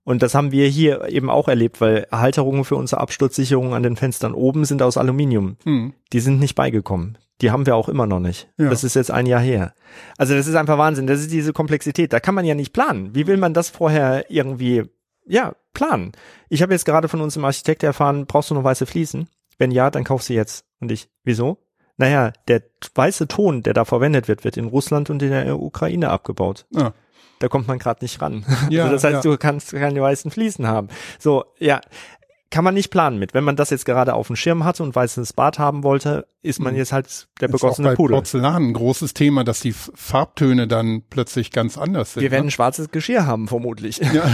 Und 0.05 0.23
das 0.23 0.35
haben 0.35 0.53
wir 0.53 0.69
hier 0.69 1.09
eben 1.09 1.31
auch 1.31 1.49
erlebt, 1.49 1.81
weil 1.81 2.07
Halterungen 2.13 2.65
für 2.65 2.77
unsere 2.77 3.01
Absturzsicherung 3.01 3.73
an 3.73 3.83
den 3.83 3.97
Fenstern 3.97 4.35
oben 4.35 4.67
sind 4.67 4.83
aus 4.83 4.99
Aluminium. 4.99 5.57
Mhm. 5.65 5.95
Die 6.13 6.21
sind 6.21 6.41
nicht 6.41 6.55
beigekommen. 6.55 7.17
Die 7.41 7.51
haben 7.51 7.65
wir 7.65 7.75
auch 7.75 7.89
immer 7.89 8.07
noch 8.07 8.21
nicht. 8.21 8.51
Ja. 8.59 8.69
Das 8.69 8.85
ist 8.85 8.97
jetzt 8.97 9.11
ein 9.11 9.25
Jahr 9.25 9.41
her. 9.41 9.73
Also 10.19 10.35
das 10.35 10.47
ist 10.47 10.55
einfach 10.55 10.77
Wahnsinn. 10.77 11.07
Das 11.07 11.21
ist 11.21 11.33
diese 11.33 11.55
Komplexität. 11.55 12.13
Da 12.13 12.21
kann 12.21 12.35
man 12.35 12.45
ja 12.45 12.55
nicht 12.55 12.75
planen. 12.75 13.15
Wie 13.15 13.27
will 13.27 13.39
man 13.39 13.55
das 13.55 13.71
vorher 13.71 14.31
irgendwie 14.31 14.83
ja, 15.25 15.55
planen. 15.73 16.13
Ich 16.51 16.61
habe 16.61 16.75
jetzt 16.75 16.85
gerade 16.85 17.09
von 17.09 17.23
unserem 17.23 17.47
Architekt 17.47 17.83
erfahren, 17.83 18.27
brauchst 18.27 18.51
du 18.51 18.55
noch 18.55 18.65
weiße 18.65 18.85
Fliesen? 18.85 19.29
Wenn 19.57 19.71
ja, 19.71 19.91
dann 19.91 20.05
kauf 20.05 20.23
sie 20.23 20.35
jetzt. 20.35 20.67
Und 20.81 20.93
ich, 20.93 21.09
wieso? 21.25 21.59
Naja, 21.97 22.33
der 22.49 22.63
weiße 22.95 23.29
Ton, 23.29 23.63
der 23.63 23.75
da 23.75 23.85
verwendet 23.85 24.29
wird, 24.29 24.45
wird 24.45 24.57
in 24.57 24.67
Russland 24.67 25.11
und 25.11 25.23
in 25.23 25.31
der 25.31 25.61
Ukraine 25.61 26.11
abgebaut. 26.11 26.67
Ja. 26.71 26.95
Da 27.39 27.49
kommt 27.49 27.67
man 27.67 27.79
gerade 27.79 28.05
nicht 28.05 28.21
ran. 28.23 28.47
Ja, 28.71 28.85
also 28.85 28.95
das 28.95 29.05
heißt, 29.05 29.25
ja. 29.25 29.31
du 29.31 29.37
kannst 29.37 29.73
keine 29.73 30.01
weißen 30.01 30.31
Fliesen 30.31 30.67
haben. 30.67 30.89
So, 31.19 31.45
ja, 31.59 31.81
kann 32.53 32.63
man 32.63 32.75
nicht 32.75 32.91
planen 32.91 33.19
mit. 33.19 33.35
Wenn 33.35 33.43
man 33.43 33.57
das 33.57 33.71
jetzt 33.71 33.85
gerade 33.85 34.15
auf 34.15 34.29
dem 34.29 34.37
Schirm 34.37 34.65
hatte 34.65 34.85
und 34.85 34.95
weißes 34.95 35.33
Bad 35.33 35.59
haben 35.59 35.83
wollte, 35.83 36.29
ist 36.43 36.61
man 36.61 36.75
Mhm. 36.75 36.79
jetzt 36.79 36.93
halt 36.93 37.07
der 37.41 37.49
Ist 37.49 37.55
auch 37.57 37.59
begossene 37.61 37.89
bei 37.89 37.95
Pudel. 37.97 38.17
Porzellan 38.17 38.63
ein 38.69 38.73
großes 38.75 39.15
Thema, 39.15 39.43
dass 39.43 39.59
die 39.61 39.73
Farbtöne 39.73 40.69
dann 40.69 41.03
plötzlich 41.11 41.51
ganz 41.51 41.77
anders 41.79 42.13
sind. 42.15 42.23
Wir 42.23 42.31
werden 42.31 42.45
ne? 42.47 42.51
schwarzes 42.53 42.91
Geschirr 42.91 43.27
haben, 43.27 43.49
vermutlich. 43.49 43.99
ja. 43.99 44.25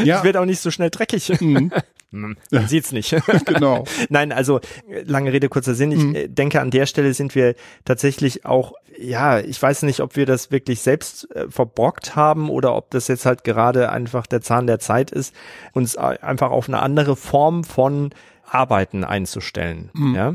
Es 0.00 0.06
ja, 0.06 0.24
wird 0.24 0.36
auch 0.36 0.44
nicht 0.44 0.60
so 0.60 0.70
schnell 0.70 0.90
dreckig. 0.90 1.40
mhm, 1.40 1.70
Hm, 2.12 2.36
Man 2.50 2.68
sieht's 2.68 2.92
nicht. 2.92 3.16
genau. 3.46 3.84
Nein, 4.10 4.32
also 4.32 4.60
lange 5.04 5.32
Rede, 5.32 5.48
kurzer 5.48 5.74
Sinn. 5.74 5.92
Ich 5.92 5.98
Mhm. 6.02 6.14
äh, 6.14 6.28
denke, 6.28 6.60
an 6.60 6.70
der 6.70 6.84
Stelle 6.84 7.14
sind 7.14 7.34
wir 7.34 7.54
tatsächlich 7.86 8.44
auch, 8.44 8.74
ja, 8.98 9.38
ich 9.38 9.60
weiß 9.62 9.82
nicht, 9.84 10.00
ob 10.00 10.14
wir 10.14 10.26
das 10.26 10.50
wirklich 10.50 10.80
selbst 10.82 11.34
äh, 11.34 11.48
verborgt 11.48 12.14
haben 12.14 12.50
oder 12.50 12.76
ob 12.76 12.90
das 12.90 13.08
jetzt 13.08 13.24
halt 13.24 13.44
gerade 13.44 13.90
einfach 13.90 14.26
der 14.26 14.42
Zahn 14.42 14.66
der 14.66 14.78
Zeit 14.78 15.10
ist, 15.10 15.34
uns 15.72 15.96
einfach 15.96 16.50
auf 16.52 16.68
eine 16.68 16.80
andere 16.80 17.16
Form 17.16 17.64
von 17.64 18.10
Arbeiten 18.48 19.04
einzustellen. 19.04 19.90
Mhm. 19.94 20.14
Ja. 20.14 20.34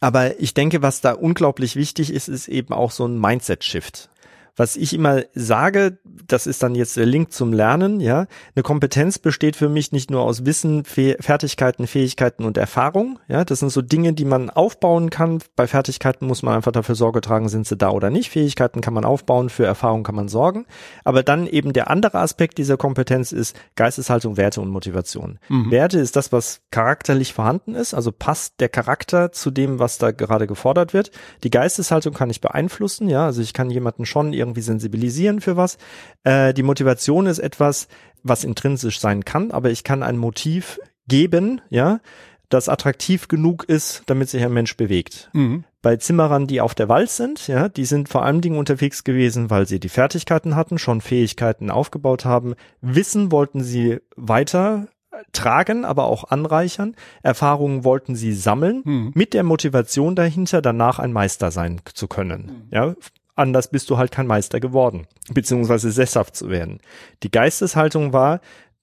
Aber 0.00 0.40
ich 0.40 0.52
denke, 0.54 0.82
was 0.82 1.00
da 1.00 1.12
unglaublich 1.12 1.76
wichtig 1.76 2.12
ist, 2.12 2.28
ist 2.28 2.48
eben 2.48 2.74
auch 2.74 2.90
so 2.90 3.06
ein 3.06 3.18
Mindset-Shift. 3.18 4.10
Was 4.56 4.76
ich 4.76 4.94
immer 4.94 5.22
sage, 5.34 5.98
das 6.26 6.46
ist 6.46 6.62
dann 6.62 6.74
jetzt 6.74 6.96
der 6.96 7.06
Link 7.06 7.32
zum 7.32 7.52
Lernen, 7.52 8.00
ja. 8.00 8.26
Eine 8.54 8.62
Kompetenz 8.62 9.18
besteht 9.18 9.54
für 9.54 9.68
mich 9.68 9.92
nicht 9.92 10.10
nur 10.10 10.22
aus 10.22 10.44
Wissen, 10.44 10.84
Fe 10.84 11.16
Fertigkeiten, 11.20 11.86
Fähigkeiten 11.86 12.44
und 12.44 12.56
Erfahrung, 12.56 13.18
ja. 13.28 13.44
Das 13.44 13.60
sind 13.60 13.70
so 13.70 13.82
Dinge, 13.82 14.12
die 14.14 14.24
man 14.24 14.50
aufbauen 14.50 15.10
kann. 15.10 15.40
Bei 15.54 15.66
Fertigkeiten 15.66 16.26
muss 16.26 16.42
man 16.42 16.54
einfach 16.54 16.72
dafür 16.72 16.94
Sorge 16.94 17.20
tragen, 17.20 17.48
sind 17.48 17.66
sie 17.66 17.76
da 17.76 17.90
oder 17.90 18.10
nicht. 18.10 18.30
Fähigkeiten 18.30 18.80
kann 18.80 18.94
man 18.94 19.04
aufbauen, 19.04 19.50
für 19.50 19.66
Erfahrung 19.66 20.02
kann 20.02 20.14
man 20.14 20.28
sorgen. 20.28 20.66
Aber 21.04 21.22
dann 21.22 21.46
eben 21.46 21.72
der 21.72 21.90
andere 21.90 22.18
Aspekt 22.18 22.58
dieser 22.58 22.76
Kompetenz 22.76 23.32
ist 23.32 23.56
Geisteshaltung, 23.76 24.36
Werte 24.36 24.60
und 24.60 24.70
Motivation. 24.70 25.38
Mhm. 25.48 25.70
Werte 25.70 25.98
ist 25.98 26.16
das, 26.16 26.32
was 26.32 26.62
charakterlich 26.70 27.34
vorhanden 27.34 27.74
ist, 27.74 27.94
also 27.94 28.12
passt 28.12 28.60
der 28.60 28.68
Charakter 28.68 29.32
zu 29.32 29.50
dem, 29.50 29.78
was 29.78 29.98
da 29.98 30.10
gerade 30.10 30.46
gefordert 30.46 30.94
wird. 30.94 31.10
Die 31.42 31.50
Geisteshaltung 31.50 32.14
kann 32.14 32.30
ich 32.30 32.40
beeinflussen, 32.40 33.08
ja, 33.08 33.26
also 33.26 33.42
ich 33.42 33.52
kann 33.52 33.70
jemanden 33.70 34.06
schon 34.06 34.32
irgendwie 34.46 34.62
sensibilisieren 34.62 35.40
für 35.40 35.56
was. 35.56 35.76
Äh, 36.24 36.54
die 36.54 36.62
Motivation 36.62 37.26
ist 37.26 37.38
etwas, 37.38 37.88
was 38.22 38.44
intrinsisch 38.44 39.00
sein 39.00 39.24
kann, 39.24 39.50
aber 39.50 39.70
ich 39.70 39.84
kann 39.84 40.02
ein 40.02 40.16
Motiv 40.16 40.78
geben, 41.08 41.60
ja, 41.70 42.00
das 42.48 42.68
attraktiv 42.68 43.26
genug 43.28 43.64
ist, 43.64 44.02
damit 44.06 44.28
sich 44.28 44.44
ein 44.44 44.52
Mensch 44.52 44.76
bewegt 44.76 45.30
Mhm. 45.32 45.64
bei 45.82 45.96
Zimmerern, 45.96 46.46
die 46.46 46.60
auf 46.60 46.74
der 46.76 46.88
Wald 46.88 47.10
sind, 47.10 47.48
ja, 47.48 47.68
die 47.68 47.84
sind 47.84 48.08
vor 48.08 48.24
allem 48.24 48.40
Dingen 48.40 48.58
unterwegs 48.58 49.02
gewesen, 49.04 49.50
weil 49.50 49.66
sie 49.66 49.80
die 49.80 49.88
Fertigkeiten 49.88 50.54
hatten, 50.54 50.78
schon 50.78 51.00
Fähigkeiten 51.00 51.70
aufgebaut 51.70 52.24
haben. 52.24 52.54
Wissen 52.80 53.32
wollten 53.32 53.62
sie 53.64 53.98
weiter 54.16 54.86
tragen, 55.32 55.84
aber 55.84 56.04
auch 56.04 56.24
anreichern. 56.30 56.94
Erfahrungen 57.22 57.84
wollten 57.84 58.14
sie 58.14 58.32
sammeln, 58.34 58.82
Mhm. 58.84 59.10
mit 59.14 59.32
der 59.34 59.42
Motivation 59.42 60.14
dahinter, 60.14 60.60
danach 60.62 60.98
ein 61.00 61.12
Meister 61.12 61.50
sein 61.50 61.80
zu 61.94 62.06
können. 62.06 62.68
Ja, 62.70 62.94
anders 63.36 63.68
bist 63.68 63.88
du 63.90 63.98
halt 63.98 64.10
kein 64.10 64.26
Meister 64.26 64.60
geworden, 64.60 65.06
beziehungsweise 65.30 65.90
sesshaft 65.92 66.34
zu 66.34 66.50
werden. 66.50 66.80
Die 67.22 67.30
Geisteshaltung 67.30 68.12
war, 68.12 68.40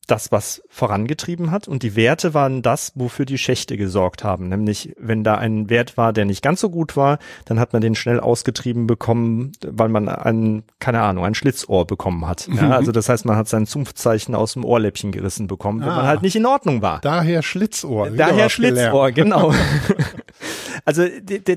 das, 0.07 0.31
was 0.31 0.61
vorangetrieben 0.69 1.49
hat. 1.51 1.67
Und 1.67 1.81
die 1.81 1.95
Werte 1.95 2.33
waren 2.33 2.61
das, 2.61 2.91
wofür 2.95 3.25
die 3.25 3.37
Schächte 3.37 3.77
gesorgt 3.77 4.23
haben. 4.23 4.49
Nämlich, 4.49 4.93
wenn 4.99 5.23
da 5.23 5.35
ein 5.35 5.69
Wert 5.69 5.95
war, 5.97 6.11
der 6.11 6.25
nicht 6.25 6.41
ganz 6.43 6.59
so 6.59 6.69
gut 6.69 6.97
war, 6.97 7.19
dann 7.45 7.59
hat 7.59 7.71
man 7.73 7.81
den 7.81 7.95
schnell 7.95 8.19
ausgetrieben 8.19 8.85
bekommen, 8.85 9.53
weil 9.65 9.87
man 9.89 10.09
ein, 10.09 10.63
keine 10.79 11.01
Ahnung, 11.01 11.23
ein 11.25 11.35
Schlitzohr 11.35 11.87
bekommen 11.87 12.27
hat. 12.27 12.47
Ja, 12.53 12.71
also 12.71 12.91
das 12.91 13.07
heißt, 13.07 13.25
man 13.25 13.37
hat 13.37 13.47
sein 13.47 13.65
Zumpfzeichen 13.65 14.35
aus 14.35 14.53
dem 14.53 14.65
Ohrläppchen 14.65 15.11
gerissen 15.11 15.47
bekommen, 15.47 15.79
wenn 15.81 15.87
man 15.87 15.99
Ah. 15.99 16.07
halt 16.07 16.21
nicht 16.21 16.35
in 16.35 16.45
Ordnung 16.45 16.81
war. 16.81 16.99
Daher 17.01 17.41
Schlitzohr. 17.41 18.09
Daher. 18.11 18.49
Schlitzohr, 18.49 19.11
genau. 19.11 19.53
Also 20.85 21.03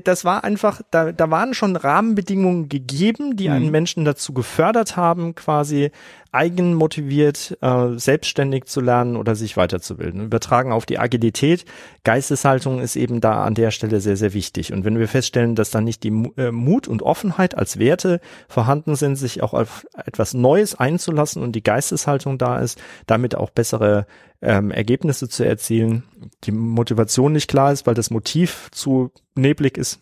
das 0.03 0.23
war 0.23 0.43
einfach, 0.45 0.81
da, 0.91 1.11
da 1.11 1.29
waren 1.29 1.53
schon 1.53 1.75
Rahmenbedingungen 1.75 2.69
gegeben, 2.69 3.35
die 3.35 3.49
einen 3.49 3.65
Mhm. 3.65 3.71
Menschen 3.71 4.05
dazu 4.05 4.31
gefördert 4.33 4.95
haben, 4.95 5.35
quasi 5.35 5.91
eigenmotiviert, 6.31 7.57
äh, 7.61 7.97
selbstständig 7.97 8.65
zu 8.65 8.81
lernen 8.81 9.15
oder 9.15 9.35
sich 9.35 9.57
weiterzubilden. 9.57 10.25
Übertragen 10.25 10.71
auf 10.71 10.85
die 10.85 10.99
Agilität, 10.99 11.65
Geisteshaltung 12.03 12.79
ist 12.79 12.95
eben 12.95 13.21
da 13.21 13.43
an 13.43 13.53
der 13.53 13.71
Stelle 13.71 13.99
sehr, 14.01 14.17
sehr 14.17 14.33
wichtig. 14.33 14.73
Und 14.73 14.85
wenn 14.85 14.99
wir 14.99 15.07
feststellen, 15.07 15.55
dass 15.55 15.71
dann 15.71 15.83
nicht 15.83 16.03
die 16.03 16.31
äh, 16.37 16.51
Mut 16.51 16.87
und 16.87 17.01
Offenheit 17.01 17.57
als 17.57 17.79
Werte 17.79 18.19
vorhanden 18.47 18.95
sind, 18.95 19.15
sich 19.15 19.43
auch 19.43 19.53
auf 19.53 19.85
etwas 20.05 20.33
Neues 20.33 20.75
einzulassen 20.75 21.41
und 21.41 21.53
die 21.53 21.63
Geisteshaltung 21.63 22.37
da 22.37 22.59
ist, 22.59 22.79
damit 23.05 23.35
auch 23.35 23.49
bessere 23.49 24.05
ähm, 24.41 24.71
Ergebnisse 24.71 25.29
zu 25.29 25.45
erzielen, 25.45 26.03
die 26.43 26.51
Motivation 26.51 27.33
nicht 27.33 27.49
klar 27.49 27.71
ist, 27.71 27.87
weil 27.87 27.95
das 27.95 28.09
Motiv 28.09 28.69
zu 28.71 29.11
neblig 29.35 29.77
ist, 29.77 29.99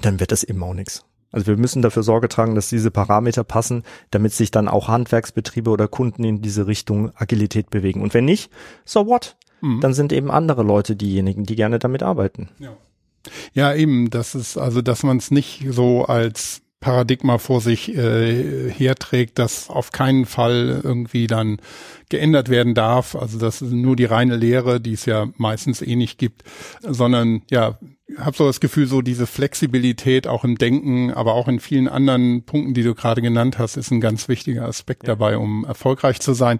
dann 0.00 0.20
wird 0.20 0.32
das 0.32 0.44
eben 0.44 0.62
auch 0.62 0.74
nichts. 0.74 1.04
Also 1.32 1.46
wir 1.46 1.56
müssen 1.56 1.82
dafür 1.82 2.02
Sorge 2.02 2.28
tragen, 2.28 2.54
dass 2.54 2.68
diese 2.68 2.90
Parameter 2.90 3.42
passen, 3.42 3.82
damit 4.10 4.32
sich 4.32 4.50
dann 4.50 4.68
auch 4.68 4.88
Handwerksbetriebe 4.88 5.70
oder 5.70 5.88
Kunden 5.88 6.24
in 6.24 6.42
diese 6.42 6.66
Richtung 6.66 7.10
Agilität 7.16 7.70
bewegen. 7.70 8.02
Und 8.02 8.14
wenn 8.14 8.26
nicht, 8.26 8.52
so 8.84 9.06
what? 9.06 9.36
Mhm. 9.62 9.80
Dann 9.80 9.94
sind 9.94 10.12
eben 10.12 10.30
andere 10.30 10.62
Leute 10.62 10.94
diejenigen, 10.94 11.44
die 11.44 11.56
gerne 11.56 11.78
damit 11.78 12.02
arbeiten. 12.02 12.50
Ja, 13.54 13.74
eben, 13.74 14.10
das 14.10 14.34
ist 14.34 14.58
also, 14.58 14.82
dass 14.82 15.02
man 15.02 15.16
es 15.16 15.30
nicht 15.30 15.64
so 15.70 16.04
als 16.04 16.62
Paradigma 16.80 17.38
vor 17.38 17.60
sich 17.62 17.96
äh, 17.96 18.68
herträgt, 18.70 19.38
das 19.38 19.70
auf 19.70 19.92
keinen 19.92 20.26
Fall 20.26 20.80
irgendwie 20.82 21.28
dann 21.28 21.58
geändert 22.10 22.50
werden 22.50 22.74
darf. 22.74 23.14
Also 23.14 23.38
das 23.38 23.62
ist 23.62 23.72
nur 23.72 23.96
die 23.96 24.04
reine 24.04 24.36
Lehre, 24.36 24.80
die 24.80 24.92
es 24.92 25.06
ja 25.06 25.28
meistens 25.38 25.80
eh 25.80 25.96
nicht 25.96 26.18
gibt, 26.18 26.42
sondern 26.82 27.42
ja, 27.50 27.78
habe 28.18 28.36
so 28.36 28.46
das 28.46 28.60
Gefühl, 28.60 28.86
so 28.86 29.02
diese 29.02 29.26
Flexibilität 29.26 30.26
auch 30.26 30.44
im 30.44 30.56
Denken, 30.56 31.12
aber 31.12 31.34
auch 31.34 31.48
in 31.48 31.60
vielen 31.60 31.88
anderen 31.88 32.44
Punkten, 32.44 32.74
die 32.74 32.82
du 32.82 32.94
gerade 32.94 33.22
genannt 33.22 33.58
hast, 33.58 33.76
ist 33.76 33.90
ein 33.90 34.00
ganz 34.00 34.28
wichtiger 34.28 34.66
Aspekt 34.66 35.08
dabei, 35.08 35.36
um 35.36 35.64
erfolgreich 35.64 36.20
zu 36.20 36.34
sein. 36.34 36.58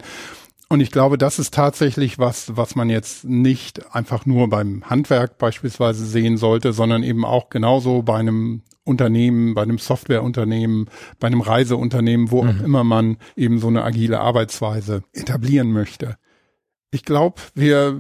Und 0.69 0.81
ich 0.81 0.91
glaube, 0.91 1.19
das 1.19 1.39
ist 1.39 1.53
tatsächlich 1.53 2.19
was, 2.19 2.57
was 2.57 2.75
man 2.75 2.89
jetzt 2.89 3.25
nicht 3.25 3.95
einfach 3.95 4.25
nur 4.25 4.49
beim 4.49 4.89
Handwerk 4.89 5.37
beispielsweise 5.37 6.07
sehen 6.07 6.39
sollte, 6.39 6.73
sondern 6.73 7.03
eben 7.03 7.27
auch 7.27 7.51
genauso 7.51 8.03
bei 8.03 8.17
einem 8.17 8.63
Unternehmen, 8.85 9.55
bei 9.55 9.63
einem 9.63 9.79
Softwareunternehmen, 9.79 10.89
bei 11.21 11.27
einem 11.27 11.43
Reiseunternehmen, 11.43 12.31
wo 12.31 12.45
auch 12.45 12.61
immer 12.65 12.85
man 12.85 13.19
eben 13.37 13.59
so 13.59 13.69
eine 13.69 13.85
agile 13.85 14.21
Arbeitsweise 14.21 15.03
etablieren 15.13 15.73
möchte. 15.73 16.17
Ich 16.91 17.05
glaube, 17.05 17.41
wir, 17.55 17.97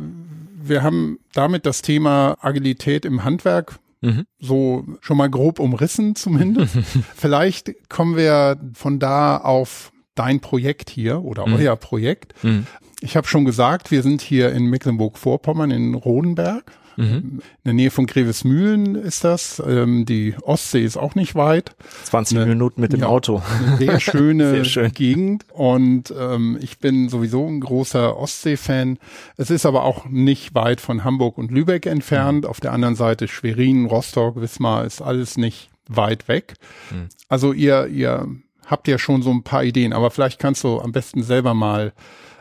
wir 0.64 0.82
haben 0.82 1.18
damit 1.32 1.66
das 1.66 1.82
Thema 1.82 2.36
Agilität 2.40 3.04
im 3.04 3.24
Handwerk 3.24 3.78
Mhm. 4.04 4.26
so 4.40 4.84
schon 5.00 5.16
mal 5.16 5.30
grob 5.30 5.60
umrissen 5.60 6.16
zumindest. 6.16 6.74
Vielleicht 7.14 7.88
kommen 7.88 8.16
wir 8.16 8.56
von 8.74 8.98
da 8.98 9.36
auf 9.36 9.92
dein 10.16 10.40
Projekt 10.40 10.90
hier 10.90 11.22
oder 11.22 11.46
Mhm. 11.46 11.54
euer 11.54 11.76
Projekt. 11.76 12.34
Mhm. 12.42 12.66
Ich 13.00 13.16
habe 13.16 13.28
schon 13.28 13.44
gesagt, 13.44 13.92
wir 13.92 14.02
sind 14.02 14.20
hier 14.20 14.50
in 14.52 14.64
Mecklenburg-Vorpommern 14.66 15.70
in 15.70 15.94
Rodenberg. 15.94 16.64
Mhm. 16.96 17.04
In 17.04 17.42
der 17.64 17.72
Nähe 17.74 17.90
von 17.90 18.06
Grevesmühlen 18.06 18.94
ist 18.94 19.24
das. 19.24 19.62
Ähm, 19.66 20.04
die 20.06 20.34
Ostsee 20.42 20.84
ist 20.84 20.96
auch 20.96 21.14
nicht 21.14 21.34
weit. 21.34 21.74
20 22.04 22.38
Ne, 22.38 22.46
Minuten 22.46 22.80
mit 22.80 22.92
dem 22.92 23.00
ja. 23.00 23.06
Auto. 23.06 23.42
Eine 23.66 23.76
sehr 23.76 24.00
schöne 24.00 24.50
Sehr 24.50 24.64
schön. 24.64 24.92
Gegend. 24.92 25.44
Und 25.52 26.12
ähm, 26.18 26.58
ich 26.60 26.78
bin 26.78 27.08
sowieso 27.08 27.46
ein 27.46 27.60
großer 27.60 28.16
Ostsee-Fan. 28.16 28.98
Es 29.36 29.50
ist 29.50 29.66
aber 29.66 29.84
auch 29.84 30.06
nicht 30.06 30.54
weit 30.54 30.80
von 30.80 31.04
Hamburg 31.04 31.38
und 31.38 31.50
Lübeck 31.50 31.86
entfernt. 31.86 32.46
Auf 32.46 32.60
der 32.60 32.72
anderen 32.72 32.94
Seite 32.94 33.28
Schwerin, 33.28 33.86
Rostock, 33.86 34.40
Wismar 34.40 34.84
ist 34.84 35.00
alles 35.02 35.36
nicht 35.36 35.70
weit 35.88 36.28
weg. 36.28 36.54
Mhm. 36.90 37.08
Also 37.28 37.52
ihr, 37.52 37.86
ihr 37.88 38.28
habt 38.66 38.88
ja 38.88 38.98
schon 38.98 39.22
so 39.22 39.30
ein 39.30 39.42
paar 39.42 39.64
Ideen, 39.64 39.92
aber 39.92 40.10
vielleicht 40.10 40.38
kannst 40.38 40.64
du 40.64 40.80
am 40.80 40.92
besten 40.92 41.22
selber 41.22 41.54
mal 41.54 41.92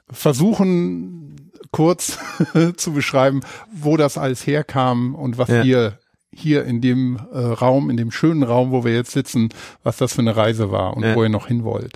versuchen, 0.10 1.51
kurz 1.72 2.18
zu 2.78 2.92
beschreiben, 2.94 3.42
wo 3.74 3.98
das 3.98 4.18
alles 4.18 4.46
herkam 4.46 5.16
und 5.16 5.38
was 5.38 5.50
Ja. 5.50 5.64
ihr 5.64 5.98
hier 6.34 6.64
in 6.64 6.80
dem 6.80 7.20
äh, 7.34 7.38
Raum, 7.40 7.90
in 7.90 7.98
dem 7.98 8.10
schönen 8.12 8.44
Raum, 8.44 8.72
wo 8.72 8.86
wir 8.86 8.94
jetzt 8.94 9.12
sitzen, 9.12 9.50
was 9.84 9.98
das 9.98 10.14
für 10.14 10.22
eine 10.22 10.36
Reise 10.38 10.72
war 10.72 10.96
und 10.96 11.04
Ja. 11.04 11.16
wo 11.16 11.24
ihr 11.24 11.30
noch 11.30 11.48
hin 11.48 11.64
wollt. 11.66 11.94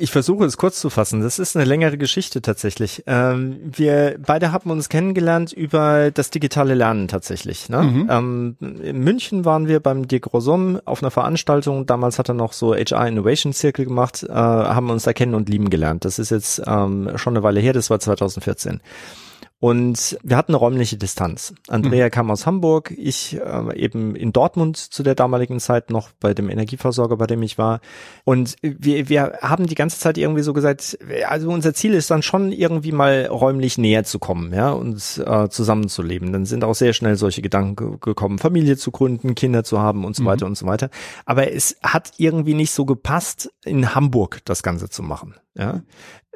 Ich 0.00 0.10
versuche 0.12 0.46
es 0.46 0.56
kurz 0.56 0.80
zu 0.80 0.88
fassen. 0.88 1.20
Das 1.20 1.38
ist 1.38 1.56
eine 1.56 1.66
längere 1.66 1.98
Geschichte 1.98 2.40
tatsächlich. 2.40 3.02
Ähm, 3.06 3.58
wir 3.62 4.16
beide 4.18 4.50
haben 4.50 4.70
uns 4.70 4.88
kennengelernt 4.88 5.52
über 5.52 6.10
das 6.10 6.30
digitale 6.30 6.72
Lernen 6.74 7.06
tatsächlich. 7.06 7.68
Ne? 7.68 7.82
Mhm. 7.82 8.08
Ähm, 8.10 8.56
in 8.82 9.00
München 9.00 9.44
waren 9.44 9.68
wir 9.68 9.80
beim 9.80 10.08
Dirk 10.08 10.32
Rosum 10.32 10.80
auf 10.86 11.02
einer 11.02 11.10
Veranstaltung. 11.10 11.84
Damals 11.84 12.18
hat 12.18 12.30
er 12.30 12.34
noch 12.34 12.54
so 12.54 12.74
HR 12.74 13.08
Innovation 13.08 13.52
Circle 13.52 13.84
gemacht, 13.84 14.24
äh, 14.26 14.32
haben 14.32 14.88
uns 14.88 15.02
da 15.02 15.12
kennen 15.12 15.34
und 15.34 15.50
lieben 15.50 15.68
gelernt. 15.68 16.06
Das 16.06 16.18
ist 16.18 16.30
jetzt 16.30 16.62
ähm, 16.66 17.10
schon 17.16 17.34
eine 17.34 17.42
Weile 17.42 17.60
her, 17.60 17.74
das 17.74 17.90
war 17.90 18.00
2014. 18.00 18.80
Und 19.60 20.18
wir 20.22 20.38
hatten 20.38 20.52
eine 20.52 20.58
räumliche 20.58 20.96
Distanz. 20.96 21.52
Andrea 21.68 22.06
mhm. 22.06 22.10
kam 22.10 22.30
aus 22.30 22.46
Hamburg, 22.46 22.94
ich 22.96 23.38
äh, 23.38 23.76
eben 23.76 24.16
in 24.16 24.32
Dortmund 24.32 24.78
zu 24.78 25.02
der 25.02 25.14
damaligen 25.14 25.60
Zeit 25.60 25.90
noch 25.90 26.12
bei 26.18 26.32
dem 26.32 26.48
Energieversorger, 26.48 27.18
bei 27.18 27.26
dem 27.26 27.42
ich 27.42 27.58
war. 27.58 27.80
Und 28.24 28.56
wir, 28.62 29.10
wir 29.10 29.38
haben 29.42 29.66
die 29.66 29.74
ganze 29.74 30.00
Zeit 30.00 30.16
irgendwie 30.16 30.40
so 30.40 30.54
gesagt, 30.54 30.98
also 31.28 31.50
unser 31.50 31.74
Ziel 31.74 31.92
ist 31.92 32.10
dann 32.10 32.22
schon 32.22 32.52
irgendwie 32.52 32.92
mal 32.92 33.26
räumlich 33.26 33.76
näher 33.76 34.04
zu 34.04 34.18
kommen, 34.18 34.54
ja, 34.54 34.70
und 34.70 34.96
äh, 35.26 35.48
zusammenzuleben. 35.50 36.32
Dann 36.32 36.46
sind 36.46 36.64
auch 36.64 36.74
sehr 36.74 36.94
schnell 36.94 37.16
solche 37.16 37.42
Gedanken 37.42 38.00
gekommen, 38.00 38.38
Familie 38.38 38.78
zu 38.78 38.90
gründen, 38.90 39.34
Kinder 39.34 39.62
zu 39.62 39.78
haben 39.78 40.06
und 40.06 40.16
so 40.16 40.22
mhm. 40.22 40.26
weiter 40.28 40.46
und 40.46 40.56
so 40.56 40.64
weiter. 40.64 40.88
Aber 41.26 41.52
es 41.52 41.76
hat 41.82 42.12
irgendwie 42.16 42.54
nicht 42.54 42.70
so 42.70 42.86
gepasst, 42.86 43.52
in 43.62 43.94
Hamburg 43.94 44.40
das 44.46 44.62
Ganze 44.62 44.88
zu 44.88 45.02
machen. 45.02 45.34
Ja, 45.54 45.82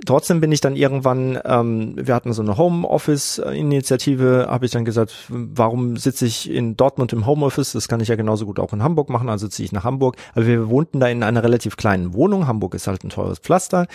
trotzdem 0.05 0.41
bin 0.41 0.53
ich 0.53 0.61
dann 0.61 0.77
irgendwann, 0.77 1.39
ähm, 1.45 1.95
wir 1.97 2.15
hatten 2.15 2.33
so 2.33 2.43
eine 2.43 2.57
Homeoffice-Initiative, 2.57 4.47
habe 4.49 4.67
ich 4.67 4.73
dann 4.73 4.85
gesagt, 4.85 5.15
warum 5.29 5.97
sitze 5.97 6.27
ich 6.27 6.51
in 6.51 6.77
Dortmund 6.77 7.13
im 7.13 7.27
Homeoffice? 7.27 7.73
Das 7.73 7.89
kann 7.89 8.01
ich 8.01 8.09
ja 8.09 8.17
genauso 8.17 8.47
gut 8.47 8.59
auch 8.59 8.73
in 8.73 8.83
Hamburg 8.83 9.09
machen, 9.11 9.29
also 9.29 9.49
ziehe 9.49 9.65
ich 9.65 9.73
nach 9.73 9.85
Hamburg. 9.85 10.17
Aber 10.35 10.47
wir 10.47 10.69
wohnten 10.69 11.01
da 11.01 11.09
in 11.09 11.23
einer 11.23 11.43
relativ 11.43 11.77
kleinen 11.77 12.15
Wohnung. 12.15 12.47
Hamburg 12.47 12.75
ist 12.75 12.87
halt 12.87 13.05
ein 13.05 13.11
teures 13.11 13.39
Pflaster 13.39 13.87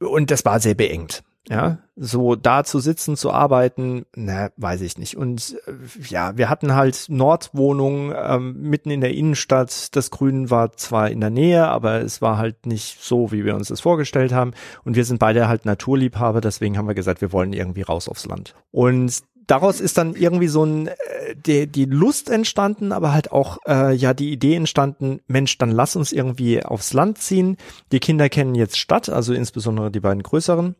und 0.00 0.30
das 0.30 0.44
war 0.44 0.60
sehr 0.60 0.74
beengt. 0.74 1.22
Ja, 1.48 1.78
so 1.96 2.36
da 2.36 2.62
zu 2.62 2.78
sitzen, 2.78 3.16
zu 3.16 3.32
arbeiten, 3.32 4.06
na, 4.14 4.50
weiß 4.56 4.80
ich 4.82 4.96
nicht. 4.96 5.16
Und 5.16 5.56
äh, 5.66 5.72
ja, 6.08 6.36
wir 6.36 6.48
hatten 6.48 6.74
halt 6.74 7.06
Nordwohnungen 7.08 8.14
ähm, 8.16 8.62
mitten 8.62 8.90
in 8.90 9.00
der 9.00 9.12
Innenstadt. 9.12 9.94
Das 9.96 10.12
Grün 10.12 10.50
war 10.50 10.72
zwar 10.76 11.10
in 11.10 11.20
der 11.20 11.30
Nähe, 11.30 11.66
aber 11.66 12.00
es 12.00 12.22
war 12.22 12.38
halt 12.38 12.66
nicht 12.66 13.02
so, 13.02 13.32
wie 13.32 13.44
wir 13.44 13.56
uns 13.56 13.68
das 13.68 13.80
vorgestellt 13.80 14.32
haben. 14.32 14.52
Und 14.84 14.94
wir 14.94 15.04
sind 15.04 15.18
beide 15.18 15.48
halt 15.48 15.64
Naturliebhaber, 15.64 16.40
deswegen 16.40 16.78
haben 16.78 16.86
wir 16.86 16.94
gesagt, 16.94 17.20
wir 17.20 17.32
wollen 17.32 17.52
irgendwie 17.52 17.82
raus 17.82 18.08
aufs 18.08 18.26
Land. 18.26 18.54
Und 18.70 19.22
daraus 19.48 19.80
ist 19.80 19.98
dann 19.98 20.14
irgendwie 20.14 20.48
so 20.48 20.64
ein 20.64 20.86
äh, 20.86 20.94
die, 21.34 21.66
die 21.66 21.86
Lust 21.86 22.30
entstanden, 22.30 22.92
aber 22.92 23.12
halt 23.12 23.32
auch 23.32 23.58
äh, 23.66 23.92
ja 23.94 24.14
die 24.14 24.30
Idee 24.30 24.54
entstanden, 24.54 25.20
Mensch, 25.26 25.58
dann 25.58 25.72
lass 25.72 25.96
uns 25.96 26.12
irgendwie 26.12 26.64
aufs 26.64 26.92
Land 26.92 27.18
ziehen. 27.18 27.56
Die 27.90 28.00
Kinder 28.00 28.28
kennen 28.28 28.54
jetzt 28.54 28.78
Stadt, 28.78 29.08
also 29.08 29.34
insbesondere 29.34 29.90
die 29.90 30.00
beiden 30.00 30.22
größeren. 30.22 30.76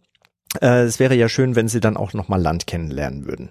Äh, 0.61 0.83
es 0.83 0.99
wäre 0.99 1.15
ja 1.15 1.29
schön, 1.29 1.57
wenn 1.57 1.69
sie 1.69 1.81
dann 1.81 1.97
auch 1.97 2.13
nochmal 2.13 2.41
Land 2.41 2.67
kennenlernen 2.67 3.27
würden. 3.27 3.51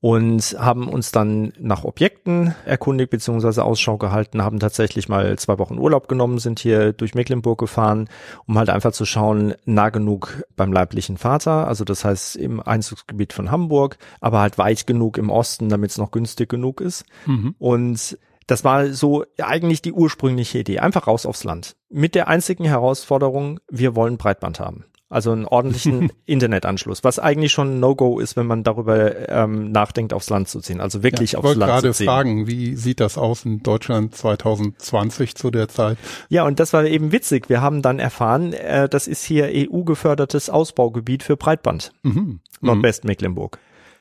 Und 0.00 0.54
haben 0.58 0.86
uns 0.86 1.12
dann 1.12 1.54
nach 1.58 1.84
Objekten 1.84 2.54
erkundigt 2.66 3.08
bzw. 3.08 3.62
Ausschau 3.62 3.96
gehalten, 3.96 4.42
haben 4.42 4.60
tatsächlich 4.60 5.08
mal 5.08 5.38
zwei 5.38 5.58
Wochen 5.58 5.78
Urlaub 5.78 6.08
genommen, 6.08 6.38
sind 6.38 6.58
hier 6.58 6.92
durch 6.92 7.14
Mecklenburg 7.14 7.58
gefahren, 7.58 8.10
um 8.46 8.58
halt 8.58 8.68
einfach 8.68 8.92
zu 8.92 9.06
schauen, 9.06 9.54
nah 9.64 9.88
genug 9.88 10.44
beim 10.56 10.74
leiblichen 10.74 11.16
Vater, 11.16 11.66
also 11.66 11.84
das 11.84 12.04
heißt 12.04 12.36
im 12.36 12.60
Einzugsgebiet 12.60 13.32
von 13.32 13.50
Hamburg, 13.50 13.96
aber 14.20 14.40
halt 14.40 14.58
weit 14.58 14.86
genug 14.86 15.16
im 15.16 15.30
Osten, 15.30 15.70
damit 15.70 15.92
es 15.92 15.96
noch 15.96 16.10
günstig 16.10 16.50
genug 16.50 16.82
ist. 16.82 17.06
Mhm. 17.24 17.54
Und 17.58 18.18
das 18.46 18.62
war 18.62 18.92
so 18.92 19.24
eigentlich 19.40 19.80
die 19.80 19.92
ursprüngliche 19.92 20.58
Idee. 20.58 20.80
Einfach 20.80 21.06
raus 21.06 21.24
aufs 21.24 21.44
Land. 21.44 21.76
Mit 21.88 22.14
der 22.14 22.28
einzigen 22.28 22.66
Herausforderung, 22.66 23.60
wir 23.70 23.96
wollen 23.96 24.18
Breitband 24.18 24.60
haben. 24.60 24.84
Also 25.14 25.30
einen 25.30 25.44
ordentlichen 25.44 26.10
Internetanschluss, 26.26 27.04
was 27.04 27.20
eigentlich 27.20 27.52
schon 27.52 27.76
ein 27.76 27.78
No-Go 27.78 28.18
ist, 28.18 28.36
wenn 28.36 28.48
man 28.48 28.64
darüber 28.64 29.28
ähm, 29.28 29.70
nachdenkt, 29.70 30.12
aufs 30.12 30.28
Land 30.28 30.48
zu 30.48 30.58
ziehen. 30.58 30.80
Also 30.80 31.04
wirklich 31.04 31.32
ja, 31.32 31.38
aufs 31.38 31.54
Land 31.54 31.82
zu 31.82 31.92
ziehen. 31.92 32.04
Ich 32.04 32.08
wollte 32.08 32.24
gerade 32.24 32.24
fragen, 32.24 32.46
wie 32.48 32.74
sieht 32.74 32.98
das 32.98 33.16
aus 33.16 33.44
in 33.44 33.62
Deutschland 33.62 34.16
2020 34.16 35.36
zu 35.36 35.52
der 35.52 35.68
Zeit? 35.68 35.98
Ja, 36.30 36.44
und 36.44 36.58
das 36.58 36.72
war 36.72 36.84
eben 36.84 37.12
witzig. 37.12 37.48
Wir 37.48 37.60
haben 37.60 37.80
dann 37.80 38.00
erfahren, 38.00 38.54
äh, 38.54 38.88
das 38.88 39.06
ist 39.06 39.22
hier 39.22 39.50
EU-gefördertes 39.52 40.50
Ausbaugebiet 40.50 41.22
für 41.22 41.36
Breitband. 41.36 41.92
Mhm. 42.02 42.40
Nordwestmecklenburg. 42.60 43.60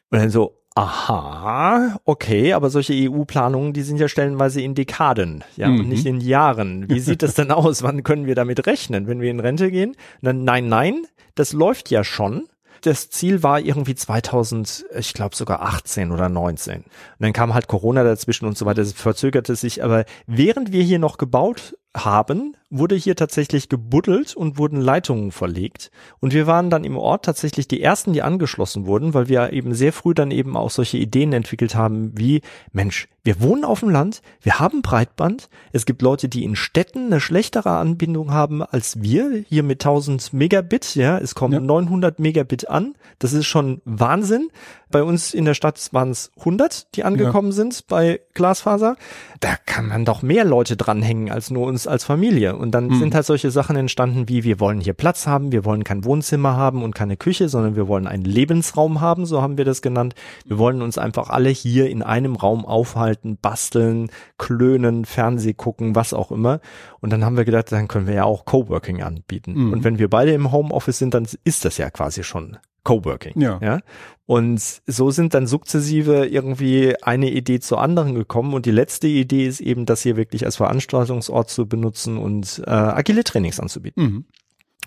Und 0.10 0.20
dann 0.20 0.32
so, 0.32 0.63
Aha, 0.76 2.00
okay, 2.04 2.54
aber 2.54 2.72
solche 2.72 2.94
EU-Planungen, 2.94 3.74
die 3.74 3.84
sind 3.84 4.00
ja 4.00 4.08
stellenweise 4.08 4.62
in 4.62 4.74
Dekaden, 4.74 5.44
ja, 5.56 5.68
mhm. 5.68 5.82
und 5.82 5.90
nicht 5.90 6.06
in 6.08 6.20
Jahren. 6.20 6.90
Wie 6.90 7.00
sieht 7.00 7.22
das 7.22 7.36
denn 7.36 7.52
aus? 7.52 7.84
Wann 7.84 8.04
können 8.04 8.26
wir 8.26 8.34
damit 8.34 8.66
rechnen, 8.66 9.08
wenn 9.08 9.22
wir 9.22 9.30
in 9.30 9.40
Rente 9.40 9.70
gehen? 9.70 9.96
Dann, 10.22 10.44
nein, 10.44 10.70
nein, 10.70 11.06
das 11.36 11.54
läuft 11.54 11.92
ja 11.92 12.04
schon. 12.04 12.48
Das 12.82 13.10
Ziel 13.10 13.44
war 13.44 13.60
irgendwie 13.60 13.96
2000, 13.96 14.86
ich 14.98 15.14
glaube 15.14 15.36
sogar 15.36 15.62
18 15.62 16.12
oder 16.12 16.28
19. 16.28 16.78
Und 16.78 16.86
dann 17.20 17.34
kam 17.34 17.54
halt 17.54 17.68
Corona 17.68 18.04
dazwischen 18.04 18.46
und 18.46 18.58
so 18.58 18.66
weiter, 18.66 18.82
das 18.82 18.94
verzögerte 18.94 19.56
sich. 19.56 19.84
Aber 19.84 20.06
während 20.28 20.72
wir 20.74 20.84
hier 20.84 21.00
noch 21.00 21.18
gebaut 21.18 21.78
haben, 21.96 22.58
wurde 22.74 22.96
hier 22.96 23.16
tatsächlich 23.16 23.70
gebuddelt 23.70 24.36
und 24.36 24.58
wurden 24.58 24.82
Leitungen 24.82 25.32
verlegt. 25.32 25.92
Und 26.20 26.34
wir 26.34 26.48
waren 26.48 26.70
dann 26.70 26.84
im 26.84 26.98
Ort 26.98 27.24
tatsächlich 27.26 27.68
die 27.68 27.82
ersten, 27.82 28.14
die 28.14 28.24
angeschlossen 28.24 28.88
wurden, 28.88 29.14
weil 29.14 29.30
wir 29.30 29.54
eben 29.54 29.76
sehr 29.76 29.94
früh 29.94 30.14
dann 30.14 30.32
eben 30.32 30.58
auch 30.58 30.72
solche 30.72 30.98
Ideen 30.98 31.34
entwickelt 31.34 31.76
haben 31.76 32.12
wie, 32.18 32.42
Mensch, 32.72 33.08
wir 33.24 33.42
wohnen 33.42 33.64
auf 33.64 33.80
dem 33.80 33.90
Land, 33.90 34.22
wir 34.42 34.60
haben 34.60 34.82
Breitband, 34.82 35.50
es 35.72 35.86
gibt 35.86 36.02
Leute, 36.02 36.28
die 36.28 36.44
in 36.44 36.58
Städten 36.58 37.06
eine 37.06 37.22
schlechtere 37.22 37.70
Anbindung 37.70 38.32
haben 38.32 38.62
als 38.62 39.02
wir, 39.02 39.46
hier 39.48 39.64
mit 39.64 39.82
1000 39.82 40.34
Megabit, 40.34 40.96
ja, 40.96 41.18
es 41.18 41.34
kommen 41.34 41.54
ja. 41.54 41.60
900 41.62 42.20
Megabit 42.20 42.70
an, 42.70 42.96
das 43.20 43.32
ist 43.32 43.46
schon 43.46 43.82
Wahnsinn. 43.86 44.50
Bei 44.92 45.04
uns 45.04 45.34
in 45.34 45.46
der 45.46 45.54
Stadt 45.54 45.90
waren 45.92 46.12
es 46.12 46.32
100, 46.38 46.96
die 46.96 47.04
angekommen 47.04 47.50
ja. 47.50 47.56
sind 47.56 47.88
bei 47.88 48.20
Glasfaser. 48.34 48.96
Da 49.40 49.56
kann 49.66 49.88
man 49.88 50.06
doch 50.06 50.22
mehr 50.22 50.46
Leute 50.46 50.78
dranhängen 50.78 51.32
als 51.32 51.50
nur 51.50 51.66
uns 51.66 51.88
als 51.88 52.04
Familie. 52.04 52.56
Und 52.64 52.72
dann 52.72 52.88
mhm. 52.88 52.96
sind 52.98 53.14
halt 53.14 53.26
solche 53.26 53.52
Sachen 53.52 53.76
entstanden 53.76 54.30
wie, 54.30 54.46
wir 54.46 54.62
wollen 54.62 54.80
hier 54.80 54.94
Platz 54.94 55.28
haben, 55.28 55.52
wir 55.52 55.66
wollen 55.66 55.84
kein 55.84 56.06
Wohnzimmer 56.06 56.56
haben 56.56 56.82
und 56.82 56.96
keine 56.96 57.18
Küche, 57.18 57.50
sondern 57.50 57.76
wir 57.76 57.90
wollen 57.90 58.08
einen 58.08 58.24
Lebensraum 58.24 59.02
haben, 59.02 59.26
so 59.26 59.42
haben 59.42 59.58
wir 59.58 59.66
das 59.66 59.82
genannt. 59.82 60.16
Wir 60.46 60.58
wollen 60.58 60.82
uns 60.82 60.98
einfach 60.98 61.30
alle 61.30 61.50
hier 61.50 61.90
in 61.90 62.02
einem 62.02 62.38
Raum 62.38 62.66
aufhalten, 62.66 63.38
basteln, 63.42 64.10
klönen, 64.38 65.04
Fernseh 65.04 65.54
gucken, 65.54 65.94
was 65.94 66.14
auch 66.14 66.32
immer. 66.32 66.62
Und 67.02 67.12
dann 67.12 67.26
haben 67.26 67.36
wir 67.36 67.44
gedacht, 67.44 67.70
dann 67.74 67.90
können 67.90 68.08
wir 68.08 68.14
ja 68.14 68.24
auch 68.24 68.46
Coworking 68.46 69.04
anbieten. 69.04 69.56
Mhm. 69.56 69.74
Und 69.74 69.84
wenn 69.84 70.00
wir 70.00 70.10
beide 70.10 70.32
im 70.32 70.54
Homeoffice 70.54 71.00
sind, 71.00 71.14
dann 71.14 71.28
ist 71.44 71.66
das 71.66 71.78
ja 71.78 71.90
quasi 71.90 72.24
schon 72.24 72.56
Coworking. 72.84 73.40
Ja. 73.40 73.60
ja. 73.62 73.80
Und 74.26 74.62
so 74.86 75.12
sind 75.12 75.34
dann 75.34 75.48
sukzessive 75.48 76.26
irgendwie 76.28 76.96
eine 77.02 77.30
Idee 77.30 77.60
zur 77.60 77.82
anderen 77.82 78.16
gekommen. 78.16 78.54
Und 78.54 78.66
die 78.66 78.72
letzte 78.72 79.08
Idee 79.08 79.46
ist 79.46 79.60
eben, 79.60 79.86
das 79.86 80.02
hier 80.02 80.18
wirklich 80.18 80.46
als 80.46 80.56
Veranstaltungsort 80.58 81.50
zu 81.50 81.68
benutzen 81.68 82.18
und 82.18 82.62
äh, 82.66 82.72
agile 82.72 83.24
Trainings 83.24 83.60
anzubieten. 83.60 84.04
Mhm. 84.04 84.26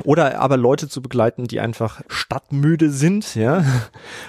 Oder 0.05 0.41
aber 0.41 0.59
Leute 0.59 0.89
zu 0.89 1.01
begleiten, 1.01 1.47
die 1.47 1.61
einfach 1.61 2.03
stadtmüde 2.09 2.91
sind, 2.91 3.35
ja, 3.35 3.65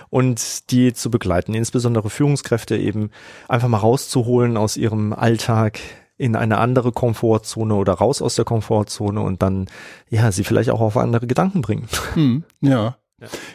und 0.10 0.72
die 0.72 0.94
zu 0.94 1.12
begleiten, 1.12 1.54
insbesondere 1.54 2.10
Führungskräfte 2.10 2.78
eben 2.78 3.12
einfach 3.50 3.68
mal 3.68 3.78
rauszuholen 3.78 4.56
aus 4.56 4.78
ihrem 4.78 5.12
Alltag, 5.12 5.80
in 6.18 6.36
eine 6.36 6.58
andere 6.58 6.92
Komfortzone 6.92 7.76
oder 7.76 7.94
raus 7.94 8.22
aus 8.22 8.36
der 8.36 8.46
Komfortzone 8.46 9.22
und 9.22 9.44
dann, 9.44 9.68
ja, 10.10 10.32
sie 10.32 10.44
vielleicht 10.44 10.72
auch 10.72 10.82
auf 10.82 10.98
andere 10.98 11.28
Gedanken 11.28 11.62
bringen. 11.62 11.88
Hm, 12.14 12.44
ja, 12.62 12.98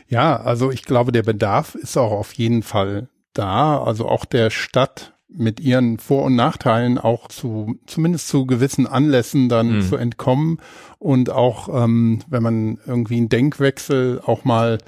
ja. 0.09 0.41
also 0.41 0.71
ich 0.71 0.85
glaube, 0.85 1.13
der 1.13 1.23
Bedarf 1.23 1.75
ist 1.75 1.97
auch 1.97 2.13
auf 2.13 2.33
jeden 2.35 2.63
Fall 2.63 3.09
da. 3.35 3.83
Also 3.83 4.09
auch 4.09 4.25
der 4.25 4.51
Stadt 4.51 5.15
mit 5.35 5.61
ihren 5.61 5.99
Vor- 5.99 6.25
und 6.25 6.37
Nachteilen 6.37 6.99
auch 6.99 7.29
zu, 7.29 7.77
zumindest 7.87 8.29
zu 8.29 8.47
gewissen 8.47 8.87
Anlässen 8.87 9.49
dann 9.49 9.77
mhm. 9.77 9.83
zu 9.83 9.97
entkommen 9.97 10.59
und 10.99 11.31
auch, 11.31 11.69
ähm, 11.85 12.21
wenn 12.29 12.43
man 12.43 12.79
irgendwie 12.87 13.17
einen 13.17 13.29
Denkwechsel 13.29 14.21
auch 14.25 14.45
mal 14.45 14.79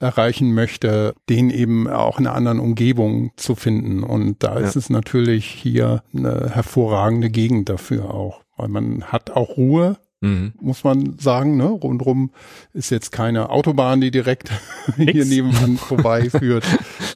erreichen 0.00 0.52
möchte, 0.52 1.14
den 1.28 1.50
eben 1.50 1.88
auch 1.88 2.18
in 2.18 2.26
einer 2.26 2.36
anderen 2.36 2.58
Umgebung 2.58 3.30
zu 3.36 3.54
finden. 3.54 4.02
Und 4.02 4.42
da 4.42 4.58
ja. 4.58 4.66
ist 4.66 4.76
es 4.76 4.90
natürlich 4.90 5.46
hier 5.46 6.02
eine 6.14 6.50
hervorragende 6.52 7.30
Gegend 7.30 7.68
dafür 7.68 8.12
auch, 8.12 8.42
weil 8.56 8.68
man 8.68 9.04
hat 9.04 9.30
auch 9.30 9.56
Ruhe, 9.56 9.96
Mhm. 10.22 10.52
muss 10.60 10.84
man 10.84 11.18
sagen. 11.18 11.56
Ne? 11.56 11.64
Rundrum 11.64 12.30
ist 12.72 12.90
jetzt 12.90 13.10
keine 13.12 13.50
Autobahn, 13.50 14.00
die 14.00 14.10
direkt 14.10 14.50
hier 14.96 15.24
nebenan 15.24 15.76
vorbeiführt. 15.76 16.64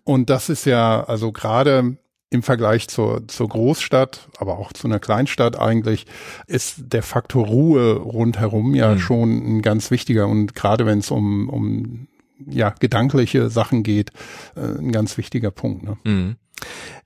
Und 0.04 0.28
das 0.28 0.48
ist 0.48 0.66
ja, 0.66 1.04
also 1.04 1.32
gerade 1.32 1.96
im 2.30 2.42
Vergleich 2.42 2.88
zur, 2.88 3.26
zur 3.28 3.48
Großstadt, 3.48 4.28
aber 4.38 4.58
auch 4.58 4.72
zu 4.72 4.88
einer 4.88 4.98
Kleinstadt 4.98 5.58
eigentlich, 5.58 6.06
ist 6.48 6.92
der 6.92 7.02
Faktor 7.02 7.46
Ruhe 7.46 7.96
rundherum 7.96 8.74
ja 8.74 8.94
mhm. 8.94 8.98
schon 8.98 9.56
ein 9.56 9.62
ganz 9.62 9.90
wichtiger. 9.92 10.26
Und 10.26 10.54
gerade 10.54 10.84
wenn 10.86 10.98
es 10.98 11.10
um, 11.12 11.48
um 11.48 12.08
ja, 12.44 12.70
gedankliche 12.70 13.48
Sachen 13.50 13.84
geht, 13.84 14.10
äh, 14.56 14.78
ein 14.78 14.90
ganz 14.92 15.16
wichtiger 15.16 15.52
Punkt. 15.52 15.84
Ne? 15.84 15.96
Mhm. 16.04 16.36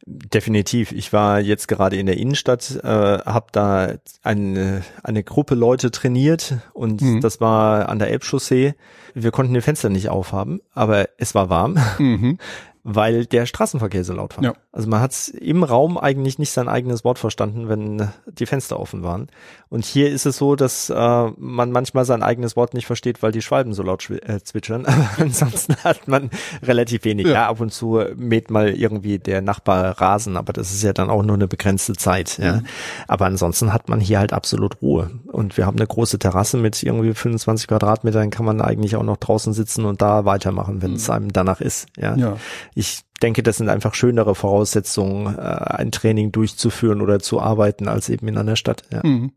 Definitiv. 0.07 0.93
Ich 0.93 1.13
war 1.13 1.41
jetzt 1.41 1.69
gerade 1.69 1.97
in 1.97 2.07
der 2.07 2.17
Innenstadt, 2.17 2.81
äh, 2.83 2.87
habe 2.87 3.47
da 3.53 3.95
eine, 4.23 4.83
eine 5.03 5.23
Gruppe 5.23 5.55
Leute 5.55 5.91
trainiert 5.91 6.55
und 6.73 7.03
mhm. 7.03 7.21
das 7.21 7.41
war 7.41 7.89
an 7.89 7.99
der 7.99 8.11
Elbchaussee. 8.11 8.75
Wir 9.15 9.31
konnten 9.31 9.55
die 9.55 9.61
Fenster 9.61 9.89
nicht 9.89 10.09
aufhaben, 10.09 10.61
aber 10.73 11.09
es 11.19 11.35
war 11.35 11.51
warm. 11.51 11.79
Mhm 11.99 12.39
weil 12.83 13.27
der 13.27 13.45
Straßenverkehr 13.45 14.05
so 14.05 14.15
laut 14.15 14.37
war. 14.37 14.45
Ja. 14.45 14.55
Also 14.73 14.89
man 14.89 15.01
hat 15.01 15.29
im 15.29 15.65
Raum 15.65 15.99
eigentlich 15.99 16.39
nicht 16.39 16.51
sein 16.51 16.69
eigenes 16.69 17.05
Wort 17.05 17.19
verstanden, 17.19 17.69
wenn 17.69 18.09
die 18.27 18.47
Fenster 18.47 18.81
offen 18.81 19.03
waren. 19.03 19.29
Und 19.69 19.85
hier 19.85 20.11
ist 20.11 20.25
es 20.25 20.39
so, 20.39 20.57
dass 20.57 20.89
äh, 20.89 21.31
man 21.37 21.73
manchmal 21.73 22.05
sein 22.05 22.23
eigenes 22.23 22.57
Wort 22.57 22.73
nicht 22.73 22.87
versteht, 22.87 23.23
weil 23.23 23.33
die 23.33 23.43
Schwalben 23.43 23.75
so 23.75 23.83
laut 23.83 24.09
äh, 24.09 24.43
zwitschern. 24.43 24.87
ansonsten 25.19 25.77
hat 25.85 26.09
man 26.09 26.31
relativ 26.63 27.05
wenig. 27.05 27.27
Ja. 27.27 27.33
ja. 27.33 27.49
ab 27.49 27.61
und 27.61 27.73
zu 27.73 28.03
mäht 28.17 28.51
mal 28.51 28.71
irgendwie 28.71 29.19
der 29.19 29.43
Nachbar 29.43 30.01
Rasen, 30.01 30.37
aber 30.37 30.53
das 30.53 30.73
ist 30.73 30.83
ja 30.83 30.93
dann 30.93 31.11
auch 31.11 31.23
nur 31.23 31.37
eine 31.37 31.49
begrenzte 31.49 31.93
Zeit. 31.95 32.39
Ja. 32.39 32.57
Mhm. 32.57 32.67
Aber 33.09 33.27
ansonsten 33.27 33.73
hat 33.73 33.89
man 33.89 34.01
hier 34.01 34.21
halt 34.21 34.33
absolut 34.33 34.81
Ruhe. 34.81 35.11
Und 35.27 35.59
wir 35.59 35.67
haben 35.67 35.77
eine 35.77 35.87
große 35.87 36.19
Terrasse 36.19 36.57
mit 36.57 36.83
irgendwie 36.83 37.13
25 37.13 37.69
Quadratmetern, 37.69 38.31
kann 38.31 38.47
man 38.47 38.63
eigentlich 38.63 38.97
auch 38.97 39.03
noch 39.03 39.19
draußen 39.19 39.53
sitzen 39.53 39.85
und 39.85 40.01
da 40.01 40.25
weitermachen, 40.25 40.81
wenn 40.81 40.91
mhm. 40.91 40.97
es 40.97 41.11
einem 41.11 41.33
danach 41.33 41.61
ist. 41.61 41.89
Ja. 41.99 42.17
ja 42.17 42.37
ich 42.75 43.03
denke, 43.23 43.43
das 43.43 43.57
sind 43.59 43.69
einfach 43.69 43.95
schönere 43.95 44.35
Voraussetzungen, 44.35 45.37
äh, 45.37 45.41
ein 45.41 45.93
Training 45.93 46.33
durchzuführen 46.33 47.01
oder 47.01 47.21
zu 47.21 47.41
arbeiten, 47.41 47.89
als 47.89 48.09
eben 48.09 48.29
in 48.29 48.39
einer 48.39 48.57
Stadt. 48.57 48.83
Ja. 48.91 49.07
Mhm. 49.07 49.33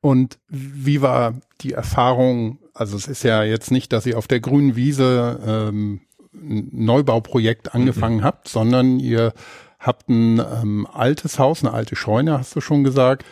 Und 0.00 0.38
wie 0.48 1.02
war 1.02 1.34
die 1.62 1.72
Erfahrung? 1.72 2.58
Also 2.74 2.96
es 2.96 3.08
ist 3.08 3.24
ja 3.24 3.42
jetzt 3.42 3.70
nicht, 3.70 3.92
dass 3.92 4.06
ihr 4.06 4.18
auf 4.18 4.28
der 4.28 4.40
grünen 4.40 4.76
Wiese 4.76 5.40
ähm, 5.44 6.00
ein 6.32 6.68
Neubauprojekt 6.72 7.74
angefangen 7.74 8.18
mhm. 8.18 8.24
habt, 8.24 8.48
sondern 8.48 9.00
ihr 9.00 9.32
habt 9.78 10.08
ein 10.08 10.38
ähm, 10.38 10.86
altes 10.92 11.38
Haus, 11.38 11.64
eine 11.64 11.72
alte 11.72 11.96
Scheune, 11.96 12.38
hast 12.38 12.54
du 12.54 12.60
schon 12.60 12.84
gesagt, 12.84 13.24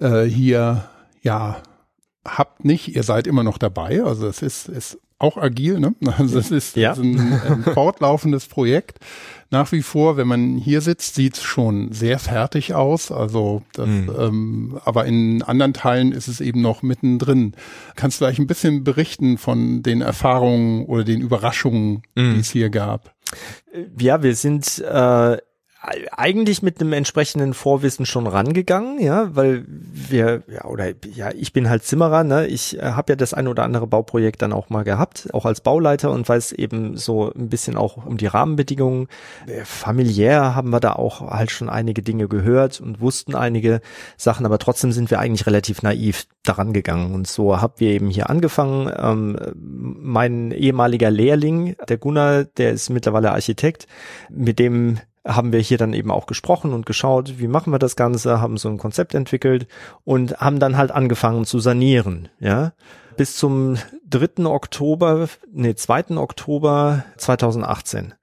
äh, 0.00 0.24
hier 0.24 0.88
ja 1.22 1.62
habt 2.26 2.64
nicht, 2.64 2.94
ihr 2.94 3.02
seid 3.04 3.26
immer 3.26 3.42
noch 3.42 3.58
dabei, 3.58 4.02
also 4.02 4.26
es 4.26 4.42
ist, 4.42 4.68
ist 4.68 4.98
auch 5.18 5.36
agil, 5.36 5.80
ne? 5.80 5.94
Also 6.18 6.38
es 6.38 6.50
ist, 6.50 6.76
ja. 6.76 6.92
ein, 6.94 7.18
ein, 7.18 7.62
fortlaufendes 7.74 8.46
Projekt. 8.46 8.98
Nach 9.50 9.72
wie 9.72 9.82
vor, 9.82 10.18
wenn 10.18 10.28
man 10.28 10.58
hier 10.58 10.82
sitzt, 10.82 11.14
sieht's 11.14 11.42
schon 11.42 11.90
sehr 11.92 12.18
fertig 12.18 12.74
aus. 12.74 13.10
Also, 13.10 13.62
das, 13.72 13.88
mhm. 13.88 14.12
ähm, 14.18 14.80
aber 14.84 15.06
in 15.06 15.42
anderen 15.42 15.72
Teilen 15.72 16.12
ist 16.12 16.28
es 16.28 16.40
eben 16.40 16.60
noch 16.60 16.82
mittendrin. 16.82 17.54
Kannst 17.96 18.20
du 18.20 18.24
vielleicht 18.24 18.40
ein 18.40 18.46
bisschen 18.46 18.84
berichten 18.84 19.38
von 19.38 19.82
den 19.82 20.02
Erfahrungen 20.02 20.84
oder 20.84 21.02
den 21.04 21.22
Überraschungen, 21.22 22.02
mhm. 22.14 22.34
die 22.34 22.40
es 22.40 22.50
hier 22.50 22.68
gab? 22.68 23.14
Ja, 23.98 24.22
wir 24.22 24.34
sind 24.34 24.78
äh, 24.80 25.38
eigentlich 26.16 26.62
mit 26.62 26.80
einem 26.80 26.92
entsprechenden 26.92 27.54
Vorwissen 27.54 28.06
schon 28.06 28.26
rangegangen, 28.26 29.00
ja, 29.00 29.34
weil 29.34 29.64
wir, 29.66 30.42
ja, 30.48 30.64
oder 30.64 30.92
ja, 31.14 31.30
ich 31.34 31.52
bin 31.52 31.68
halt 31.68 31.84
Zimmerer, 31.84 32.24
ne? 32.24 32.46
Ich 32.46 32.78
äh, 32.78 32.82
habe 32.82 33.12
ja 33.12 33.16
das 33.16 33.34
ein 33.34 33.48
oder 33.48 33.64
andere 33.64 33.86
Bauprojekt 33.86 34.42
dann 34.42 34.52
auch 34.52 34.70
mal 34.70 34.84
gehabt, 34.84 35.28
auch 35.32 35.46
als 35.46 35.60
Bauleiter 35.60 36.10
und 36.10 36.28
weiß 36.28 36.52
eben 36.52 36.96
so 36.96 37.32
ein 37.32 37.48
bisschen 37.48 37.76
auch 37.76 38.04
um 38.06 38.16
die 38.16 38.26
Rahmenbedingungen. 38.26 39.08
Äh, 39.46 39.64
familiär 39.64 40.54
haben 40.54 40.70
wir 40.70 40.80
da 40.80 40.92
auch 40.92 41.20
halt 41.20 41.50
schon 41.50 41.68
einige 41.68 42.02
Dinge 42.02 42.28
gehört 42.28 42.80
und 42.80 43.00
wussten 43.00 43.34
einige 43.34 43.80
Sachen, 44.16 44.46
aber 44.46 44.58
trotzdem 44.58 44.92
sind 44.92 45.10
wir 45.10 45.20
eigentlich 45.20 45.46
relativ 45.46 45.82
naiv 45.82 46.26
daran 46.44 46.72
gegangen. 46.72 47.14
Und 47.14 47.26
so 47.26 47.60
haben 47.60 47.74
wir 47.76 47.90
eben 47.90 48.10
hier 48.10 48.30
angefangen. 48.30 48.92
Ähm, 48.96 49.38
mein 49.54 50.50
ehemaliger 50.50 51.10
Lehrling, 51.10 51.76
der 51.88 51.98
Gunnar, 51.98 52.44
der 52.44 52.72
ist 52.72 52.90
mittlerweile 52.90 53.32
Architekt, 53.32 53.86
mit 54.30 54.58
dem 54.58 54.98
haben 55.28 55.52
wir 55.52 55.60
hier 55.60 55.78
dann 55.78 55.92
eben 55.92 56.10
auch 56.10 56.26
gesprochen 56.26 56.72
und 56.72 56.86
geschaut, 56.86 57.38
wie 57.38 57.46
machen 57.46 57.72
wir 57.72 57.78
das 57.78 57.96
Ganze, 57.96 58.40
haben 58.40 58.56
so 58.56 58.68
ein 58.68 58.78
Konzept 58.78 59.14
entwickelt 59.14 59.68
und 60.04 60.38
haben 60.38 60.58
dann 60.58 60.76
halt 60.76 60.90
angefangen 60.90 61.44
zu 61.44 61.60
sanieren, 61.60 62.28
ja. 62.40 62.72
Bis 63.16 63.36
zum 63.36 63.76
3. 64.08 64.46
Oktober, 64.46 65.28
nee, 65.52 65.74
2. 65.74 66.16
Oktober 66.16 67.04
2018. 67.16 68.14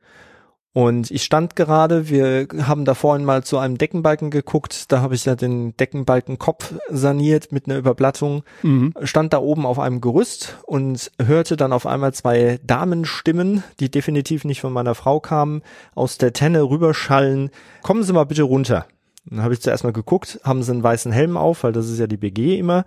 Und 0.75 1.09
ich 1.09 1.23
stand 1.23 1.55
gerade, 1.55 2.09
wir 2.09 2.49
haben 2.63 2.83
da 2.83 2.95
vorhin 2.95 3.23
mal 3.23 3.45
zu 3.45 3.57
einem 3.57 3.77
Deckenbalken 3.77 4.29
geguckt, 4.29 4.91
da 4.91 4.99
habe 4.99 5.15
ich 5.15 5.23
ja 5.23 5.35
den 5.35 5.77
Deckenbalkenkopf 5.77 6.73
saniert 6.89 7.53
mit 7.53 7.67
einer 7.67 7.77
Überblattung, 7.77 8.43
mhm. 8.61 8.93
stand 9.01 9.31
da 9.31 9.37
oben 9.37 9.65
auf 9.65 9.79
einem 9.79 10.01
Gerüst 10.01 10.57
und 10.65 11.13
hörte 11.17 11.55
dann 11.55 11.71
auf 11.71 11.85
einmal 11.85 12.13
zwei 12.13 12.59
Damenstimmen, 12.61 13.63
die 13.79 13.89
definitiv 13.89 14.43
nicht 14.43 14.59
von 14.59 14.73
meiner 14.73 14.95
Frau 14.95 15.21
kamen, 15.21 15.61
aus 15.95 16.17
der 16.17 16.33
Tenne 16.33 16.63
rüberschallen, 16.63 17.51
kommen 17.81 18.03
Sie 18.03 18.11
mal 18.11 18.25
bitte 18.25 18.43
runter. 18.43 18.85
Dann 19.23 19.43
habe 19.43 19.53
ich 19.53 19.61
zuerst 19.61 19.85
mal 19.85 19.93
geguckt, 19.93 20.41
haben 20.43 20.61
sie 20.61 20.73
einen 20.73 20.83
weißen 20.83 21.13
Helm 21.13 21.37
auf, 21.37 21.63
weil 21.63 21.71
das 21.71 21.89
ist 21.89 21.99
ja 21.99 22.07
die 22.07 22.17
BG 22.17 22.59
immer. 22.59 22.83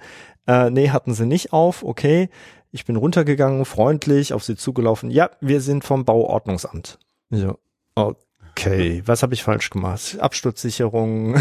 Äh, 0.46 0.68
nee, 0.68 0.90
hatten 0.90 1.14
sie 1.14 1.24
nicht 1.24 1.54
auf, 1.54 1.82
okay. 1.82 2.28
Ich 2.70 2.84
bin 2.84 2.96
runtergegangen, 2.96 3.64
freundlich, 3.64 4.34
auf 4.34 4.44
sie 4.44 4.56
zugelaufen. 4.56 5.10
Ja, 5.10 5.30
wir 5.40 5.62
sind 5.62 5.84
vom 5.84 6.04
Bauordnungsamt. 6.04 6.98
So, 7.30 7.56
Okay, 8.58 9.02
was 9.06 9.22
habe 9.22 9.34
ich 9.34 9.42
falsch 9.42 9.70
gemacht? 9.70 10.18
Absturzsicherung, 10.20 11.36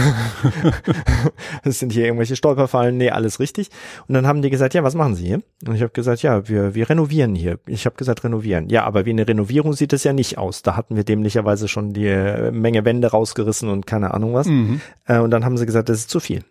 es 1.63 1.79
sind 1.79 1.91
hier 1.91 2.05
irgendwelche 2.05 2.35
Stolperfallen, 2.35 2.97
nee, 2.97 3.09
alles 3.09 3.39
richtig. 3.39 3.69
Und 4.07 4.13
dann 4.13 4.27
haben 4.27 4.41
die 4.41 4.49
gesagt, 4.49 4.73
ja, 4.73 4.83
was 4.83 4.95
machen 4.95 5.15
Sie 5.15 5.25
hier? 5.25 5.41
Und 5.65 5.75
ich 5.75 5.81
habe 5.81 5.91
gesagt, 5.91 6.21
ja, 6.21 6.47
wir, 6.47 6.75
wir 6.75 6.89
renovieren 6.89 7.33
hier. 7.33 7.59
Ich 7.65 7.85
habe 7.85 7.95
gesagt, 7.95 8.23
renovieren. 8.23 8.69
Ja, 8.69 8.83
aber 8.83 9.05
wie 9.05 9.11
eine 9.11 9.27
Renovierung 9.27 9.73
sieht 9.73 9.93
es 9.93 10.03
ja 10.03 10.13
nicht 10.13 10.37
aus. 10.37 10.61
Da 10.61 10.75
hatten 10.75 10.95
wir 10.95 11.03
dämlicherweise 11.03 11.67
schon 11.67 11.93
die 11.93 12.51
Menge 12.51 12.85
Wände 12.85 13.07
rausgerissen 13.07 13.69
und 13.69 13.87
keine 13.87 14.13
Ahnung 14.13 14.33
was. 14.33 14.47
Mhm. 14.47 14.81
Äh, 15.05 15.19
und 15.19 15.31
dann 15.31 15.43
haben 15.43 15.57
sie 15.57 15.65
gesagt, 15.65 15.89
das 15.89 15.99
ist 15.99 16.09
zu 16.09 16.19
viel. 16.19 16.43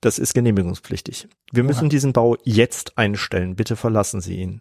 Das 0.00 0.18
ist 0.18 0.34
genehmigungspflichtig. 0.34 1.28
Wir 1.50 1.64
müssen 1.64 1.88
diesen 1.88 2.12
Bau 2.12 2.36
jetzt 2.44 2.98
einstellen. 2.98 3.56
Bitte 3.56 3.74
verlassen 3.74 4.20
Sie 4.20 4.36
ihn. 4.36 4.60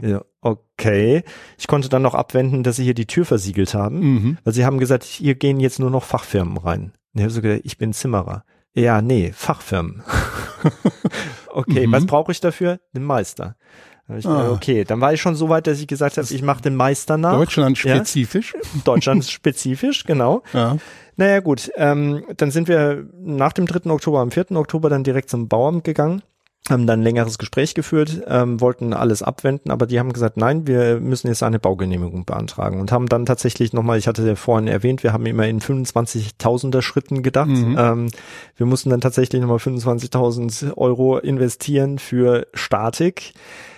Ja, 0.00 0.22
okay. 0.40 1.24
Ich 1.58 1.66
konnte 1.66 1.88
dann 1.88 2.02
noch 2.02 2.14
abwenden, 2.14 2.62
dass 2.62 2.76
sie 2.76 2.84
hier 2.84 2.94
die 2.94 3.06
Tür 3.06 3.24
versiegelt 3.24 3.74
haben, 3.74 3.98
mhm. 3.98 4.38
weil 4.44 4.52
sie 4.52 4.64
haben 4.64 4.78
gesagt, 4.78 5.04
hier 5.04 5.34
gehen 5.34 5.60
jetzt 5.60 5.80
nur 5.80 5.90
noch 5.90 6.04
Fachfirmen 6.04 6.56
rein. 6.56 6.92
Und 7.14 7.20
ich 7.20 7.22
habe 7.22 7.30
so 7.30 7.42
gesagt, 7.42 7.62
ich 7.64 7.78
bin 7.78 7.92
Zimmerer. 7.92 8.44
Ja, 8.74 9.02
nee, 9.02 9.32
Fachfirmen. 9.34 10.02
okay, 11.48 11.86
mhm. 11.86 11.92
was 11.92 12.06
brauche 12.06 12.32
ich 12.32 12.40
dafür? 12.40 12.78
Den 12.94 13.04
Meister. 13.04 13.56
Dann 14.06 14.24
ah. 14.24 14.50
Okay, 14.52 14.84
dann 14.84 15.00
war 15.00 15.12
ich 15.12 15.20
schon 15.20 15.34
so 15.34 15.48
weit, 15.48 15.66
dass 15.66 15.80
ich 15.80 15.86
gesagt 15.86 16.16
habe, 16.16 16.26
ich 16.30 16.42
mache 16.42 16.62
den 16.62 16.76
Meister 16.76 17.18
nach. 17.18 17.34
Deutschland 17.34 17.76
spezifisch. 17.76 18.54
Ja? 18.54 18.60
Deutschland 18.84 19.24
spezifisch, 19.24 20.04
genau. 20.04 20.42
Ja. 20.52 20.78
Naja 21.16 21.40
gut, 21.40 21.70
ähm, 21.76 22.24
dann 22.36 22.50
sind 22.50 22.68
wir 22.68 23.06
nach 23.20 23.52
dem 23.52 23.66
3. 23.66 23.90
Oktober, 23.90 24.20
am 24.20 24.30
4. 24.30 24.52
Oktober 24.52 24.88
dann 24.88 25.02
direkt 25.02 25.28
zum 25.28 25.48
Bauamt 25.48 25.84
gegangen 25.84 26.22
haben 26.70 26.86
dann 26.86 27.00
ein 27.00 27.02
längeres 27.02 27.38
Gespräch 27.38 27.74
geführt, 27.74 28.22
ähm, 28.26 28.60
wollten 28.60 28.92
alles 28.92 29.22
abwenden, 29.22 29.70
aber 29.70 29.86
die 29.86 29.98
haben 29.98 30.12
gesagt, 30.12 30.36
nein, 30.36 30.66
wir 30.66 31.00
müssen 31.00 31.28
jetzt 31.28 31.42
eine 31.42 31.58
Baugenehmigung 31.58 32.24
beantragen 32.24 32.80
und 32.80 32.92
haben 32.92 33.06
dann 33.06 33.26
tatsächlich 33.26 33.72
nochmal, 33.72 33.98
ich 33.98 34.08
hatte 34.08 34.26
ja 34.26 34.34
vorhin 34.34 34.68
erwähnt, 34.68 35.02
wir 35.02 35.12
haben 35.12 35.26
immer 35.26 35.46
in 35.46 35.60
25.000er 35.60 36.82
Schritten 36.82 37.22
gedacht. 37.22 37.48
Mhm. 37.48 37.76
Ähm, 37.78 38.08
wir 38.56 38.66
mussten 38.66 38.90
dann 38.90 39.00
tatsächlich 39.00 39.40
nochmal 39.40 39.58
25.000 39.58 40.76
Euro 40.76 41.18
investieren 41.18 41.98
für 41.98 42.46
Statik. 42.54 43.32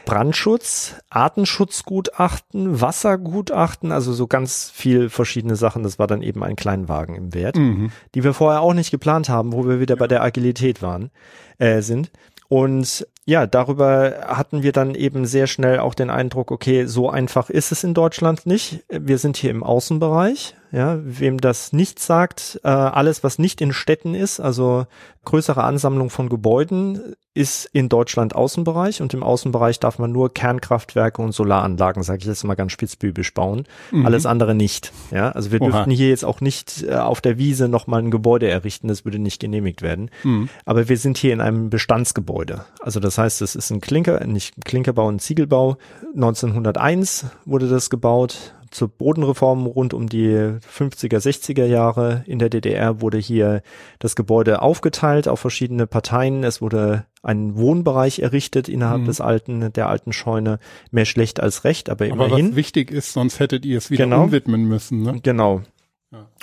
Brandschutz, 0.05 0.97
Artenschutzgutachten, 1.11 2.81
Wassergutachten, 2.81 3.93
also 3.93 4.13
so 4.13 4.27
ganz 4.27 4.71
viel 4.75 5.09
verschiedene 5.09 5.57
Sachen. 5.57 5.83
Das 5.83 5.99
war 5.99 6.07
dann 6.07 6.23
eben 6.23 6.43
ein 6.43 6.57
Kleinwagen 6.57 7.15
im 7.15 7.35
Wert, 7.35 7.57
mhm. 7.57 7.93
die 8.15 8.25
wir 8.25 8.35
vorher 8.35 8.63
auch 8.63 8.75
nicht 8.75 8.91
geplant 8.91 9.29
haben, 9.29 9.53
wo 9.53 9.69
wir 9.69 9.79
wieder 9.79 9.97
bei 9.97 10.09
der 10.09 10.23
Agilität 10.23 10.83
waren, 10.83 11.11
äh, 11.59 11.81
sind. 11.81 12.11
Und 12.51 13.07
ja, 13.27 13.47
darüber 13.47 14.27
hatten 14.27 14.65
wir 14.65 14.73
dann 14.73 14.97
eben 14.97 15.25
sehr 15.25 15.47
schnell 15.47 15.79
auch 15.79 15.95
den 15.95 16.11
Eindruck, 16.11 16.51
okay, 16.51 16.87
so 16.87 17.09
einfach 17.09 17.49
ist 17.49 17.71
es 17.71 17.85
in 17.85 17.95
Deutschland 17.95 18.45
nicht. 18.45 18.85
Wir 18.89 19.19
sind 19.19 19.37
hier 19.37 19.53
im 19.53 19.63
Außenbereich. 19.63 20.57
Ja, 20.73 20.99
wem 21.03 21.39
das 21.39 21.73
nicht 21.73 21.99
sagt, 21.99 22.61
äh, 22.63 22.69
alles, 22.69 23.25
was 23.25 23.39
nicht 23.39 23.61
in 23.61 23.73
Städten 23.73 24.15
ist, 24.15 24.39
also 24.39 24.87
größere 25.25 25.65
Ansammlung 25.65 26.11
von 26.11 26.29
Gebäuden, 26.29 27.17
ist 27.33 27.67
in 27.73 27.89
Deutschland 27.89 28.35
Außenbereich 28.35 29.03
und 29.03 29.15
im 29.15 29.23
Außenbereich 29.23 29.79
darf 29.79 29.99
man 29.99 30.11
nur 30.11 30.35
Kernkraftwerke 30.35 31.23
und 31.23 31.33
Solaranlagen, 31.33 32.03
sage 32.03 32.19
ich 32.21 32.25
jetzt 32.27 32.43
mal 32.45 32.55
ganz 32.55 32.73
spitzbübisch, 32.73 33.35
bauen. 33.35 33.67
Mhm. 33.93 34.05
Alles 34.05 34.27
andere 34.27 34.55
nicht. 34.55 34.93
Ja, 35.13 35.31
also 35.31 35.53
wir 35.53 35.61
Oha. 35.61 35.71
dürften 35.71 35.91
hier 35.91 36.09
jetzt 36.09 36.25
auch 36.25 36.41
nicht 36.41 36.83
äh, 36.83 36.95
auf 36.95 37.21
der 37.21 37.39
Wiese 37.39 37.69
nochmal 37.69 38.03
ein 38.03 38.11
Gebäude 38.11 38.49
errichten, 38.49 38.89
das 38.89 39.05
würde 39.05 39.21
nicht 39.21 39.41
genehmigt 39.41 39.81
werden. 39.81 40.11
Mhm. 40.25 40.49
Aber 40.65 40.89
wir 40.89 40.97
sind 40.97 41.19
hier 41.19 41.33
in 41.33 41.41
einem 41.41 41.71
Bestandsgebäude. 41.71 42.65
Also 42.81 42.99
das 42.99 43.17
heißt, 43.17 43.43
es 43.43 43.55
ist 43.55 43.71
ein 43.71 43.81
Klinker, 43.81 44.27
nicht 44.27 44.55
Klinkerbau, 44.65 45.09
ein 45.09 45.21
Ziegelbau. 45.21 45.77
1901 46.15 47.27
wurde 47.45 47.69
das 47.69 47.91
gebaut 47.91 48.55
zur 48.71 48.89
Bodenreform 48.89 49.67
rund 49.67 49.95
um 49.95 50.09
die 50.09 50.31
50er, 50.31 51.19
60er 51.19 51.65
Jahre 51.65 52.25
in 52.27 52.39
der 52.39 52.51
DDR 52.51 53.01
wurde 53.01 53.19
hier 53.19 53.63
das 53.99 54.17
Gebäude 54.17 54.63
aufgeteilt 54.63 55.29
auf 55.29 55.41
verschiedene 55.41 55.87
Parteien. 55.87 56.45
Es 56.45 56.63
wurde 56.63 57.07
ein 57.23 57.57
Wohnbereich 57.57 58.21
errichtet 58.21 58.69
innerhalb 58.69 59.03
mhm. 59.03 59.07
des 59.07 59.21
alten, 59.21 59.73
der 59.73 59.89
alten 59.89 60.13
Scheune. 60.13 60.59
Mehr 60.91 61.05
schlecht 61.05 61.41
als 61.41 61.65
recht, 61.65 61.91
aber 61.91 62.07
immerhin. 62.07 62.33
Aber 62.33 62.49
was 62.49 62.57
wichtig 62.57 62.91
ist, 62.91 63.13
sonst 63.13 63.41
hättet 63.41 63.65
ihr 63.65 63.79
es 63.79 63.91
wieder 63.91 64.05
genau. 64.05 64.25
umwidmen 64.25 64.65
müssen. 64.65 65.03
Ne? 65.03 65.21
Genau. 65.23 65.63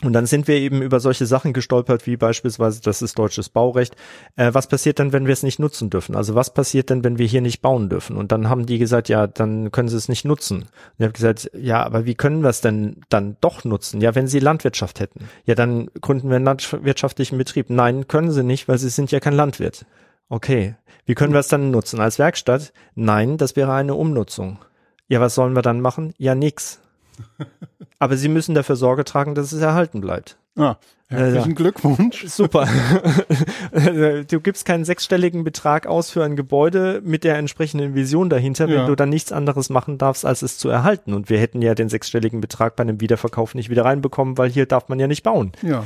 Und 0.01 0.13
dann 0.13 0.25
sind 0.25 0.47
wir 0.47 0.55
eben 0.55 0.81
über 0.81 1.01
solche 1.01 1.25
Sachen 1.25 1.51
gestolpert, 1.51 2.07
wie 2.07 2.15
beispielsweise, 2.15 2.81
das 2.81 3.01
ist 3.01 3.19
deutsches 3.19 3.49
Baurecht. 3.49 3.97
Äh, 4.37 4.53
was 4.53 4.67
passiert 4.67 4.97
denn, 4.99 5.11
wenn 5.11 5.25
wir 5.25 5.33
es 5.33 5.43
nicht 5.43 5.59
nutzen 5.59 5.89
dürfen? 5.89 6.15
Also 6.15 6.35
was 6.35 6.53
passiert 6.53 6.89
denn, 6.89 7.03
wenn 7.03 7.17
wir 7.17 7.25
hier 7.25 7.41
nicht 7.41 7.61
bauen 7.61 7.89
dürfen? 7.89 8.15
Und 8.15 8.31
dann 8.31 8.47
haben 8.47 8.65
die 8.65 8.77
gesagt, 8.77 9.09
ja, 9.09 9.27
dann 9.27 9.71
können 9.71 9.89
sie 9.89 9.97
es 9.97 10.07
nicht 10.07 10.23
nutzen. 10.23 10.59
Und 10.59 10.69
ich 10.99 11.03
habe 11.03 11.13
gesagt, 11.13 11.51
ja, 11.53 11.83
aber 11.83 12.05
wie 12.05 12.15
können 12.15 12.43
wir 12.43 12.49
es 12.49 12.61
denn 12.61 13.01
dann 13.09 13.35
doch 13.41 13.65
nutzen? 13.65 13.99
Ja, 13.99 14.15
wenn 14.15 14.27
sie 14.27 14.39
Landwirtschaft 14.39 15.01
hätten. 15.01 15.27
Ja, 15.43 15.55
dann 15.55 15.89
gründen 15.99 16.29
wir 16.29 16.37
einen 16.37 16.45
landwirtschaftlichen 16.45 17.37
Betrieb. 17.37 17.69
Nein, 17.69 18.07
können 18.07 18.31
sie 18.31 18.43
nicht, 18.43 18.69
weil 18.69 18.77
sie 18.77 18.89
sind 18.89 19.11
ja 19.11 19.19
kein 19.19 19.33
Landwirt. 19.33 19.85
Okay, 20.29 20.75
wie 21.05 21.15
können 21.15 21.33
wir 21.33 21.39
es 21.39 21.49
dann 21.49 21.71
nutzen? 21.71 21.99
Als 21.99 22.19
Werkstatt? 22.19 22.71
Nein, 22.95 23.37
das 23.37 23.57
wäre 23.57 23.73
eine 23.73 23.95
Umnutzung. 23.95 24.59
Ja, 25.09 25.19
was 25.19 25.35
sollen 25.35 25.55
wir 25.55 25.61
dann 25.61 25.81
machen? 25.81 26.13
Ja, 26.17 26.35
nix. 26.35 26.79
Aber 27.99 28.15
sie 28.17 28.29
müssen 28.29 28.53
dafür 28.55 28.75
Sorge 28.75 29.03
tragen, 29.05 29.33
dass 29.35 29.51
es 29.51 29.61
erhalten 29.61 30.01
bleibt. 30.01 30.37
Ah, 30.55 30.75
herzlichen 31.07 31.49
Ja. 31.51 31.55
Glückwunsch. 31.55 32.25
Super. 32.27 32.67
du 34.29 34.39
gibst 34.41 34.65
keinen 34.65 34.85
sechsstelligen 34.85 35.43
Betrag 35.43 35.87
aus 35.87 36.09
für 36.09 36.23
ein 36.23 36.35
Gebäude 36.35 37.01
mit 37.03 37.23
der 37.23 37.37
entsprechenden 37.37 37.95
Vision 37.95 38.29
dahinter, 38.29 38.67
wenn 38.67 38.75
Ja. 38.75 38.85
du 38.87 38.95
dann 38.95 39.09
nichts 39.09 39.31
anderes 39.31 39.69
machen 39.69 39.97
darfst, 39.97 40.25
als 40.25 40.41
es 40.41 40.57
zu 40.57 40.69
erhalten. 40.69 41.13
Und 41.13 41.29
wir 41.29 41.39
hätten 41.39 41.61
ja 41.61 41.75
den 41.75 41.89
sechsstelligen 41.89 42.41
Betrag 42.41 42.75
bei 42.75 42.81
einem 42.81 43.01
Wiederverkauf 43.01 43.55
nicht 43.55 43.69
wieder 43.69 43.85
reinbekommen, 43.85 44.37
weil 44.37 44.49
hier 44.49 44.65
darf 44.65 44.89
man 44.89 44.99
ja 44.99 45.07
nicht 45.07 45.23
bauen. 45.23 45.51
Ja. 45.61 45.83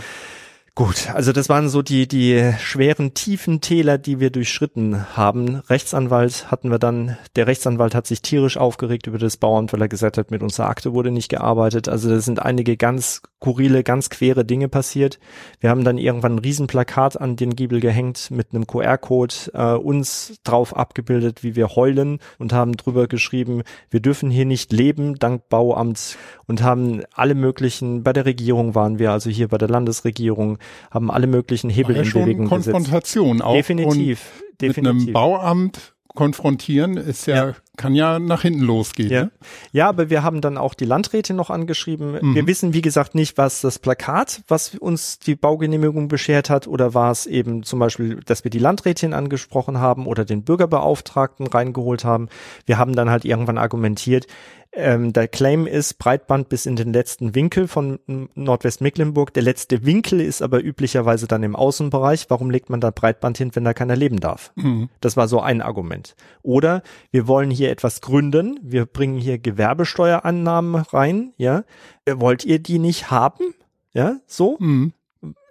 Gut, 0.73 1.09
also 1.13 1.33
das 1.33 1.49
waren 1.49 1.67
so 1.67 1.81
die, 1.81 2.07
die 2.07 2.53
schweren, 2.59 3.13
tiefen 3.13 3.59
Täler, 3.59 3.97
die 3.97 4.21
wir 4.21 4.29
durchschritten 4.29 5.17
haben. 5.17 5.55
Rechtsanwalt 5.67 6.49
hatten 6.49 6.71
wir 6.71 6.79
dann, 6.79 7.17
der 7.35 7.45
Rechtsanwalt 7.45 7.93
hat 7.93 8.07
sich 8.07 8.21
tierisch 8.21 8.55
aufgeregt 8.55 9.05
über 9.05 9.17
das 9.17 9.35
Bauamt, 9.35 9.73
weil 9.73 9.81
er 9.81 9.89
gesagt 9.89 10.17
hat, 10.17 10.31
mit 10.31 10.41
unserer 10.41 10.69
Akte 10.69 10.93
wurde 10.93 11.11
nicht 11.11 11.27
gearbeitet. 11.27 11.89
Also 11.89 12.09
da 12.09 12.21
sind 12.21 12.41
einige 12.41 12.77
ganz 12.77 13.21
skurrile, 13.41 13.83
ganz 13.83 14.09
quere 14.09 14.45
Dinge 14.45 14.69
passiert. 14.69 15.19
Wir 15.59 15.71
haben 15.71 15.83
dann 15.83 15.97
irgendwann 15.97 16.35
ein 16.35 16.39
Riesenplakat 16.39 17.19
an 17.19 17.35
den 17.35 17.55
Giebel 17.55 17.79
gehängt 17.79 18.29
mit 18.29 18.53
einem 18.53 18.67
QR-Code, 18.67 19.33
äh, 19.53 19.73
uns 19.73 20.39
drauf 20.43 20.75
abgebildet, 20.75 21.43
wie 21.43 21.55
wir 21.55 21.75
heulen 21.75 22.19
und 22.37 22.53
haben 22.53 22.77
drüber 22.77 23.07
geschrieben, 23.07 23.63
wir 23.89 23.99
dürfen 23.99 24.29
hier 24.29 24.45
nicht 24.45 24.71
leben, 24.71 25.15
dank 25.15 25.49
Bauamt 25.49 26.17
und 26.45 26.61
haben 26.61 27.01
alle 27.13 27.33
möglichen, 27.33 28.03
bei 28.03 28.13
der 28.13 28.25
Regierung 28.25 28.75
waren 28.75 28.99
wir, 28.99 29.11
also 29.11 29.29
hier 29.29 29.47
bei 29.47 29.57
der 29.57 29.69
Landesregierung, 29.69 30.59
haben 30.91 31.11
alle 31.11 31.27
möglichen 31.27 31.69
Hebel 31.69 31.95
ja 31.95 32.03
in 32.03 32.11
Bewegung 32.11 32.49
gesetzt. 32.49 32.71
Konfrontation 32.71 33.41
auch. 33.41 33.53
Definitiv, 33.55 34.19
Und 34.61 34.61
mit 34.67 34.77
einem 34.77 34.85
definitiv. 34.85 35.13
Bauamt 35.13 35.93
konfrontieren 36.15 36.97
ist 36.97 37.25
ja, 37.25 37.35
Ja. 37.47 37.55
Kann 37.81 37.95
ja 37.95 38.19
nach 38.19 38.43
hinten 38.43 38.61
losgehen. 38.61 39.09
Ja. 39.09 39.23
Ne? 39.23 39.31
ja, 39.71 39.89
aber 39.89 40.09
wir 40.11 40.21
haben 40.21 40.39
dann 40.39 40.57
auch 40.57 40.75
die 40.75 40.85
Landräte 40.85 41.33
noch 41.33 41.49
angeschrieben. 41.49 42.35
Wir 42.35 42.45
wissen, 42.45 42.73
wie 42.73 42.81
gesagt, 42.81 43.15
nicht, 43.15 43.37
was 43.39 43.61
das 43.61 43.79
Plakat, 43.79 44.43
was 44.47 44.75
uns 44.75 45.17
die 45.17 45.35
Baugenehmigung 45.35 46.07
beschert 46.07 46.49
hat, 46.51 46.67
oder 46.67 46.93
war 46.93 47.11
es 47.11 47.25
eben 47.25 47.63
zum 47.63 47.79
Beispiel, 47.79 48.19
dass 48.25 48.43
wir 48.43 48.51
die 48.51 48.59
Landrätin 48.59 49.13
angesprochen 49.13 49.79
haben 49.79 50.05
oder 50.05 50.25
den 50.25 50.43
Bürgerbeauftragten 50.43 51.47
reingeholt 51.47 52.05
haben. 52.05 52.29
Wir 52.67 52.77
haben 52.77 52.95
dann 52.95 53.09
halt 53.09 53.25
irgendwann 53.25 53.57
argumentiert, 53.57 54.27
ähm, 54.73 55.11
der 55.11 55.27
Claim 55.27 55.67
ist 55.67 55.97
Breitband 55.97 56.47
bis 56.47 56.65
in 56.65 56.77
den 56.77 56.93
letzten 56.93 57.35
Winkel 57.35 57.67
von 57.67 57.99
Nordwestmecklenburg. 58.35 59.33
Der 59.33 59.43
letzte 59.43 59.85
Winkel 59.85 60.21
ist 60.21 60.41
aber 60.41 60.63
üblicherweise 60.63 61.27
dann 61.27 61.43
im 61.43 61.57
Außenbereich. 61.57 62.27
Warum 62.29 62.49
legt 62.49 62.69
man 62.69 62.79
da 62.79 62.89
Breitband 62.89 63.37
hin, 63.37 63.51
wenn 63.53 63.65
da 63.65 63.73
keiner 63.73 63.97
leben 63.97 64.21
darf? 64.21 64.53
Das 65.01 65.17
war 65.17 65.27
so 65.27 65.41
ein 65.41 65.61
Argument. 65.61 66.15
Oder 66.41 66.83
wir 67.11 67.27
wollen 67.27 67.51
hier 67.51 67.67
etwas 67.71 68.01
gründen. 68.01 68.59
Wir 68.61 68.85
bringen 68.85 69.17
hier 69.17 69.37
Gewerbesteuerannahmen 69.39 70.75
rein. 70.75 71.33
Ja, 71.37 71.63
Äh, 72.05 72.15
wollt 72.17 72.45
ihr 72.45 72.59
die 72.59 72.79
nicht 72.79 73.11
haben? 73.11 73.53
Ja, 73.93 74.17
so. 74.27 74.57
Mhm. 74.59 74.93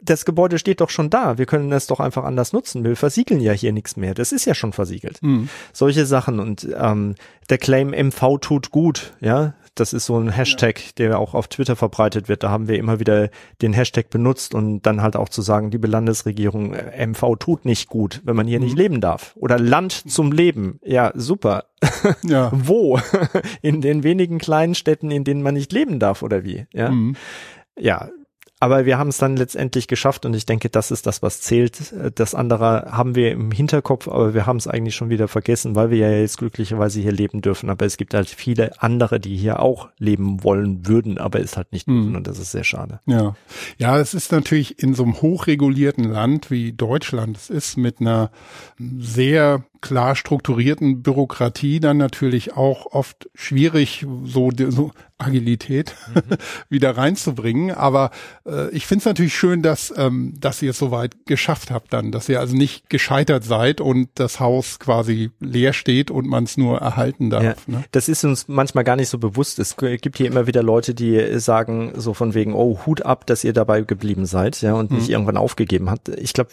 Das 0.02 0.24
Gebäude 0.24 0.58
steht 0.58 0.80
doch 0.80 0.90
schon 0.90 1.10
da. 1.10 1.38
Wir 1.38 1.46
können 1.46 1.70
es 1.72 1.86
doch 1.86 2.00
einfach 2.00 2.24
anders 2.24 2.52
nutzen. 2.52 2.82
Wir 2.84 2.96
versiegeln 2.96 3.40
ja 3.40 3.52
hier 3.52 3.72
nichts 3.72 3.96
mehr. 3.96 4.14
Das 4.14 4.32
ist 4.32 4.44
ja 4.46 4.54
schon 4.54 4.72
versiegelt. 4.72 5.22
Mhm. 5.22 5.48
Solche 5.72 6.06
Sachen 6.06 6.40
und 6.40 6.66
ähm, 6.76 7.14
der 7.50 7.58
Claim 7.58 7.90
MV 7.90 8.38
tut 8.40 8.70
gut. 8.70 9.12
Ja, 9.20 9.54
das 9.74 9.92
ist 9.92 10.06
so 10.06 10.18
ein 10.18 10.30
Hashtag, 10.30 10.94
der 10.96 11.18
auch 11.18 11.34
auf 11.34 11.48
Twitter 11.48 11.76
verbreitet 11.76 12.28
wird. 12.28 12.42
Da 12.42 12.50
haben 12.50 12.68
wir 12.68 12.78
immer 12.78 13.00
wieder 13.00 13.30
den 13.62 13.72
Hashtag 13.72 14.10
benutzt 14.10 14.54
und 14.54 14.82
dann 14.82 15.02
halt 15.02 15.16
auch 15.16 15.28
zu 15.28 15.42
sagen, 15.42 15.70
liebe 15.70 15.86
Landesregierung, 15.86 16.74
äh, 16.74 17.06
MV 17.06 17.36
tut 17.38 17.64
nicht 17.64 17.88
gut, 17.88 18.20
wenn 18.24 18.36
man 18.36 18.46
hier 18.46 18.60
nicht 18.60 18.76
leben 18.76 19.00
darf. 19.00 19.34
Oder 19.36 19.58
Land 19.58 19.92
zum 19.92 20.32
Leben. 20.32 20.80
Ja, 20.84 21.12
super. 21.14 21.64
Ja. 22.22 22.50
Wo? 22.52 23.00
In 23.62 23.80
den 23.80 24.02
wenigen 24.02 24.38
kleinen 24.38 24.74
Städten, 24.74 25.10
in 25.10 25.24
denen 25.24 25.42
man 25.42 25.54
nicht 25.54 25.72
leben 25.72 25.98
darf, 25.98 26.22
oder 26.22 26.44
wie? 26.44 26.66
Ja. 26.72 26.90
Mhm. 26.90 27.16
Ja. 27.78 28.10
Aber 28.60 28.84
wir 28.84 28.98
haben 28.98 29.08
es 29.08 29.16
dann 29.16 29.36
letztendlich 29.36 29.88
geschafft 29.88 30.26
und 30.26 30.34
ich 30.34 30.44
denke, 30.44 30.68
das 30.68 30.90
ist 30.90 31.06
das, 31.06 31.22
was 31.22 31.40
zählt. 31.40 31.94
Das 32.14 32.34
andere 32.34 32.90
haben 32.92 33.14
wir 33.14 33.32
im 33.32 33.50
Hinterkopf, 33.50 34.06
aber 34.06 34.34
wir 34.34 34.44
haben 34.44 34.58
es 34.58 34.68
eigentlich 34.68 34.94
schon 34.94 35.08
wieder 35.08 35.28
vergessen, 35.28 35.74
weil 35.74 35.90
wir 35.90 35.96
ja 35.96 36.10
jetzt 36.10 36.36
glücklicherweise 36.36 37.00
hier 37.00 37.12
leben 37.12 37.40
dürfen. 37.40 37.70
Aber 37.70 37.86
es 37.86 37.96
gibt 37.96 38.12
halt 38.12 38.28
viele 38.28 38.80
andere, 38.82 39.18
die 39.18 39.34
hier 39.34 39.60
auch 39.60 39.88
leben 39.98 40.44
wollen 40.44 40.86
würden, 40.86 41.16
aber 41.16 41.40
es 41.40 41.56
halt 41.56 41.72
nicht 41.72 41.88
dürfen 41.88 42.14
und 42.14 42.26
das 42.26 42.38
ist 42.38 42.52
sehr 42.52 42.64
schade. 42.64 43.00
Ja. 43.06 43.34
Ja, 43.78 43.98
es 43.98 44.12
ist 44.12 44.30
natürlich 44.30 44.82
in 44.82 44.92
so 44.94 45.04
einem 45.04 45.22
hochregulierten 45.22 46.04
Land 46.04 46.50
wie 46.50 46.72
Deutschland 46.72 47.38
es 47.38 47.48
ist, 47.48 47.78
mit 47.78 48.00
einer 48.00 48.30
sehr 48.78 49.64
klar 49.80 50.16
strukturierten 50.16 51.02
Bürokratie 51.02 51.80
dann 51.80 51.96
natürlich 51.96 52.56
auch 52.56 52.86
oft 52.86 53.30
schwierig, 53.34 54.06
so, 54.24 54.50
so 54.68 54.92
Agilität 55.18 55.94
wieder 56.68 56.96
reinzubringen. 56.96 57.72
Aber 57.72 58.10
äh, 58.46 58.70
ich 58.70 58.86
finde 58.86 59.00
es 59.00 59.06
natürlich 59.06 59.34
schön, 59.34 59.62
dass, 59.62 59.92
ähm, 59.96 60.34
dass 60.38 60.62
ihr 60.62 60.70
es 60.70 60.78
soweit 60.78 61.26
geschafft 61.26 61.70
habt 61.70 61.92
dann, 61.92 62.12
dass 62.12 62.28
ihr 62.28 62.40
also 62.40 62.56
nicht 62.56 62.88
gescheitert 62.90 63.44
seid 63.44 63.80
und 63.80 64.08
das 64.14 64.40
Haus 64.40 64.78
quasi 64.78 65.30
leer 65.40 65.72
steht 65.72 66.10
und 66.10 66.26
man 66.26 66.44
es 66.44 66.56
nur 66.56 66.78
erhalten 66.78 67.30
darf. 67.30 67.42
Ja, 67.42 67.54
Ne? 67.70 67.84
Das 67.92 68.08
ist 68.08 68.24
uns 68.24 68.48
manchmal 68.48 68.84
gar 68.84 68.96
nicht 68.96 69.08
so 69.08 69.18
bewusst. 69.18 69.58
Es 69.58 69.76
gibt 69.76 70.18
hier 70.18 70.26
immer 70.26 70.46
wieder 70.46 70.62
Leute, 70.62 70.94
die 70.94 71.38
sagen 71.38 71.92
so 71.96 72.14
von 72.14 72.34
wegen, 72.34 72.54
oh, 72.54 72.80
Hut 72.84 73.02
ab, 73.02 73.26
dass 73.26 73.44
ihr 73.44 73.52
dabei 73.52 73.82
geblieben 73.82 74.26
seid, 74.26 74.60
ja, 74.60 74.74
und 74.74 74.90
nicht 74.90 75.08
irgendwann 75.08 75.36
aufgegeben 75.36 75.90
habt. 75.90 76.08
Ich 76.08 76.32
glaube, 76.32 76.50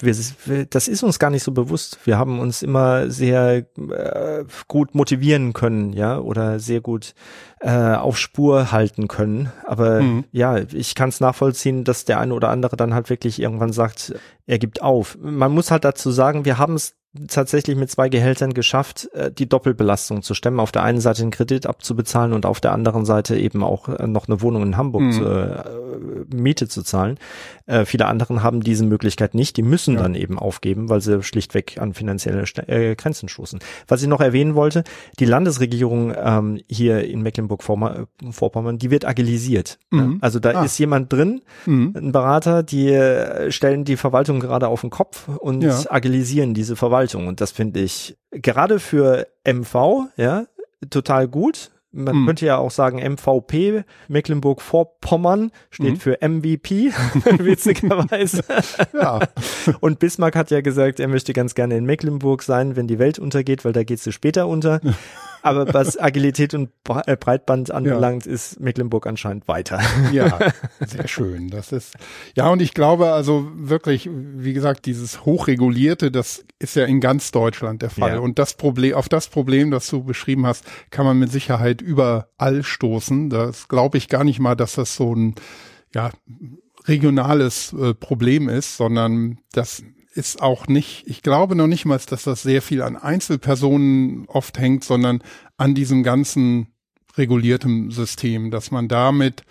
das 0.69 0.87
ist 0.87 1.03
uns 1.03 1.19
gar 1.19 1.29
nicht 1.29 1.43
so 1.43 1.51
bewusst. 1.51 1.99
Wir 2.05 2.17
haben 2.17 2.39
uns 2.39 2.61
immer 2.61 3.09
sehr 3.17 3.65
äh, 3.75 4.45
gut 4.67 4.95
motivieren 4.95 5.53
können, 5.53 5.93
ja, 5.93 6.19
oder 6.19 6.59
sehr 6.59 6.81
gut 6.81 7.13
äh, 7.59 7.95
auf 7.95 8.17
Spur 8.17 8.71
halten 8.71 9.07
können. 9.07 9.51
Aber 9.65 10.01
ja, 10.31 10.57
ich 10.57 10.95
kann 10.95 11.09
es 11.09 11.19
nachvollziehen, 11.19 11.83
dass 11.83 12.05
der 12.05 12.19
eine 12.19 12.33
oder 12.33 12.49
andere 12.49 12.77
dann 12.77 12.93
halt 12.93 13.09
wirklich 13.09 13.41
irgendwann 13.41 13.73
sagt, 13.73 14.15
er 14.45 14.59
gibt 14.59 14.81
auf. 14.81 15.17
Man 15.21 15.51
muss 15.51 15.71
halt 15.71 15.83
dazu 15.83 16.11
sagen, 16.11 16.45
wir 16.45 16.57
haben 16.57 16.75
es 16.75 16.96
tatsächlich 17.27 17.75
mit 17.77 17.89
zwei 17.89 18.09
Gehältern 18.09 18.53
geschafft, 18.53 19.09
äh, 19.13 19.31
die 19.31 19.47
Doppelbelastung 19.49 20.21
zu 20.21 20.33
stemmen. 20.33 20.59
Auf 20.59 20.71
der 20.71 20.83
einen 20.83 20.99
Seite 20.99 21.21
den 21.21 21.31
Kredit 21.31 21.65
abzubezahlen 21.65 22.33
und 22.33 22.45
auf 22.45 22.59
der 22.59 22.73
anderen 22.73 23.05
Seite 23.05 23.37
eben 23.37 23.63
auch 23.63 23.89
äh, 23.89 24.05
noch 24.07 24.27
eine 24.27 24.41
Wohnung 24.41 24.61
in 24.63 24.77
Hamburg 24.77 25.13
zu, 25.13 25.23
äh, 25.25 25.63
Miete 26.35 26.67
zu 26.67 26.83
zahlen. 26.83 27.17
Äh, 27.65 27.85
viele 27.85 28.05
anderen 28.05 28.43
haben 28.43 28.61
diese 28.61 28.85
Möglichkeit 28.85 29.33
nicht. 29.35 29.57
Die 29.57 29.63
müssen 29.63 29.95
dann 29.97 30.15
eben 30.15 30.37
aufgeben, 30.37 30.89
weil 30.89 31.01
sie 31.01 31.23
schlichtweg 31.23 31.77
an 31.79 31.93
finanzielle 31.93 32.45
St 32.45 32.67
äh, 32.67 32.95
Grenzen 32.95 33.29
stoßen. 33.29 33.59
Was 33.87 34.01
ich 34.01 34.07
noch 34.07 34.21
erwähnen 34.21 34.53
wollte, 34.55 34.83
die 35.19 35.25
Landesregierung 35.25 36.13
ähm, 36.15 36.59
hier 36.69 37.03
in 37.05 37.21
Mecklenburg-Vorpommern, 37.21 38.77
die 38.77 38.91
wird 38.91 39.05
agilisiert. 39.05 39.79
Ja? 39.93 40.09
Also 40.21 40.39
da 40.39 40.51
Ah. 40.51 40.65
ist 40.65 40.77
jemand 40.77 41.11
drin, 41.11 41.41
ein 41.65 42.11
Berater, 42.11 42.63
die 42.63 42.89
äh, 42.89 43.51
stellen 43.51 43.85
die 43.85 43.97
Verwaltung 43.97 44.39
gerade 44.39 44.67
auf 44.67 44.81
den 44.81 44.89
Kopf 44.89 45.27
und 45.27 45.61
Ja. 45.61 45.79
agilisieren 45.89 46.53
diese 46.53 46.75
Verwaltung. 46.75 46.96
Und 47.27 47.41
das 47.41 47.51
finde 47.51 47.79
ich 47.81 48.17
gerade 48.31 48.79
für 48.79 49.27
MV, 49.45 50.07
ja, 50.17 50.45
total 50.89 51.27
gut. 51.27 51.71
Man 51.91 52.25
könnte 52.27 52.45
ja 52.45 52.57
auch 52.57 52.69
sagen, 52.69 52.99
MVP, 52.99 53.83
Mecklenburg-Vorpommern, 54.07 55.51
steht 55.71 55.97
für 55.97 56.19
MVP, 56.21 56.91
witzigerweise. 57.39 58.43
Ja. 58.93 59.19
Und 59.79 59.97
Bismarck 59.97 60.35
hat 60.35 60.51
ja 60.51 60.61
gesagt, 60.61 60.99
er 60.99 61.07
möchte 61.07 61.33
ganz 61.33 61.55
gerne 61.55 61.75
in 61.77 61.85
Mecklenburg 61.85 62.43
sein, 62.43 62.75
wenn 62.75 62.87
die 62.87 62.99
Welt 62.99 63.17
untergeht, 63.17 63.65
weil 63.65 63.73
da 63.73 63.83
geht 63.83 63.99
sie 63.99 64.11
später 64.11 64.47
unter. 64.47 64.79
Aber 65.47 65.73
was 65.73 65.97
Agilität 65.99 66.53
und 66.53 66.69
äh, 67.05 67.15
Breitband 67.15 67.71
anbelangt, 67.71 68.25
ist 68.25 68.59
Mecklenburg 68.59 69.07
anscheinend 69.07 69.47
weiter. 69.47 69.79
Ja, 70.11 70.39
sehr 70.85 71.07
schön. 71.07 71.49
Das 71.49 71.71
ist, 71.71 71.95
ja, 72.35 72.49
und 72.49 72.61
ich 72.61 72.73
glaube 72.73 73.11
also 73.11 73.47
wirklich, 73.55 74.09
wie 74.11 74.53
gesagt, 74.53 74.85
dieses 74.85 75.25
Hochregulierte, 75.25 76.11
das 76.11 76.45
ist 76.59 76.75
ja 76.75 76.85
in 76.85 77.01
ganz 77.01 77.31
Deutschland 77.31 77.81
der 77.81 77.89
Fall. 77.89 78.13
Ja. 78.13 78.19
Und 78.19 78.39
das 78.39 78.55
Problem, 78.55 78.95
auf 78.95 79.09
das 79.09 79.27
Problem, 79.27 79.71
das 79.71 79.87
du 79.89 80.03
beschrieben 80.03 80.45
hast, 80.45 80.65
kann 80.91 81.05
man 81.05 81.17
mit 81.17 81.31
Sicherheit 81.31 81.81
überall 81.81 82.63
stoßen. 82.63 83.29
Das 83.29 83.67
glaube 83.67 83.97
ich 83.97 84.09
gar 84.09 84.23
nicht 84.23 84.39
mal, 84.39 84.55
dass 84.55 84.73
das 84.73 84.95
so 84.95 85.13
ein, 85.15 85.35
ja, 85.93 86.11
regionales 86.85 87.73
äh, 87.73 87.93
Problem 87.93 88.49
ist, 88.49 88.77
sondern 88.77 89.39
das 89.51 89.83
ist 90.17 90.41
auch 90.41 90.67
nicht, 90.67 91.03
ich 91.07 91.21
glaube 91.21 91.55
noch 91.55 91.67
nicht 91.67 91.85
mal, 91.85 91.99
dass 92.09 92.23
das 92.23 92.41
sehr 92.41 92.61
viel 92.61 92.81
an 92.81 92.95
Einzelpersonen 92.95 94.25
oft 94.27 94.57
hängt, 94.57 94.83
sondern 94.83 95.21
an 95.57 95.75
diesem 95.75 96.03
ganzen 96.03 96.67
regulierten 97.17 97.91
System, 97.91 98.51
dass 98.51 98.71
man 98.71 98.87
damit 98.87 99.43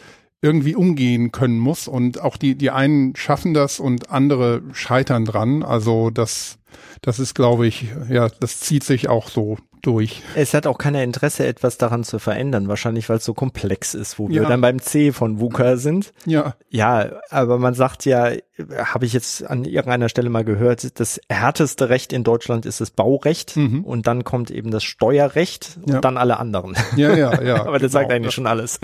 irgendwie 0.43 0.75
umgehen 0.75 1.33
können 1.33 1.59
muss 1.59 1.89
und 1.89 2.21
auch 2.21 2.37
die, 2.37 2.57
die 2.57 2.71
einen 2.71 3.17
schaffen 3.17 3.55
das 3.55 3.81
und 3.81 4.11
andere 4.11 4.62
scheitern 4.73 5.25
dran. 5.25 5.62
Also 5.62 6.11
das, 6.11 6.59
das 7.03 7.18
ist, 7.18 7.35
glaube 7.35 7.66
ich, 7.66 7.87
ja, 8.09 8.29
das 8.41 8.61
zieht 8.61 8.85
sich 8.85 9.09
auch 9.09 9.29
so 9.29 9.59
durch. 9.83 10.22
Es 10.35 10.53
hat 10.55 10.66
auch 10.66 10.79
keiner 10.79 11.03
Interesse, 11.03 11.47
etwas 11.47 11.79
daran 11.79 12.03
zu 12.03 12.18
verändern, 12.18 12.68
wahrscheinlich 12.68 13.09
weil 13.09 13.18
es 13.18 13.24
so 13.24 13.35
komplex 13.35 13.95
ist, 13.95 14.18
wo 14.18 14.29
ja. 14.29 14.43
wir 14.43 14.49
dann 14.49 14.61
beim 14.61 14.81
C 14.81 15.12
von 15.12 15.39
VUCA 15.39 15.77
sind. 15.77 16.12
Ja. 16.24 16.57
Ja, 16.68 17.12
aber 17.31 17.59
man 17.59 17.74
sagt 17.74 18.05
ja, 18.05 18.33
habe 18.77 19.07
ich 19.07 19.12
jetzt 19.12 19.45
an 19.45 19.64
irgendeiner 19.64 20.09
Stelle 20.09 20.29
mal 20.29 20.45
gehört, 20.45 20.99
das 20.99 21.20
härteste 21.29 21.89
Recht 21.89 22.12
in 22.12 22.24
Deutschland 22.24 22.66
ist 22.66 22.81
das 22.81 22.91
Baurecht 22.91 23.57
mhm. 23.57 23.85
und 23.85 24.07
dann 24.07 24.24
kommt 24.24 24.51
eben 24.51 24.70
das 24.70 24.83
Steuerrecht 24.83 25.79
und 25.83 25.95
ja. 25.95 26.01
dann 26.01 26.16
alle 26.16 26.39
anderen. 26.39 26.77
Ja, 26.97 27.14
ja, 27.14 27.41
ja. 27.43 27.61
aber 27.66 27.79
das 27.79 27.93
genau. 27.93 28.03
sagt 28.03 28.12
eigentlich 28.12 28.35
schon 28.35 28.47
alles. 28.47 28.81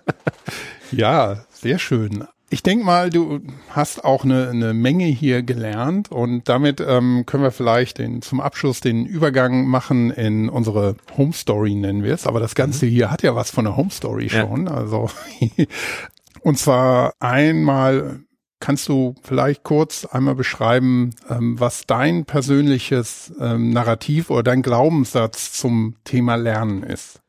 ja, 0.90 1.44
sehr 1.52 1.78
schön. 1.78 2.24
Ich 2.52 2.64
denke 2.64 2.84
mal, 2.84 3.10
du 3.10 3.40
hast 3.68 4.04
auch 4.04 4.24
eine, 4.24 4.48
eine 4.48 4.74
Menge 4.74 5.04
hier 5.04 5.44
gelernt 5.44 6.10
und 6.10 6.48
damit 6.48 6.80
ähm, 6.84 7.24
können 7.24 7.44
wir 7.44 7.52
vielleicht 7.52 7.98
den, 7.98 8.22
zum 8.22 8.40
Abschluss 8.40 8.80
den 8.80 9.06
Übergang 9.06 9.66
machen 9.66 10.10
in 10.10 10.48
unsere 10.48 10.96
Home 11.16 11.32
Story, 11.32 11.76
nennen 11.76 12.02
wir 12.02 12.12
es. 12.12 12.26
Aber 12.26 12.40
das 12.40 12.56
Ganze 12.56 12.86
mhm. 12.86 12.90
hier 12.90 13.10
hat 13.12 13.22
ja 13.22 13.36
was 13.36 13.52
von 13.52 13.68
einer 13.68 13.76
Home 13.76 13.90
Story 13.90 14.28
schon. 14.28 14.66
Ja. 14.66 14.74
Also 14.74 15.08
und 16.42 16.58
zwar 16.58 17.14
einmal 17.20 18.18
kannst 18.58 18.88
du 18.88 19.14
vielleicht 19.22 19.62
kurz 19.62 20.04
einmal 20.04 20.34
beschreiben, 20.34 21.10
ähm, 21.28 21.58
was 21.60 21.86
dein 21.86 22.24
persönliches 22.24 23.32
ähm, 23.40 23.70
Narrativ 23.70 24.28
oder 24.28 24.42
dein 24.42 24.62
Glaubenssatz 24.62 25.52
zum 25.52 25.94
Thema 26.02 26.34
Lernen 26.34 26.82
ist. 26.82 27.20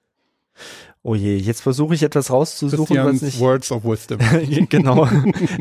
Oh 1.03 1.15
je, 1.15 1.35
jetzt 1.35 1.61
versuche 1.61 1.95
ich 1.95 2.03
etwas 2.03 2.29
rauszusuchen, 2.29 2.85
Christians 2.85 3.15
was 3.15 3.21
nicht. 3.23 3.39
Words 3.39 3.71
of 3.71 3.83
Wisdom. 3.85 4.19
genau. 4.69 5.07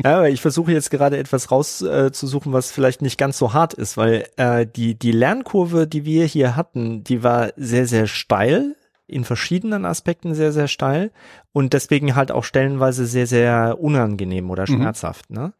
ja, 0.03 0.17
aber 0.17 0.29
ich 0.29 0.39
versuche 0.39 0.71
jetzt 0.71 0.91
gerade 0.91 1.17
etwas 1.17 1.49
rauszusuchen, 1.49 2.53
was 2.53 2.71
vielleicht 2.71 3.01
nicht 3.01 3.17
ganz 3.17 3.39
so 3.39 3.51
hart 3.51 3.73
ist, 3.73 3.97
weil 3.97 4.27
äh, 4.37 4.67
die 4.67 4.93
die 4.93 5.11
Lernkurve, 5.11 5.87
die 5.87 6.05
wir 6.05 6.25
hier 6.25 6.55
hatten, 6.55 7.03
die 7.03 7.23
war 7.23 7.53
sehr 7.57 7.87
sehr 7.87 8.05
steil 8.05 8.75
in 9.07 9.25
verschiedenen 9.25 9.83
Aspekten 9.83 10.35
sehr 10.35 10.51
sehr 10.51 10.67
steil 10.67 11.11
und 11.53 11.73
deswegen 11.73 12.15
halt 12.15 12.31
auch 12.31 12.43
stellenweise 12.43 13.07
sehr 13.07 13.25
sehr 13.25 13.77
unangenehm 13.79 14.51
oder 14.51 14.63
mhm. 14.63 14.75
schmerzhaft. 14.75 15.31
Mhm. 15.31 15.37
Ne? 15.37 15.53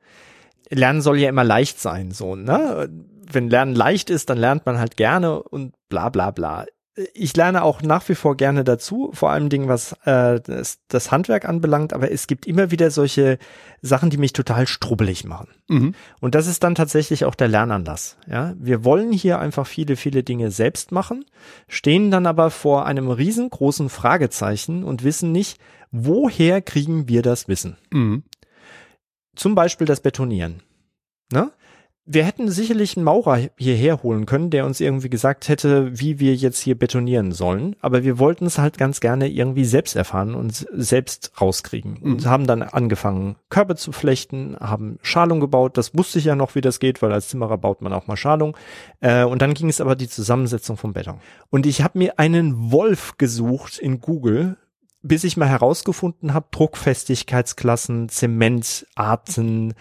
Lernen 0.70 1.02
soll 1.02 1.18
ja 1.18 1.28
immer 1.28 1.44
leicht 1.44 1.80
sein, 1.80 2.12
so 2.12 2.36
ne. 2.36 2.88
Wenn 3.34 3.50
Lernen 3.50 3.76
leicht 3.76 4.10
ist, 4.10 4.30
dann 4.30 4.38
lernt 4.38 4.66
man 4.66 4.78
halt 4.78 4.96
gerne 4.98 5.42
und 5.42 5.74
bla 5.90 6.10
bla 6.10 6.32
bla 6.32 6.66
ich 7.14 7.36
lerne 7.38 7.64
auch 7.64 7.82
nach 7.82 8.08
wie 8.10 8.16
vor 8.16 8.36
gerne 8.36 8.66
dazu, 8.66 9.12
vor 9.14 9.30
allem 9.30 9.48
Dingen, 9.48 9.70
was 9.70 9.94
äh, 10.04 10.42
das, 10.42 10.80
das, 10.90 11.10
Handwerk 11.10 11.46
anbelangt, 11.48 11.94
aber 11.94 12.12
es 12.12 12.28
gibt 12.28 12.46
immer 12.46 12.70
wieder 12.70 12.92
solche 12.92 13.38
Sachen, 13.82 14.10
die 14.10 14.18
mich 14.18 14.34
total 14.34 14.68
strubbelig 14.68 15.24
machen. 15.24 15.48
Mhm. 15.70 15.96
Und 16.20 16.36
das 16.36 16.48
ist 16.48 16.64
dann 16.64 16.76
tatsächlich 16.76 17.24
auch 17.24 17.36
der 17.36 17.48
Lernanlass. 17.48 18.18
Ja, 18.28 18.54
wir 18.58 18.84
wollen 18.84 19.14
hier 19.14 19.40
einfach 19.40 19.68
viele, 19.68 19.96
viele 19.96 20.24
Dinge 20.24 20.52
selbst 20.52 20.92
machen, 20.92 21.24
stehen 21.70 22.12
dann 22.12 22.26
aber 22.26 22.52
vor 22.52 22.86
einem 22.86 23.10
riesengroßen 23.10 23.90
Fragezeichen 23.90 24.84
und 24.84 25.04
wissen 25.04 25.32
nicht, 25.32 25.62
woher 25.92 26.62
kriegen 26.62 27.08
wir 27.08 27.22
das 27.22 27.48
Wissen? 27.48 27.78
Mhm. 27.92 28.24
Zum 29.36 29.56
Beispiel 29.56 29.88
das 29.88 30.02
Betonieren. 30.02 30.62
Ne? 31.32 31.52
Wir 32.14 32.26
hätten 32.26 32.50
sicherlich 32.50 32.98
einen 32.98 33.06
Maurer 33.06 33.40
hierher 33.58 34.04
holen 34.04 34.26
können, 34.26 34.50
der 34.50 34.66
uns 34.66 34.82
irgendwie 34.82 35.10
gesagt 35.10 35.48
hätte, 35.48 35.98
wie 35.98 36.20
wir 36.20 36.36
jetzt 36.36 36.60
hier 36.60 36.78
betonieren 36.78 37.32
sollen. 37.32 37.76
Aber 37.80 38.04
wir 38.04 38.20
wollten 38.20 38.46
es 38.46 38.58
halt 38.58 38.78
ganz 38.78 39.00
gerne 39.00 39.30
irgendwie 39.30 39.64
selbst 39.64 39.96
erfahren 39.96 40.36
und 40.36 40.68
selbst 40.74 41.32
rauskriegen. 41.40 42.00
Mhm. 42.02 42.12
Und 42.12 42.26
haben 42.26 42.48
dann 42.48 42.64
angefangen, 42.64 43.38
Körbe 43.50 43.76
zu 43.78 43.94
flechten, 43.94 44.58
haben 44.60 45.00
Schalung 45.02 45.40
gebaut. 45.40 45.78
Das 45.78 45.96
wusste 45.98 46.20
ich 46.20 46.26
ja 46.26 46.36
noch, 46.36 46.56
wie 46.56 46.62
das 46.62 46.80
geht, 46.80 47.02
weil 47.02 47.14
als 47.14 47.30
Zimmerer 47.30 47.58
baut 47.58 47.82
man 47.82 47.94
auch 47.94 48.08
mal 48.08 48.18
Schalung. 48.18 48.58
Äh, 49.00 49.24
und 49.24 49.42
dann 49.42 49.54
ging 49.54 49.70
es 49.70 49.80
aber 49.80 49.96
die 49.96 50.10
Zusammensetzung 50.10 50.76
vom 50.76 50.92
Beton. 50.92 51.20
Und 51.50 51.66
ich 51.66 51.82
habe 51.82 51.98
mir 51.98 52.20
einen 52.20 52.72
Wolf 52.72 53.18
gesucht 53.18 53.78
in 53.78 54.02
Google, 54.02 54.58
bis 55.04 55.24
ich 55.24 55.38
mal 55.38 55.48
herausgefunden 55.48 56.34
habe, 56.34 56.48
Druckfestigkeitsklassen, 56.52 58.10
Zementarten, 58.10 59.74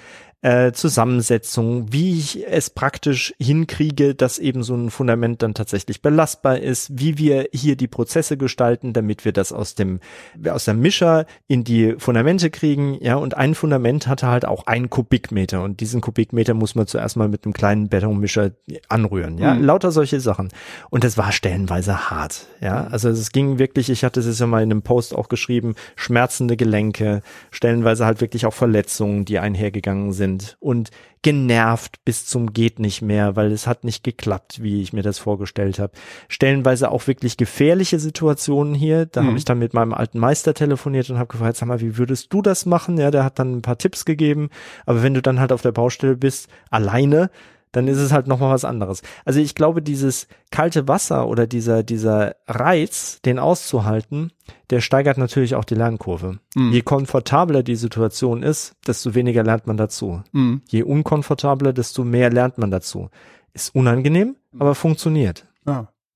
äh, 0.43 0.73
Zusammensetzung, 0.73 1.93
wie 1.93 2.19
ich 2.19 2.47
es 2.49 2.71
praktisch 2.71 3.35
hinkriege, 3.39 4.15
dass 4.15 4.39
eben 4.39 4.63
so 4.63 4.75
ein 4.75 4.91
Fundament 4.91 5.43
dann 5.43 5.53
tatsächlich 5.53 6.01
belastbar 6.01 6.59
ist, 6.59 6.99
wie 6.99 7.19
wir 7.19 7.49
hier 7.53 7.77
die 7.77 7.89
Prozesse 7.89 8.39
gestalten, 8.39 8.95
damit 8.95 9.27
wir 9.27 9.33
das 9.33 9.53
aus 9.53 9.75
dem 9.75 10.01
aus 10.49 10.65
der 10.65 10.75
Mischer 10.75 11.27
in 11.47 11.63
die 11.65 11.95
Fundamente 11.99 12.49
kriegen, 12.49 12.97
ja, 13.03 13.17
und 13.17 13.37
ein 13.37 13.55
Fundament 13.55 14.07
hatte 14.07 14.29
halt 14.29 14.47
auch 14.47 14.67
ein 14.67 14.89
Kubikmeter 14.89 15.63
und 15.63 15.81
diesen 15.81 16.01
Kubikmeter 16.01 16.55
muss 16.55 16.75
man 16.75 16.87
zuerst 16.87 17.19
mal 17.19 17.29
mit 17.29 17.45
einem 17.45 17.53
kleinen 17.53 17.89
Betonmischer 17.89 18.53
anrühren, 18.89 19.37
ja, 19.37 19.55
mhm. 19.55 19.65
lauter 19.65 19.93
solche 19.93 20.21
Sachen. 20.21 20.49
Und 20.89 21.05
das 21.05 21.19
war 21.19 21.33
stellenweise 21.33 22.11
hart, 22.11 22.47
ja, 22.63 22.87
also 22.87 23.11
es 23.11 23.33
ging 23.33 23.59
wirklich, 23.59 23.91
ich 23.91 24.05
hatte 24.05 24.21
es 24.21 24.39
ja 24.39 24.47
mal 24.47 24.63
in 24.63 24.71
einem 24.71 24.83
Post 24.83 25.15
auch 25.15 25.29
geschrieben, 25.29 25.75
schmerzende 25.97 26.57
Gelenke, 26.57 27.21
stellenweise 27.51 28.07
halt 28.07 28.23
wirklich 28.23 28.47
auch 28.47 28.55
Verletzungen, 28.55 29.27
die 29.27 29.39
einhergegangen 29.39 30.13
sind 30.13 30.30
sind 30.31 30.57
und 30.61 30.91
genervt 31.23 32.03
bis 32.05 32.27
zum 32.27 32.53
geht 32.53 32.79
nicht 32.79 33.03
mehr, 33.03 33.37
weil 33.37 33.53
es 33.53 33.67
hat 33.67 33.85
nicht 33.85 34.03
geklappt, 34.05 34.63
wie 34.63 34.81
ich 34.81 34.93
mir 34.93 35.03
das 35.03 35.19
vorgestellt 35.19 35.79
habe. 35.79 35.93
Stellenweise 36.29 36.91
auch 36.91 37.07
wirklich 37.07 37.37
gefährliche 37.37 37.99
Situationen 37.99 38.75
hier. 38.75 39.07
Da 39.07 39.23
mhm. 39.23 39.27
habe 39.27 39.39
ich 39.39 39.45
dann 39.45 39.59
mit 39.59 39.75
meinem 39.75 39.93
alten 39.93 40.19
Meister 40.19 40.55
telefoniert 40.55 41.11
und 41.11 41.19
habe 41.19 41.33
gefragt, 41.33 41.57
sag 41.57 41.69
mal, 41.69 41.81
wie 41.81 41.99
würdest 41.99 42.33
du 42.33 42.41
das 42.41 42.65
machen? 42.65 42.97
Ja, 42.97 43.11
der 43.11 43.25
hat 43.25 43.39
dann 43.39 43.57
ein 43.57 43.63
paar 43.63 43.79
Tipps 43.79 44.05
gegeben. 44.05 44.49
Aber 44.87 45.03
wenn 45.03 45.15
du 45.15 45.21
dann 45.21 45.41
halt 45.41 45.53
auf 45.53 45.63
der 45.63 45.73
Baustelle 45.73 46.17
bist, 46.17 46.49
alleine, 46.71 47.31
dann 47.73 47.89
ist 47.89 47.99
es 47.99 48.13
halt 48.13 48.27
nochmal 48.27 48.53
was 48.53 48.65
anderes. 48.65 49.03
Also 49.25 49.41
ich 49.41 49.55
glaube, 49.55 49.83
dieses 49.83 50.27
kalte 50.51 50.89
Wasser 50.89 51.29
oder 51.29 51.47
dieser, 51.47 51.83
dieser 51.83 52.37
Reiz, 52.47 53.21
den 53.25 53.39
auszuhalten, 53.39 54.33
der 54.71 54.81
steigert 54.81 55.19
natürlich 55.19 55.55
auch 55.55 55.65
die 55.65 55.75
Lernkurve. 55.75 56.39
Mhm. 56.55 56.73
Je 56.73 56.83
komfortabler 56.83 57.63
die 57.63 57.77
Situation 57.77 58.43
ist, 58.43 58.75
desto 58.87 59.15
weniger 59.15 59.43
lernt 59.43 59.67
man 59.67 59.77
dazu. 59.77 60.23
Mhm. 60.33 60.63
Je 60.69 60.83
unkomfortabler, 60.83 61.73
desto 61.73 62.05
mehr 62.05 62.31
lernt 62.31 62.59
man 62.59 62.71
dazu. 62.71 63.11
Ist 63.53 63.75
unangenehm, 63.75 64.37
mhm. 64.53 64.61
aber 64.61 64.75
funktioniert. 64.75 65.47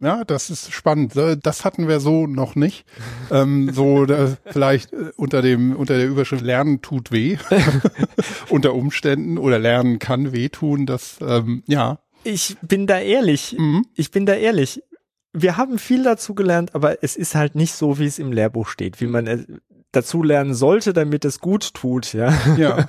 Ja. 0.01 0.25
Das 0.25 0.51
ist 0.51 0.73
spannend. 0.73 1.17
Äh, 1.17 1.37
das 1.37 1.65
hatten 1.65 1.89
wir 1.89 2.01
so 2.01 2.27
noch 2.27 2.55
nicht. 2.55 2.85
ähm, 3.31 3.71
so 3.73 4.07
da, 4.07 4.37
vielleicht 4.45 4.93
äh, 4.93 5.13
unter 5.17 5.43
dem 5.43 5.75
unter 5.77 5.97
der 5.97 6.07
Überschrift 6.07 6.43
Lernen 6.43 6.83
tut 6.83 7.13
weh 7.13 7.39
unter 8.49 8.75
Umständen 8.75 9.39
oder 9.39 9.59
Lernen 9.59 9.99
kann 9.99 10.33
wehtun. 10.33 10.87
Das 10.87 11.19
ähm, 11.21 11.63
ja. 11.67 11.99
Ich 12.25 12.57
bin 12.63 12.87
da 12.87 12.99
ehrlich. 12.99 13.57
Mhm. 13.59 13.87
Ich 13.95 14.11
bin 14.11 14.27
da 14.27 14.35
ehrlich. 14.35 14.83
Wir 15.33 15.57
haben 15.57 15.79
viel 15.79 16.05
dazu 16.05 16.35
gelernt, 16.35 16.75
aber 16.75 17.03
es 17.03 17.17
ist 17.17 17.35
halt 17.35 17.55
nicht 17.55 17.75
so, 17.75 17.99
wie 17.99 18.07
es 18.07 18.19
im 18.19 18.33
Lehrbuch 18.33 18.69
steht, 18.69 19.01
wie 19.01 19.07
man 19.07 19.27
äh, 19.27 19.45
dazu 19.93 20.23
lernen 20.23 20.55
sollte, 20.55 20.93
damit 20.93 21.25
es 21.25 21.41
gut 21.41 21.75
tut. 21.75 22.13
Ja. 22.13 22.33
Ja. 22.57 22.87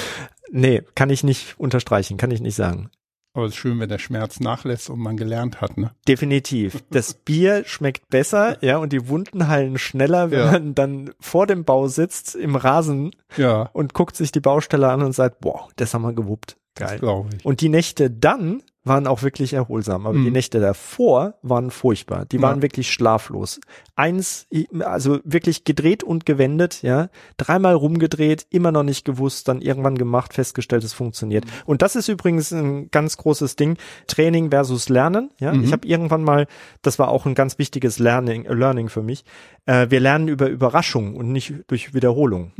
nee, 0.50 0.82
kann 0.94 1.10
ich 1.10 1.24
nicht 1.24 1.58
unterstreichen, 1.58 2.16
kann 2.16 2.30
ich 2.30 2.40
nicht 2.40 2.56
sagen. 2.56 2.90
Aber 3.38 3.46
es 3.46 3.52
ist 3.52 3.58
schön, 3.58 3.78
wenn 3.78 3.88
der 3.88 4.00
Schmerz 4.00 4.40
nachlässt 4.40 4.90
und 4.90 4.98
man 4.98 5.16
gelernt 5.16 5.60
hat, 5.60 5.78
ne? 5.78 5.92
Definitiv. 6.08 6.82
Das 6.90 7.14
Bier 7.24 7.62
schmeckt 7.66 8.08
besser, 8.08 8.58
ja, 8.64 8.78
und 8.78 8.92
die 8.92 9.08
Wunden 9.08 9.46
heilen 9.46 9.78
schneller, 9.78 10.32
wenn 10.32 10.38
ja. 10.40 10.50
man 10.50 10.74
dann 10.74 11.12
vor 11.20 11.46
dem 11.46 11.62
Bau 11.62 11.86
sitzt 11.86 12.34
im 12.34 12.56
Rasen 12.56 13.12
ja. 13.36 13.70
und 13.72 13.94
guckt 13.94 14.16
sich 14.16 14.32
die 14.32 14.40
Baustelle 14.40 14.88
an 14.88 15.02
und 15.02 15.12
sagt, 15.12 15.38
boah, 15.38 15.68
das 15.76 15.94
haben 15.94 16.02
wir 16.02 16.14
gewuppt. 16.14 16.56
Geil. 16.74 16.98
Glaube 16.98 17.28
ich. 17.36 17.44
Und 17.44 17.60
die 17.60 17.68
Nächte 17.68 18.10
dann 18.10 18.60
waren 18.88 19.06
auch 19.06 19.22
wirklich 19.22 19.52
erholsam, 19.52 20.06
aber 20.06 20.18
mhm. 20.18 20.24
die 20.24 20.30
Nächte 20.30 20.60
davor 20.60 21.34
waren 21.42 21.70
furchtbar. 21.70 22.24
Die 22.26 22.42
waren 22.42 22.56
ja. 22.58 22.62
wirklich 22.62 22.90
schlaflos. 22.90 23.60
Eins, 23.94 24.46
also 24.80 25.20
wirklich 25.24 25.64
gedreht 25.64 26.02
und 26.02 26.26
gewendet, 26.26 26.82
ja, 26.82 27.08
dreimal 27.36 27.74
rumgedreht, 27.74 28.46
immer 28.50 28.72
noch 28.72 28.82
nicht 28.82 29.04
gewusst, 29.04 29.48
dann 29.48 29.60
irgendwann 29.60 29.96
gemacht, 29.96 30.34
festgestellt, 30.34 30.84
es 30.84 30.92
funktioniert. 30.92 31.44
Mhm. 31.44 31.50
Und 31.66 31.82
das 31.82 31.96
ist 31.96 32.08
übrigens 32.08 32.52
ein 32.52 32.90
ganz 32.90 33.16
großes 33.16 33.56
Ding, 33.56 33.76
Training 34.06 34.50
versus 34.50 34.88
Lernen. 34.88 35.30
Ja, 35.38 35.52
mhm. 35.52 35.64
ich 35.64 35.72
habe 35.72 35.86
irgendwann 35.86 36.24
mal, 36.24 36.46
das 36.82 36.98
war 36.98 37.08
auch 37.08 37.26
ein 37.26 37.34
ganz 37.34 37.58
wichtiges 37.58 37.98
Learning, 37.98 38.44
Learning 38.44 38.88
für 38.88 39.02
mich. 39.02 39.24
Äh, 39.66 39.90
wir 39.90 40.00
lernen 40.00 40.28
über 40.28 40.48
Überraschung 40.48 41.14
und 41.16 41.30
nicht 41.30 41.54
durch 41.68 41.94
Wiederholung. 41.94 42.52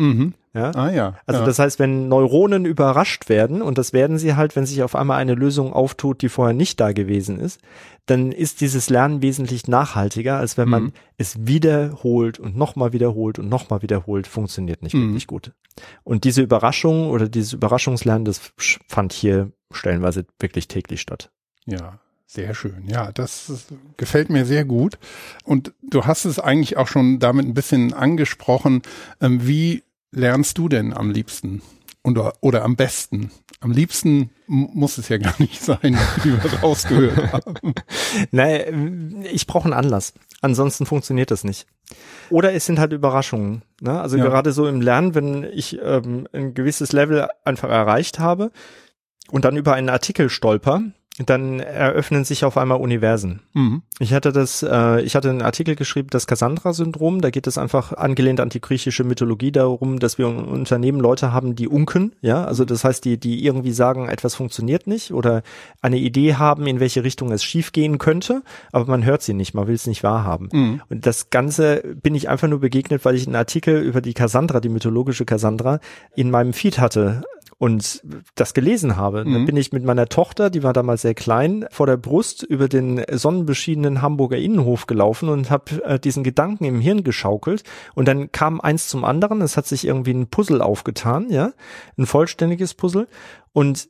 Ja? 0.55 0.71
Ah 0.73 0.91
ja. 0.91 1.15
Also 1.27 1.41
ja. 1.41 1.47
das 1.47 1.59
heißt, 1.59 1.79
wenn 1.79 2.09
Neuronen 2.09 2.65
überrascht 2.65 3.29
werden, 3.29 3.63
und 3.63 3.79
das 3.79 3.93
werden 3.93 4.19
sie 4.19 4.35
halt, 4.35 4.57
wenn 4.57 4.67
sich 4.67 4.83
auf 4.83 4.95
einmal 4.95 5.19
eine 5.19 5.35
Lösung 5.35 5.73
auftut, 5.73 6.23
die 6.23 6.29
vorher 6.29 6.55
nicht 6.55 6.81
da 6.81 6.93
gewesen 6.93 7.39
ist, 7.39 7.61
dann 8.07 8.33
ist 8.33 8.61
dieses 8.61 8.89
Lernen 8.89 9.23
wesentlich 9.23 9.69
nachhaltiger, 9.69 10.39
als 10.39 10.57
wenn 10.57 10.69
man 10.69 10.83
mhm. 10.85 10.93
es 11.19 11.47
wiederholt 11.47 12.39
und 12.39 12.57
nochmal 12.57 12.93
wiederholt 12.93 13.39
und 13.39 13.49
nochmal 13.49 13.83
wiederholt, 13.83 14.27
funktioniert 14.27 14.83
nicht 14.83 14.95
mhm. 14.95 15.09
wirklich 15.09 15.27
gut. 15.27 15.53
Und 16.05 16.25
diese 16.25 16.43
Überraschung 16.43 17.11
oder 17.11 17.29
dieses 17.29 17.53
Überraschungslernen, 17.53 18.25
das 18.25 18.53
fand 18.89 19.13
hier 19.13 19.53
stellenweise 19.71 20.25
wirklich 20.41 20.69
täglich 20.69 21.01
statt. 21.01 21.31
Ja, 21.67 22.01
sehr 22.27 22.55
schön. 22.55 22.85
Ja, 22.87 23.11
das 23.13 23.69
gefällt 23.97 24.29
mir 24.29 24.45
sehr 24.45 24.65
gut. 24.65 24.99
Und 25.45 25.73
du 25.83 26.05
hast 26.05 26.25
es 26.25 26.39
eigentlich 26.39 26.77
auch 26.77 26.87
schon 26.87 27.19
damit 27.19 27.47
ein 27.47 27.55
bisschen 27.55 27.95
angesprochen, 27.95 28.83
ähm, 29.21 29.47
wie 29.47 29.83
lernst 30.11 30.59
du 30.59 30.69
denn 30.69 30.93
am 30.93 31.11
liebsten? 31.11 31.63
Oder, 32.05 32.35
oder 32.41 32.65
am 32.65 32.77
besten? 32.77 33.31
Am 33.61 33.73
liebsten 33.73 34.31
muss 34.47 34.99
es 34.99 35.09
ja 35.09 35.19
gar 35.19 35.35
nicht 35.39 35.61
sein, 35.61 35.99
wie 36.23 36.33
wir 36.33 36.61
rausgehört 36.61 37.33
haben. 37.33 37.75
Naja, 38.31 38.73
ich 39.31 39.47
brauche 39.47 39.65
einen 39.65 39.75
Anlass. 39.75 40.15
Ansonsten 40.41 40.87
funktioniert 40.87 41.31
das 41.31 41.45
nicht. 41.45 41.67
Oder 42.31 42.55
es 42.55 42.65
sind 42.65 42.79
halt 42.79 42.93
Überraschungen. 42.93 43.63
Ne? 43.81 44.01
Also 44.01 44.17
ja. 44.17 44.25
gerade 44.25 44.53
so 44.53 44.67
im 44.67 44.81
Lernen, 44.81 45.15
wenn 45.15 45.45
ich 45.45 45.79
ähm, 45.83 46.27
ein 46.33 46.55
gewisses 46.55 46.93
Level 46.93 47.29
einfach 47.45 47.69
erreicht 47.69 48.19
habe 48.19 48.51
und 49.31 49.45
dann 49.45 49.57
über 49.57 49.74
einen 49.74 49.89
Artikel 49.89 50.31
stolper, 50.31 50.83
dann 51.26 51.61
eröffnen 51.61 52.24
sich 52.24 52.45
auf 52.45 52.57
einmal 52.57 52.79
Universen. 52.79 53.41
Mhm. 53.53 53.83
Ich 53.99 54.12
hatte 54.12 54.33
das, 54.33 54.62
äh, 54.62 55.01
ich 55.03 55.16
hatte 55.16 55.31
einen 55.31 55.43
Artikel 55.43 55.74
geschrieben, 55.74 56.09
das 56.11 56.26
Cassandra-Syndrom. 56.26 57.20
Da 57.20 57.31
geht 57.31 57.47
es 57.47 57.59
einfach 57.59 57.93
angelehnt 57.93 58.41
an 58.41 58.51
die 58.51 58.61
griechische 58.61 59.05
Mythologie 59.05 59.51
darum, 59.51 59.99
dass 59.99 60.18
wir 60.18 60.29
in 60.29 60.45
Unternehmen 60.45 61.01
Leute 61.01 61.33
haben, 61.33 61.57
die 61.57 61.68
unken, 61.68 62.12
ja, 62.20 62.45
also 62.45 62.64
das 62.64 62.85
heißt, 62.85 63.05
die, 63.05 63.18
die 63.18 63.45
irgendwie 63.45 63.72
sagen, 63.72 64.09
etwas 64.09 64.35
funktioniert 64.35 64.87
nicht 64.87 65.12
oder 65.12 65.43
eine 65.83 65.99
Idee 65.99 66.35
haben, 66.35 66.66
in 66.66 66.81
welche 66.81 67.03
Richtung 67.03 67.33
es 67.33 67.43
schiefgehen 67.43 67.99
könnte, 67.99 68.43
aber 68.72 68.87
man 68.87 69.05
hört 69.05 69.22
sie 69.22 69.35
nicht, 69.35 69.55
man 69.55 69.66
will 69.66 69.74
es 69.74 69.87
nicht 69.87 70.05
wahrhaben. 70.05 70.49
Mhm. 70.53 70.83
Und 70.89 71.07
das 71.07 71.31
Ganze 71.31 71.83
bin 72.01 72.14
ich 72.14 72.29
einfach 72.29 72.49
nur 72.49 72.61
begegnet, 72.61 73.05
weil 73.05 73.16
ich 73.16 73.26
einen 73.26 73.37
Artikel 73.37 73.83
über 73.83 74.01
die 74.01 74.14
Cassandra, 74.14 74.61
die 74.61 74.68
mythologische 74.68 75.24
Cassandra, 75.24 75.81
in 76.14 76.31
meinem 76.31 76.53
Feed 76.53 76.79
hatte 76.79 77.22
und 77.59 78.03
das 78.37 78.55
gelesen 78.55 78.97
habe. 78.97 79.25
Mhm. 79.25 79.33
Dann 79.33 79.47
bin 79.47 79.57
ich 79.57 79.73
mit 79.73 79.85
meiner 79.85 80.07
Tochter, 80.07 80.49
die 80.49 80.63
war 80.63 80.73
damals 80.73 81.03
sehr 81.03 81.15
klein, 81.15 81.67
vor 81.71 81.87
der 81.87 81.97
Brust 81.97 82.45
über 82.45 82.69
den 82.69 83.03
sonnenbeschienenen 83.11 84.01
Hamburger 84.01 84.39
Innenhof 84.39 84.87
gelaufen 84.87 85.29
und 85.29 85.51
habe 85.51 85.83
äh, 85.85 85.99
diesen 85.99 86.23
Gedanken 86.23 86.65
im 86.65 86.81
Hirn 86.81 87.03
geschaukelt 87.03 87.65
und 87.95 88.07
dann 88.07 88.31
kam 88.31 88.61
eins 88.61 88.89
zum 88.89 89.05
anderen. 89.05 89.43
Es 89.43 89.57
hat 89.57 89.67
sich 89.67 89.87
irgendwie 89.87 90.15
ein 90.15 90.29
Puzzle 90.29 90.63
aufgetan, 90.63 91.31
ja, 91.31 91.53
ein 91.97 92.07
vollständiges 92.07 92.75
Puzzle 92.75 93.09
und 93.53 93.89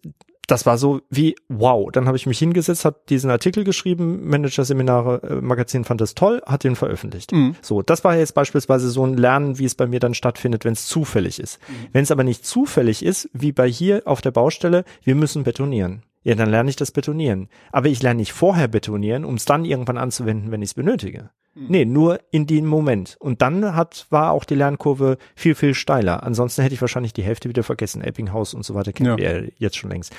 das 0.48 0.66
war 0.66 0.78
so 0.78 1.02
wie 1.10 1.36
wow. 1.48 1.90
Dann 1.92 2.06
habe 2.06 2.16
ich 2.16 2.26
mich 2.26 2.38
hingesetzt, 2.38 2.84
habe 2.84 2.98
diesen 3.08 3.30
Artikel 3.30 3.64
geschrieben, 3.64 4.28
Manager-Seminare 4.28 5.22
äh, 5.22 5.34
Magazin 5.40 5.84
fand 5.84 6.00
das 6.00 6.14
toll, 6.14 6.42
hat 6.46 6.64
den 6.64 6.74
veröffentlicht. 6.74 7.32
Mhm. 7.32 7.54
So, 7.60 7.82
das 7.82 8.02
war 8.02 8.16
jetzt 8.16 8.34
beispielsweise 8.34 8.88
so 8.90 9.06
ein 9.06 9.16
Lernen, 9.16 9.58
wie 9.58 9.66
es 9.66 9.74
bei 9.74 9.86
mir 9.86 10.00
dann 10.00 10.14
stattfindet, 10.14 10.64
wenn 10.64 10.72
es 10.72 10.86
zufällig 10.86 11.38
ist. 11.38 11.60
Mhm. 11.68 11.88
Wenn 11.92 12.02
es 12.02 12.10
aber 12.10 12.24
nicht 12.24 12.46
zufällig 12.46 13.04
ist, 13.04 13.28
wie 13.32 13.52
bei 13.52 13.68
hier 13.68 14.02
auf 14.06 14.20
der 14.22 14.30
Baustelle, 14.30 14.84
wir 15.04 15.14
müssen 15.14 15.44
betonieren. 15.44 16.02
Ja, 16.22 16.34
dann 16.34 16.50
lerne 16.50 16.70
ich 16.70 16.76
das 16.76 16.90
Betonieren. 16.90 17.48
Aber 17.72 17.88
ich 17.88 18.02
lerne 18.02 18.18
nicht 18.18 18.32
vorher 18.32 18.68
Betonieren, 18.68 19.24
um 19.24 19.34
es 19.34 19.44
dann 19.44 19.64
irgendwann 19.64 19.98
anzuwenden, 19.98 20.50
wenn 20.50 20.62
ich 20.62 20.70
es 20.70 20.74
benötige. 20.74 21.30
Mhm. 21.54 21.66
Nee, 21.68 21.84
nur 21.84 22.20
in 22.30 22.46
dem 22.46 22.66
Moment. 22.66 23.16
Und 23.18 23.42
dann 23.42 23.74
hat, 23.74 24.06
war 24.10 24.32
auch 24.32 24.44
die 24.44 24.54
Lernkurve 24.54 25.18
viel, 25.34 25.54
viel 25.54 25.74
steiler. 25.74 26.22
Ansonsten 26.22 26.62
hätte 26.62 26.74
ich 26.74 26.80
wahrscheinlich 26.80 27.12
die 27.12 27.22
Hälfte 27.22 27.48
wieder 27.48 27.62
vergessen. 27.62 28.02
Eppinghaus 28.02 28.54
und 28.54 28.64
so 28.64 28.74
weiter 28.74 28.92
kennen 28.92 29.10
ja. 29.10 29.16
wir 29.18 29.50
jetzt 29.56 29.76
schon 29.76 29.90
längst. 29.90 30.14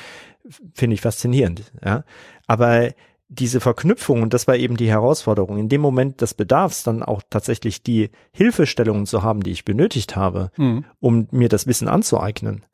Finde 0.73 0.93
ich 0.93 1.01
faszinierend, 1.01 1.71
ja. 1.83 2.03
Aber 2.47 2.89
diese 3.29 3.59
Verknüpfung, 3.59 4.23
und 4.23 4.33
das 4.33 4.47
war 4.47 4.55
eben 4.55 4.75
die 4.75 4.89
Herausforderung, 4.89 5.59
in 5.59 5.69
dem 5.69 5.81
Moment 5.81 6.21
des 6.21 6.33
Bedarfs 6.33 6.83
dann 6.83 7.03
auch 7.03 7.21
tatsächlich 7.29 7.83
die 7.83 8.09
Hilfestellungen 8.31 9.05
zu 9.05 9.21
haben, 9.21 9.43
die 9.43 9.51
ich 9.51 9.65
benötigt 9.65 10.15
habe, 10.15 10.51
mhm. 10.57 10.83
um 10.99 11.27
mir 11.29 11.47
das 11.47 11.67
Wissen 11.67 11.87
anzueignen, 11.87 12.65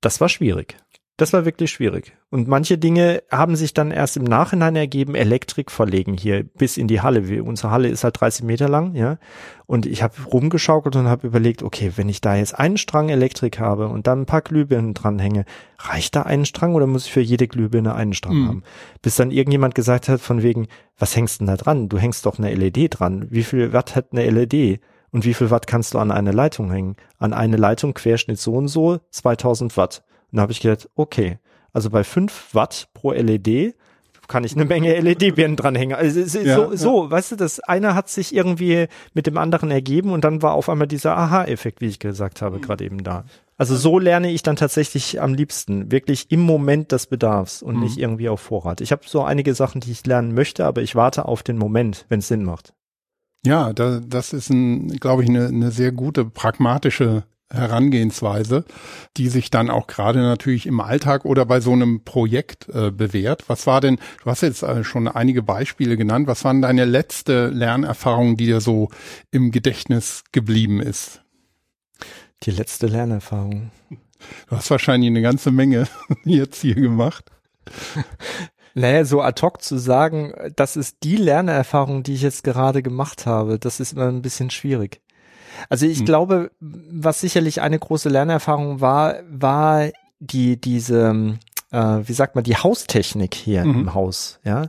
das 0.00 0.20
war 0.20 0.28
schwierig. 0.28 0.76
Das 1.22 1.32
war 1.32 1.44
wirklich 1.44 1.70
schwierig. 1.70 2.16
Und 2.30 2.48
manche 2.48 2.78
Dinge 2.78 3.22
haben 3.30 3.54
sich 3.54 3.72
dann 3.72 3.92
erst 3.92 4.16
im 4.16 4.24
Nachhinein 4.24 4.74
ergeben, 4.74 5.14
Elektrik 5.14 5.70
verlegen 5.70 6.16
hier 6.16 6.42
bis 6.42 6.76
in 6.76 6.88
die 6.88 7.00
Halle. 7.00 7.28
Wir, 7.28 7.46
unsere 7.46 7.70
Halle 7.70 7.86
ist 7.86 8.02
halt 8.02 8.20
30 8.20 8.44
Meter 8.44 8.68
lang, 8.68 8.96
ja. 8.96 9.18
Und 9.66 9.86
ich 9.86 10.02
habe 10.02 10.14
rumgeschaukelt 10.32 10.96
und 10.96 11.06
habe 11.06 11.24
überlegt, 11.24 11.62
okay, 11.62 11.92
wenn 11.94 12.08
ich 12.08 12.22
da 12.22 12.34
jetzt 12.34 12.58
einen 12.58 12.76
Strang 12.76 13.08
Elektrik 13.08 13.60
habe 13.60 13.86
und 13.86 14.08
dann 14.08 14.22
ein 14.22 14.26
paar 14.26 14.40
Glühbirnen 14.40 14.94
dranhänge, 14.94 15.44
reicht 15.78 16.16
da 16.16 16.22
einen 16.22 16.44
Strang 16.44 16.74
oder 16.74 16.88
muss 16.88 17.06
ich 17.06 17.12
für 17.12 17.20
jede 17.20 17.46
Glühbirne 17.46 17.94
einen 17.94 18.14
Strang 18.14 18.38
mhm. 18.38 18.48
haben? 18.48 18.62
Bis 19.00 19.14
dann 19.14 19.30
irgendjemand 19.30 19.76
gesagt 19.76 20.08
hat, 20.08 20.20
von 20.20 20.42
wegen, 20.42 20.66
was 20.98 21.14
hängst 21.14 21.38
denn 21.38 21.46
da 21.46 21.56
dran? 21.56 21.88
Du 21.88 21.98
hängst 21.98 22.26
doch 22.26 22.40
eine 22.40 22.52
LED 22.52 22.98
dran. 22.98 23.28
Wie 23.30 23.44
viel 23.44 23.72
Watt 23.72 23.94
hat 23.94 24.06
eine 24.10 24.28
LED? 24.28 24.80
Und 25.12 25.24
wie 25.24 25.34
viel 25.34 25.52
Watt 25.52 25.68
kannst 25.68 25.94
du 25.94 26.00
an 26.00 26.10
eine 26.10 26.32
Leitung 26.32 26.72
hängen? 26.72 26.96
An 27.18 27.32
eine 27.32 27.58
Leitung 27.58 27.94
Querschnitt 27.94 28.40
so 28.40 28.54
und 28.54 28.66
so 28.66 28.98
2000 29.12 29.76
Watt. 29.76 30.02
Und 30.32 30.36
da 30.36 30.42
habe 30.42 30.52
ich 30.52 30.60
gedacht, 30.60 30.88
okay, 30.94 31.38
also 31.72 31.90
bei 31.90 32.04
5 32.04 32.54
Watt 32.54 32.88
pro 32.94 33.12
LED 33.12 33.74
kann 34.28 34.44
ich 34.44 34.54
eine 34.54 34.64
Menge 34.64 34.98
LED-Birnen 34.98 35.56
dranhängen. 35.56 35.94
Also 35.94 36.38
ja, 36.38 36.56
so, 36.56 36.74
so, 36.74 37.10
weißt 37.10 37.32
du, 37.32 37.36
das 37.36 37.60
eine 37.60 37.94
hat 37.94 38.08
sich 38.08 38.34
irgendwie 38.34 38.86
mit 39.12 39.26
dem 39.26 39.36
anderen 39.36 39.70
ergeben 39.70 40.10
und 40.10 40.24
dann 40.24 40.40
war 40.40 40.54
auf 40.54 40.70
einmal 40.70 40.86
dieser 40.86 41.16
Aha-Effekt, 41.16 41.82
wie 41.82 41.86
ich 41.86 41.98
gesagt 41.98 42.40
habe, 42.40 42.56
mhm. 42.56 42.62
gerade 42.62 42.84
eben 42.84 43.04
da. 43.04 43.24
Also 43.58 43.76
so 43.76 43.98
lerne 43.98 44.30
ich 44.30 44.42
dann 44.42 44.56
tatsächlich 44.56 45.20
am 45.20 45.34
liebsten, 45.34 45.92
wirklich 45.92 46.30
im 46.30 46.40
Moment 46.40 46.92
des 46.92 47.08
Bedarfs 47.08 47.62
und 47.62 47.76
mhm. 47.76 47.82
nicht 47.82 47.98
irgendwie 47.98 48.28
auf 48.28 48.40
Vorrat. 48.40 48.80
Ich 48.80 48.90
habe 48.90 49.02
so 49.06 49.22
einige 49.22 49.54
Sachen, 49.54 49.80
die 49.82 49.92
ich 49.92 50.06
lernen 50.06 50.32
möchte, 50.32 50.64
aber 50.64 50.82
ich 50.82 50.94
warte 50.94 51.26
auf 51.26 51.42
den 51.42 51.58
Moment, 51.58 52.06
wenn 52.08 52.20
es 52.20 52.28
Sinn 52.28 52.44
macht. 52.44 52.72
Ja, 53.44 53.72
da, 53.72 54.00
das 54.00 54.32
ist, 54.32 54.50
ein, 54.50 54.88
glaube 54.98 55.24
ich, 55.24 55.28
eine, 55.28 55.48
eine 55.48 55.70
sehr 55.72 55.92
gute 55.92 56.24
pragmatische 56.24 57.24
Herangehensweise, 57.52 58.64
die 59.16 59.28
sich 59.28 59.50
dann 59.50 59.70
auch 59.70 59.86
gerade 59.86 60.20
natürlich 60.20 60.66
im 60.66 60.80
Alltag 60.80 61.24
oder 61.24 61.44
bei 61.44 61.60
so 61.60 61.72
einem 61.72 62.02
Projekt 62.04 62.68
äh, 62.70 62.90
bewährt. 62.90 63.48
Was 63.48 63.66
war 63.66 63.80
denn, 63.80 63.98
du 64.22 64.30
hast 64.30 64.42
jetzt 64.42 64.62
äh, 64.62 64.84
schon 64.84 65.08
einige 65.08 65.42
Beispiele 65.42 65.96
genannt, 65.96 66.26
was 66.26 66.44
waren 66.44 66.62
deine 66.62 66.84
letzte 66.84 67.48
Lernerfahrung, 67.48 68.36
die 68.36 68.46
dir 68.46 68.60
so 68.60 68.88
im 69.30 69.50
Gedächtnis 69.50 70.24
geblieben 70.32 70.80
ist? 70.80 71.22
Die 72.44 72.50
letzte 72.50 72.86
Lernerfahrung. 72.86 73.70
Du 74.48 74.56
hast 74.56 74.70
wahrscheinlich 74.70 75.08
eine 75.08 75.22
ganze 75.22 75.50
Menge 75.50 75.86
jetzt 76.24 76.62
hier 76.62 76.74
gemacht. 76.74 77.30
Naja, 78.74 79.04
so 79.04 79.20
ad 79.20 79.42
hoc 79.42 79.60
zu 79.60 79.76
sagen, 79.76 80.32
das 80.56 80.76
ist 80.76 80.98
die 81.02 81.16
Lernerfahrung, 81.16 82.02
die 82.02 82.14
ich 82.14 82.22
jetzt 82.22 82.42
gerade 82.42 82.82
gemacht 82.82 83.26
habe, 83.26 83.58
das 83.58 83.80
ist 83.80 83.92
immer 83.92 84.08
ein 84.08 84.22
bisschen 84.22 84.48
schwierig. 84.48 85.02
Also 85.68 85.86
ich 85.86 86.00
hm. 86.00 86.04
glaube, 86.06 86.50
was 86.60 87.20
sicherlich 87.20 87.60
eine 87.60 87.78
große 87.78 88.08
Lernerfahrung 88.08 88.80
war, 88.80 89.16
war 89.30 89.90
die, 90.20 90.60
diese, 90.60 91.36
äh, 91.70 91.76
wie 91.76 92.12
sagt 92.12 92.34
man, 92.34 92.44
die 92.44 92.56
Haustechnik 92.56 93.34
hier 93.34 93.64
mhm. 93.64 93.80
im 93.80 93.94
Haus, 93.94 94.38
ja. 94.44 94.66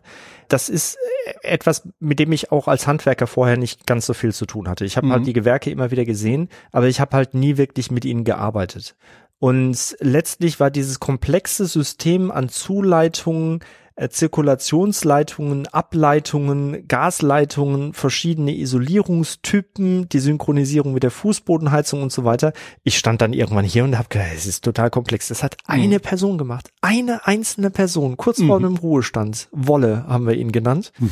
Das 0.49 0.69
ist 0.69 0.97
etwas, 1.41 1.88
mit 1.99 2.19
dem 2.19 2.31
ich 2.31 2.51
auch 2.51 2.67
als 2.67 2.86
Handwerker 2.86 3.27
vorher 3.27 3.57
nicht 3.57 3.88
ganz 3.88 4.05
so 4.05 4.13
viel 4.13 4.34
zu 4.34 4.45
tun 4.45 4.67
hatte. 4.67 4.86
Ich 4.86 4.97
habe 4.97 5.07
halt 5.07 5.09
mhm. 5.09 5.19
halt 5.21 5.27
die 5.27 5.34
Gewerke 5.34 5.69
immer 5.71 5.89
wieder 5.89 6.05
gesehen, 6.05 6.49
aber 6.71 6.88
ich 6.88 6.99
habe 6.99 7.15
halt 7.15 7.34
nie 7.34 7.57
wirklich 7.57 7.91
mit 7.91 8.05
ihnen 8.05 8.23
gearbeitet. 8.23 8.95
Und 9.39 9.97
letztlich 9.99 10.59
war 10.59 10.71
dieses 10.71 10.99
komplexe 10.99 11.65
System 11.65 12.31
an 12.31 12.49
Zuleitungen 12.49 13.59
äh, 13.96 14.10
Zirkulationsleitungen, 14.10 15.68
Ableitungen, 15.68 16.88
Gasleitungen, 16.88 17.94
verschiedene 17.94 18.56
Isolierungstypen, 18.56 20.10
die 20.10 20.20
Synchronisierung 20.20 20.94
mit 20.94 21.04
der 21.04 21.12
Fußbodenheizung 21.12 22.02
und 22.02 22.12
so 22.12 22.24
weiter. 22.24 22.54
Ich 22.84 22.98
stand 22.98 23.22
dann 23.22 23.34
irgendwann 23.34 23.66
hier 23.66 23.84
und 23.84 23.98
habe 23.98 24.10
gedacht, 24.10 24.32
es 24.36 24.46
ist 24.46 24.64
total 24.64 24.89
komplex. 24.89 25.28
Das 25.28 25.44
hat 25.44 25.58
mhm. 25.68 25.76
eine 25.76 26.00
Person 26.00 26.38
gemacht. 26.38 26.70
Eine 26.82 27.28
einzelne 27.28 27.70
Person, 27.70 28.18
kurz 28.18 28.41
vor 28.41 28.60
mhm. 28.60 28.66
einem 28.66 28.78
Ruhestand. 28.78 29.48
Wolle 29.52 30.06
haben 30.08 30.26
wir 30.26 30.34
ihn 30.34 30.52
genannt. 30.52 30.91
Mhm. 31.00 31.12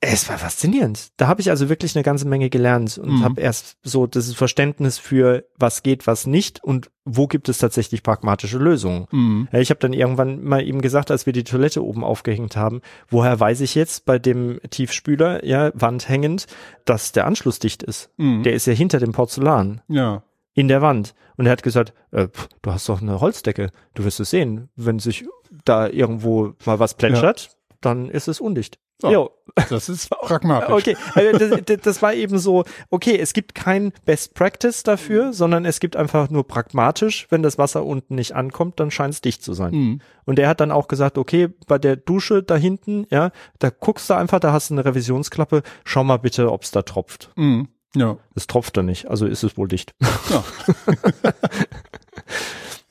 Es 0.00 0.28
war 0.28 0.38
faszinierend. 0.38 1.08
Da 1.16 1.26
habe 1.26 1.40
ich 1.40 1.50
also 1.50 1.68
wirklich 1.68 1.96
eine 1.96 2.04
ganze 2.04 2.28
Menge 2.28 2.50
gelernt 2.50 2.98
und 2.98 3.16
mhm. 3.16 3.24
habe 3.24 3.40
erst 3.40 3.78
so 3.82 4.06
das 4.06 4.32
Verständnis 4.32 4.96
für 4.98 5.44
was 5.56 5.82
geht, 5.82 6.06
was 6.06 6.24
nicht 6.24 6.62
und 6.62 6.90
wo 7.04 7.26
gibt 7.26 7.48
es 7.48 7.58
tatsächlich 7.58 8.04
pragmatische 8.04 8.58
Lösungen. 8.58 9.06
Mhm. 9.10 9.48
Ich 9.50 9.70
habe 9.70 9.80
dann 9.80 9.92
irgendwann 9.92 10.44
mal 10.44 10.62
ihm 10.62 10.82
gesagt, 10.82 11.10
als 11.10 11.26
wir 11.26 11.32
die 11.32 11.42
Toilette 11.42 11.84
oben 11.84 12.04
aufgehängt 12.04 12.56
haben, 12.56 12.80
woher 13.08 13.40
weiß 13.40 13.60
ich 13.60 13.74
jetzt 13.74 14.04
bei 14.04 14.20
dem 14.20 14.60
Tiefspüler, 14.70 15.44
ja, 15.44 15.72
Wand 15.74 16.08
hängend, 16.08 16.46
dass 16.84 17.10
der 17.10 17.26
Anschluss 17.26 17.58
dicht 17.58 17.82
ist. 17.82 18.10
Mhm. 18.18 18.44
Der 18.44 18.52
ist 18.52 18.66
ja 18.66 18.74
hinter 18.74 19.00
dem 19.00 19.10
Porzellan. 19.10 19.80
Ja. 19.88 20.22
In 20.54 20.68
der 20.68 20.80
Wand. 20.80 21.14
Und 21.36 21.46
er 21.46 21.52
hat 21.52 21.64
gesagt, 21.64 21.92
äh, 22.12 22.28
pff, 22.28 22.48
du 22.62 22.70
hast 22.70 22.88
doch 22.88 23.02
eine 23.02 23.20
Holzdecke. 23.20 23.70
Du 23.94 24.04
wirst 24.04 24.20
es 24.20 24.30
sehen. 24.30 24.68
Wenn 24.76 25.00
sich 25.00 25.24
da 25.64 25.88
irgendwo 25.88 26.54
mal 26.64 26.78
was 26.78 26.94
plätschert, 26.94 27.42
ja. 27.42 27.76
dann 27.80 28.08
ist 28.08 28.28
es 28.28 28.40
undicht. 28.40 28.78
So, 29.00 29.10
jo. 29.12 29.30
Das 29.68 29.88
ist 29.88 30.10
pragmatisch. 30.22 30.70
Okay, 30.70 30.96
also 31.14 31.56
das, 31.56 31.80
das, 31.82 32.02
war 32.02 32.14
eben 32.14 32.38
so, 32.38 32.64
okay, 32.90 33.16
es 33.16 33.32
gibt 33.32 33.54
kein 33.54 33.92
Best 34.04 34.34
Practice 34.34 34.82
dafür, 34.82 35.26
mhm. 35.26 35.32
sondern 35.32 35.64
es 35.64 35.80
gibt 35.80 35.96
einfach 35.96 36.30
nur 36.30 36.46
pragmatisch, 36.46 37.26
wenn 37.30 37.42
das 37.42 37.58
Wasser 37.58 37.84
unten 37.84 38.16
nicht 38.16 38.34
ankommt, 38.34 38.80
dann 38.80 38.90
scheint 38.90 39.14
es 39.14 39.20
dicht 39.20 39.42
zu 39.42 39.54
sein. 39.54 39.74
Mhm. 39.74 40.00
Und 40.24 40.38
er 40.38 40.48
hat 40.48 40.60
dann 40.60 40.72
auch 40.72 40.88
gesagt, 40.88 41.16
okay, 41.16 41.48
bei 41.66 41.78
der 41.78 41.96
Dusche 41.96 42.42
da 42.42 42.56
hinten, 42.56 43.06
ja, 43.10 43.30
da 43.58 43.70
guckst 43.70 44.10
du 44.10 44.14
einfach, 44.14 44.40
da 44.40 44.52
hast 44.52 44.70
du 44.70 44.74
eine 44.74 44.84
Revisionsklappe, 44.84 45.62
schau 45.84 46.04
mal 46.04 46.18
bitte, 46.18 46.50
ob 46.52 46.62
es 46.62 46.70
da 46.70 46.82
tropft. 46.82 47.30
Mhm. 47.36 47.68
Ja. 47.94 48.18
Es 48.34 48.46
tropft 48.46 48.76
da 48.76 48.82
nicht, 48.82 49.08
also 49.08 49.26
ist 49.26 49.44
es 49.44 49.56
wohl 49.56 49.68
dicht. 49.68 49.94
Ja. 50.28 50.44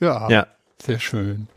ja. 0.00 0.28
ja. 0.30 0.46
Sehr 0.82 0.98
schön. 0.98 1.48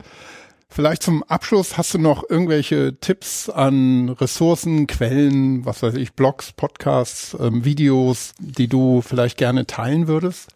Vielleicht 0.74 1.02
zum 1.02 1.22
Abschluss 1.24 1.76
hast 1.76 1.92
du 1.92 1.98
noch 1.98 2.24
irgendwelche 2.30 2.98
Tipps 2.98 3.50
an 3.50 4.08
Ressourcen, 4.08 4.86
Quellen, 4.86 5.66
was 5.66 5.82
weiß 5.82 5.94
ich, 5.96 6.14
Blogs, 6.14 6.52
Podcasts, 6.52 7.36
ähm, 7.38 7.62
Videos, 7.66 8.32
die 8.38 8.68
du 8.68 9.02
vielleicht 9.02 9.36
gerne 9.36 9.66
teilen 9.66 10.08
würdest? 10.08 10.48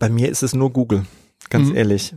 Bei 0.00 0.08
mir 0.08 0.28
ist 0.28 0.42
es 0.42 0.54
nur 0.54 0.72
Google, 0.72 1.04
ganz 1.50 1.68
Mhm. 1.68 1.76
ehrlich. 1.76 2.14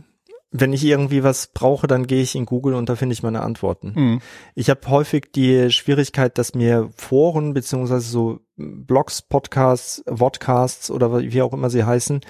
Wenn 0.50 0.72
ich 0.72 0.84
irgendwie 0.84 1.22
was 1.22 1.46
brauche, 1.46 1.86
dann 1.86 2.08
gehe 2.08 2.22
ich 2.22 2.34
in 2.34 2.44
Google 2.44 2.74
und 2.74 2.88
da 2.88 2.96
finde 2.96 3.12
ich 3.12 3.22
meine 3.22 3.42
Antworten. 3.42 3.92
Mhm. 3.94 4.20
Ich 4.56 4.68
habe 4.68 4.80
häufig 4.88 5.30
die 5.32 5.70
Schwierigkeit, 5.70 6.36
dass 6.38 6.54
mir 6.56 6.90
Foren 6.96 7.54
beziehungsweise 7.54 8.10
so 8.10 8.40
Blogs, 8.56 9.22
Podcasts, 9.22 10.02
Vodcasts 10.12 10.90
oder 10.90 11.20
wie 11.20 11.40
auch 11.42 11.52
immer 11.52 11.70
sie 11.70 11.84
heißen, 11.84 12.20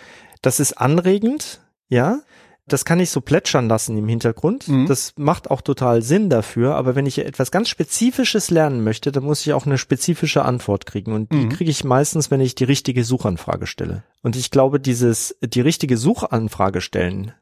das 0.43 0.61
ist 0.61 0.75
anregend, 0.75 1.61
ja. 1.89 2.21
Das 2.69 2.85
kann 2.85 3.01
ich 3.01 3.11
so 3.11 3.21
plätschern 3.21 3.69
lassen 3.69 3.99
im 3.99 4.07
Hintergrund. 4.09 4.69
Mhm. 4.69 4.87
Das 4.87 5.15
macht 5.17 5.51
auch 5.51 5.61
total 5.63 6.01
Sinn 6.03 6.31
dafür. 6.31 6.77
Aber 6.77 6.95
wenn 6.95 7.07
ich 7.07 7.19
etwas 7.19 7.51
ganz 7.51 7.69
Spezifisches 7.69 8.51
lernen 8.51 8.85
möchte, 8.85 9.11
dann 9.11 9.25
muss 9.25 9.45
ich 9.45 9.53
auch 9.53 9.67
eine 9.67 9.79
spezifische 9.79 10.45
Antwort 10.45 10.87
kriegen. 10.87 11.13
Und 11.13 11.33
die 11.33 11.37
Mhm. 11.37 11.49
kriege 11.49 11.71
ich 11.71 11.83
meistens, 11.83 12.31
wenn 12.31 12.41
ich 12.41 12.55
die 12.55 12.65
richtige 12.65 13.03
Suchanfrage 13.05 13.67
stelle. 13.67 14.05
Und 14.23 14.37
ich 14.37 14.51
glaube, 14.53 14.79
dieses, 14.79 15.37
die 15.43 15.61
richtige 15.61 15.97
Suchanfrage 15.97 16.81
stellen, 16.81 17.33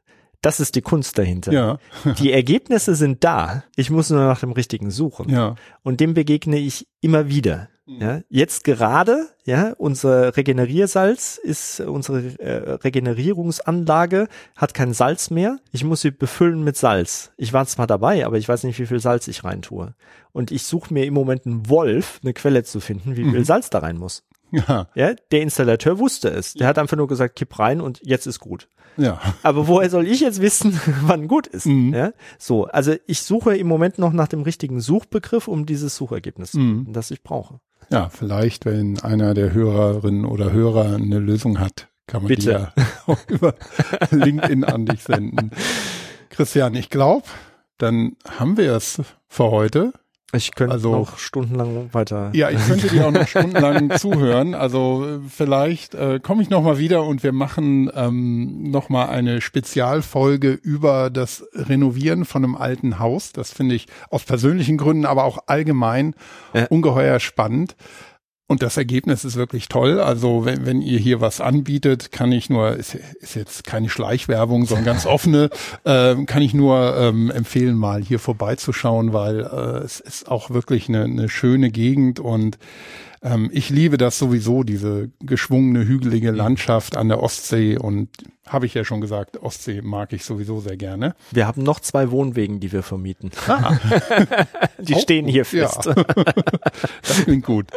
das 0.43 0.59
ist 0.59 0.75
die 0.75 0.81
Kunst 0.81 1.19
dahinter. 1.19 1.53
Ja, 1.53 1.79
Die 2.19 2.33
Ergebnisse 2.33 2.95
sind 2.95 3.23
da. 3.23 3.63
Ich 3.77 3.91
muss 3.91 4.09
nur 4.09 4.21
nach 4.25 4.41
dem 4.41 4.53
richtigen 4.53 4.91
suchen. 4.91 5.29
ja. 5.29 5.55
Und 5.83 6.01
dem 6.01 6.15
begegne 6.15 6.57
ich 6.59 6.89
immer 7.03 7.29
wieder. 7.29 7.69
Ja, 7.99 8.21
jetzt 8.29 8.65
gerade, 8.65 9.27
ja, 9.45 9.73
unser 9.79 10.37
Regeneriersalz 10.37 11.39
ist 11.43 11.81
unsere 11.81 12.21
äh, 12.39 12.73
Regenerierungsanlage 12.75 14.29
hat 14.57 14.75
kein 14.75 14.93
Salz 14.93 15.31
mehr. 15.31 15.59
Ich 15.73 15.85
muss 15.85 16.01
sie 16.03 16.11
befüllen 16.11 16.63
mit 16.63 16.77
Salz. 16.77 17.33
Ich 17.37 17.53
war 17.53 17.67
zwar 17.67 17.87
dabei, 17.87 18.25
aber 18.27 18.39
ich 18.39 18.49
weiß 18.49 18.65
nicht, 18.65 18.79
wie 18.79 18.87
viel 18.87 19.01
Salz 19.01 19.29
ich 19.29 19.45
reintue. 19.45 19.95
Und 20.33 20.51
ich 20.51 20.63
suche 20.65 20.93
mir 20.95 21.05
im 21.05 21.15
Moment 21.15 21.47
einen 21.47 21.69
Wolf, 21.69 22.21
eine 22.23 22.33
Quelle 22.33 22.63
zu 22.65 22.81
finden, 22.81 23.17
wie 23.17 23.25
viel 23.25 23.41
Mhm. 23.41 23.45
Salz 23.45 23.71
da 23.71 23.79
rein 23.81 23.97
muss. 23.97 24.23
Ja, 24.53 24.89
Ja, 24.95 25.15
der 25.31 25.43
Installateur 25.43 25.99
wusste 25.99 26.29
es. 26.29 26.55
Der 26.55 26.67
hat 26.67 26.79
einfach 26.79 26.97
nur 26.97 27.07
gesagt, 27.09 27.37
kipp 27.37 27.59
rein 27.59 27.81
und 27.81 28.01
jetzt 28.05 28.27
ist 28.27 28.41
gut. 28.41 28.69
ja. 28.97 29.21
Aber 29.45 29.69
woher 29.69 29.89
soll 29.91 30.07
ich 30.09 30.21
jetzt 30.21 30.41
wissen, 30.41 30.79
wann 31.03 31.29
gut 31.29 31.47
ist? 31.47 31.67
Mhm. 31.67 31.95
Ja, 31.95 32.13
so, 32.39 32.67
also 32.67 32.95
ich 33.07 33.23
suche 33.23 33.57
im 33.57 33.69
Moment 33.69 33.99
noch 33.99 34.13
nach 34.13 34.29
dem 34.29 34.43
richtigen 34.43 34.81
Suchbegriff, 34.81 35.47
um 35.49 35.67
dieses 35.67 35.97
Suchergebnis 35.97 36.53
zu 36.53 36.59
Mhm. 36.59 36.93
das 36.93 37.11
ich 37.11 37.23
brauche. 37.23 37.61
Ja, 37.91 38.09
vielleicht, 38.09 38.67
wenn 38.67 39.01
einer 39.01 39.35
der 39.35 39.53
Hörerinnen 39.53 40.25
oder 40.25 40.53
Hörer 40.53 40.95
eine 40.95 41.19
Lösung 41.19 41.59
hat, 41.59 41.89
kann 42.07 42.23
man 42.23 42.29
die 42.29 42.37
Bitte. 42.37 42.51
ja 42.51 42.85
auch 43.07 43.19
über 43.29 43.55
LinkedIn 44.11 44.65
an 44.65 44.87
dich 44.87 45.03
senden. 45.03 45.51
Christian, 46.31 46.75
ich 46.75 46.89
glaube, 46.89 47.27
dann 47.79 48.17
haben 48.29 48.57
wir 48.57 48.75
es 48.75 49.03
für 49.29 49.51
heute. 49.51 49.93
Ich 50.33 50.55
könnte 50.55 50.75
Also- 50.75 50.93
noch 50.93 51.19
stundenlang 51.19 51.89
weiter. 51.93 52.31
Ja, 52.35 52.51
ich 52.51 52.65
könnte 52.67 52.89
dir 52.89 53.07
auch 53.07 53.11
noch 53.11 53.27
stundenlang 53.29 53.91
zuhören. 53.99 54.55
Also 54.55 55.05
äh, 55.07 55.19
vielleicht 55.29 55.95
äh, 55.95 56.21
komme 56.23 56.43
ich 56.43 56.51
noch 56.51 56.63
mal 56.63 56.79
wieder 56.79 57.05
und 57.05 57.23
wir 57.23 57.33
machen 57.33 57.91
ähm, 57.95 58.71
noch 58.71 58.89
mal 58.89 59.07
eine 59.09 59.41
Spezialfolge 59.41 60.51
über 60.53 61.11
das 61.11 61.45
Renovieren 61.53 62.25
von 62.25 62.45
einem 62.45 62.55
alten 62.55 62.99
Haus. 63.01 63.33
Das 63.33 63.51
finde 63.53 63.75
ich 63.75 63.87
aus 64.11 64.23
persönlichen 64.25 64.79
Gründen, 64.79 65.05
aber 65.07 65.25
auch 65.25 65.39
allgemein 65.47 66.15
Ja. 66.55 66.67
ungeheuer 66.67 67.19
spannend. 67.19 67.75
Und 68.51 68.65
das 68.65 68.77
Ergebnis 68.77 69.25
ist 69.25 69.37
wirklich 69.37 69.69
toll. 69.69 70.01
Also 70.01 70.45
wenn, 70.45 70.67
wenn 70.67 70.83
ihr 70.83 70.99
hier 70.99 71.21
was 71.21 71.41
anbietet, 71.41 72.11
kann 72.11 72.33
ich 72.33 72.51
nur, 72.51 72.75
ist, 72.75 72.97
ist 72.97 73.37
jetzt 73.37 73.63
keine 73.63 73.89
Schleichwerbung, 73.89 74.67
sondern 74.67 74.87
ganz 74.87 75.07
offene, 75.07 75.51
ähm, 75.85 76.27
kann 76.27 76.43
ich 76.43 76.53
nur 76.53 76.97
ähm, 76.97 77.31
empfehlen, 77.31 77.77
mal 77.77 78.03
hier 78.03 78.19
vorbeizuschauen, 78.19 79.13
weil 79.13 79.43
äh, 79.43 79.85
es 79.85 80.01
ist 80.01 80.29
auch 80.29 80.51
wirklich 80.51 80.89
eine, 80.89 81.05
eine 81.05 81.29
schöne 81.29 81.71
Gegend 81.71 82.19
und 82.19 82.59
ähm, 83.23 83.51
ich 83.53 83.71
liebe 83.71 83.99
das 83.99 84.19
sowieso, 84.19 84.65
diese 84.65 85.11
geschwungene, 85.21 85.87
hügelige 85.87 86.33
Landschaft 86.33 86.97
an 86.97 87.09
der 87.09 87.23
Ostsee 87.23 87.79
und 87.79 88.09
habe 88.49 88.67
ich 88.67 88.75
ja 88.75 88.83
schon 88.83 89.01
gesagt, 89.01 89.41
Ostsee 89.41 89.81
mag 89.81 90.13
ich 90.13 90.25
sowieso 90.25 90.59
sehr 90.59 90.77
gerne. 90.77 91.15
Wir 91.31 91.47
haben 91.47 91.63
noch 91.63 91.79
zwei 91.79 92.11
Wohnwegen, 92.11 92.59
die 92.59 92.73
wir 92.73 92.83
vermieten. 92.83 93.31
die 94.81 94.95
Oh, 94.95 94.99
stehen 94.99 95.29
hier 95.29 95.47
ja. 95.53 95.69
fest. 95.69 95.89
Das 97.07 97.25
klingt 97.25 97.45
gut. 97.47 97.69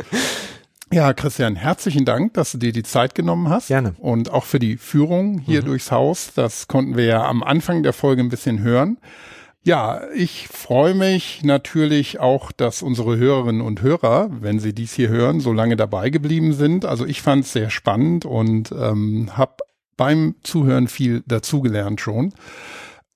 Ja, 0.94 1.12
Christian, 1.14 1.56
herzlichen 1.56 2.06
Dank, 2.06 2.36
dass 2.36 2.52
du 2.52 2.60
dir 2.60 2.72
die 2.72 2.84
Zeit 2.84 3.16
genommen 3.16 3.50
hast. 3.50 3.70
Gerne. 3.70 3.96
Und 3.98 4.30
auch 4.30 4.44
für 4.44 4.60
die 4.60 4.78
Führung 4.78 5.40
hier 5.40 5.64
durchs 5.64 5.90
Haus. 5.90 6.34
Das 6.36 6.68
konnten 6.68 6.96
wir 6.96 7.06
ja 7.06 7.26
am 7.26 7.42
Anfang 7.42 7.82
der 7.82 7.94
Folge 7.94 8.22
ein 8.22 8.30
bisschen 8.30 8.60
hören. 8.60 9.00
Ja, 9.64 10.02
ich 10.14 10.48
freue 10.50 10.94
mich 10.94 11.42
natürlich 11.44 12.20
auch, 12.20 12.52
dass 12.52 12.84
unsere 12.84 13.18
Hörerinnen 13.18 13.62
und 13.62 13.82
Hörer, 13.82 14.30
wenn 14.40 14.60
sie 14.60 14.74
dies 14.76 14.94
hier 14.94 15.10
hören, 15.10 15.40
so 15.40 15.52
lange 15.52 15.78
dabei 15.78 16.12
geblieben 16.12 16.54
sind. 16.54 16.86
Also 16.86 17.08
ich 17.08 17.24
fand 17.24 17.46
es 17.46 17.54
sehr 17.54 17.72
spannend 17.72 18.26
und 18.26 18.72
ähm, 18.72 19.32
habe 19.36 19.64
beim 19.98 20.36
Zuhören 20.44 20.88
viel 20.88 21.24
dazugelernt 21.26 22.02
schon. 22.02 22.36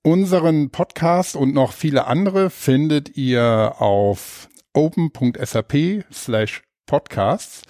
Unseren 0.02 0.70
Podcast 0.70 1.36
und 1.36 1.54
noch 1.54 1.72
viele 1.72 2.08
andere 2.08 2.50
findet 2.50 3.16
ihr 3.16 3.74
auf 3.78 4.48
open.sap 4.72 5.74
slash 6.12 6.62
podcasts. 6.88 7.62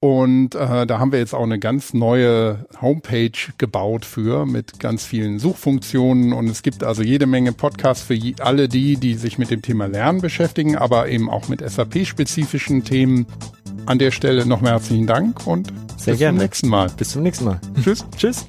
Und 0.00 0.54
äh, 0.54 0.86
da 0.86 0.98
haben 0.98 1.12
wir 1.12 1.18
jetzt 1.18 1.34
auch 1.34 1.44
eine 1.44 1.58
ganz 1.58 1.94
neue 1.94 2.66
Homepage 2.82 3.30
gebaut 3.56 4.04
für 4.04 4.44
mit 4.44 4.78
ganz 4.78 5.06
vielen 5.06 5.38
Suchfunktionen. 5.38 6.34
Und 6.34 6.48
es 6.48 6.62
gibt 6.62 6.84
also 6.84 7.02
jede 7.02 7.24
Menge 7.24 7.54
Podcasts 7.54 8.04
für 8.04 8.12
je, 8.12 8.34
alle 8.40 8.68
die, 8.68 8.98
die 8.98 9.14
sich 9.14 9.38
mit 9.38 9.50
dem 9.50 9.62
Thema 9.62 9.86
Lernen 9.86 10.20
beschäftigen, 10.20 10.76
aber 10.76 11.08
eben 11.08 11.30
auch 11.30 11.48
mit 11.48 11.66
SAP-spezifischen 11.66 12.84
Themen. 12.84 13.24
An 13.86 13.98
der 13.98 14.10
Stelle 14.10 14.44
nochmal 14.44 14.72
herzlichen 14.72 15.06
Dank 15.06 15.46
und 15.46 15.72
Sehr 15.96 16.12
bis 16.12 16.18
gerne. 16.18 16.36
zum 16.38 16.44
nächsten 16.44 16.68
Mal. 16.68 16.90
Bis 16.96 17.08
zum 17.10 17.22
nächsten 17.22 17.44
Mal. 17.46 17.60
Tschüss. 17.82 18.04
Tschüss. 18.16 18.46